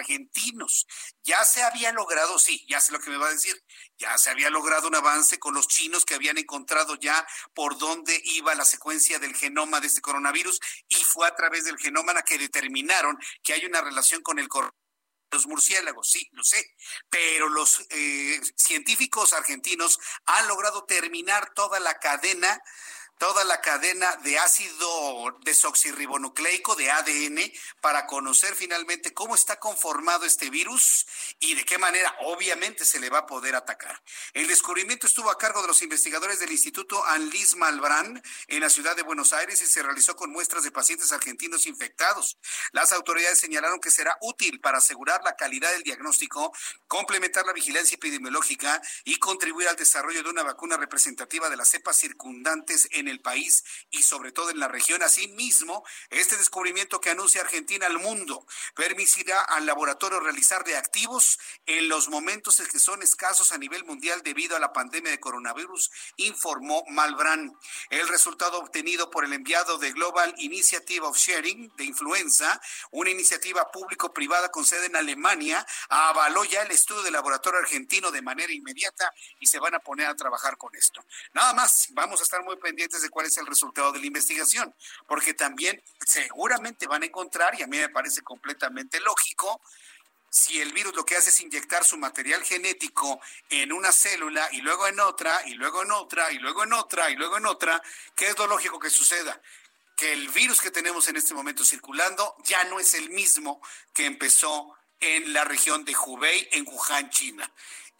argentinos. 0.00 0.86
Ya 1.22 1.44
se 1.44 1.62
había 1.62 1.92
logrado, 1.92 2.38
sí, 2.38 2.64
ya 2.68 2.80
sé 2.80 2.92
lo 2.92 3.00
que 3.00 3.10
me 3.10 3.16
va 3.16 3.28
a 3.28 3.32
decir, 3.32 3.54
ya 3.98 4.16
se 4.18 4.30
había 4.30 4.50
logrado 4.50 4.88
un 4.88 4.94
avance 4.94 5.38
con 5.38 5.54
los 5.54 5.68
chinos 5.68 6.04
que 6.04 6.14
habían 6.14 6.38
encontrado 6.38 6.96
ya 6.96 7.26
por 7.54 7.78
dónde 7.78 8.20
iba 8.24 8.54
la 8.54 8.64
secuencia 8.64 9.18
del 9.18 9.36
genoma 9.36 9.80
de 9.80 9.88
este 9.88 10.00
coronavirus 10.00 10.58
y 10.88 10.96
fue 10.96 11.26
a 11.26 11.34
través 11.34 11.64
del 11.64 11.78
genoma 11.78 12.22
que 12.22 12.38
determinaron 12.38 13.18
que 13.42 13.52
hay 13.52 13.64
una 13.66 13.80
relación 13.80 14.22
con 14.22 14.38
el 14.38 14.48
coronavirus 14.48 14.80
los 15.32 15.46
murciélagos, 15.46 16.08
sí, 16.10 16.28
lo 16.32 16.42
sé, 16.42 16.74
pero 17.08 17.48
los 17.48 17.86
eh, 17.90 18.40
científicos 18.56 19.32
argentinos 19.32 20.00
han 20.26 20.48
logrado 20.48 20.84
terminar 20.86 21.52
toda 21.54 21.78
la 21.78 21.94
cadena 22.00 22.60
toda 23.20 23.44
la 23.44 23.60
cadena 23.60 24.16
de 24.24 24.38
ácido 24.38 25.38
desoxirribonucleico 25.44 26.74
de 26.74 26.90
ADN 26.90 27.52
para 27.82 28.06
conocer 28.06 28.54
finalmente 28.54 29.12
cómo 29.12 29.34
está 29.34 29.60
conformado 29.60 30.24
este 30.24 30.48
virus 30.48 31.06
y 31.38 31.54
de 31.54 31.66
qué 31.66 31.76
manera 31.76 32.16
obviamente 32.20 32.86
se 32.86 32.98
le 32.98 33.10
va 33.10 33.18
a 33.18 33.26
poder 33.26 33.54
atacar. 33.56 34.02
El 34.32 34.48
descubrimiento 34.48 35.06
estuvo 35.06 35.30
a 35.30 35.36
cargo 35.36 35.60
de 35.60 35.68
los 35.68 35.82
investigadores 35.82 36.40
del 36.40 36.50
Instituto 36.50 37.04
Anlis 37.04 37.56
Malbrán 37.56 38.22
en 38.48 38.60
la 38.60 38.70
ciudad 38.70 38.96
de 38.96 39.02
Buenos 39.02 39.34
Aires 39.34 39.60
y 39.60 39.66
se 39.66 39.82
realizó 39.82 40.16
con 40.16 40.32
muestras 40.32 40.64
de 40.64 40.70
pacientes 40.70 41.12
argentinos 41.12 41.66
infectados. 41.66 42.38
Las 42.72 42.90
autoridades 42.90 43.38
señalaron 43.38 43.80
que 43.80 43.90
será 43.90 44.16
útil 44.22 44.60
para 44.60 44.78
asegurar 44.78 45.22
la 45.24 45.36
calidad 45.36 45.70
del 45.72 45.82
diagnóstico, 45.82 46.54
complementar 46.88 47.44
la 47.44 47.52
vigilancia 47.52 47.96
epidemiológica 47.96 48.80
y 49.04 49.16
contribuir 49.16 49.68
al 49.68 49.76
desarrollo 49.76 50.22
de 50.22 50.30
una 50.30 50.42
vacuna 50.42 50.78
representativa 50.78 51.50
de 51.50 51.58
las 51.58 51.68
cepas 51.68 51.98
circundantes 51.98 52.88
en 52.92 53.09
el 53.10 53.20
país 53.20 53.64
y 53.90 54.02
sobre 54.02 54.32
todo 54.32 54.50
en 54.50 54.58
la 54.58 54.68
región. 54.68 55.02
Asimismo, 55.02 55.84
este 56.10 56.36
descubrimiento 56.36 57.00
que 57.00 57.10
anuncia 57.10 57.42
Argentina 57.42 57.86
al 57.86 57.98
mundo 57.98 58.46
permitirá 58.74 59.40
al 59.40 59.66
laboratorio 59.66 60.20
realizar 60.20 60.64
reactivos 60.64 61.38
en 61.66 61.88
los 61.88 62.08
momentos 62.08 62.60
en 62.60 62.66
que 62.66 62.78
son 62.78 63.02
escasos 63.02 63.52
a 63.52 63.58
nivel 63.58 63.84
mundial 63.84 64.22
debido 64.22 64.56
a 64.56 64.60
la 64.60 64.72
pandemia 64.72 65.10
de 65.10 65.20
coronavirus, 65.20 65.90
informó 66.16 66.84
Malbrán. 66.88 67.56
El 67.90 68.08
resultado 68.08 68.58
obtenido 68.58 69.10
por 69.10 69.24
el 69.24 69.32
enviado 69.32 69.78
de 69.78 69.92
Global 69.92 70.34
Initiative 70.38 71.06
of 71.06 71.16
Sharing 71.16 71.72
de 71.76 71.84
Influenza, 71.84 72.60
una 72.90 73.10
iniciativa 73.10 73.70
público-privada 73.70 74.50
con 74.50 74.64
sede 74.64 74.86
en 74.86 74.96
Alemania, 74.96 75.66
avaló 75.88 76.44
ya 76.44 76.62
el 76.62 76.70
estudio 76.70 77.02
del 77.02 77.12
laboratorio 77.12 77.60
argentino 77.60 78.10
de 78.10 78.22
manera 78.22 78.52
inmediata 78.52 79.12
y 79.38 79.46
se 79.46 79.58
van 79.58 79.74
a 79.74 79.80
poner 79.80 80.06
a 80.06 80.16
trabajar 80.16 80.56
con 80.56 80.74
esto. 80.74 81.04
Nada 81.32 81.52
más, 81.54 81.88
vamos 81.92 82.20
a 82.20 82.22
estar 82.22 82.42
muy 82.44 82.56
pendientes 82.56 82.99
de 83.02 83.10
cuál 83.10 83.26
es 83.26 83.36
el 83.36 83.46
resultado 83.46 83.92
de 83.92 84.00
la 84.00 84.06
investigación, 84.06 84.74
porque 85.06 85.34
también 85.34 85.82
seguramente 86.06 86.86
van 86.86 87.02
a 87.02 87.06
encontrar, 87.06 87.58
y 87.58 87.62
a 87.62 87.66
mí 87.66 87.78
me 87.78 87.88
parece 87.88 88.22
completamente 88.22 89.00
lógico, 89.00 89.60
si 90.30 90.60
el 90.60 90.72
virus 90.72 90.94
lo 90.94 91.04
que 91.04 91.16
hace 91.16 91.30
es 91.30 91.40
inyectar 91.40 91.84
su 91.84 91.98
material 91.98 92.42
genético 92.44 93.20
en 93.48 93.72
una 93.72 93.90
célula 93.90 94.48
y 94.52 94.60
luego 94.60 94.86
en 94.86 95.00
otra, 95.00 95.42
y 95.46 95.54
luego 95.54 95.82
en 95.82 95.90
otra, 95.90 96.30
y 96.30 96.38
luego 96.38 96.62
en 96.62 96.72
otra, 96.72 97.10
y 97.10 97.16
luego 97.16 97.36
en 97.36 97.46
otra, 97.46 97.82
¿qué 98.14 98.28
es 98.28 98.38
lo 98.38 98.46
lógico 98.46 98.78
que 98.78 98.90
suceda? 98.90 99.42
Que 99.96 100.12
el 100.12 100.28
virus 100.28 100.60
que 100.60 100.70
tenemos 100.70 101.08
en 101.08 101.16
este 101.16 101.34
momento 101.34 101.64
circulando 101.64 102.36
ya 102.44 102.62
no 102.64 102.78
es 102.78 102.94
el 102.94 103.10
mismo 103.10 103.60
que 103.92 104.06
empezó 104.06 104.76
en 105.00 105.32
la 105.32 105.44
región 105.44 105.84
de 105.84 105.96
Hubei, 105.96 106.48
en 106.52 106.66
Wuhan, 106.68 107.10
China. 107.10 107.50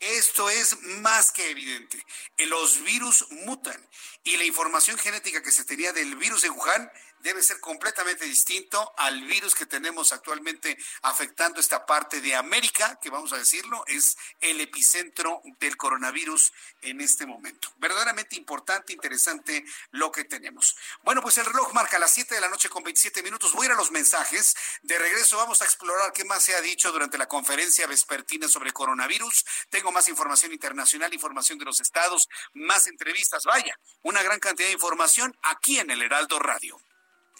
Esto 0.01 0.49
es 0.49 0.81
más 0.83 1.31
que 1.31 1.51
evidente. 1.51 2.05
Los 2.39 2.83
virus 2.83 3.27
mutan 3.31 3.89
y 4.25 4.37
la 4.39 4.45
información 4.45 4.99
genética 4.99 5.43
que 5.43 5.53
se 5.53 5.65
tenía 5.65 5.93
del 5.93 6.17
virus 6.17 6.43
de 6.43 6.51
Wuhan 6.51 6.91
debe 7.23 7.43
ser 7.43 7.61
completamente 7.61 8.25
distinto 8.25 8.93
al 8.97 9.23
virus 9.23 9.55
que 9.55 9.67
tenemos 9.67 10.13
actualmente 10.13 10.77
afectando 11.03 11.61
esta 11.61 11.87
parte 11.87 12.21
de 12.21 12.35
América, 12.35 12.99
que 13.01 13.11
vamos 13.11 13.33
a 13.33 13.39
decirlo, 13.39 13.85
es 13.87 14.17
el 14.41 14.61
epicentro 14.61 15.43
del 15.59 15.77
coronavirus 15.77 16.53
en 16.83 17.01
este 17.01 17.27
momento. 17.27 17.73
Verdaderamente 17.77 18.37
importante, 18.37 18.93
interesante 18.93 19.65
lo 19.91 20.11
que 20.11 20.25
tenemos. 20.25 20.77
Bueno, 21.03 21.23
pues 21.23 21.39
el 21.39 21.47
reloj 21.47 21.73
marca 21.73 21.99
las 21.99 22.13
7 22.13 22.35
de 22.35 22.41
la 22.41 22.49
noche 22.49 22.69
con 22.69 22.83
27 22.83 23.23
minutos. 23.23 23.53
Voy 23.53 23.65
a 23.65 23.67
ir 23.67 23.73
a 23.73 23.77
los 23.77 23.91
mensajes. 23.91 24.57
De 24.83 24.99
regreso 24.99 25.37
vamos 25.37 25.63
a 25.63 25.65
explorar 25.65 26.13
qué 26.13 26.25
más 26.25 26.43
se 26.43 26.55
ha 26.55 26.61
dicho 26.61 26.93
durante 26.93 27.19
la 27.19 27.29
conferencia 27.29 27.87
vespertina 27.87 28.49
sobre 28.49 28.73
coronavirus. 28.73 29.45
Tengo 29.69 29.93
más 29.93 30.09
información 30.09 30.53
internacional, 30.53 31.13
información 31.13 31.59
de 31.59 31.65
los 31.65 31.81
estados, 31.81 32.29
más 32.55 32.87
entrevistas. 32.87 33.45
Vaya, 33.45 33.79
una 34.03 34.23
gran 34.23 34.39
cantidad 34.39 34.69
de 34.69 34.75
información 34.75 35.37
aquí 35.43 35.79
en 35.79 35.91
el 35.91 36.03
Heraldo 36.03 36.39
Radio. 36.39 36.81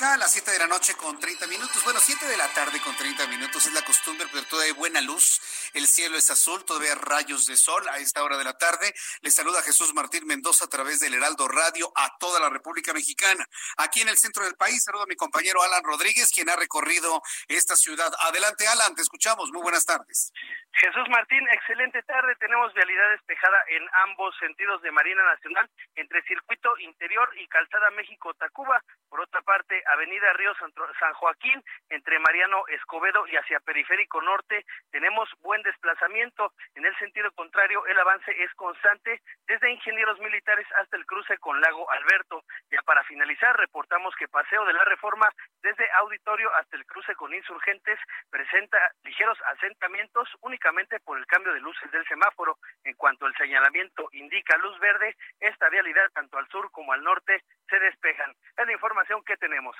Marca 0.00 0.14
a 0.14 0.18
las 0.18 0.32
7 0.32 0.50
de 0.50 0.58
la 0.58 0.66
noche 0.66 0.94
con 0.94 1.18
30 1.18 1.46
minutos. 1.46 1.84
Bueno, 1.84 2.00
7 2.00 2.26
de 2.26 2.36
la 2.36 2.48
tarde 2.48 2.80
con 2.80 2.96
30 2.96 3.26
minutos 3.26 3.66
es 3.66 3.72
la 3.74 3.82
costumbre, 3.82 4.26
pero 4.32 4.44
todavía 4.46 4.72
hay 4.72 4.78
buena 4.78 5.00
luz. 5.00 5.40
El 5.74 5.86
cielo 5.86 6.16
es 6.16 6.30
azul, 6.30 6.64
todavía 6.64 6.92
hay 6.92 6.98
rayos 6.98 7.46
de 7.46 7.56
sol 7.56 7.86
a 7.88 7.98
esta 7.98 8.22
hora 8.22 8.38
de 8.38 8.44
la 8.44 8.56
tarde. 8.56 8.94
Le 9.20 9.30
saluda 9.30 9.62
Jesús 9.62 9.92
Martín 9.94 10.26
Mendoza 10.26 10.64
a 10.64 10.68
través 10.68 11.00
del 11.00 11.14
Heraldo 11.14 11.48
Radio 11.48 11.92
a 11.96 12.16
toda 12.18 12.40
la 12.40 12.48
República 12.48 12.92
Mexicana. 12.92 13.44
Aquí 13.76 14.00
en 14.00 14.08
el 14.08 14.16
centro 14.16 14.44
del 14.44 14.54
país, 14.54 14.82
saludo 14.84 15.02
a 15.02 15.06
mi 15.06 15.16
compañero 15.16 15.62
Alan 15.62 15.84
Rodríguez, 15.84 16.30
quien 16.32 16.48
ha 16.48 16.56
recorrido 16.56 17.22
esta 17.48 17.76
ciudad. 17.76 18.10
Adelante, 18.20 18.66
Alan, 18.68 18.94
te 18.94 19.02
escuchamos. 19.02 19.50
Muy 19.52 19.62
buenas 19.62 19.84
tardes. 19.84 20.32
Jesús 20.72 21.08
Martín, 21.10 21.46
excelente 21.52 22.02
tarde. 22.04 22.36
Tenemos 22.36 22.72
vialidad 22.72 23.10
despejada 23.10 23.58
en 23.68 23.86
ambos 24.04 24.34
sentidos 24.38 24.80
de 24.82 24.92
Marina 24.92 25.22
Nacional, 25.24 25.68
entre 25.96 26.22
Circuito 26.22 26.78
Interior 26.78 27.28
y 27.36 27.46
Calzada 27.48 27.90
México-Tacuba. 27.90 28.82
Por 29.08 29.20
otra 29.20 29.42
parte, 29.42 29.82
Avenida 29.92 30.32
Río 30.34 30.54
San 30.98 31.12
Joaquín, 31.14 31.62
entre 31.88 32.18
Mariano 32.18 32.62
Escobedo 32.68 33.26
y 33.26 33.36
hacia 33.36 33.60
Periférico 33.60 34.22
Norte, 34.22 34.64
tenemos 34.90 35.28
buen 35.40 35.62
desplazamiento. 35.62 36.52
En 36.74 36.86
el 36.86 36.96
sentido 36.98 37.30
contrario, 37.32 37.84
el 37.86 37.98
avance 37.98 38.30
es 38.42 38.52
constante 38.54 39.20
desde 39.46 39.70
Ingenieros 39.70 40.18
Militares 40.20 40.66
hasta 40.80 40.96
el 40.96 41.06
cruce 41.06 41.38
con 41.38 41.60
Lago 41.60 41.90
Alberto. 41.90 42.44
Ya 42.70 42.82
para 42.82 43.04
finalizar, 43.04 43.56
reportamos 43.56 44.14
que 44.16 44.28
Paseo 44.28 44.64
de 44.64 44.72
la 44.72 44.84
Reforma 44.84 45.28
desde 45.62 45.90
Auditorio 45.92 46.52
hasta 46.54 46.76
el 46.76 46.86
cruce 46.86 47.14
con 47.14 47.34
Insurgentes 47.34 47.98
presenta 48.30 48.78
ligeros 49.02 49.38
asentamientos 49.46 50.28
únicamente 50.40 51.00
por 51.00 51.18
el 51.18 51.26
cambio 51.26 51.52
de 51.52 51.60
luces 51.60 51.90
del 51.90 52.06
semáforo. 52.06 52.58
En 52.84 52.94
cuanto 52.94 53.26
el 53.26 53.34
señalamiento 53.36 54.08
indica 54.12 54.56
luz 54.58 54.78
verde, 54.78 55.16
esta 55.40 55.68
vialidad 55.68 56.10
tanto 56.14 56.38
al 56.38 56.48
sur 56.48 56.70
como 56.70 56.92
al 56.92 57.02
norte 57.02 57.42
se 57.70 57.78
despejan. 57.78 58.30
Es 58.56 58.66
la 58.66 58.72
información 58.72 59.22
que 59.24 59.36
tenemos. 59.36 59.76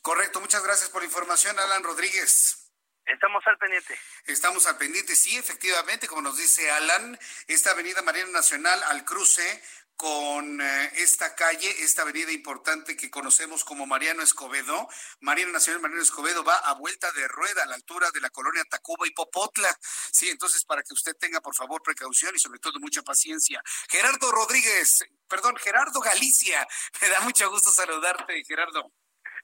Correcto, 0.00 0.40
muchas 0.40 0.62
gracias 0.62 0.88
por 0.90 1.02
la 1.02 1.06
información, 1.06 1.58
Alan 1.58 1.82
Rodríguez. 1.82 2.64
Estamos 3.04 3.46
al 3.46 3.56
pendiente. 3.58 3.98
Estamos 4.26 4.66
al 4.66 4.76
pendiente, 4.76 5.16
sí, 5.16 5.36
efectivamente, 5.36 6.06
como 6.06 6.22
nos 6.22 6.36
dice 6.36 6.70
Alan, 6.70 7.18
esta 7.46 7.70
avenida 7.70 8.02
Marina 8.02 8.28
Nacional 8.28 8.82
al 8.84 9.04
cruce 9.04 9.62
con 9.98 10.60
eh, 10.60 10.92
esta 10.98 11.34
calle, 11.34 11.68
esta 11.82 12.02
avenida 12.02 12.30
importante 12.30 12.96
que 12.96 13.10
conocemos 13.10 13.64
como 13.64 13.84
Mariano 13.84 14.22
Escobedo. 14.22 14.88
Marina 15.18 15.50
Nacional 15.50 15.82
Mariano 15.82 16.04
Escobedo 16.04 16.44
va 16.44 16.54
a 16.54 16.74
vuelta 16.74 17.10
de 17.12 17.26
rueda 17.26 17.64
a 17.64 17.66
la 17.66 17.74
altura 17.74 18.08
de 18.14 18.20
la 18.20 18.30
colonia 18.30 18.62
Tacuba 18.70 19.08
y 19.08 19.10
Popotla. 19.10 19.76
Sí, 20.12 20.28
entonces 20.28 20.64
para 20.64 20.84
que 20.84 20.94
usted 20.94 21.16
tenga 21.16 21.40
por 21.40 21.56
favor 21.56 21.82
precaución 21.82 22.32
y 22.36 22.38
sobre 22.38 22.60
todo 22.60 22.78
mucha 22.78 23.02
paciencia. 23.02 23.60
Gerardo 23.90 24.30
Rodríguez, 24.30 25.04
perdón, 25.26 25.56
Gerardo 25.56 25.98
Galicia, 25.98 26.64
me 27.02 27.08
da 27.08 27.20
mucho 27.22 27.50
gusto 27.50 27.72
saludarte, 27.72 28.44
Gerardo. 28.46 28.92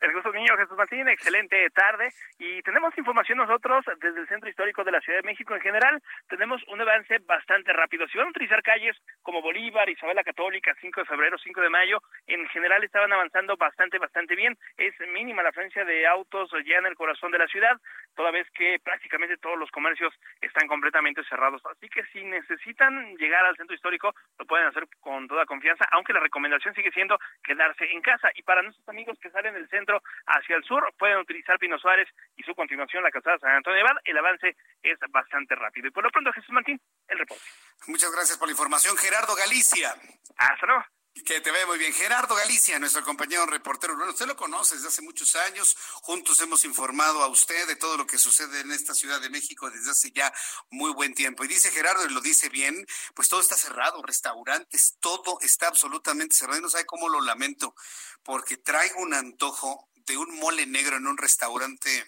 El 0.05 0.13
gusto 0.13 0.35
mío, 0.35 0.55
Jesús 0.59 0.77
Martín, 0.77 1.09
excelente 1.09 1.71
tarde. 1.71 2.13
Y 2.39 2.61
tenemos 2.61 2.93
información 2.99 3.39
nosotros 3.39 3.87
desde 4.03 4.21
el 4.21 4.29
Centro 4.29 4.51
Histórico 4.51 4.85
de 4.85 4.93
la 4.93 5.01
Ciudad 5.01 5.21
de 5.21 5.27
México 5.27 5.55
en 5.55 5.63
general. 5.63 5.99
Tenemos 6.29 6.63
un 6.69 6.79
avance 6.79 7.21
bastante 7.25 7.73
rápido. 7.73 8.07
Si 8.09 8.19
van 8.19 8.27
a 8.27 8.31
utilizar 8.31 8.63
calles 8.63 8.95
como 9.23 9.41
Bolívar, 9.41 9.89
Isabel 9.89 10.17
la 10.17 10.23
Católica, 10.23 10.77
5 10.79 11.01
de 11.01 11.07
febrero, 11.07 11.39
5 11.39 11.59
de 11.59 11.71
mayo, 11.71 12.03
en 12.27 12.47
general 12.49 12.85
estaban 12.85 13.15
avanzando 13.15 13.57
bastante, 13.57 13.99
bastante 13.99 14.37
bien. 14.37 14.59
Es 14.77 14.93
mínima 15.09 15.43
la 15.43 15.49
afluencia 15.49 15.87
de 15.87 16.07
autos 16.07 16.51
ya 16.67 16.77
en 16.77 16.87
el 16.87 16.97
corazón 16.97 17.33
de 17.33 17.39
la 17.39 17.47
ciudad, 17.47 17.81
toda 18.15 18.31
vez 18.31 18.47
que 18.51 18.79
prácticamente 18.85 19.39
todos 19.39 19.59
los 19.59 19.71
comercios 19.71 20.13
están 20.43 20.69
completamente 20.69 21.25
cerrados. 21.25 21.63
Así 21.65 21.89
que 21.89 22.05
si 22.13 22.23
necesitan 22.25 23.17
llegar 23.17 23.47
al 23.47 23.57
Centro 23.57 23.75
Histórico, 23.75 24.15
lo 24.39 24.45
pueden 24.45 24.67
hacer 24.67 24.87
con 25.01 25.27
toda 25.29 25.47
confianza, 25.47 25.87
aunque 25.93 26.13
la 26.13 26.21
recomendación 26.21 26.75
sigue 26.75 26.93
siendo 26.93 27.19
quedarse 27.43 27.91
en 27.91 28.03
casa. 28.03 28.29
Y 28.35 28.43
para 28.43 28.61
nuestros 28.61 28.87
amigos 28.91 29.19
que 29.19 29.31
salen 29.31 29.55
del 29.55 29.67
centro, 29.71 29.94
hacia 30.27 30.57
el 30.57 30.65
sur, 30.65 30.83
pueden 30.99 31.19
utilizar 31.19 31.59
Pino 31.59 31.79
Suárez 31.79 32.09
y 32.37 32.43
su 32.43 32.55
continuación 32.55 33.03
la 33.03 33.11
calzada 33.11 33.39
San 33.39 33.57
Antonio 33.57 33.79
de 33.79 33.85
Val. 33.85 34.01
El 34.05 34.19
avance 34.19 34.57
es 34.83 34.99
bastante 35.11 35.55
rápido. 35.55 35.89
Y 35.89 35.91
por 35.91 36.05
lo 36.05 36.11
pronto, 36.11 36.33
Jesús 36.33 36.51
Martín, 36.51 36.81
el 37.09 37.19
reporte. 37.19 37.45
Muchas 37.87 38.13
gracias 38.13 38.39
por 38.39 38.49
la 38.49 38.53
información, 38.53 38.97
Gerardo 38.97 39.35
Galicia. 39.35 39.95
Hasta 40.37 40.67
luego. 40.67 40.85
Que 41.23 41.41
te 41.41 41.53
vea 41.53 41.65
muy 41.67 41.79
bien. 41.79 41.93
Gerardo 41.93 42.35
Galicia, 42.35 42.77
nuestro 42.81 43.05
compañero 43.05 43.47
reportero 43.47 43.95
urbano. 43.95 44.11
Usted 44.11 44.27
lo 44.27 44.37
conoce 44.37 44.75
desde 44.75 44.89
hace 44.89 45.01
muchos 45.01 45.37
años. 45.37 45.77
Juntos 46.03 46.41
hemos 46.41 46.65
informado 46.65 47.23
a 47.23 47.29
usted 47.29 47.69
de 47.69 47.77
todo 47.77 47.97
lo 47.97 48.05
que 48.05 48.19
sucede 48.19 48.61
en 48.61 48.73
esta 48.73 48.95
Ciudad 48.95 49.21
de 49.21 49.31
México 49.31 49.71
desde 49.71 49.93
hace 49.93 50.11
ya 50.11 50.35
muy 50.71 50.93
buen 50.93 51.15
tiempo. 51.15 51.45
Y 51.45 51.49
dice 51.49 51.71
Gerardo, 51.71 52.05
y 52.05 52.13
lo 52.13 52.21
dice 52.21 52.49
bien, 52.49 52.85
pues 53.15 53.29
todo 53.29 53.41
está 53.41 53.57
cerrado, 53.57 54.03
restaurantes, 54.03 54.97
todo 54.99 55.39
está 55.41 55.69
absolutamente 55.69 56.35
cerrado. 56.35 56.59
Y 56.59 56.63
no 56.63 56.69
sabe 56.69 56.85
cómo 56.85 57.09
lo 57.09 57.21
lamento, 57.21 57.77
porque 58.25 58.57
traigo 58.57 59.01
un 59.01 59.15
antojo 59.15 59.89
de 59.95 60.17
un 60.17 60.35
mole 60.41 60.67
negro 60.67 60.97
en 60.97 61.07
un 61.07 61.17
restaurante 61.17 62.05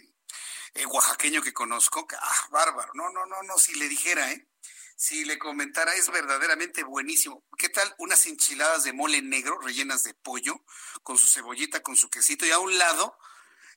eh, 0.75 0.85
oaxaqueño 0.85 1.43
que 1.43 1.53
conozco. 1.53 2.09
Ah, 2.21 2.49
bárbaro. 2.51 2.91
No, 2.95 3.09
no, 3.11 3.25
no, 3.25 3.41
no, 3.45 3.57
si 3.57 3.77
le 3.77 3.89
dijera, 3.89 4.33
¿eh? 4.33 4.49
Si 4.97 5.27
le 5.27 5.39
comentara, 5.39 5.95
es 5.95 6.11
verdaderamente 6.11 6.83
buenísimo. 6.83 7.45
¿Qué 7.59 7.69
tal 7.69 7.95
unas 7.99 8.25
enchiladas 8.27 8.83
de 8.83 8.95
mole 8.95 9.21
negro 9.21 9.59
rellenas 9.61 10.03
de 10.03 10.15
pollo, 10.15 10.65
con 11.03 11.19
su 11.19 11.27
cebollita, 11.27 11.83
con 11.83 11.97
su 11.97 12.09
quesito 12.09 12.47
y 12.47 12.51
a 12.51 12.59
un 12.59 12.77
lado 12.79 13.17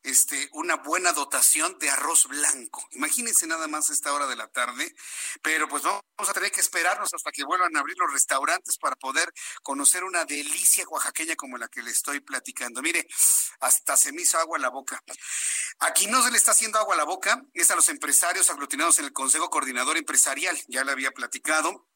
este, 0.03 0.49
una 0.53 0.75
buena 0.77 1.13
dotación 1.13 1.77
de 1.79 1.89
arroz 1.89 2.27
blanco. 2.27 2.87
Imagínense 2.91 3.47
nada 3.47 3.67
más 3.67 3.89
esta 3.89 4.13
hora 4.13 4.27
de 4.27 4.35
la 4.35 4.47
tarde, 4.47 4.93
pero 5.41 5.67
pues 5.67 5.83
vamos 5.83 6.03
a 6.27 6.33
tener 6.33 6.51
que 6.51 6.61
esperarnos 6.61 7.13
hasta 7.13 7.31
que 7.31 7.43
vuelvan 7.43 7.75
a 7.75 7.79
abrir 7.79 7.97
los 7.97 8.11
restaurantes 8.11 8.77
para 8.77 8.95
poder 8.95 9.33
conocer 9.63 10.03
una 10.03 10.25
delicia 10.25 10.87
oaxaqueña 10.87 11.35
como 11.35 11.57
la 11.57 11.67
que 11.67 11.81
le 11.81 11.91
estoy 11.91 12.19
platicando. 12.19 12.81
Mire, 12.81 13.07
hasta 13.59 13.97
se 13.97 14.11
me 14.11 14.21
hizo 14.21 14.37
agua 14.37 14.57
la 14.59 14.69
boca. 14.69 15.01
Aquí 15.79 16.07
no 16.07 16.23
se 16.23 16.31
le 16.31 16.37
está 16.37 16.51
haciendo 16.51 16.79
agua 16.79 16.95
la 16.95 17.03
boca, 17.03 17.43
es 17.53 17.71
a 17.71 17.75
los 17.75 17.89
empresarios 17.89 18.49
aglutinados 18.49 18.99
en 18.99 19.05
el 19.05 19.13
Consejo 19.13 19.49
Coordinador 19.49 19.97
Empresarial, 19.97 20.57
ya 20.67 20.83
le 20.83 20.91
había 20.91 21.11
platicado 21.11 21.87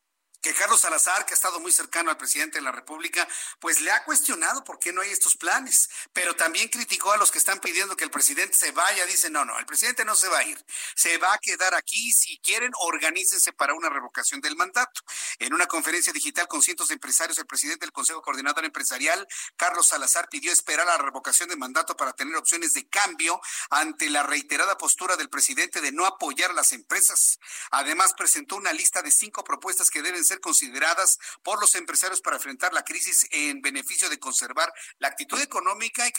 que 0.43 0.53
Carlos 0.53 0.81
Salazar, 0.81 1.25
que 1.25 1.33
ha 1.33 1.35
estado 1.35 1.61
muy 1.61 1.71
cercano 1.71 2.11
al 2.11 2.17
presidente 2.17 2.57
de 2.57 2.63
la 2.63 2.73
República, 2.73 3.25
pues 3.59 3.79
le 3.79 3.91
ha 3.91 4.03
cuestionado 4.03 4.61
por 4.65 4.77
qué 4.77 4.91
no 4.91 5.01
hay 5.01 5.09
estos 5.09 5.37
planes, 5.37 5.89
pero 6.11 6.35
también 6.35 6.67
criticó 6.67 7.13
a 7.13 7.17
los 7.17 7.31
que 7.31 7.37
están 7.37 7.59
pidiendo 7.59 7.95
que 7.95 8.03
el 8.03 8.11
presidente 8.11 8.55
se 8.57 8.71
vaya. 8.71 9.05
Dice, 9.05 9.29
no, 9.29 9.45
no, 9.45 9.57
el 9.57 9.65
presidente 9.65 10.03
no 10.03 10.15
se 10.15 10.27
va 10.27 10.39
a 10.39 10.43
ir, 10.43 10.63
se 10.95 11.17
va 11.17 11.33
a 11.33 11.37
quedar 11.37 11.73
aquí. 11.73 12.11
Si 12.11 12.39
quieren, 12.39 12.73
organícense 12.77 13.53
para 13.53 13.73
una 13.73 13.87
revocación 13.87 14.41
del 14.41 14.57
mandato. 14.57 15.01
En 15.39 15.53
una 15.53 15.65
conferencia 15.65 16.11
digital 16.11 16.49
con 16.49 16.61
cientos 16.61 16.89
de 16.89 16.95
empresarios, 16.95 17.37
el 17.37 17.47
presidente 17.47 17.85
del 17.85 17.93
Consejo 17.93 18.21
Coordinador 18.21 18.65
Empresarial, 18.65 19.25
Carlos 19.55 19.87
Salazar, 19.87 20.27
pidió 20.27 20.51
esperar 20.51 20.89
a 20.89 20.97
la 20.97 21.03
revocación 21.03 21.47
del 21.47 21.57
mandato 21.57 21.95
para 21.95 22.11
tener 22.11 22.35
opciones 22.35 22.73
de 22.73 22.85
cambio 22.89 23.39
ante 23.69 24.09
la 24.09 24.23
reiterada 24.23 24.77
postura 24.77 25.15
del 25.15 25.29
presidente 25.29 25.79
de 25.79 25.93
no 25.93 26.05
apoyar 26.05 26.53
las 26.53 26.73
empresas. 26.73 27.39
Además, 27.71 28.13
presentó 28.13 28.57
una 28.57 28.73
lista 28.73 29.01
de 29.01 29.09
cinco 29.09 29.45
propuestas 29.45 29.89
que 29.89 30.01
deben 30.01 30.25
ser 30.25 30.32
consideradas 30.39 31.17
por 31.43 31.59
los 31.59 31.75
empresarios 31.75 32.21
para 32.21 32.37
enfrentar 32.37 32.73
la 32.73 32.83
crisis 32.83 33.27
en 33.31 33.61
beneficio 33.61 34.09
de 34.09 34.19
conservar 34.19 34.73
la 34.99 35.09
actitud 35.09 35.39
económica 35.41 36.07
y 36.07 36.11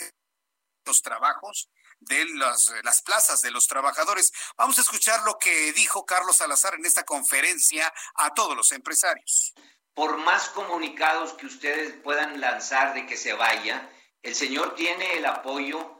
los 0.85 1.01
trabajos 1.01 1.69
de 1.99 2.25
las, 2.35 2.73
las 2.83 3.01
plazas 3.01 3.41
de 3.41 3.51
los 3.51 3.67
trabajadores. 3.67 4.31
Vamos 4.57 4.77
a 4.77 4.81
escuchar 4.81 5.23
lo 5.23 5.37
que 5.37 5.73
dijo 5.73 6.05
Carlos 6.05 6.37
Salazar 6.37 6.75
en 6.75 6.85
esta 6.85 7.03
conferencia 7.03 7.91
a 8.15 8.33
todos 8.33 8.55
los 8.55 8.71
empresarios. 8.71 9.53
Por 9.93 10.17
más 10.17 10.49
comunicados 10.49 11.33
que 11.33 11.45
ustedes 11.45 11.93
puedan 12.03 12.39
lanzar 12.39 12.93
de 12.93 13.05
que 13.05 13.17
se 13.17 13.33
vaya, 13.33 13.89
el 14.21 14.35
señor 14.35 14.75
tiene 14.75 15.17
el 15.17 15.25
apoyo 15.25 15.95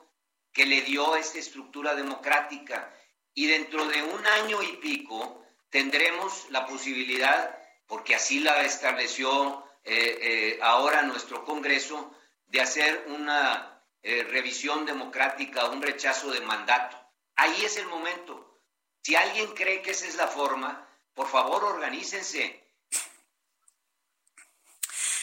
que 0.51 0.65
le 0.65 0.81
dio 0.81 1.15
esta 1.15 1.39
estructura 1.39 1.95
democrática 1.95 2.93
y 3.33 3.47
dentro 3.47 3.85
de 3.87 4.01
un 4.03 4.25
año 4.25 4.61
y 4.63 4.77
pico 4.77 5.45
tendremos 5.69 6.49
la 6.49 6.65
posibilidad 6.65 7.57
porque 7.87 8.15
así 8.15 8.39
la 8.39 8.61
estableció 8.63 9.63
eh, 9.83 10.17
eh, 10.21 10.59
ahora 10.63 11.03
nuestro 11.03 11.45
Congreso, 11.45 12.11
de 12.47 12.61
hacer 12.61 13.05
una 13.07 13.83
eh, 14.01 14.23
revisión 14.23 14.85
democrática, 14.85 15.69
un 15.69 15.81
rechazo 15.81 16.31
de 16.31 16.41
mandato. 16.41 16.97
Ahí 17.35 17.63
es 17.63 17.77
el 17.77 17.87
momento. 17.87 18.59
Si 19.03 19.15
alguien 19.15 19.53
cree 19.53 19.81
que 19.81 19.91
esa 19.91 20.07
es 20.07 20.15
la 20.15 20.27
forma, 20.27 20.87
por 21.13 21.27
favor 21.27 21.63
organícense, 21.63 22.64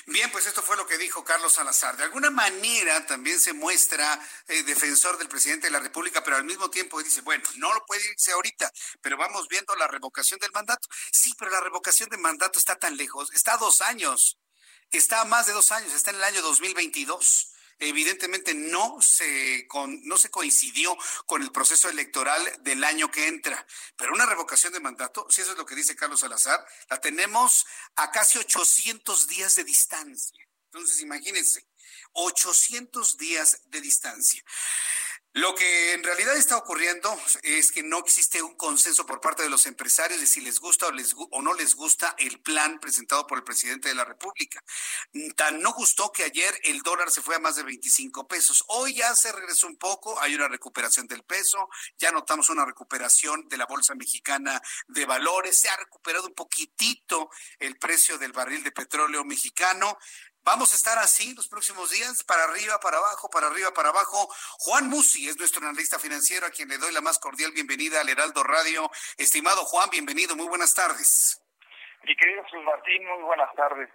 Bien, 0.06 0.30
pues 0.32 0.46
esto 0.46 0.62
fue 0.62 0.76
lo 0.76 0.86
que 0.86 0.98
dijo 0.98 1.24
Carlos 1.24 1.52
Salazar. 1.52 1.96
De 1.96 2.02
alguna 2.02 2.30
manera 2.30 3.06
también 3.06 3.38
se 3.38 3.52
muestra 3.52 4.18
eh, 4.48 4.64
defensor 4.64 5.16
del 5.16 5.28
presidente 5.28 5.68
de 5.68 5.70
la 5.70 5.78
República, 5.78 6.24
pero 6.24 6.36
al 6.36 6.44
mismo 6.44 6.70
tiempo 6.70 7.00
dice, 7.02 7.20
bueno, 7.20 7.44
no 7.56 7.72
lo 7.72 7.86
puede 7.86 8.04
irse 8.10 8.32
ahorita, 8.32 8.72
pero 9.00 9.16
vamos 9.16 9.46
viendo 9.48 9.76
la 9.76 9.86
revocación 9.86 10.40
del 10.40 10.50
mandato. 10.50 10.88
Sí, 11.12 11.32
pero 11.38 11.52
la 11.52 11.60
revocación 11.60 12.08
del 12.08 12.18
mandato 12.18 12.58
está 12.58 12.76
tan 12.76 12.96
lejos, 12.96 13.32
está 13.32 13.54
a 13.54 13.58
dos 13.58 13.80
años, 13.80 14.38
está 14.90 15.20
a 15.20 15.24
más 15.24 15.46
de 15.46 15.52
dos 15.52 15.70
años, 15.70 15.92
está 15.92 16.10
en 16.10 16.16
el 16.16 16.24
año 16.24 16.42
2022 16.42 17.51
evidentemente 17.88 18.54
no 18.54 19.00
se, 19.00 19.66
no 20.02 20.16
se 20.16 20.30
coincidió 20.30 20.96
con 21.26 21.42
el 21.42 21.50
proceso 21.50 21.88
electoral 21.88 22.40
del 22.62 22.84
año 22.84 23.10
que 23.10 23.28
entra. 23.28 23.66
Pero 23.96 24.12
una 24.12 24.26
revocación 24.26 24.72
de 24.72 24.80
mandato, 24.80 25.26
si 25.28 25.42
eso 25.42 25.52
es 25.52 25.58
lo 25.58 25.66
que 25.66 25.74
dice 25.74 25.96
Carlos 25.96 26.20
Salazar, 26.20 26.64
la 26.88 27.00
tenemos 27.00 27.66
a 27.96 28.10
casi 28.10 28.38
800 28.38 29.26
días 29.26 29.54
de 29.56 29.64
distancia. 29.64 30.46
Entonces, 30.66 31.00
imagínense, 31.00 31.66
800 32.12 33.18
días 33.18 33.60
de 33.66 33.80
distancia. 33.80 34.42
Lo 35.34 35.54
que 35.54 35.94
en 35.94 36.04
realidad 36.04 36.36
está 36.36 36.58
ocurriendo 36.58 37.18
es 37.42 37.72
que 37.72 37.82
no 37.82 38.00
existe 38.00 38.42
un 38.42 38.54
consenso 38.54 39.06
por 39.06 39.22
parte 39.22 39.42
de 39.42 39.48
los 39.48 39.64
empresarios 39.64 40.20
de 40.20 40.26
si 40.26 40.42
les 40.42 40.60
gusta 40.60 40.88
o, 40.88 40.92
les, 40.92 41.14
o 41.16 41.40
no 41.40 41.54
les 41.54 41.74
gusta 41.74 42.14
el 42.18 42.38
plan 42.40 42.78
presentado 42.78 43.26
por 43.26 43.38
el 43.38 43.44
presidente 43.44 43.88
de 43.88 43.94
la 43.94 44.04
República. 44.04 44.62
Tan 45.34 45.62
no 45.62 45.72
gustó 45.72 46.12
que 46.12 46.24
ayer 46.24 46.52
el 46.64 46.82
dólar 46.82 47.10
se 47.10 47.22
fue 47.22 47.36
a 47.36 47.38
más 47.38 47.56
de 47.56 47.62
25 47.62 48.28
pesos. 48.28 48.62
Hoy 48.68 48.96
ya 48.96 49.14
se 49.14 49.32
regresó 49.32 49.68
un 49.68 49.78
poco, 49.78 50.20
hay 50.20 50.34
una 50.34 50.48
recuperación 50.48 51.06
del 51.06 51.22
peso, 51.22 51.66
ya 51.96 52.12
notamos 52.12 52.50
una 52.50 52.66
recuperación 52.66 53.48
de 53.48 53.56
la 53.56 53.64
Bolsa 53.64 53.94
Mexicana 53.94 54.60
de 54.88 55.06
Valores, 55.06 55.58
se 55.58 55.70
ha 55.70 55.76
recuperado 55.78 56.26
un 56.26 56.34
poquitito 56.34 57.30
el 57.58 57.78
precio 57.78 58.18
del 58.18 58.32
barril 58.32 58.62
de 58.62 58.72
petróleo 58.72 59.24
mexicano. 59.24 59.96
Vamos 60.44 60.72
a 60.72 60.74
estar 60.74 60.98
así 60.98 61.34
los 61.36 61.46
próximos 61.46 61.88
días, 61.92 62.24
para 62.24 62.42
arriba, 62.42 62.78
para 62.80 62.98
abajo, 62.98 63.30
para 63.30 63.46
arriba, 63.46 63.70
para 63.72 63.90
abajo. 63.90 64.26
Juan 64.58 64.88
Musi 64.88 65.28
es 65.28 65.38
nuestro 65.38 65.62
analista 65.62 66.00
financiero, 66.00 66.46
a 66.46 66.50
quien 66.50 66.68
le 66.68 66.78
doy 66.78 66.92
la 66.92 67.00
más 67.00 67.20
cordial 67.20 67.52
bienvenida 67.52 68.00
al 68.00 68.08
Heraldo 68.08 68.42
Radio. 68.42 68.90
Estimado 69.18 69.62
Juan, 69.62 69.88
bienvenido, 69.90 70.34
muy 70.34 70.48
buenas 70.48 70.74
tardes. 70.74 71.40
Mi 72.02 72.16
querido 72.16 72.42
Jesús 72.42 72.64
Martín, 72.64 73.06
muy 73.06 73.22
buenas 73.22 73.54
tardes. 73.54 73.88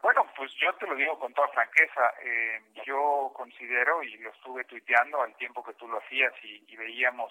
Bueno, 0.00 0.24
pues 0.34 0.50
yo 0.54 0.74
te 0.76 0.86
lo 0.86 0.94
digo 0.96 1.18
con 1.18 1.34
toda 1.34 1.48
franqueza. 1.48 2.14
Eh, 2.22 2.62
yo 2.86 3.30
considero, 3.36 4.02
y 4.02 4.16
lo 4.16 4.30
estuve 4.30 4.64
tuiteando 4.64 5.20
al 5.20 5.36
tiempo 5.36 5.62
que 5.62 5.74
tú 5.74 5.86
lo 5.86 5.98
hacías 5.98 6.32
y, 6.42 6.64
y 6.66 6.76
veíamos 6.76 7.30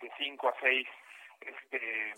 de 0.00 0.10
cinco 0.16 0.48
a 0.48 0.54
seis 0.58 0.88
este, 1.42 2.14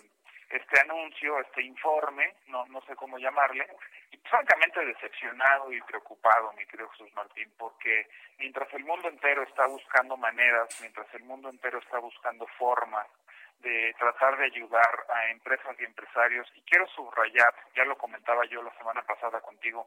este 0.50 0.80
anuncio, 0.80 1.40
este 1.40 1.62
informe, 1.62 2.36
no, 2.46 2.66
no 2.66 2.80
sé 2.82 2.94
cómo 2.94 3.18
llamarle, 3.18 3.66
y 4.10 4.16
francamente 4.28 4.84
decepcionado 4.84 5.72
y 5.72 5.80
preocupado, 5.82 6.52
mi 6.52 6.64
querido 6.66 6.88
Jesús 6.90 7.12
Martín, 7.14 7.52
porque 7.58 8.08
mientras 8.38 8.72
el 8.74 8.84
mundo 8.84 9.08
entero 9.08 9.42
está 9.42 9.66
buscando 9.66 10.16
maneras, 10.16 10.68
mientras 10.80 11.06
el 11.14 11.24
mundo 11.24 11.48
entero 11.48 11.78
está 11.78 11.98
buscando 11.98 12.46
formas 12.58 13.06
de 13.60 13.94
tratar 13.98 14.36
de 14.38 14.44
ayudar 14.44 15.06
a 15.08 15.30
empresas 15.30 15.76
y 15.80 15.84
empresarios, 15.84 16.46
y 16.54 16.62
quiero 16.62 16.86
subrayar, 16.88 17.52
ya 17.74 17.84
lo 17.84 17.98
comentaba 17.98 18.44
yo 18.46 18.62
la 18.62 18.76
semana 18.78 19.02
pasada 19.02 19.40
contigo, 19.40 19.86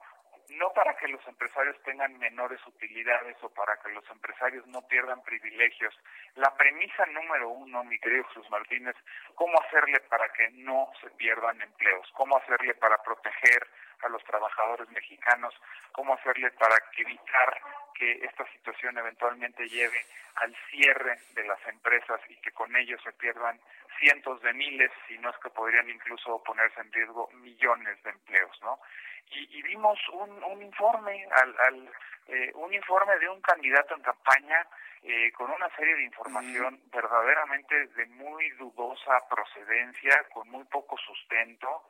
no 0.49 0.71
para 0.73 0.95
que 0.97 1.07
los 1.07 1.25
empresarios 1.27 1.81
tengan 1.83 2.17
menores 2.19 2.59
utilidades 2.67 3.37
o 3.41 3.49
para 3.49 3.77
que 3.77 3.89
los 3.89 4.03
empresarios 4.09 4.65
no 4.67 4.81
pierdan 4.87 5.21
privilegios. 5.23 5.97
La 6.35 6.53
premisa 6.55 7.05
número 7.07 7.49
uno, 7.49 7.83
mi 7.83 7.97
querido 7.99 8.25
Jesús 8.25 8.49
Martínez, 8.49 8.95
cómo 9.35 9.59
hacerle 9.61 9.99
para 10.01 10.27
que 10.33 10.49
no 10.51 10.91
se 10.99 11.09
pierdan 11.11 11.61
empleos, 11.61 12.09
cómo 12.13 12.37
hacerle 12.37 12.73
para 12.75 12.97
proteger 13.01 13.67
a 14.03 14.09
los 14.09 14.23
trabajadores 14.23 14.89
mexicanos, 14.89 15.53
cómo 15.91 16.13
hacerle 16.13 16.51
para 16.51 16.75
evitar 16.97 17.61
que 17.93 18.11
esta 18.25 18.45
situación 18.51 18.97
eventualmente 18.97 19.67
lleve 19.67 20.05
al 20.35 20.55
cierre 20.69 21.19
de 21.33 21.43
las 21.43 21.59
empresas 21.67 22.19
y 22.29 22.35
que 22.37 22.51
con 22.51 22.75
ello 22.75 22.97
se 23.03 23.11
pierdan 23.13 23.59
cientos 23.99 24.41
de 24.41 24.53
miles, 24.53 24.91
si 25.07 25.17
no 25.19 25.29
es 25.29 25.37
que 25.37 25.49
podrían 25.49 25.89
incluso 25.89 26.41
ponerse 26.43 26.79
en 26.81 26.91
riesgo 26.91 27.29
millones 27.33 28.01
de 28.03 28.09
empleos, 28.09 28.59
¿no? 28.61 28.79
y, 29.33 29.61
vimos 29.61 29.97
un, 30.09 30.43
un 30.43 30.61
informe 30.61 31.25
al, 31.31 31.55
al 31.59 31.91
eh, 32.27 32.51
un 32.55 32.73
informe 32.73 33.17
de 33.19 33.29
un 33.29 33.41
candidato 33.41 33.95
en 33.95 34.01
campaña 34.01 34.65
eh, 35.03 35.31
con 35.33 35.49
una 35.49 35.69
serie 35.75 35.95
de 35.95 36.03
información 36.03 36.79
verdaderamente 36.91 37.87
de 37.87 38.05
muy 38.07 38.49
dudosa 38.51 39.19
procedencia, 39.29 40.25
con 40.33 40.47
muy 40.49 40.63
poco 40.65 40.97
sustento, 40.97 41.87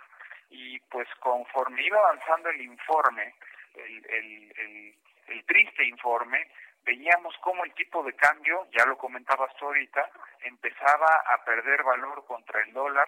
y 0.52 0.80
pues 0.82 1.08
conforme 1.20 1.82
iba 1.82 1.98
avanzando 1.98 2.50
el 2.50 2.62
informe, 2.62 3.34
el, 3.74 4.06
el, 4.10 4.96
el, 5.28 5.46
triste 5.46 5.86
informe, 5.86 6.46
veíamos 6.84 7.36
cómo 7.40 7.64
el 7.64 7.74
tipo 7.74 8.04
de 8.04 8.14
cambio, 8.14 8.68
ya 8.78 8.86
lo 8.86 8.98
comentabas 8.98 9.56
tú 9.56 9.66
ahorita, 9.66 10.10
empezaba 10.44 11.24
a 11.34 11.44
perder 11.46 11.84
valor 11.84 12.26
contra 12.26 12.62
el 12.62 12.74
dólar 12.74 13.08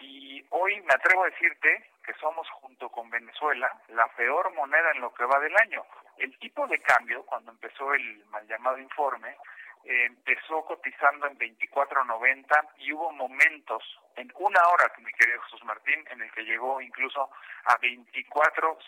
y 0.00 0.44
hoy 0.50 0.80
me 0.82 0.94
atrevo 0.94 1.24
a 1.24 1.30
decirte 1.30 1.90
que 2.04 2.14
somos 2.14 2.48
junto 2.50 2.88
con 2.88 3.10
Venezuela 3.10 3.70
la 3.88 4.06
peor 4.16 4.54
moneda 4.54 4.90
en 4.92 5.02
lo 5.02 5.12
que 5.12 5.24
va 5.24 5.38
del 5.40 5.56
año. 5.58 5.84
El 6.16 6.36
tipo 6.38 6.66
de 6.66 6.80
cambio, 6.80 7.24
cuando 7.26 7.52
empezó 7.52 7.92
el 7.92 8.24
mal 8.26 8.46
llamado 8.46 8.78
informe, 8.78 9.36
eh, 9.84 10.04
empezó 10.06 10.64
cotizando 10.64 11.26
en 11.26 11.38
24.90 11.38 12.68
y 12.78 12.92
hubo 12.92 13.12
momentos 13.12 13.82
en 14.18 14.30
una 14.36 14.60
hora, 14.68 14.92
mi 14.98 15.10
querido 15.12 15.40
Jesús 15.42 15.64
Martín, 15.64 16.04
en 16.10 16.22
el 16.22 16.32
que 16.32 16.42
llegó 16.42 16.80
incluso 16.80 17.30
a 17.64 17.76
24, 17.76 18.78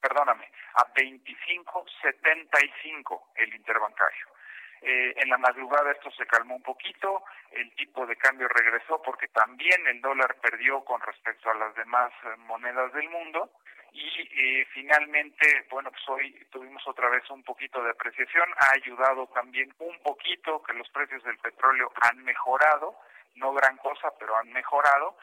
perdóname, 0.00 0.48
a 0.74 0.86
25.75 0.94 3.22
el 3.34 3.52
interbancario. 3.54 4.26
Eh, 4.82 5.14
en 5.16 5.28
la 5.28 5.38
madrugada 5.38 5.90
esto 5.90 6.12
se 6.12 6.24
calmó 6.26 6.54
un 6.56 6.62
poquito, 6.62 7.24
el 7.50 7.74
tipo 7.74 8.06
de 8.06 8.14
cambio 8.16 8.46
regresó 8.46 9.02
porque 9.02 9.26
también 9.28 9.84
el 9.88 10.00
dólar 10.00 10.36
perdió 10.40 10.84
con 10.84 11.00
respecto 11.00 11.50
a 11.50 11.54
las 11.54 11.74
demás 11.74 12.12
eh, 12.24 12.36
monedas 12.46 12.92
del 12.92 13.08
mundo 13.08 13.50
y 13.92 14.08
eh, 14.20 14.64
finalmente, 14.74 15.66
bueno, 15.70 15.90
pues 15.90 16.06
hoy 16.08 16.46
tuvimos 16.50 16.86
otra 16.86 17.08
vez 17.08 17.28
un 17.30 17.42
poquito 17.42 17.82
de 17.82 17.90
apreciación, 17.90 18.48
ha 18.58 18.72
ayudado 18.74 19.26
también 19.28 19.74
un 19.78 19.98
poquito 20.02 20.62
que 20.62 20.74
los 20.74 20.90
precios 20.90 21.24
del 21.24 21.38
petróleo 21.38 21.90
han 22.02 22.22
mejorado, 22.22 23.00
no 23.36 23.52
gran 23.52 23.76
cosa, 23.78 24.12
pero 24.18 24.36
han 24.36 24.52
mejorado. 24.52 25.16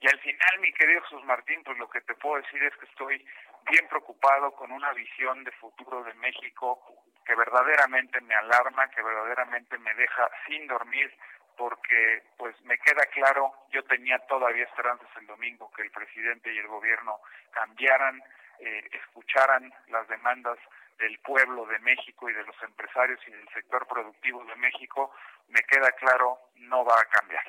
Y 0.00 0.08
al 0.08 0.18
final, 0.20 0.60
mi 0.60 0.72
querido 0.72 1.02
Jesús 1.02 1.24
Martín, 1.24 1.62
pues 1.64 1.76
lo 1.78 1.88
que 1.90 2.00
te 2.00 2.14
puedo 2.14 2.40
decir 2.40 2.62
es 2.62 2.74
que 2.76 2.86
estoy 2.86 3.24
bien 3.70 3.86
preocupado 3.88 4.52
con 4.52 4.72
una 4.72 4.92
visión 4.92 5.44
de 5.44 5.52
futuro 5.52 6.02
de 6.04 6.14
México 6.14 6.80
que 7.24 7.34
verdaderamente 7.34 8.20
me 8.22 8.34
alarma, 8.34 8.88
que 8.90 9.02
verdaderamente 9.02 9.78
me 9.78 9.94
deja 9.94 10.28
sin 10.46 10.66
dormir, 10.66 11.12
porque 11.56 12.22
pues 12.38 12.58
me 12.62 12.78
queda 12.78 13.04
claro, 13.12 13.52
yo 13.70 13.84
tenía 13.84 14.18
todavía 14.20 14.64
esperanzas 14.64 15.08
el 15.20 15.26
domingo 15.26 15.70
que 15.72 15.82
el 15.82 15.90
presidente 15.90 16.52
y 16.52 16.58
el 16.58 16.66
gobierno 16.66 17.20
cambiaran, 17.50 18.22
eh, 18.60 18.88
escucharan 18.92 19.72
las 19.88 20.08
demandas 20.08 20.58
del 20.98 21.18
pueblo 21.20 21.66
de 21.66 21.78
México 21.80 22.28
y 22.28 22.32
de 22.32 22.44
los 22.44 22.56
empresarios 22.62 23.20
y 23.26 23.30
del 23.30 23.48
sector 23.50 23.86
productivo 23.86 24.44
de 24.44 24.56
México, 24.56 25.14
me 25.50 25.62
queda 25.64 25.92
claro, 25.92 26.38
no 26.54 26.84
va 26.84 26.94
a 27.00 27.04
cambiar. 27.04 27.44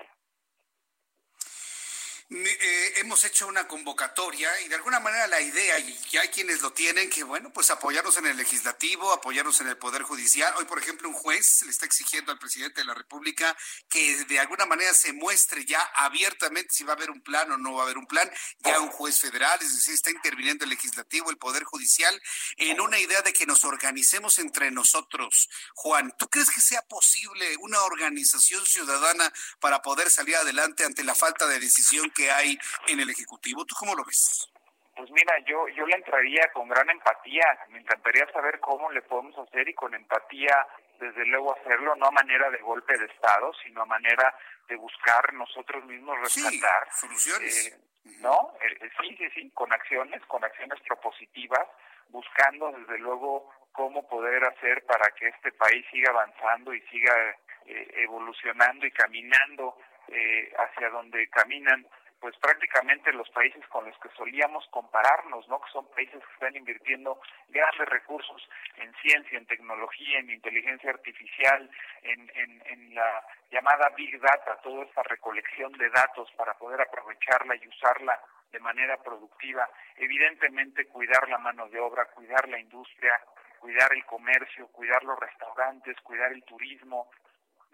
Eh, 2.33 2.93
hemos 3.01 3.25
hecho 3.25 3.45
una 3.45 3.67
convocatoria 3.67 4.49
y 4.61 4.69
de 4.69 4.75
alguna 4.75 5.01
manera 5.01 5.27
la 5.27 5.41
idea, 5.41 5.77
y 5.79 6.17
hay 6.17 6.29
quienes 6.29 6.61
lo 6.61 6.71
tienen, 6.71 7.09
que 7.09 7.23
bueno, 7.23 7.51
pues 7.51 7.69
apoyarnos 7.71 8.15
en 8.15 8.25
el 8.25 8.37
legislativo, 8.37 9.11
apoyarnos 9.11 9.59
en 9.59 9.67
el 9.67 9.77
Poder 9.77 10.03
Judicial. 10.03 10.53
Hoy, 10.55 10.63
por 10.63 10.79
ejemplo, 10.79 11.09
un 11.09 11.13
juez 11.13 11.63
le 11.63 11.71
está 11.71 11.85
exigiendo 11.85 12.31
al 12.31 12.39
presidente 12.39 12.79
de 12.79 12.85
la 12.85 12.93
República 12.93 13.57
que 13.89 14.23
de 14.23 14.39
alguna 14.39 14.65
manera 14.65 14.93
se 14.93 15.11
muestre 15.11 15.65
ya 15.65 15.81
abiertamente 15.93 16.73
si 16.73 16.85
va 16.85 16.93
a 16.93 16.95
haber 16.95 17.11
un 17.11 17.19
plan 17.19 17.51
o 17.51 17.57
no 17.57 17.73
va 17.73 17.81
a 17.81 17.83
haber 17.83 17.97
un 17.97 18.07
plan. 18.07 18.31
Ya 18.59 18.79
un 18.79 18.91
juez 18.91 19.19
federal, 19.19 19.59
es 19.61 19.75
decir, 19.75 19.93
está 19.93 20.09
interviniendo 20.09 20.63
el 20.63 20.69
legislativo, 20.69 21.31
el 21.31 21.37
Poder 21.37 21.65
Judicial, 21.65 22.21
en 22.55 22.79
una 22.79 22.97
idea 22.97 23.21
de 23.23 23.33
que 23.33 23.45
nos 23.45 23.65
organicemos 23.65 24.39
entre 24.39 24.71
nosotros. 24.71 25.49
Juan, 25.73 26.15
¿tú 26.17 26.29
crees 26.29 26.49
que 26.49 26.61
sea 26.61 26.81
posible 26.83 27.57
una 27.59 27.81
organización 27.81 28.65
ciudadana 28.65 29.33
para 29.59 29.81
poder 29.81 30.09
salir 30.09 30.37
adelante 30.37 30.85
ante 30.85 31.03
la 31.03 31.13
falta 31.13 31.45
de 31.45 31.59
decisión 31.59 32.09
que 32.11 32.20
hay 32.29 32.57
en 32.87 32.99
el 32.99 33.09
Ejecutivo. 33.09 33.65
¿Tú 33.65 33.75
cómo 33.79 33.95
lo 33.95 34.03
ves? 34.03 34.51
Pues 34.95 35.09
mira, 35.11 35.33
yo, 35.47 35.67
yo 35.69 35.85
le 35.87 35.95
entraría 35.95 36.47
con 36.53 36.67
gran 36.67 36.89
empatía. 36.89 37.45
Me 37.69 37.79
encantaría 37.79 38.31
saber 38.31 38.59
cómo 38.59 38.91
le 38.91 39.01
podemos 39.01 39.37
hacer 39.39 39.67
y 39.67 39.73
con 39.73 39.95
empatía, 39.95 40.55
desde 40.99 41.25
luego, 41.25 41.55
hacerlo, 41.57 41.95
no 41.95 42.07
a 42.07 42.11
manera 42.11 42.49
de 42.49 42.59
golpe 42.59 42.97
de 42.97 43.05
Estado, 43.05 43.51
sino 43.63 43.81
a 43.81 43.85
manera 43.85 44.35
de 44.67 44.75
buscar 44.75 45.33
nosotros 45.33 45.83
mismos 45.85 46.19
rescatar. 46.19 46.87
soluciones. 46.91 47.67
Eh, 47.67 47.79
¿No? 48.19 48.53
Eh, 48.61 48.77
eh, 48.81 48.89
sí, 49.01 49.15
sí, 49.17 49.29
sí, 49.33 49.51
con 49.51 49.71
acciones, 49.71 50.21
con 50.27 50.43
acciones 50.43 50.79
propositivas, 50.87 51.67
buscando 52.09 52.71
desde 52.71 52.99
luego 52.99 53.49
cómo 53.71 54.07
poder 54.07 54.43
hacer 54.43 54.85
para 54.85 55.09
que 55.15 55.29
este 55.29 55.51
país 55.53 55.85
siga 55.91 56.11
avanzando 56.11 56.73
y 56.73 56.81
siga 56.87 57.13
evolucionando 57.65 58.85
y 58.85 58.91
caminando 58.91 59.77
hacia 60.57 60.89
donde 60.89 61.29
caminan 61.29 61.87
pues 62.21 62.37
prácticamente 62.37 63.11
los 63.13 63.27
países 63.31 63.65
con 63.67 63.83
los 63.83 63.97
que 63.97 64.09
solíamos 64.09 64.65
compararnos, 64.69 65.47
¿no? 65.49 65.59
Que 65.59 65.71
son 65.71 65.89
países 65.89 66.23
que 66.23 66.33
están 66.33 66.55
invirtiendo 66.55 67.19
grandes 67.49 67.89
recursos 67.89 68.47
en 68.77 68.93
ciencia, 69.01 69.39
en 69.39 69.47
tecnología, 69.47 70.19
en 70.19 70.29
inteligencia 70.29 70.91
artificial, 70.91 71.69
en, 72.03 72.31
en, 72.35 72.61
en 72.67 72.95
la 72.95 73.25
llamada 73.49 73.89
Big 73.97 74.19
Data, 74.21 74.59
toda 74.61 74.85
esta 74.85 75.01
recolección 75.03 75.71
de 75.73 75.89
datos 75.89 76.31
para 76.37 76.53
poder 76.53 76.79
aprovecharla 76.81 77.55
y 77.55 77.67
usarla 77.67 78.21
de 78.51 78.59
manera 78.59 78.97
productiva. 78.97 79.67
Evidentemente 79.97 80.85
cuidar 80.85 81.27
la 81.27 81.39
mano 81.39 81.67
de 81.69 81.79
obra, 81.79 82.05
cuidar 82.13 82.47
la 82.49 82.59
industria, 82.59 83.19
cuidar 83.59 83.91
el 83.93 84.05
comercio, 84.05 84.67
cuidar 84.67 85.03
los 85.03 85.19
restaurantes, 85.19 85.99
cuidar 86.01 86.31
el 86.31 86.43
turismo, 86.43 87.09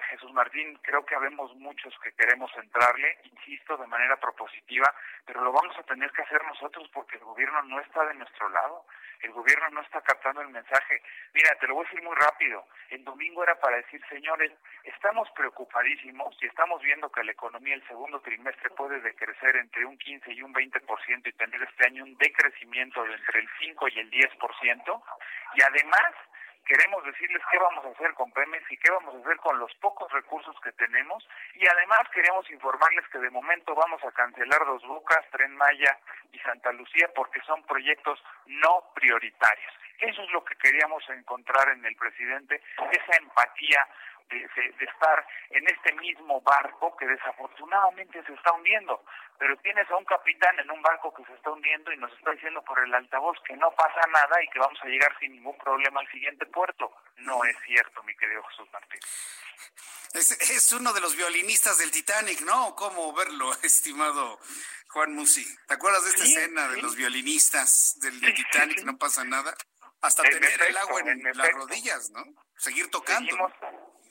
Jesús 0.09 0.31
Martín, 0.33 0.77
creo 0.81 1.05
que 1.05 1.15
habemos 1.15 1.53
muchos 1.55 1.93
que 1.99 2.11
queremos 2.13 2.51
entrarle, 2.57 3.17
insisto, 3.23 3.77
de 3.77 3.87
manera 3.87 4.15
propositiva, 4.17 4.93
pero 5.25 5.41
lo 5.41 5.51
vamos 5.51 5.77
a 5.77 5.83
tener 5.83 6.11
que 6.11 6.21
hacer 6.21 6.43
nosotros 6.45 6.89
porque 6.93 7.17
el 7.17 7.23
gobierno 7.23 7.61
no 7.63 7.79
está 7.81 8.05
de 8.05 8.13
nuestro 8.13 8.49
lado, 8.49 8.85
el 9.21 9.31
gobierno 9.31 9.69
no 9.71 9.81
está 9.81 10.01
captando 10.01 10.41
el 10.41 10.49
mensaje. 10.49 11.01
Mira, 11.33 11.55
te 11.59 11.67
lo 11.67 11.75
voy 11.75 11.85
a 11.85 11.89
decir 11.89 12.03
muy 12.03 12.15
rápido, 12.15 12.65
el 12.89 13.03
domingo 13.03 13.43
era 13.43 13.59
para 13.59 13.77
decir, 13.77 14.01
señores, 14.09 14.51
estamos 14.83 15.29
preocupadísimos 15.31 16.37
y 16.41 16.45
estamos 16.45 16.81
viendo 16.81 17.11
que 17.11 17.23
la 17.23 17.31
economía 17.31 17.75
el 17.75 17.87
segundo 17.87 18.19
trimestre 18.21 18.69
puede 18.71 19.01
decrecer 19.01 19.55
entre 19.55 19.85
un 19.85 19.97
15 19.97 20.31
y 20.31 20.41
un 20.41 20.53
20% 20.53 21.27
y 21.27 21.33
tener 21.33 21.61
este 21.63 21.87
año 21.87 22.03
un 22.03 22.17
decrecimiento 22.17 23.03
de 23.03 23.15
entre 23.15 23.39
el 23.39 23.49
5 23.59 23.87
y 23.89 23.99
el 23.99 24.11
10%, 24.11 25.03
y 25.55 25.61
además 25.61 26.13
queremos 26.67 27.03
decirles 27.05 27.41
qué 27.49 27.57
vamos 27.57 27.85
a 27.85 27.89
hacer 27.89 28.13
con 28.13 28.31
Pemex 28.31 28.69
y 28.71 28.77
qué 28.77 28.91
vamos 28.91 29.15
a 29.15 29.19
hacer 29.19 29.37
con 29.37 29.57
los 29.57 29.73
pocos 29.75 30.11
recursos 30.11 30.55
que 30.61 30.71
tenemos 30.73 31.27
y 31.55 31.65
además 31.65 32.01
queremos 32.13 32.49
informarles 32.51 33.07
que 33.07 33.19
de 33.19 33.29
momento 33.29 33.73
vamos 33.73 34.03
a 34.03 34.11
cancelar 34.11 34.65
Dos 34.65 34.85
Bocas, 34.85 35.25
Tren 35.31 35.55
Maya 35.55 35.97
y 36.33 36.39
Santa 36.39 36.71
Lucía 36.73 37.09
porque 37.15 37.39
son 37.41 37.63
proyectos 37.63 38.21
no 38.45 38.91
prioritarios. 38.93 39.73
Eso 39.99 40.21
es 40.21 40.29
lo 40.31 40.43
que 40.43 40.55
queríamos 40.57 41.03
encontrar 41.09 41.69
en 41.69 41.83
el 41.85 41.95
presidente, 41.95 42.61
esa 42.91 43.17
empatía 43.17 43.87
de, 44.29 44.85
estar 44.85 45.27
en 45.51 45.67
este 45.67 45.93
mismo 45.93 46.41
barco 46.41 46.95
que 46.97 47.07
desafortunadamente 47.07 48.23
se 48.23 48.33
está 48.33 48.51
hundiendo. 48.53 49.03
Pero 49.37 49.55
tienes 49.57 49.89
a 49.89 49.97
un 49.97 50.05
capitán 50.05 50.59
en 50.59 50.71
un 50.71 50.81
barco 50.81 51.13
que 51.13 51.23
se 51.25 51.33
está 51.33 51.51
hundiendo 51.51 51.91
y 51.91 51.97
nos 51.97 52.11
está 52.13 52.31
diciendo 52.31 52.61
por 52.63 52.79
el 52.79 52.93
altavoz 52.93 53.37
que 53.45 53.55
no 53.55 53.71
pasa 53.71 54.01
nada 54.11 54.43
y 54.43 54.47
que 54.49 54.59
vamos 54.59 54.79
a 54.81 54.87
llegar 54.87 55.17
sin 55.19 55.33
ningún 55.33 55.57
problema 55.57 55.99
al 55.99 56.11
siguiente 56.11 56.45
puerto. 56.47 56.91
No 57.17 57.43
es 57.45 57.55
cierto, 57.65 58.03
mi 58.03 58.15
querido 58.15 58.43
Jesús 58.43 58.67
Martín. 58.71 58.99
Es, 60.13 60.71
uno 60.71 60.93
de 60.93 61.01
los 61.01 61.15
violinistas 61.15 61.77
del 61.77 61.91
Titanic, 61.91 62.41
¿no? 62.41 62.75
¿Cómo 62.75 63.13
verlo, 63.13 63.51
estimado 63.63 64.39
Juan 64.89 65.13
Musi? 65.13 65.45
¿Te 65.67 65.75
acuerdas 65.75 66.03
de 66.05 66.09
esta 66.11 66.23
escena 66.23 66.67
de 66.69 66.81
los 66.81 66.95
violinistas 66.95 67.99
del, 67.99 68.19
Titanic? 68.19 68.83
No 68.83 68.97
pasa 68.97 69.23
nada. 69.23 69.55
Hasta 70.01 70.23
tener 70.23 70.61
el 70.61 70.77
agua 70.77 71.01
en, 71.01 71.23
las 71.23 71.51
rodillas, 71.53 72.11
¿no? 72.11 72.23
Seguir 72.55 72.89
tocando 72.89 73.35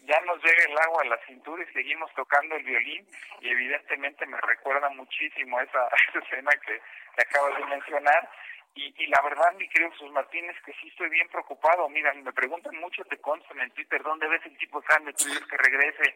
ya 0.06 0.20
nos 0.20 0.42
llega 0.42 0.64
el 0.64 0.78
agua 0.78 1.02
a 1.02 1.06
la 1.06 1.26
cintura 1.26 1.62
y 1.62 1.72
seguimos 1.72 2.12
tocando 2.14 2.54
el 2.56 2.64
violín 2.64 3.06
y 3.40 3.48
evidentemente 3.48 4.24
me 4.26 4.40
recuerda 4.40 4.88
muchísimo 4.90 5.60
esa, 5.60 5.88
esa 6.08 6.18
escena 6.24 6.50
que, 6.64 6.80
acabas 7.18 7.56
de 7.58 7.64
mencionar 7.64 8.30
y, 8.74 8.94
y, 9.02 9.06
la 9.06 9.22
verdad, 9.22 9.54
mi 9.54 9.66
querido 9.70 9.90
Jesús 9.92 10.12
Martín, 10.12 10.50
es 10.50 10.62
que 10.62 10.72
sí 10.74 10.88
estoy 10.88 11.08
bien 11.08 11.26
preocupado. 11.28 11.88
Mira, 11.88 12.12
me 12.12 12.30
preguntan 12.30 12.76
mucho, 12.76 13.02
te 13.04 13.16
constan 13.18 13.58
en 13.60 13.70
Twitter, 13.70 14.02
¿dónde 14.02 14.28
ves 14.28 14.44
el 14.44 14.56
tipo 14.58 14.82
cambio? 14.82 15.14
¿Tú 15.14 15.24
crees 15.24 15.46
que 15.46 15.56
regrese? 15.56 16.14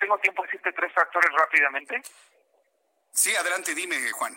¿Tengo 0.00 0.18
tiempo 0.18 0.42
de 0.42 0.48
decirte 0.48 0.72
tres 0.72 0.92
factores 0.92 1.30
rápidamente? 1.32 2.02
Sí, 3.12 3.36
adelante, 3.36 3.72
dime, 3.72 3.96
Juan. 4.10 4.36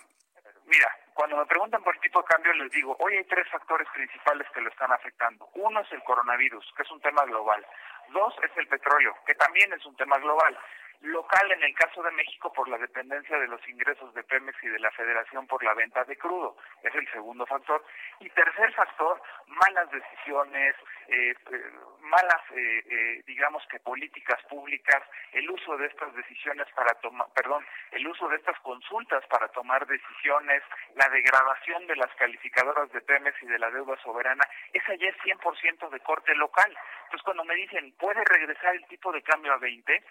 Mira, 0.65 0.95
cuando 1.13 1.37
me 1.37 1.45
preguntan 1.45 1.83
por 1.83 1.95
el 1.95 2.01
tipo 2.01 2.21
de 2.21 2.27
cambio, 2.27 2.53
les 2.53 2.71
digo, 2.71 2.95
hoy 2.99 3.17
hay 3.17 3.23
tres 3.25 3.47
factores 3.49 3.87
principales 3.93 4.47
que 4.53 4.61
lo 4.61 4.69
están 4.69 4.91
afectando. 4.91 5.49
Uno 5.55 5.79
es 5.81 5.91
el 5.91 6.03
coronavirus, 6.03 6.73
que 6.75 6.83
es 6.83 6.91
un 6.91 7.01
tema 7.01 7.23
global. 7.25 7.65
Dos 8.09 8.33
es 8.43 8.51
el 8.57 8.67
petróleo, 8.67 9.15
que 9.25 9.35
también 9.35 9.71
es 9.73 9.85
un 9.85 9.95
tema 9.95 10.17
global. 10.19 10.57
Local 11.01 11.51
en 11.51 11.63
el 11.63 11.73
caso 11.73 12.03
de 12.03 12.11
México 12.11 12.53
por 12.53 12.69
la 12.69 12.77
dependencia 12.77 13.35
de 13.39 13.47
los 13.47 13.67
ingresos 13.67 14.13
de 14.13 14.23
Pemex 14.23 14.63
y 14.63 14.67
de 14.67 14.77
la 14.77 14.91
Federación 14.91 15.47
por 15.47 15.63
la 15.63 15.73
venta 15.73 16.03
de 16.03 16.15
crudo. 16.15 16.57
Es 16.83 16.93
el 16.93 17.11
segundo 17.11 17.43
factor. 17.47 17.83
Y 18.19 18.29
tercer 18.29 18.71
factor, 18.73 19.19
malas 19.47 19.89
decisiones, 19.89 20.75
eh, 21.07 21.33
eh, 21.51 21.71
malas, 22.01 22.41
eh, 22.51 23.23
digamos 23.25 23.65
que 23.71 23.79
políticas 23.79 24.39
públicas, 24.43 25.01
el 25.31 25.49
uso 25.49 25.75
de 25.77 25.87
estas 25.87 26.13
decisiones 26.13 26.67
para 26.75 26.93
tomar, 27.01 27.27
perdón, 27.33 27.65
el 27.91 28.07
uso 28.07 28.27
de 28.29 28.35
estas 28.35 28.59
consultas 28.59 29.25
para 29.25 29.47
tomar 29.47 29.87
decisiones, 29.87 30.61
la 30.93 31.09
degradación 31.09 31.87
de 31.87 31.95
las 31.95 32.13
calificadoras 32.15 32.91
de 32.91 33.01
Pemex 33.01 33.41
y 33.41 33.47
de 33.47 33.57
la 33.57 33.71
deuda 33.71 33.97
soberana, 34.03 34.47
esa 34.71 34.93
ya 34.95 35.09
es 35.09 35.17
100% 35.23 35.89
de 35.89 35.99
corte 36.01 36.35
local. 36.35 36.77
Entonces 37.05 37.23
cuando 37.23 37.43
me 37.43 37.55
dicen, 37.55 37.91
¿puede 37.97 38.23
regresar 38.23 38.75
el 38.75 38.85
tipo 38.85 39.11
de 39.11 39.23
cambio 39.23 39.53
a 39.53 39.57
20? 39.57 40.03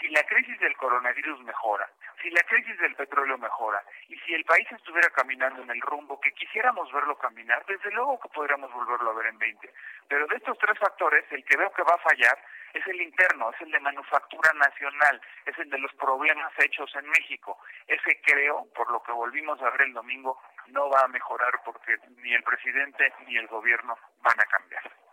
Si 0.00 0.08
la 0.08 0.22
crisis 0.24 0.58
del 0.60 0.76
coronavirus 0.76 1.40
mejora, 1.42 1.88
si 2.22 2.30
la 2.30 2.42
crisis 2.42 2.78
del 2.78 2.94
petróleo 2.94 3.38
mejora 3.38 3.82
y 4.08 4.16
si 4.20 4.34
el 4.34 4.44
país 4.44 4.66
estuviera 4.72 5.08
caminando 5.10 5.62
en 5.62 5.70
el 5.70 5.80
rumbo 5.80 6.20
que 6.20 6.32
quisiéramos 6.32 6.90
verlo 6.92 7.16
caminar, 7.18 7.64
desde 7.66 7.90
luego 7.92 8.18
que 8.20 8.28
podríamos 8.28 8.72
volverlo 8.72 9.10
a 9.10 9.14
ver 9.14 9.26
en 9.26 9.38
20. 9.38 9.72
Pero 10.08 10.26
de 10.26 10.36
estos 10.36 10.58
tres 10.58 10.78
factores, 10.78 11.24
el 11.30 11.44
que 11.44 11.56
veo 11.56 11.72
que 11.72 11.82
va 11.82 11.94
a 11.94 12.08
fallar 12.10 12.38
es 12.72 12.86
el 12.86 13.00
interno, 13.00 13.50
es 13.50 13.60
el 13.60 13.70
de 13.70 13.80
manufactura 13.80 14.52
nacional, 14.54 15.20
es 15.46 15.56
el 15.58 15.70
de 15.70 15.78
los 15.78 15.92
problemas 15.94 16.52
hechos 16.58 16.90
en 16.96 17.08
México. 17.08 17.58
Ese 17.86 18.20
creo, 18.22 18.66
por 18.74 18.90
lo 18.90 19.02
que 19.02 19.12
volvimos 19.12 19.60
a 19.62 19.70
ver 19.70 19.82
el 19.82 19.92
domingo, 19.92 20.40
no 20.68 20.90
va 20.90 21.02
a 21.02 21.08
mejorar 21.08 21.60
porque 21.64 21.96
ni 22.22 22.34
el 22.34 22.42
presidente 22.42 23.12
ni 23.26 23.36
el 23.36 23.46
gobierno 23.46 23.96
van 24.22 24.40
a 24.40 24.46
cambiar. 24.46 25.03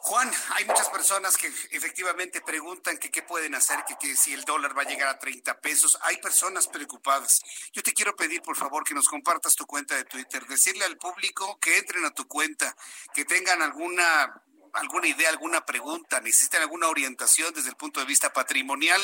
Juan, 0.00 0.30
hay 0.54 0.64
muchas 0.64 0.88
personas 0.90 1.36
que 1.36 1.48
efectivamente 1.70 2.40
preguntan 2.40 2.98
que 2.98 3.10
qué 3.10 3.22
pueden 3.22 3.54
hacer, 3.54 3.84
que, 3.86 3.96
que, 3.96 4.16
si 4.16 4.32
el 4.32 4.44
dólar 4.44 4.76
va 4.76 4.82
a 4.82 4.86
llegar 4.86 5.08
a 5.08 5.18
30 5.18 5.60
pesos. 5.60 5.98
Hay 6.02 6.18
personas 6.18 6.68
preocupadas. 6.68 7.42
Yo 7.72 7.82
te 7.82 7.92
quiero 7.92 8.14
pedir, 8.16 8.40
por 8.42 8.56
favor, 8.56 8.84
que 8.84 8.94
nos 8.94 9.08
compartas 9.08 9.54
tu 9.54 9.66
cuenta 9.66 9.96
de 9.96 10.04
Twitter, 10.04 10.46
decirle 10.46 10.84
al 10.84 10.96
público 10.96 11.58
que 11.60 11.78
entren 11.78 12.04
a 12.04 12.10
tu 12.10 12.26
cuenta, 12.26 12.74
que 13.12 13.24
tengan 13.24 13.60
alguna 13.62 14.42
alguna 14.74 15.08
idea, 15.08 15.28
alguna 15.30 15.64
pregunta, 15.64 16.20
necesitan 16.20 16.62
alguna 16.62 16.88
orientación 16.88 17.52
desde 17.54 17.70
el 17.70 17.76
punto 17.76 18.00
de 18.00 18.06
vista 18.06 18.32
patrimonial, 18.32 19.00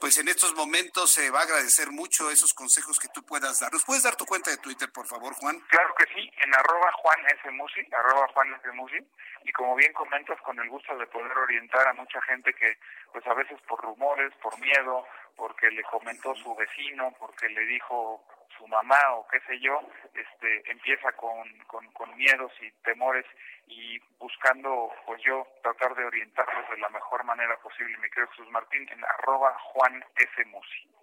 pues 0.00 0.18
en 0.18 0.28
estos 0.28 0.54
momentos 0.54 1.10
se 1.10 1.30
va 1.30 1.40
a 1.40 1.42
agradecer 1.42 1.90
mucho 1.90 2.30
esos 2.30 2.54
consejos 2.54 2.98
que 2.98 3.08
tú 3.08 3.24
puedas 3.24 3.60
dar. 3.60 3.72
¿Nos 3.72 3.84
puedes 3.84 4.02
dar 4.02 4.16
tu 4.16 4.26
cuenta 4.26 4.50
de 4.50 4.58
Twitter, 4.58 4.90
por 4.92 5.06
favor, 5.06 5.34
Juan? 5.34 5.58
Claro 5.68 5.94
que 5.98 6.04
sí, 6.14 6.30
en 6.42 6.54
arroba 6.54 6.92
Juan 6.92 7.18
S. 7.26 7.50
Musi, 7.50 7.80
arroba 7.92 8.28
Juan 8.34 8.54
S. 8.54 8.72
Musi, 8.72 8.98
y 9.44 9.52
como 9.52 9.74
bien 9.76 9.92
comentas, 9.92 10.40
con 10.42 10.58
el 10.58 10.68
gusto 10.68 10.96
de 10.96 11.06
poder 11.06 11.36
orientar 11.36 11.86
a 11.88 11.94
mucha 11.94 12.20
gente 12.22 12.52
que, 12.54 12.76
pues 13.12 13.26
a 13.26 13.34
veces 13.34 13.60
por 13.62 13.80
rumores, 13.80 14.32
por 14.42 14.58
miedo, 14.60 15.06
porque 15.36 15.70
le 15.70 15.82
comentó 15.84 16.34
su 16.34 16.54
vecino, 16.54 17.14
porque 17.18 17.48
le 17.48 17.64
dijo 17.66 18.24
su 18.56 18.66
mamá 18.66 18.98
o 19.14 19.26
qué 19.28 19.40
sé 19.40 19.58
yo, 19.60 19.80
este, 20.14 20.70
empieza 20.70 21.12
con, 21.12 21.48
con, 21.66 21.86
con 21.92 22.16
miedos 22.16 22.52
y 22.60 22.70
temores 22.82 23.24
y 23.66 23.98
buscando, 24.18 24.92
pues 25.06 25.22
yo, 25.22 25.46
tratar 25.62 25.94
de 25.94 26.04
orientarlos 26.04 26.68
de 26.70 26.78
la 26.78 26.88
mejor 26.88 27.24
manera 27.24 27.56
posible, 27.58 27.96
mi 27.98 28.08
querido 28.10 28.28
Jesús 28.28 28.50
Martín, 28.50 28.88
en 28.90 29.04
arroba 29.04 29.56
Juan 29.58 30.04
S. 30.16 30.44
Musi. 30.46 30.97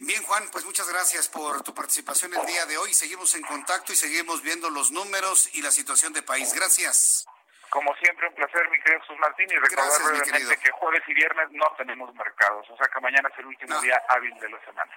Bien, 0.00 0.22
Juan, 0.22 0.48
pues 0.52 0.64
muchas 0.64 0.88
gracias 0.88 1.28
por 1.28 1.62
tu 1.62 1.74
participación 1.74 2.32
el 2.34 2.46
día 2.46 2.66
de 2.66 2.78
hoy. 2.78 2.94
Seguimos 2.94 3.34
en 3.34 3.42
contacto 3.42 3.92
y 3.92 3.96
seguimos 3.96 4.42
viendo 4.42 4.70
los 4.70 4.90
números 4.92 5.48
y 5.54 5.62
la 5.62 5.70
situación 5.70 6.12
de 6.12 6.22
país. 6.22 6.54
Gracias. 6.54 7.26
Como 7.70 7.94
siempre, 7.96 8.28
un 8.28 8.34
placer, 8.34 8.70
mi 8.70 8.80
querido 8.80 9.00
Jesús 9.00 9.16
Martín, 9.18 9.46
y 9.50 9.56
recordar 9.56 10.02
brevemente 10.02 10.56
que 10.56 10.70
jueves 10.70 11.02
y 11.06 11.14
viernes 11.14 11.48
no 11.50 11.66
tenemos 11.76 12.14
mercados, 12.14 12.66
o 12.70 12.76
sea 12.76 12.88
que 12.88 13.00
mañana 13.00 13.28
es 13.30 13.38
el 13.38 13.46
último 13.46 13.74
no. 13.74 13.80
día 13.82 14.00
hábil 14.08 14.34
de 14.40 14.48
la 14.48 14.64
semana. 14.64 14.92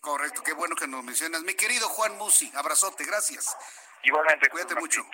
Correcto, 0.00 0.42
qué 0.42 0.52
bueno 0.52 0.74
que 0.76 0.86
nos 0.86 1.04
mencionas. 1.04 1.42
Mi 1.42 1.54
querido 1.54 1.88
Juan 1.88 2.16
Musi, 2.18 2.50
abrazote, 2.54 3.04
gracias. 3.04 3.56
Igualmente. 4.02 4.48
Cuídate 4.48 4.74
mucho. 4.74 5.06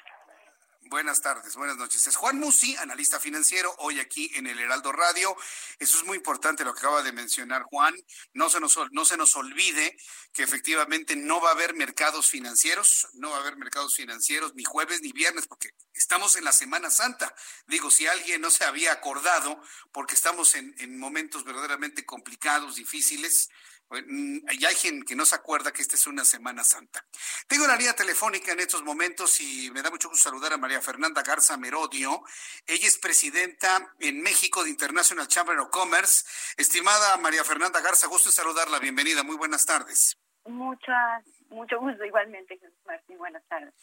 Buenas 0.88 1.20
tardes, 1.20 1.56
buenas 1.56 1.76
noches. 1.76 2.06
Es 2.06 2.14
Juan 2.14 2.38
Musi, 2.38 2.76
analista 2.76 3.18
financiero, 3.18 3.74
hoy 3.78 3.98
aquí 3.98 4.30
en 4.34 4.46
el 4.46 4.60
Heraldo 4.60 4.92
Radio. 4.92 5.36
Eso 5.80 5.98
es 5.98 6.04
muy 6.04 6.16
importante 6.16 6.64
lo 6.64 6.72
que 6.72 6.78
acaba 6.78 7.02
de 7.02 7.10
mencionar 7.10 7.64
Juan. 7.64 7.92
No 8.34 8.48
se 8.48 8.60
nos, 8.60 8.78
no 8.92 9.04
se 9.04 9.16
nos 9.16 9.34
olvide 9.34 9.96
que 10.32 10.44
efectivamente 10.44 11.16
no 11.16 11.40
va 11.40 11.48
a 11.48 11.52
haber 11.54 11.74
mercados 11.74 12.30
financieros, 12.30 13.08
no 13.14 13.30
va 13.30 13.38
a 13.38 13.40
haber 13.40 13.56
mercados 13.56 13.96
financieros 13.96 14.54
ni 14.54 14.62
jueves 14.62 15.02
ni 15.02 15.10
viernes, 15.10 15.48
porque 15.48 15.70
estamos 15.92 16.36
en 16.36 16.44
la 16.44 16.52
Semana 16.52 16.88
Santa. 16.88 17.34
Digo, 17.66 17.90
si 17.90 18.06
alguien 18.06 18.40
no 18.40 18.52
se 18.52 18.64
había 18.64 18.92
acordado, 18.92 19.60
porque 19.92 20.14
estamos 20.14 20.54
en, 20.54 20.72
en 20.78 21.00
momentos 21.00 21.42
verdaderamente 21.42 22.06
complicados, 22.06 22.76
difíciles, 22.76 23.48
y 23.90 24.64
hay 24.64 24.74
gente 24.74 25.04
que 25.06 25.14
no 25.14 25.24
se 25.24 25.36
acuerda 25.36 25.72
que 25.72 25.82
esta 25.82 25.94
es 25.94 26.06
una 26.06 26.24
Semana 26.24 26.64
Santa. 26.64 27.06
Tengo 27.46 27.66
la 27.66 27.76
línea 27.76 27.94
telefónica 27.94 28.52
en 28.52 28.60
estos 28.60 28.82
momentos 28.82 29.40
y 29.40 29.70
me 29.70 29.82
da 29.82 29.90
mucho 29.90 30.08
gusto 30.08 30.24
saludar 30.24 30.52
a 30.52 30.58
María 30.58 30.80
Fernanda 30.80 31.22
Garza 31.22 31.56
Merodio. 31.56 32.22
Ella 32.66 32.86
es 32.86 32.98
presidenta 32.98 33.94
en 34.00 34.22
México 34.22 34.64
de 34.64 34.70
International 34.70 35.28
Chamber 35.28 35.58
of 35.58 35.70
Commerce. 35.70 36.24
Estimada 36.56 37.16
María 37.18 37.44
Fernanda 37.44 37.80
Garza, 37.80 38.08
gusto 38.08 38.28
en 38.28 38.34
saludarla. 38.34 38.80
Bienvenida. 38.80 39.22
Muy 39.22 39.36
buenas 39.36 39.64
tardes. 39.64 40.18
Muchas, 40.44 41.24
mucho 41.48 41.78
gusto 41.78 42.04
igualmente, 42.04 42.58
Martín. 42.84 43.18
Buenas 43.18 43.46
tardes. 43.48 43.74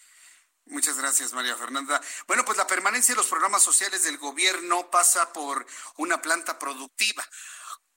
Muchas 0.66 0.98
gracias, 0.98 1.34
María 1.34 1.56
Fernanda. 1.56 2.02
Bueno, 2.26 2.46
pues 2.46 2.58
la 2.58 2.68
permanencia 2.68 3.14
de 3.14 3.18
los 3.18 3.28
programas 3.28 3.62
sociales 3.62 4.04
del 4.04 4.18
gobierno 4.18 4.90
pasa 4.90 5.34
por 5.34 5.66
una 5.98 6.22
planta 6.22 6.58
productiva. 6.58 7.24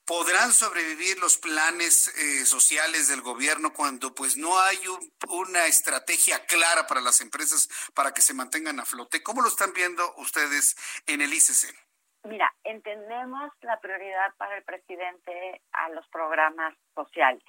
¿Podrán 0.07 0.53
sobrevivir 0.53 1.19
los 1.19 1.37
planes 1.37 2.07
eh, 2.17 2.47
sociales 2.47 3.09
del 3.09 3.23
gobierno 3.23 3.73
cuando 3.73 4.15
pues 4.15 4.37
no 4.37 4.57
hay 4.57 4.79
un, 4.87 5.01
una 5.29 5.67
estrategia 5.67 6.47
clara 6.47 6.87
para 6.87 7.01
las 7.01 7.21
empresas 7.21 7.69
para 7.93 8.13
que 8.13 8.23
se 8.23 8.33
mantengan 8.33 8.79
a 8.79 8.85
flote? 8.85 9.25
¿Cómo 9.25 9.43
lo 9.43 9.49
están 9.49 9.73
viendo 9.73 10.15
ustedes 10.19 10.77
en 11.09 11.23
el 11.23 11.35
ICC? 11.35 11.75
Mira, 12.23 12.55
entendemos 12.63 13.51
la 13.63 13.81
prioridad 13.81 14.33
para 14.37 14.57
el 14.57 14.63
presidente 14.63 15.61
a 15.73 15.89
los 15.89 16.07
programas 16.09 16.77
sociales. 16.95 17.43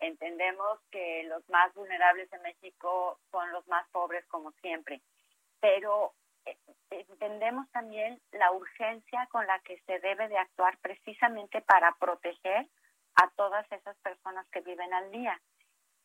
Entendemos 0.00 0.80
que 0.90 1.22
los 1.28 1.48
más 1.48 1.72
vulnerables 1.74 2.32
en 2.32 2.42
México 2.42 3.20
son 3.30 3.52
los 3.52 3.66
más 3.68 3.88
pobres 3.90 4.24
como 4.26 4.50
siempre, 4.62 5.00
pero 5.60 6.12
entendemos 6.90 7.68
también 7.70 8.20
la 8.32 8.52
urgencia 8.52 9.26
con 9.30 9.46
la 9.46 9.58
que 9.60 9.80
se 9.86 9.98
debe 10.00 10.28
de 10.28 10.38
actuar 10.38 10.78
precisamente 10.78 11.60
para 11.62 11.92
proteger 11.92 12.68
a 13.16 13.28
todas 13.36 13.70
esas 13.70 13.96
personas 13.98 14.46
que 14.50 14.60
viven 14.60 14.92
al 14.92 15.10
día. 15.10 15.40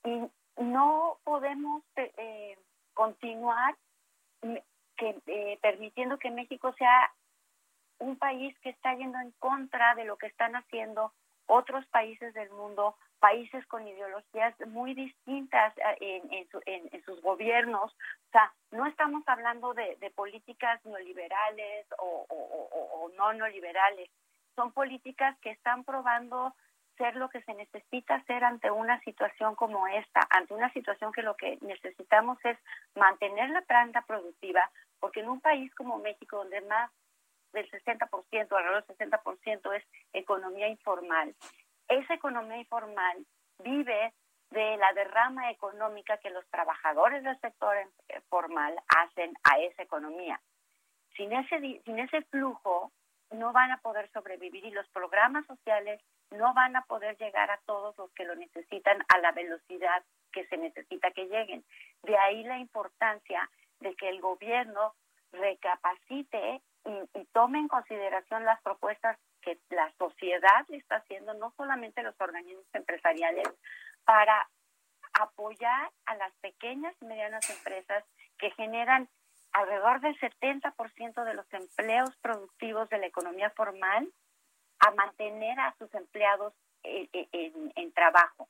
Y 0.04 0.30
no 0.58 1.18
podemos 1.24 1.84
eh, 1.96 2.58
continuar 2.94 3.76
que, 4.42 5.22
eh, 5.28 5.60
permitiendo 5.62 6.18
que 6.20 6.32
México 6.32 6.74
sea 6.74 7.12
un 8.00 8.18
país 8.18 8.58
que 8.60 8.70
está 8.70 8.94
yendo 8.96 9.20
en 9.20 9.32
contra 9.40 9.96
de 9.96 10.06
lo 10.06 10.18
que 10.18 10.28
están 10.28 10.56
haciendo 10.56 11.14
otros 11.48 11.86
países 11.88 12.34
del 12.34 12.50
mundo, 12.52 12.96
países 13.20 13.66
con 13.68 13.88
ideologías 13.88 14.56
muy 14.68 14.94
distintas 14.94 15.78
eh, 15.78 16.22
en, 16.32 16.48
en, 16.66 16.90
en, 16.92 17.04
sus 17.04 17.22
gobiernos. 17.22 17.92
O 17.92 18.32
sea, 18.32 18.52
no 18.72 18.86
estamos 18.86 19.24
hablando 19.28 19.74
de, 19.74 19.98
políticas 20.16 20.84
neoliberales 20.86 21.86
o, 21.98 22.26
o, 22.30 23.04
o, 23.04 23.10
no 23.18 23.34
neoliberales. 23.34 24.10
Son 24.56 24.72
políticas 24.72 25.38
que 25.40 25.52
están 25.52 25.84
probando 25.84 26.54
ser 26.98 27.16
lo 27.16 27.30
que 27.30 27.42
se 27.44 27.54
necesita 27.54 28.16
hacer 28.16 28.44
ante 28.44 28.70
una 28.72 29.00
situación 29.02 29.56
como 29.56 29.88
esta, 29.88 30.20
ante 30.30 30.54
una 30.54 30.72
situación 30.74 31.14
que 31.14 31.22
lo 31.22 31.36
que 31.36 31.58
necesitamos 31.62 32.38
es 32.44 32.58
mantener 32.96 33.50
la 33.52 33.62
planta 33.62 34.02
productiva, 34.02 34.70
porque 35.00 35.22
en 35.22 35.30
un 35.30 35.40
país 35.40 35.74
como 35.76 36.00
México, 36.00 36.38
donde 36.38 36.60
más 36.62 36.92
del 37.54 37.70
60%, 37.72 38.52
alrededor 38.52 38.86
del 38.86 38.98
60% 38.98 39.74
es 39.76 39.84
economía 40.14 40.68
informal. 40.68 41.34
Esa 41.90 42.14
economía 42.14 42.58
informal 42.58 43.26
vive 43.64 44.14
de 44.52 44.78
la 44.78 44.94
derrama 44.94 45.50
económica 45.52 46.18
que 46.18 46.30
los 46.30 46.46
trabajadores 46.50 47.24
del 47.24 47.40
sector 47.40 47.76
formal 48.30 48.76
hacen 48.88 49.34
a 49.44 49.60
esa 49.60 49.84
economía. 49.84 50.40
Sin 51.16 51.34
ese, 51.34 51.82
sin 51.84 52.00
ese 52.00 52.22
flujo 52.26 52.92
no 53.32 53.52
van 53.54 53.72
a 53.72 53.78
poder 53.78 54.10
sobrevivir 54.12 54.66
y 54.66 54.72
los 54.72 54.88
programas 54.90 55.46
sociales 55.46 56.02
no 56.32 56.54
van 56.54 56.76
a 56.76 56.84
poder 56.84 57.18
llegar 57.18 57.50
a 57.52 57.60
todos 57.66 57.98
los 57.98 58.12
que 58.14 58.26
lo 58.26 58.36
necesitan 58.36 59.04
a 59.08 59.18
la 59.20 59.32
velocidad 59.32 60.04
que 60.32 60.46
se 60.48 60.58
necesita 60.58 61.12
que 61.12 61.26
lleguen. 61.26 61.64
De 62.04 62.18
ahí 62.18 62.44
la 62.44 62.60
importancia 62.60 63.50
de 63.80 63.96
que 63.96 64.10
el 64.10 64.22
gobierno 64.22 64.94
recapacite 65.32 66.62
y 67.14 67.26
tome 67.34 67.60
en 67.60 67.68
consideración 67.68 68.46
las 68.46 68.62
propuestas 68.62 69.18
que 69.42 69.60
la 69.70 69.92
sociedad 69.98 70.66
le 70.70 70.78
está 70.78 70.98
haciendo, 70.98 71.34
no 71.34 71.54
solamente 71.58 72.04
los 72.04 72.20
organismos 72.20 72.66
empresariales, 72.74 73.48
para 74.06 74.48
apoyar 75.14 75.92
a 76.06 76.16
las 76.16 76.34
pequeñas 76.42 76.96
y 77.02 77.06
medianas 77.06 77.50
empresas 77.50 78.04
que 78.38 78.52
generan 78.52 79.10
alrededor 79.52 80.02
del 80.02 80.20
70% 80.20 81.24
de 81.24 81.34
los 81.34 81.46
empleos 81.54 82.16
productivos 82.22 82.90
de 82.90 83.00
la 83.00 83.08
economía 83.08 83.50
formal 83.52 84.12
a 84.80 84.92
mantener 84.92 85.60
a 85.60 85.76
sus 85.78 85.94
empleados 85.94 86.54
en, 86.84 87.10
en, 87.14 87.74
en 87.76 87.92
trabajo. 87.94 88.48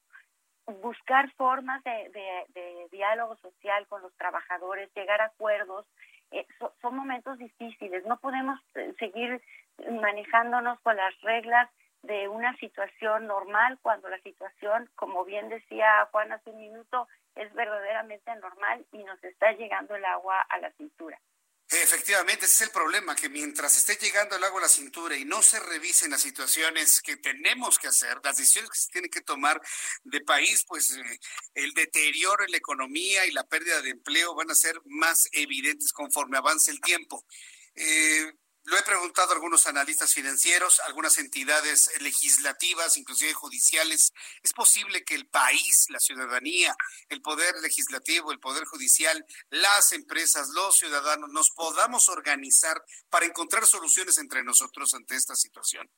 Buscar 0.81 1.31
formas 1.33 1.83
de, 1.83 2.09
de, 2.09 2.45
de, 2.49 2.87
diálogo 2.91 3.35
social 3.37 3.87
con 3.87 4.01
los 4.03 4.15
trabajadores, 4.17 4.93
llegar 4.93 5.21
a 5.21 5.25
acuerdos 5.25 5.87
eh, 6.31 6.45
so, 6.59 6.73
son 6.81 6.95
momentos 6.95 7.37
difíciles. 7.37 8.05
No 8.05 8.17
podemos 8.19 8.59
eh, 8.75 8.93
seguir 8.99 9.41
manejándonos 9.89 10.79
con 10.81 10.95
las 10.95 11.19
reglas 11.21 11.69
de 12.03 12.27
una 12.27 12.55
situación 12.57 13.27
normal 13.27 13.77
cuando 13.81 14.09
la 14.09 14.19
situación, 14.19 14.89
como 14.95 15.25
bien 15.25 15.49
decía 15.49 16.07
Juan 16.11 16.31
hace 16.31 16.49
un 16.51 16.59
minuto, 16.59 17.07
es 17.35 17.53
verdaderamente 17.53 18.33
normal 18.35 18.85
y 18.91 19.03
nos 19.03 19.21
está 19.23 19.51
llegando 19.53 19.95
el 19.95 20.05
agua 20.05 20.41
a 20.49 20.59
la 20.59 20.71
cintura. 20.71 21.19
Efectivamente, 21.71 22.45
ese 22.45 22.55
es 22.55 22.61
el 22.61 22.71
problema, 22.71 23.15
que 23.15 23.29
mientras 23.29 23.77
esté 23.77 23.95
llegando 24.03 24.35
el 24.35 24.43
agua 24.43 24.59
a 24.59 24.63
la 24.63 24.69
cintura 24.69 25.15
y 25.15 25.23
no 25.23 25.43
se 25.43 25.59
revisen 25.59 26.09
las 26.09 26.21
situaciones 26.21 26.99
que 26.99 27.15
tenemos 27.17 27.77
que 27.77 27.87
hacer, 27.87 28.19
las 28.23 28.37
decisiones 28.37 28.71
que 28.71 28.79
se 28.79 28.89
tienen 28.89 29.11
que 29.11 29.21
tomar 29.21 29.61
de 30.03 30.21
país, 30.21 30.65
pues 30.67 30.89
eh, 30.97 31.19
el 31.53 31.73
deterioro 31.75 32.43
en 32.43 32.51
la 32.51 32.57
economía 32.57 33.23
y 33.27 33.31
la 33.31 33.47
pérdida 33.47 33.83
de 33.83 33.91
empleo 33.91 34.33
van 34.33 34.49
a 34.49 34.55
ser 34.55 34.81
más 34.85 35.27
evidentes 35.31 35.93
conforme 35.93 36.39
avance 36.39 36.71
el 36.71 36.81
tiempo. 36.81 37.23
Eh, 37.75 38.33
lo 38.69 38.77
he 38.77 38.83
preguntado 38.83 39.31
a 39.31 39.33
algunos 39.33 39.65
analistas 39.65 40.13
financieros, 40.13 40.79
algunas 40.81 41.17
entidades 41.17 41.91
legislativas, 42.01 42.97
inclusive 42.97 43.33
judiciales. 43.33 44.13
¿Es 44.43 44.53
posible 44.53 45.03
que 45.03 45.15
el 45.15 45.27
país, 45.27 45.87
la 45.89 45.99
ciudadanía, 45.99 46.75
el 47.09 47.21
poder 47.21 47.55
legislativo, 47.63 48.31
el 48.31 48.39
poder 48.39 48.65
judicial, 48.65 49.25
las 49.49 49.91
empresas, 49.91 50.49
los 50.49 50.77
ciudadanos, 50.77 51.31
nos 51.31 51.49
podamos 51.49 52.09
organizar 52.09 52.83
para 53.09 53.25
encontrar 53.25 53.65
soluciones 53.65 54.19
entre 54.19 54.43
nosotros 54.43 54.93
ante 54.93 55.15
esta 55.15 55.35
situación? 55.35 55.89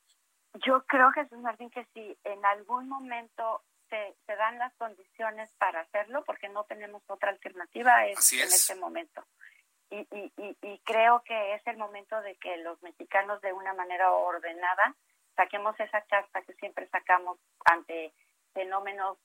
Yo 0.66 0.82
creo, 0.86 1.10
Jesús 1.12 1.38
Martín, 1.40 1.70
que 1.70 1.86
si 1.92 2.18
en 2.24 2.44
algún 2.46 2.88
momento 2.88 3.64
se, 3.90 4.16
dan 4.34 4.58
las 4.58 4.74
condiciones 4.76 5.50
para 5.58 5.80
hacerlo, 5.80 6.24
porque 6.24 6.48
no 6.48 6.64
tenemos 6.64 7.02
otra 7.06 7.30
alternativa 7.30 8.06
es. 8.06 8.32
en 8.32 8.40
este 8.40 8.74
momento 8.76 9.26
y, 9.92 10.32
y, 10.38 10.56
y, 10.62 10.78
creo 10.84 11.22
que 11.22 11.54
es 11.54 11.66
el 11.66 11.76
momento 11.76 12.20
de 12.22 12.34
que 12.36 12.56
los 12.58 12.82
mexicanos 12.82 13.42
de 13.42 13.52
una 13.52 13.74
manera 13.74 14.10
ordenada 14.10 14.94
saquemos 15.36 15.78
esa 15.78 16.00
carta 16.02 16.40
que 16.42 16.54
siempre 16.54 16.88
sacamos 16.88 17.38
ante 17.66 18.14
fenómenos 18.54 19.18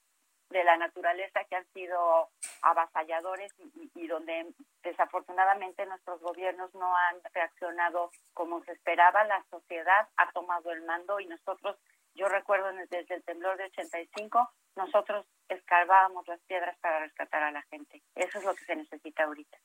de 0.50 0.64
la 0.66 0.76
naturaleza 0.76 1.44
que 1.46 1.56
han 1.56 1.66
sido 1.74 2.30
avasalladores 2.62 3.54
y, 3.60 3.92
y, 3.96 4.08
donde 4.08 4.48
desafortunadamente 4.84 5.86
nuestros 5.86 6.22
gobiernos 6.22 6.74
no 6.76 6.96
han 6.96 7.22
reaccionado 7.34 8.12
como 8.34 8.62
se 8.66 8.74
esperaba, 8.74 9.24
la 9.24 9.44
sociedad 9.50 10.10
ha 10.18 10.32
tomado 10.32 10.72
el 10.72 10.82
mando 10.84 11.20
y 11.22 11.28
nosotros, 11.28 11.78
yo 12.14 12.28
recuerdo 12.28 12.72
desde 12.90 13.16
el 13.16 13.24
temblor 13.24 13.58
de 13.58 13.66
85, 13.66 14.50
nosotros 14.76 15.26
escarbábamos 15.48 16.28
las 16.28 16.42
piedras 16.42 16.78
para 16.80 17.00
rescatar 17.00 17.44
a 17.44 17.52
la 17.52 17.62
gente. 17.64 18.02
Eso 18.16 18.40
es 18.40 18.46
lo 18.46 18.54
que 18.56 18.66
se 18.66 18.76
necesita 18.76 19.24
ahorita. 19.24 19.58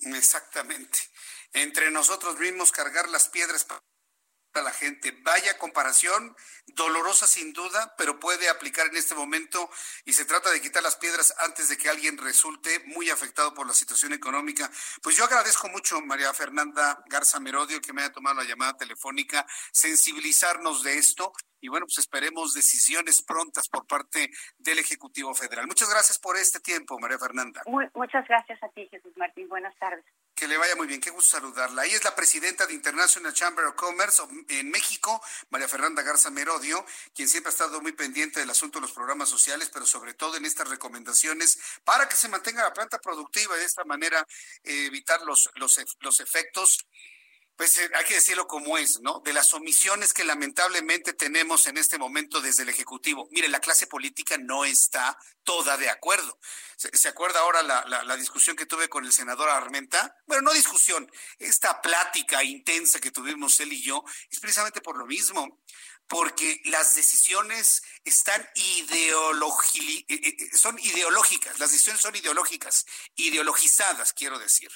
Exactamente. 0.00 0.98
Entre 1.52 1.90
nosotros 1.90 2.38
mismos 2.38 2.72
cargar 2.72 3.08
las 3.08 3.28
piedras 3.28 3.64
para 3.64 3.82
la 4.54 4.72
gente. 4.72 5.12
Vaya 5.22 5.56
comparación, 5.58 6.36
dolorosa 6.66 7.26
sin 7.26 7.52
duda, 7.52 7.94
pero 7.96 8.18
puede 8.18 8.48
aplicar 8.48 8.86
en 8.88 8.96
este 8.96 9.14
momento 9.14 9.70
y 10.04 10.12
se 10.12 10.24
trata 10.24 10.50
de 10.50 10.60
quitar 10.60 10.82
las 10.82 10.96
piedras 10.96 11.34
antes 11.38 11.68
de 11.68 11.78
que 11.78 11.88
alguien 11.88 12.18
resulte 12.18 12.80
muy 12.86 13.10
afectado 13.10 13.54
por 13.54 13.66
la 13.66 13.72
situación 13.72 14.12
económica. 14.12 14.70
Pues 15.02 15.16
yo 15.16 15.24
agradezco 15.24 15.68
mucho, 15.68 16.00
María 16.00 16.34
Fernanda 16.34 17.02
Garza 17.06 17.38
Merodio, 17.40 17.80
que 17.80 17.92
me 17.92 18.02
haya 18.02 18.12
tomado 18.12 18.36
la 18.36 18.44
llamada 18.44 18.76
telefónica, 18.76 19.46
sensibilizarnos 19.72 20.82
de 20.82 20.98
esto 20.98 21.32
y 21.60 21.68
bueno, 21.68 21.86
pues 21.86 21.98
esperemos 21.98 22.54
decisiones 22.54 23.22
prontas 23.22 23.68
por 23.68 23.86
parte 23.86 24.30
del 24.58 24.78
Ejecutivo 24.78 25.34
Federal. 25.34 25.66
Muchas 25.66 25.90
gracias 25.90 26.18
por 26.18 26.36
este 26.36 26.60
tiempo, 26.60 26.98
María 26.98 27.18
Fernanda. 27.18 27.62
muchas 27.94 28.26
gracias 28.26 28.62
a 28.62 28.68
ti, 28.70 28.88
Jesús 28.90 29.12
Martín. 29.16 29.48
Buenas 29.48 29.76
tardes. 29.78 30.04
Que 30.40 30.48
le 30.48 30.56
vaya 30.56 30.74
muy 30.74 30.86
bien, 30.86 31.02
qué 31.02 31.10
gusto 31.10 31.32
saludarla. 31.32 31.82
Ahí 31.82 31.90
es 31.90 32.02
la 32.02 32.14
presidenta 32.14 32.66
de 32.66 32.72
International 32.72 33.30
Chamber 33.34 33.62
of 33.66 33.74
Commerce 33.74 34.22
en 34.48 34.70
México, 34.70 35.22
María 35.50 35.68
Fernanda 35.68 36.00
Garza 36.00 36.30
Merodio, 36.30 36.82
quien 37.14 37.28
siempre 37.28 37.50
ha 37.50 37.52
estado 37.52 37.82
muy 37.82 37.92
pendiente 37.92 38.40
del 38.40 38.48
asunto 38.48 38.78
de 38.78 38.86
los 38.86 38.92
programas 38.92 39.28
sociales, 39.28 39.68
pero 39.70 39.84
sobre 39.84 40.14
todo 40.14 40.38
en 40.38 40.46
estas 40.46 40.70
recomendaciones 40.70 41.58
para 41.84 42.08
que 42.08 42.16
se 42.16 42.28
mantenga 42.28 42.62
la 42.62 42.72
planta 42.72 42.98
productiva 43.02 43.54
y 43.54 43.58
de 43.58 43.66
esta 43.66 43.84
manera 43.84 44.26
eh, 44.64 44.86
evitar 44.86 45.20
los, 45.26 45.50
los, 45.56 45.78
los 46.00 46.20
efectos 46.20 46.86
pues 47.60 47.76
eh, 47.76 47.90
hay 47.94 48.06
que 48.06 48.14
decirlo 48.14 48.46
como 48.46 48.78
es, 48.78 49.00
¿no? 49.02 49.20
De 49.22 49.34
las 49.34 49.52
omisiones 49.52 50.14
que 50.14 50.24
lamentablemente 50.24 51.12
tenemos 51.12 51.66
en 51.66 51.76
este 51.76 51.98
momento 51.98 52.40
desde 52.40 52.62
el 52.62 52.70
Ejecutivo. 52.70 53.28
Mire, 53.32 53.48
la 53.48 53.60
clase 53.60 53.86
política 53.86 54.38
no 54.38 54.64
está 54.64 55.18
toda 55.44 55.76
de 55.76 55.90
acuerdo. 55.90 56.38
¿Se, 56.78 57.06
acuerda 57.06 57.40
ahora 57.40 57.62
la, 57.62 57.84
la, 57.86 58.16
discusión 58.16 58.56
que 58.56 58.64
tuve 58.64 58.88
con 58.88 59.04
el 59.04 59.12
senador 59.12 59.50
Armenta? 59.50 60.16
Bueno, 60.24 60.40
no 60.40 60.54
discusión, 60.54 61.12
esta 61.38 61.82
plática 61.82 62.42
intensa 62.42 62.98
que 62.98 63.10
tuvimos 63.10 63.60
él 63.60 63.74
y 63.74 63.82
yo 63.82 64.04
es 64.30 64.40
precisamente 64.40 64.80
por 64.80 64.96
lo 64.96 65.04
mismo 65.04 65.60
porque 66.08 66.62
las 66.64 66.94
decisiones 66.94 67.82
están 68.04 68.42
ideologi 68.54 70.06
eh, 70.08 70.18
eh, 70.18 70.56
son 70.56 70.78
ideológicas, 70.78 71.58
las 71.58 71.72
decisiones 71.72 72.00
son 72.00 72.16
ideológicas, 72.16 72.86
ideologizadas, 73.16 74.14
quiero 74.14 74.38
decir. 74.38 74.70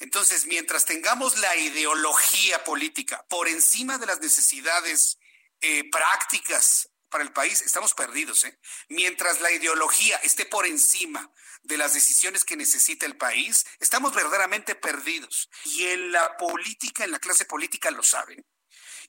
Entonces, 0.00 0.46
mientras 0.46 0.86
tengamos 0.86 1.38
la 1.38 1.54
ideología 1.56 2.64
política 2.64 3.24
por 3.28 3.48
encima 3.48 3.98
de 3.98 4.06
las 4.06 4.20
necesidades 4.20 5.18
eh, 5.60 5.88
prácticas 5.90 6.90
para 7.10 7.22
el 7.22 7.32
país, 7.32 7.60
estamos 7.60 7.92
perdidos. 7.92 8.44
¿eh? 8.44 8.58
Mientras 8.88 9.40
la 9.42 9.52
ideología 9.52 10.16
esté 10.18 10.46
por 10.46 10.66
encima 10.66 11.30
de 11.62 11.76
las 11.76 11.92
decisiones 11.92 12.44
que 12.44 12.56
necesita 12.56 13.04
el 13.04 13.18
país, 13.18 13.66
estamos 13.78 14.14
verdaderamente 14.14 14.74
perdidos. 14.74 15.50
Y 15.64 15.84
en 15.86 16.12
la 16.12 16.36
política, 16.38 17.04
en 17.04 17.10
la 17.10 17.18
clase 17.18 17.44
política 17.44 17.90
lo 17.90 18.02
saben 18.02 18.44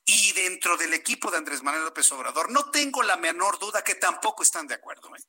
y 0.04 0.32
dentro 0.32 0.76
del 0.76 0.94
equipo 0.94 1.30
de 1.30 1.38
Andrés 1.38 1.62
Manuel 1.62 1.84
López 1.84 2.10
Obrador. 2.12 2.50
No 2.50 2.70
tengo 2.70 3.02
la 3.02 3.16
menor 3.16 3.58
duda 3.58 3.82
que 3.82 3.94
tampoco 3.94 4.42
están 4.42 4.66
de 4.66 4.74
acuerdo, 4.74 5.14
¿eh? 5.16 5.22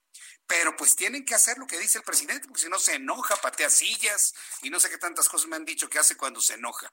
pero 0.48 0.76
pues 0.76 0.96
tienen 0.96 1.26
que 1.26 1.36
hacer 1.36 1.58
lo 1.58 1.68
que 1.68 1.80
dice 1.80 2.00
el 2.00 2.04
presidente, 2.04 2.48
porque 2.48 2.64
si 2.64 2.70
no 2.70 2.80
se 2.80 2.96
enoja, 2.96 3.36
patea 3.38 3.70
sillas 3.70 4.34
y 4.62 4.70
no 4.70 4.80
sé 4.80 4.90
qué 4.90 4.98
tantas 4.98 5.30
cosas 5.30 5.48
me 5.48 5.56
han 5.56 5.66
dicho 5.66 5.90
que 5.90 6.00
hace 6.00 6.18
cuando 6.18 6.42
se 6.42 6.56
enoja. 6.56 6.92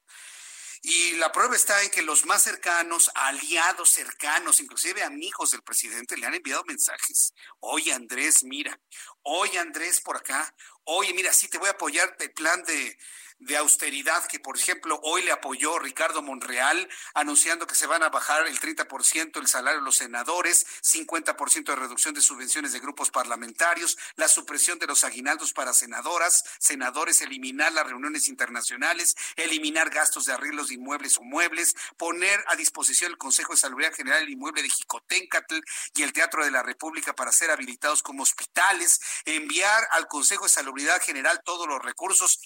Y 0.82 1.12
la 1.16 1.30
prueba 1.30 1.54
está 1.56 1.82
en 1.82 1.90
que 1.90 2.00
los 2.00 2.24
más 2.24 2.42
cercanos, 2.42 3.10
aliados 3.14 3.90
cercanos, 3.90 4.60
inclusive 4.60 5.02
amigos 5.02 5.50
del 5.50 5.62
presidente, 5.62 6.16
le 6.16 6.26
han 6.26 6.34
enviado 6.34 6.64
mensajes. 6.64 7.34
Oye, 7.58 7.92
Andrés, 7.92 8.44
mira. 8.44 8.80
Oye, 9.20 9.58
Andrés, 9.58 10.00
por 10.00 10.16
acá. 10.16 10.54
Oye, 10.84 11.12
mira, 11.12 11.34
sí 11.34 11.48
te 11.48 11.58
voy 11.58 11.68
a 11.68 11.72
apoyar 11.72 12.16
el 12.18 12.32
plan 12.32 12.62
de, 12.64 12.96
de 13.40 13.56
austeridad 13.56 14.26
que, 14.26 14.38
por 14.38 14.56
ejemplo, 14.56 15.00
hoy 15.02 15.22
le 15.22 15.32
apoyó 15.32 15.78
Ricardo 15.78 16.22
Monreal, 16.22 16.88
anunciando 17.14 17.66
que 17.66 17.74
se 17.74 17.86
van 17.86 18.02
a 18.02 18.10
bajar 18.10 18.46
el 18.46 18.60
30% 18.60 19.40
el 19.40 19.48
salario 19.48 19.80
de 19.80 19.84
los 19.84 19.96
senadores, 19.96 20.66
50% 20.82 21.64
de 21.64 21.76
reducción 21.76 22.14
de 22.14 22.20
subvenciones 22.20 22.72
de 22.72 22.80
grupos 22.80 23.10
parlamentarios, 23.10 23.98
la 24.16 24.28
supresión 24.28 24.78
de 24.78 24.86
los 24.86 25.04
aguinaldos 25.04 25.52
para 25.52 25.72
senadoras, 25.72 26.44
senadores, 26.58 27.20
eliminar 27.22 27.72
las 27.72 27.86
reuniones 27.86 28.28
internacionales, 28.28 29.16
eliminar 29.36 29.90
gastos 29.90 30.26
de 30.26 30.34
arreglos 30.34 30.68
de 30.68 30.74
inmuebles 30.74 31.16
o 31.18 31.22
muebles, 31.22 31.74
poner 31.96 32.44
a 32.48 32.56
disposición 32.56 33.10
el 33.10 33.18
Consejo 33.18 33.54
de 33.54 33.58
Salud 33.58 33.80
General 33.96 34.22
el 34.22 34.30
inmueble 34.30 34.62
de 34.62 34.68
Jicoténcatl 34.68 35.60
y 35.94 36.02
el 36.02 36.12
Teatro 36.12 36.44
de 36.44 36.50
la 36.50 36.62
República 36.62 37.14
para 37.14 37.32
ser 37.32 37.50
habilitados 37.50 38.02
como 38.02 38.22
hospitales, 38.22 39.00
enviar 39.24 39.88
al 39.92 40.06
Consejo 40.06 40.44
de 40.44 40.50
Salubridad 40.50 41.00
General 41.00 41.40
todos 41.44 41.66
los 41.66 41.80
recursos 41.82 42.40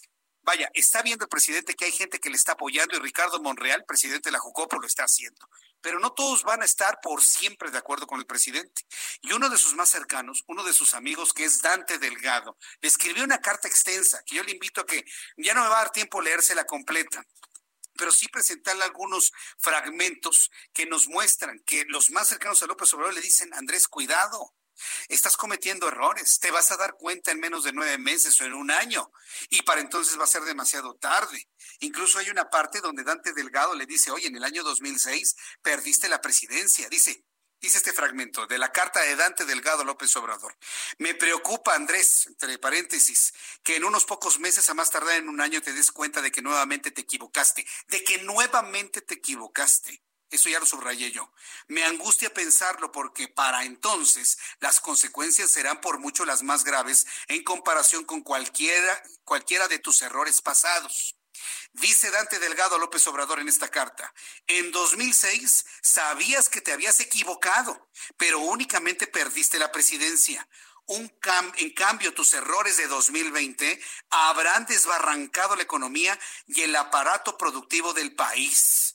Vaya, 0.45 0.71
está 0.75 1.01
viendo 1.03 1.25
el 1.25 1.29
presidente 1.29 1.75
que 1.75 1.87
hay 1.87 1.93
gente 1.93 2.21
que 2.21 2.29
le 2.29 2.37
está 2.37 2.53
apoyando 2.53 2.97
y 2.97 3.01
Ricardo 3.01 3.41
Monreal, 3.41 3.85
presidente 3.87 4.29
de 4.29 4.33
la 4.33 4.39
Jucopo, 4.39 4.79
lo 4.79 4.87
está 4.87 5.05
haciendo. 5.05 5.49
Pero 5.81 5.99
no 5.99 6.12
todos 6.12 6.43
van 6.43 6.62
a 6.62 6.66
estar 6.66 7.01
por 7.03 7.23
siempre 7.23 7.71
de 7.71 7.79
acuerdo 7.79 8.07
con 8.07 8.21
el 8.21 8.27
presidente. 8.27 8.83
Y 9.23 9.33
uno 9.33 9.49
de 9.49 9.57
sus 9.57 9.75
más 9.75 9.89
cercanos, 9.89 10.45
uno 10.47 10.62
de 10.62 10.75
sus 10.75 10.95
amigos, 10.95 11.33
que 11.33 11.45
es 11.45 11.62
Dante 11.62 11.99
Delgado, 11.99 12.59
le 12.81 12.89
escribió 12.89 13.25
una 13.25 13.41
carta 13.41 13.69
extensa 13.69 14.23
que 14.25 14.37
yo 14.37 14.43
le 14.43 14.53
invito 14.53 14.83
a 14.83 14.87
que 14.87 15.05
ya 15.39 15.55
no 15.55 15.62
me 15.62 15.69
va 15.69 15.77
a 15.77 15.85
dar 15.85 15.93
tiempo 15.93 16.21
leérsela 16.21 16.65
completa 16.65 17.25
pero 17.97 18.11
sí 18.11 18.29
presentarle 18.29 18.85
algunos 18.85 19.33
fragmentos 19.59 20.51
que 20.73 20.87
nos 20.87 21.07
muestran 21.09 21.61
que 21.61 21.85
los 21.87 22.11
más 22.11 22.29
cercanos 22.29 22.62
a 22.62 22.66
López 22.66 22.93
Obrador 22.93 23.15
le 23.15 23.21
dicen, 23.21 23.55
Andrés, 23.55 23.89
cuidado, 23.89 24.53
Estás 25.09 25.36
cometiendo 25.36 25.88
errores, 25.88 26.38
te 26.40 26.51
vas 26.51 26.70
a 26.70 26.76
dar 26.76 26.94
cuenta 26.94 27.30
en 27.30 27.40
menos 27.40 27.64
de 27.64 27.72
nueve 27.72 27.98
meses 27.98 28.40
o 28.40 28.44
en 28.44 28.55
un 28.55 28.70
año, 28.70 29.10
y 29.51 29.62
para 29.62 29.80
entonces 29.80 30.18
va 30.18 30.24
a 30.24 30.28
ser 30.28 30.42
demasiado 30.42 30.94
tarde. 30.94 31.48
Incluso 31.80 32.18
hay 32.18 32.30
una 32.30 32.51
parte 32.51 32.80
donde 32.80 33.05
Dante 33.05 33.32
Delgado 33.32 33.74
le 33.74 33.86
dice, 33.86 34.10
oye, 34.10 34.28
en 34.28 34.36
el 34.36 34.44
año 34.44 34.62
2006 34.62 35.36
perdiste 35.62 36.09
la 36.09 36.20
presidencia. 36.20 36.88
Dice, 36.88 37.24
dice 37.60 37.78
este 37.78 37.92
fragmento 37.92 38.46
de 38.46 38.59
la 38.59 38.72
carta 38.72 39.01
de 39.01 39.16
Dante 39.16 39.44
Delgado 39.44 39.84
López 39.84 40.14
Obrador. 40.16 40.56
Me 40.98 41.14
preocupa, 41.14 41.74
Andrés, 41.74 42.26
entre 42.26 42.59
paréntesis, 42.59 43.32
que 43.62 43.76
en 43.76 43.84
unos 43.84 44.05
pocos 44.05 44.38
meses, 44.38 44.68
a 44.68 44.74
más 44.74 44.90
tardar 44.90 45.16
en 45.16 45.28
un 45.28 45.40
año, 45.40 45.62
te 45.62 45.72
des 45.72 45.90
cuenta 45.90 46.20
de 46.20 46.30
que 46.30 46.42
nuevamente 46.42 46.90
te 46.90 47.02
equivocaste, 47.02 47.66
de 47.88 48.05
que 48.05 48.18
nuevamente 48.18 49.01
te 49.01 49.14
equivocaste. 49.14 50.02
Eso 50.35 50.48
ya 50.48 50.59
lo 50.59 50.66
subrayé 50.66 51.12
yo. 51.12 51.32
Me 51.69 51.85
angustia 51.85 52.35
pensarlo 52.35 52.90
porque 52.90 53.28
para 53.28 53.62
entonces 53.62 54.36
las 54.59 54.81
consecuencias 54.81 55.48
serán 55.48 55.81
por 55.81 56.01
mucho 56.01 56.24
las 56.24 56.43
más 56.43 56.65
graves 56.65 57.06
en 57.28 57.44
comparación 57.44 58.05
con 58.05 58.20
cualquiera, 58.23 59.01
cualquiera 59.23 59.69
de 59.69 59.78
tus 59.78 60.02
errores 60.02 60.43
pasados. 60.43 61.15
Dice 61.73 62.11
Dante 62.11 62.40
Delgado 62.40 62.78
López 62.78 63.06
Obrador 63.06 63.39
en 63.39 63.48
esta 63.48 63.69
carta, 63.69 64.12
en 64.48 64.73
2006 64.73 65.66
sabías 65.82 66.48
que 66.48 66.61
te 66.61 66.73
habías 66.73 66.98
equivocado, 66.98 67.89
pero 68.16 68.40
únicamente 68.40 69.06
perdiste 69.06 69.61
la 69.61 69.70
presidencia. 69.70 70.48
Un 70.86 71.11
en 71.56 71.70
cambio, 71.70 72.12
tus 72.12 72.35
errores 72.35 72.77
de 72.77 72.89
2020 72.89 73.81
habrán 74.11 74.66
desbarrancado 74.66 75.55
la 75.55 75.62
economía 75.62 76.19
y 76.47 76.62
el 76.62 76.74
aparato 76.74 77.39
productivo 77.39 77.94
del 77.94 78.15
país. 78.15 78.94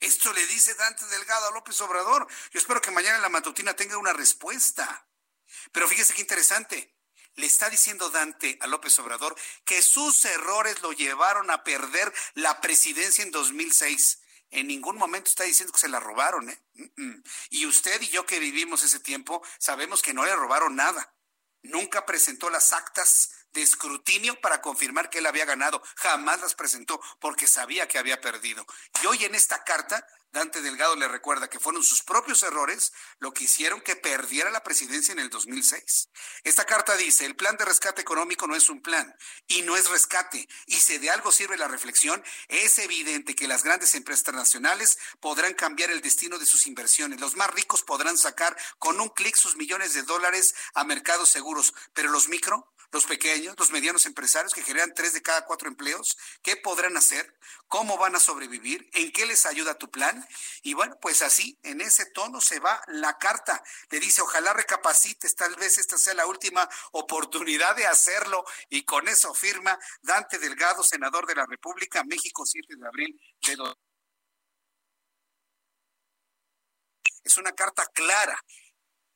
Esto 0.00 0.32
le 0.32 0.46
dice 0.46 0.74
Dante 0.74 1.06
Delgado 1.06 1.48
a 1.48 1.50
López 1.52 1.80
Obrador. 1.80 2.26
Yo 2.50 2.58
espero 2.58 2.80
que 2.80 2.90
mañana 2.90 3.16
en 3.16 3.22
la 3.22 3.28
matutina 3.28 3.74
tenga 3.74 3.96
una 3.96 4.12
respuesta. 4.12 5.08
Pero 5.72 5.88
fíjese 5.88 6.14
qué 6.14 6.20
interesante. 6.20 6.94
Le 7.34 7.46
está 7.46 7.68
diciendo 7.68 8.10
Dante 8.10 8.58
a 8.60 8.66
López 8.66 8.98
Obrador 8.98 9.36
que 9.64 9.82
sus 9.82 10.24
errores 10.24 10.80
lo 10.82 10.92
llevaron 10.92 11.50
a 11.50 11.64
perder 11.64 12.12
la 12.34 12.60
presidencia 12.60 13.22
en 13.24 13.30
2006. 13.30 14.20
En 14.50 14.68
ningún 14.68 14.96
momento 14.96 15.28
está 15.28 15.44
diciendo 15.44 15.72
que 15.72 15.80
se 15.80 15.88
la 15.88 16.00
robaron. 16.00 16.48
¿eh? 16.48 16.62
Y 17.50 17.66
usted 17.66 18.00
y 18.00 18.08
yo 18.08 18.24
que 18.26 18.38
vivimos 18.38 18.82
ese 18.82 19.00
tiempo 19.00 19.42
sabemos 19.58 20.02
que 20.02 20.14
no 20.14 20.24
le 20.24 20.34
robaron 20.34 20.76
nada. 20.76 21.14
Nunca 21.62 22.06
presentó 22.06 22.48
las 22.48 22.72
actas 22.72 23.30
de 23.56 23.62
escrutinio 23.62 24.40
para 24.40 24.60
confirmar 24.60 25.10
que 25.10 25.18
él 25.18 25.26
había 25.26 25.44
ganado. 25.44 25.82
Jamás 25.96 26.40
las 26.40 26.54
presentó 26.54 27.00
porque 27.18 27.48
sabía 27.48 27.88
que 27.88 27.98
había 27.98 28.20
perdido. 28.20 28.64
Y 29.02 29.06
hoy 29.06 29.24
en 29.24 29.34
esta 29.34 29.64
carta 29.64 30.06
Dante 30.32 30.60
Delgado 30.60 30.96
le 30.96 31.08
recuerda 31.08 31.48
que 31.48 31.58
fueron 31.58 31.82
sus 31.82 32.02
propios 32.02 32.42
errores 32.42 32.92
lo 33.18 33.32
que 33.32 33.44
hicieron 33.44 33.80
que 33.80 33.96
perdiera 33.96 34.50
la 34.50 34.62
presidencia 34.62 35.12
en 35.12 35.18
el 35.18 35.30
2006. 35.30 36.10
Esta 36.44 36.64
carta 36.64 36.96
dice, 36.96 37.24
el 37.24 37.36
plan 37.36 37.56
de 37.56 37.64
rescate 37.64 38.02
económico 38.02 38.46
no 38.46 38.54
es 38.54 38.68
un 38.68 38.82
plan 38.82 39.16
y 39.46 39.62
no 39.62 39.76
es 39.76 39.88
rescate. 39.88 40.48
Y 40.66 40.74
si 40.74 40.98
de 40.98 41.10
algo 41.10 41.32
sirve 41.32 41.56
la 41.56 41.68
reflexión, 41.68 42.22
es 42.48 42.78
evidente 42.78 43.34
que 43.34 43.48
las 43.48 43.64
grandes 43.64 43.94
empresas 43.94 44.34
nacionales 44.34 44.98
podrán 45.20 45.54
cambiar 45.54 45.90
el 45.90 46.00
destino 46.00 46.38
de 46.38 46.46
sus 46.46 46.66
inversiones. 46.66 47.20
Los 47.20 47.36
más 47.36 47.50
ricos 47.50 47.82
podrán 47.82 48.18
sacar 48.18 48.56
con 48.78 49.00
un 49.00 49.08
clic 49.08 49.36
sus 49.36 49.56
millones 49.56 49.94
de 49.94 50.02
dólares 50.02 50.54
a 50.74 50.84
mercados 50.84 51.30
seguros, 51.30 51.74
pero 51.94 52.10
los 52.10 52.28
micro, 52.28 52.72
los 52.92 53.04
pequeños, 53.04 53.54
los 53.58 53.70
medianos 53.72 54.06
empresarios 54.06 54.54
que 54.54 54.62
generan 54.62 54.94
tres 54.94 55.12
de 55.12 55.22
cada 55.22 55.44
cuatro 55.44 55.68
empleos, 55.68 56.16
¿qué 56.42 56.56
podrán 56.56 56.96
hacer? 56.96 57.38
¿Cómo 57.68 57.98
van 57.98 58.16
a 58.16 58.20
sobrevivir? 58.20 58.88
¿En 58.92 59.12
qué 59.12 59.26
les 59.26 59.44
ayuda 59.46 59.78
tu 59.78 59.90
plan? 59.90 60.15
Y 60.62 60.74
bueno, 60.74 60.98
pues 61.00 61.22
así, 61.22 61.58
en 61.62 61.80
ese 61.80 62.06
tono 62.06 62.40
se 62.40 62.60
va 62.60 62.80
la 62.88 63.18
carta. 63.18 63.62
Le 63.90 64.00
dice, 64.00 64.22
ojalá 64.22 64.52
recapacites, 64.52 65.34
tal 65.34 65.54
vez 65.56 65.78
esta 65.78 65.98
sea 65.98 66.14
la 66.14 66.26
última 66.26 66.68
oportunidad 66.92 67.76
de 67.76 67.86
hacerlo. 67.86 68.44
Y 68.68 68.84
con 68.84 69.08
eso 69.08 69.34
firma 69.34 69.78
Dante 70.02 70.38
Delgado, 70.38 70.82
senador 70.82 71.26
de 71.26 71.34
la 71.34 71.46
República, 71.46 72.04
México, 72.04 72.44
7 72.44 72.74
de 72.76 72.86
abril 72.86 73.20
de 73.46 73.56
2020. 73.56 73.86
Es 77.24 77.36
una 77.38 77.52
carta 77.52 77.84
clara, 77.86 78.40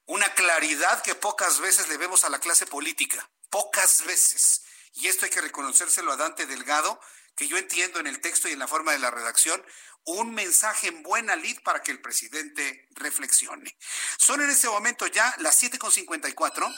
una 0.07 0.35
claridad 0.35 1.01
que 1.03 1.15
pocas 1.15 1.61
veces 1.61 1.89
le 1.89 1.97
vemos 1.97 2.25
a 2.25 2.29
la 2.29 2.41
clase 2.41 2.67
política 2.67 3.31
pocas 3.51 4.05
veces. 4.07 4.63
Y 4.95 5.09
esto 5.09 5.27
hay 5.27 5.31
que 5.31 5.41
reconocérselo 5.41 6.13
a 6.13 6.17
Dante 6.17 6.47
Delgado, 6.47 6.99
que 7.41 7.49
yo 7.49 7.57
entiendo 7.57 7.99
en 8.01 8.07
el 8.07 8.21
texto 8.21 8.51
y 8.51 8.53
en 8.53 8.59
la 8.59 8.69
forma 8.69 8.93
de 8.93 8.99
la 8.99 9.11
redacción, 9.11 9.65
un 10.05 10.35
mensaje 10.35 10.89
en 10.89 11.03
buena 11.03 11.37
lid 11.37 11.59
para 11.63 11.83
que 11.83 11.91
el 11.91 11.99
presidente 11.99 12.87
reflexione. 12.91 13.79
Son 14.19 14.43
en 14.43 14.51
este 14.51 14.69
momento 14.69 15.07
ya 15.07 15.35
las 15.39 15.63
7.54. 15.63 16.77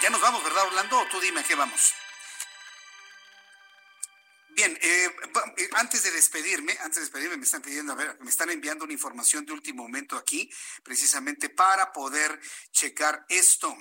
Ya 0.00 0.08
nos 0.08 0.22
vamos, 0.22 0.42
¿verdad, 0.42 0.68
Orlando? 0.68 0.98
O 0.98 1.06
tú 1.08 1.20
dime 1.20 1.44
qué 1.44 1.54
vamos. 1.54 1.92
Bien, 4.56 4.74
eh, 4.80 5.10
eh, 5.58 5.68
antes 5.74 6.02
de 6.02 6.12
despedirme, 6.12 6.72
antes 6.80 6.94
de 6.94 7.00
despedirme, 7.02 7.36
me 7.36 7.44
están 7.44 7.60
pidiendo, 7.60 7.92
a 7.92 7.96
ver, 7.96 8.16
me 8.20 8.30
están 8.30 8.48
enviando 8.48 8.84
una 8.84 8.94
información 8.94 9.44
de 9.44 9.52
último 9.52 9.82
momento 9.82 10.16
aquí, 10.16 10.50
precisamente 10.82 11.50
para 11.50 11.92
poder 11.92 12.40
checar 12.72 13.26
esto. 13.28 13.76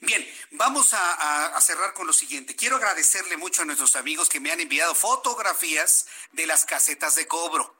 Bien, 0.00 0.26
vamos 0.52 0.94
a, 0.94 1.60
cerrar 1.60 1.92
con 1.92 2.06
lo 2.06 2.12
siguiente. 2.12 2.56
Quiero 2.56 2.76
agradecerle 2.76 3.36
mucho 3.36 3.62
a 3.62 3.64
nuestros 3.64 3.96
amigos 3.96 4.28
que 4.28 4.40
me 4.40 4.50
han 4.50 4.60
enviado 4.60 4.94
fotografías 4.94 6.06
de 6.32 6.46
las 6.46 6.64
casetas 6.64 7.14
de 7.14 7.26
cobro. 7.26 7.76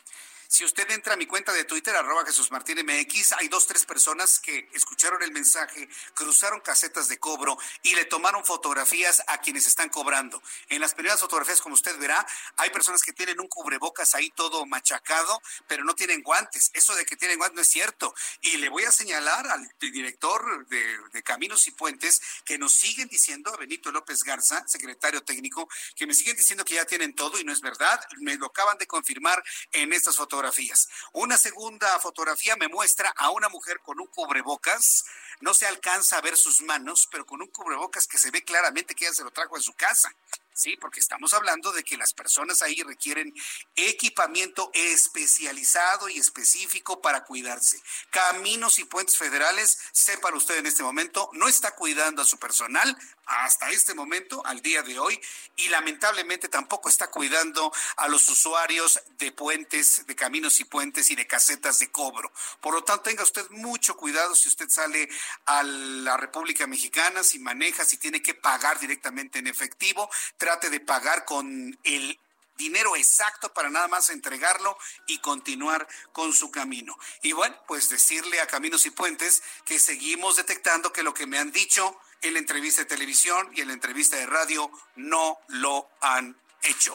Si 0.53 0.65
usted 0.65 0.91
entra 0.91 1.15
a 1.15 1.17
mi 1.17 1.27
cuenta 1.27 1.53
de 1.53 1.63
Twitter, 1.63 1.95
arroba 1.95 2.27
Jesús 2.27 2.51
Martín 2.51 2.85
MX, 2.85 3.35
hay 3.39 3.47
dos, 3.47 3.69
tres 3.69 3.85
personas 3.85 4.41
que 4.41 4.69
escucharon 4.73 5.23
el 5.23 5.31
mensaje, 5.31 5.89
cruzaron 6.13 6.59
casetas 6.59 7.07
de 7.07 7.21
cobro 7.21 7.57
y 7.85 7.95
le 7.95 8.05
tomaron 8.05 8.45
fotografías 8.45 9.23
a 9.29 9.39
quienes 9.39 9.69
están 9.69 9.91
cobrando. 9.91 10.43
En 10.69 10.81
las 10.81 10.93
primeras 10.95 11.21
fotografías, 11.21 11.61
como 11.61 11.77
usted 11.77 11.97
verá, 12.01 12.27
hay 12.57 12.71
personas 12.71 13.03
que 13.03 13.13
tienen 13.13 13.39
un 13.39 13.47
cubrebocas 13.47 14.17
ahí 14.17 14.29
todo 14.31 14.67
machacado, 14.67 15.41
pero 15.69 15.85
no 15.85 15.95
tienen 15.95 16.21
guantes. 16.21 16.73
Eso 16.75 16.97
de 16.97 17.07
que 17.07 17.15
tienen 17.15 17.39
guantes 17.39 17.55
no 17.55 17.63
es 17.63 17.69
cierto. 17.69 18.13
Y 18.41 18.57
le 18.57 18.69
voy 18.71 18.83
a 18.83 18.91
señalar 18.91 19.47
al 19.47 19.73
director 19.79 20.67
de, 20.67 20.99
de 21.13 21.23
Caminos 21.23 21.69
y 21.69 21.71
Puentes 21.71 22.21
que 22.45 22.59
nos 22.59 22.75
siguen 22.75 23.07
diciendo, 23.07 23.55
a 23.55 23.57
Benito 23.57 23.93
López 23.93 24.25
Garza, 24.25 24.65
secretario 24.67 25.23
técnico, 25.23 25.69
que 25.95 26.09
me 26.09 26.15
siguen 26.15 26.37
diciendo 26.37 26.65
que 26.65 26.75
ya 26.75 26.87
tienen 26.87 27.15
todo 27.15 27.39
y 27.39 27.45
no 27.45 27.53
es 27.53 27.61
verdad. 27.61 28.01
Me 28.19 28.35
lo 28.35 28.47
acaban 28.47 28.79
de 28.79 28.89
confirmar 28.89 29.41
en 29.71 29.93
estas 29.93 30.19
fotografías 30.41 30.89
una 31.13 31.37
segunda 31.37 31.99
fotografía 31.99 32.57
me 32.57 32.69
muestra 32.69 33.13
a 33.17 33.31
una 33.31 33.51
mujer 33.51 33.81
con 33.81 34.01
un 34.01 34.07
cubrebocas. 34.07 35.05
No 35.41 35.53
se 35.53 35.67
alcanza 35.67 36.17
a 36.17 36.21
ver 36.23 36.37
sus 36.37 36.63
manos, 36.63 37.09
pero 37.11 37.27
con 37.27 37.43
un 37.43 37.49
cubrebocas 37.49 38.07
que 38.07 38.17
se 38.17 38.31
ve 38.31 38.43
claramente 38.43 38.95
que 38.95 39.05
ella 39.05 39.15
se 39.15 39.25
lo 39.25 39.31
trajo 39.31 39.57
en 39.57 39.63
su 39.63 39.75
casa. 39.75 40.11
Sí, 40.53 40.77
porque 40.77 41.01
estamos 41.01 41.33
hablando 41.33 41.73
de 41.73 41.83
que 41.83 41.97
las 41.97 42.13
personas 42.13 42.61
ahí 42.61 42.83
requieren 42.83 43.33
equipamiento 43.77 44.71
especializado 44.75 46.09
y 46.09 46.19
específico 46.19 47.01
para 47.01 47.25
cuidarse. 47.25 47.81
Caminos 48.11 48.79
y 48.79 48.85
puentes 48.85 49.17
federales, 49.17 49.79
sepan 49.93 50.35
usted 50.35 50.59
en 50.59 50.67
este 50.67 50.83
momento, 50.83 51.31
no 51.33 51.49
está 51.49 51.75
cuidando 51.75 52.23
a 52.23 52.27
su 52.27 52.39
personal 52.39 52.97
hasta 53.31 53.71
este 53.71 53.95
momento, 53.95 54.45
al 54.45 54.61
día 54.61 54.83
de 54.83 54.99
hoy, 54.99 55.21
y 55.55 55.69
lamentablemente 55.69 56.49
tampoco 56.49 56.89
está 56.89 57.11
cuidando 57.11 57.73
a 57.97 58.09
los 58.09 58.29
usuarios 58.29 59.01
de 59.19 59.31
puentes, 59.31 60.05
de 60.07 60.17
caminos 60.17 60.59
y 60.59 60.65
puentes 60.65 61.11
y 61.11 61.15
de 61.15 61.29
casetas 61.29 61.79
de 61.79 61.93
cobro. 61.93 62.33
Por 62.61 62.75
lo 62.75 62.83
tanto, 62.83 63.05
tenga 63.05 63.23
usted 63.23 63.49
mucho 63.51 63.97
cuidado 63.97 64.35
si 64.35 64.49
usted 64.49 64.69
sale 64.69 65.09
a 65.47 65.63
la 65.63 66.17
República 66.17 66.67
Mexicana, 66.67 67.23
si 67.23 67.39
maneja, 67.39 67.85
si 67.85 67.99
tiene 67.99 68.21
que 68.21 68.35
pagar 68.35 68.81
directamente 68.81 69.39
en 69.39 69.47
efectivo, 69.47 70.11
trate 70.41 70.71
de 70.71 70.81
pagar 70.81 71.27
con 71.27 71.79
el 71.85 72.19
dinero 72.57 72.97
exacto 72.97 73.53
para 73.53 73.69
nada 73.69 73.89
más 73.89 74.09
entregarlo 74.09 74.77
y 75.07 75.19
continuar 75.19 75.87
con 76.13 76.33
su 76.33 76.51
camino. 76.51 76.99
Y 77.23 77.33
bueno, 77.33 77.57
pues 77.69 77.91
decirle 77.91 78.41
a 78.41 78.47
Caminos 78.47 78.87
y 78.87 78.91
Puentes 78.91 79.43
que 79.67 79.79
seguimos 79.79 80.37
detectando 80.37 80.93
que 80.93 81.03
lo 81.03 81.13
que 81.13 81.27
me 81.27 81.39
han 81.39 81.53
dicho 81.53 81.95
en 82.23 82.33
la 82.33 82.39
entrevista 82.39 82.81
de 82.81 82.87
televisión 82.87 83.51
y 83.55 83.61
en 83.61 83.69
la 83.69 83.75
entrevista 83.75 84.17
de 84.17 84.27
radio 84.27 84.71
no 84.97 85.39
lo 85.49 85.91
han 86.01 86.41
hecho. 86.63 86.95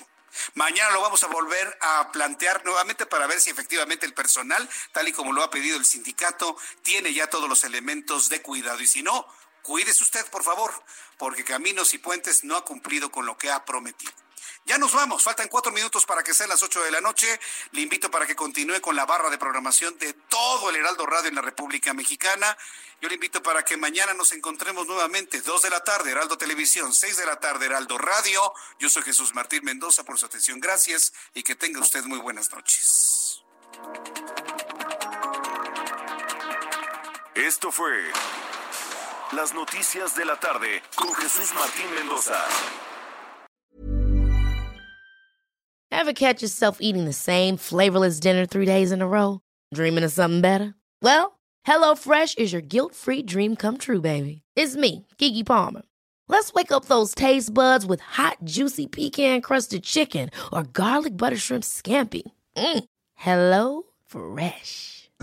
Mañana 0.56 0.92
lo 0.92 1.02
vamos 1.02 1.24
a 1.24 1.28
volver 1.28 1.78
a 1.82 2.12
plantear 2.12 2.66
nuevamente 2.66 3.06
para 3.06 3.28
ver 3.28 3.40
si 3.40 3.52
efectivamente 3.52 4.08
el 4.08 4.14
personal, 4.14 4.68
tal 4.92 5.08
y 5.08 5.14
como 5.14 5.34
lo 5.34 5.44
ha 5.44 5.52
pedido 5.52 5.78
el 5.78 5.86
sindicato, 5.86 6.58
tiene 6.82 7.14
ya 7.14 7.28
todos 7.28 7.48
los 7.48 7.64
elementos 7.64 8.28
de 8.28 8.42
cuidado. 8.42 8.82
Y 8.82 8.88
si 8.88 9.04
no, 9.04 9.28
cuídese 9.62 10.04
usted, 10.04 10.26
por 10.28 10.44
favor, 10.44 10.72
porque 11.18 11.44
Caminos 11.44 11.94
y 11.94 11.98
Puentes 11.98 12.44
no 12.44 12.56
ha 12.56 12.66
cumplido 12.66 13.12
con 13.12 13.26
lo 13.26 13.38
que 13.38 13.52
ha 13.52 13.66
prometido. 13.66 14.14
Ya 14.66 14.80
nos 14.80 14.94
vamos, 14.94 15.24
faltan 15.24 15.48
cuatro 15.48 15.72
minutos 15.72 16.06
para 16.06 16.24
que 16.24 16.34
sean 16.34 16.50
las 16.50 16.64
ocho 16.64 16.82
de 16.82 16.90
la 16.90 17.00
noche. 17.00 17.40
Le 17.72 17.82
invito 17.82 18.10
para 18.10 18.26
que 18.26 18.36
continúe 18.36 18.82
con 18.82 18.96
la 18.96 19.06
barra 19.06 19.30
de 19.30 19.38
programación 19.38 19.96
de 20.00 20.14
todo 20.14 20.72
el 20.72 20.78
Heraldo 20.78 21.06
Radio 21.06 21.30
en 21.30 21.36
la 21.36 21.44
República 21.44 21.94
Mexicana. 21.94 22.58
Yo 23.00 23.08
le 23.08 23.14
invito 23.16 23.44
para 23.44 23.64
que 23.64 23.78
mañana 23.78 24.16
nos 24.16 24.32
encontremos 24.32 24.88
nuevamente, 24.88 25.42
dos 25.42 25.62
de 25.62 25.70
la 25.70 25.84
tarde, 25.84 26.12
Heraldo 26.12 26.40
Televisión, 26.40 26.96
seis 26.96 27.16
de 27.18 27.28
la 27.28 27.40
tarde, 27.40 27.68
Heraldo 27.68 28.00
Radio. 28.00 28.54
Yo 28.80 28.90
soy 28.90 29.04
Jesús 29.04 29.36
Martín 29.36 29.64
Mendoza 29.64 30.04
por 30.04 30.18
su 30.18 30.26
atención. 30.26 30.60
Gracias 30.60 31.14
y 31.36 31.44
que 31.44 31.56
tenga 31.56 31.80
usted 31.80 32.04
muy 32.06 32.18
buenas 32.18 32.52
noches. 32.52 33.44
Esto 37.36 37.72
fue 37.72 38.12
Las 39.34 39.56
Noticias 39.56 40.16
de 40.16 40.24
la 40.24 40.36
Tarde 40.36 40.82
con 40.96 41.12
Jesús 41.16 41.52
Martín 41.56 41.90
Mendoza. 41.96 42.38
Ever 45.92 46.14
catch 46.14 46.44
yourself 46.44 46.78
eating 46.80 47.06
the 47.06 47.14
same 47.14 47.58
flavorless 47.58 48.20
dinner 48.20 48.46
three 48.46 48.68
days 48.68 48.92
in 48.92 49.02
a 49.02 49.08
row? 49.08 49.40
Dreaming 49.74 50.04
of 50.04 50.12
something 50.12 50.42
better? 50.42 50.76
Well, 51.02 51.40
HelloFresh 51.66 52.38
is 52.38 52.54
your 52.54 52.62
guilt-free 52.62 53.24
dream 53.24 53.56
come 53.56 53.78
true, 53.78 54.02
baby. 54.02 54.44
It's 54.56 54.76
me, 54.76 55.08
Kiki 55.18 55.44
Palmer. 55.44 55.82
Let's 56.28 56.54
wake 56.54 56.72
up 56.72 56.86
those 56.86 57.16
taste 57.16 57.52
buds 57.52 57.86
with 57.86 58.02
hot, 58.02 58.38
juicy 58.44 58.86
pecan-crusted 58.86 59.84
chicken 59.84 60.30
or 60.54 60.64
garlic 60.64 61.18
butter 61.18 61.38
shrimp 61.38 61.64
scampi. 61.64 62.24
Mm. 62.58 62.84
Hello 63.16 63.84
Fresh. 64.06 65.05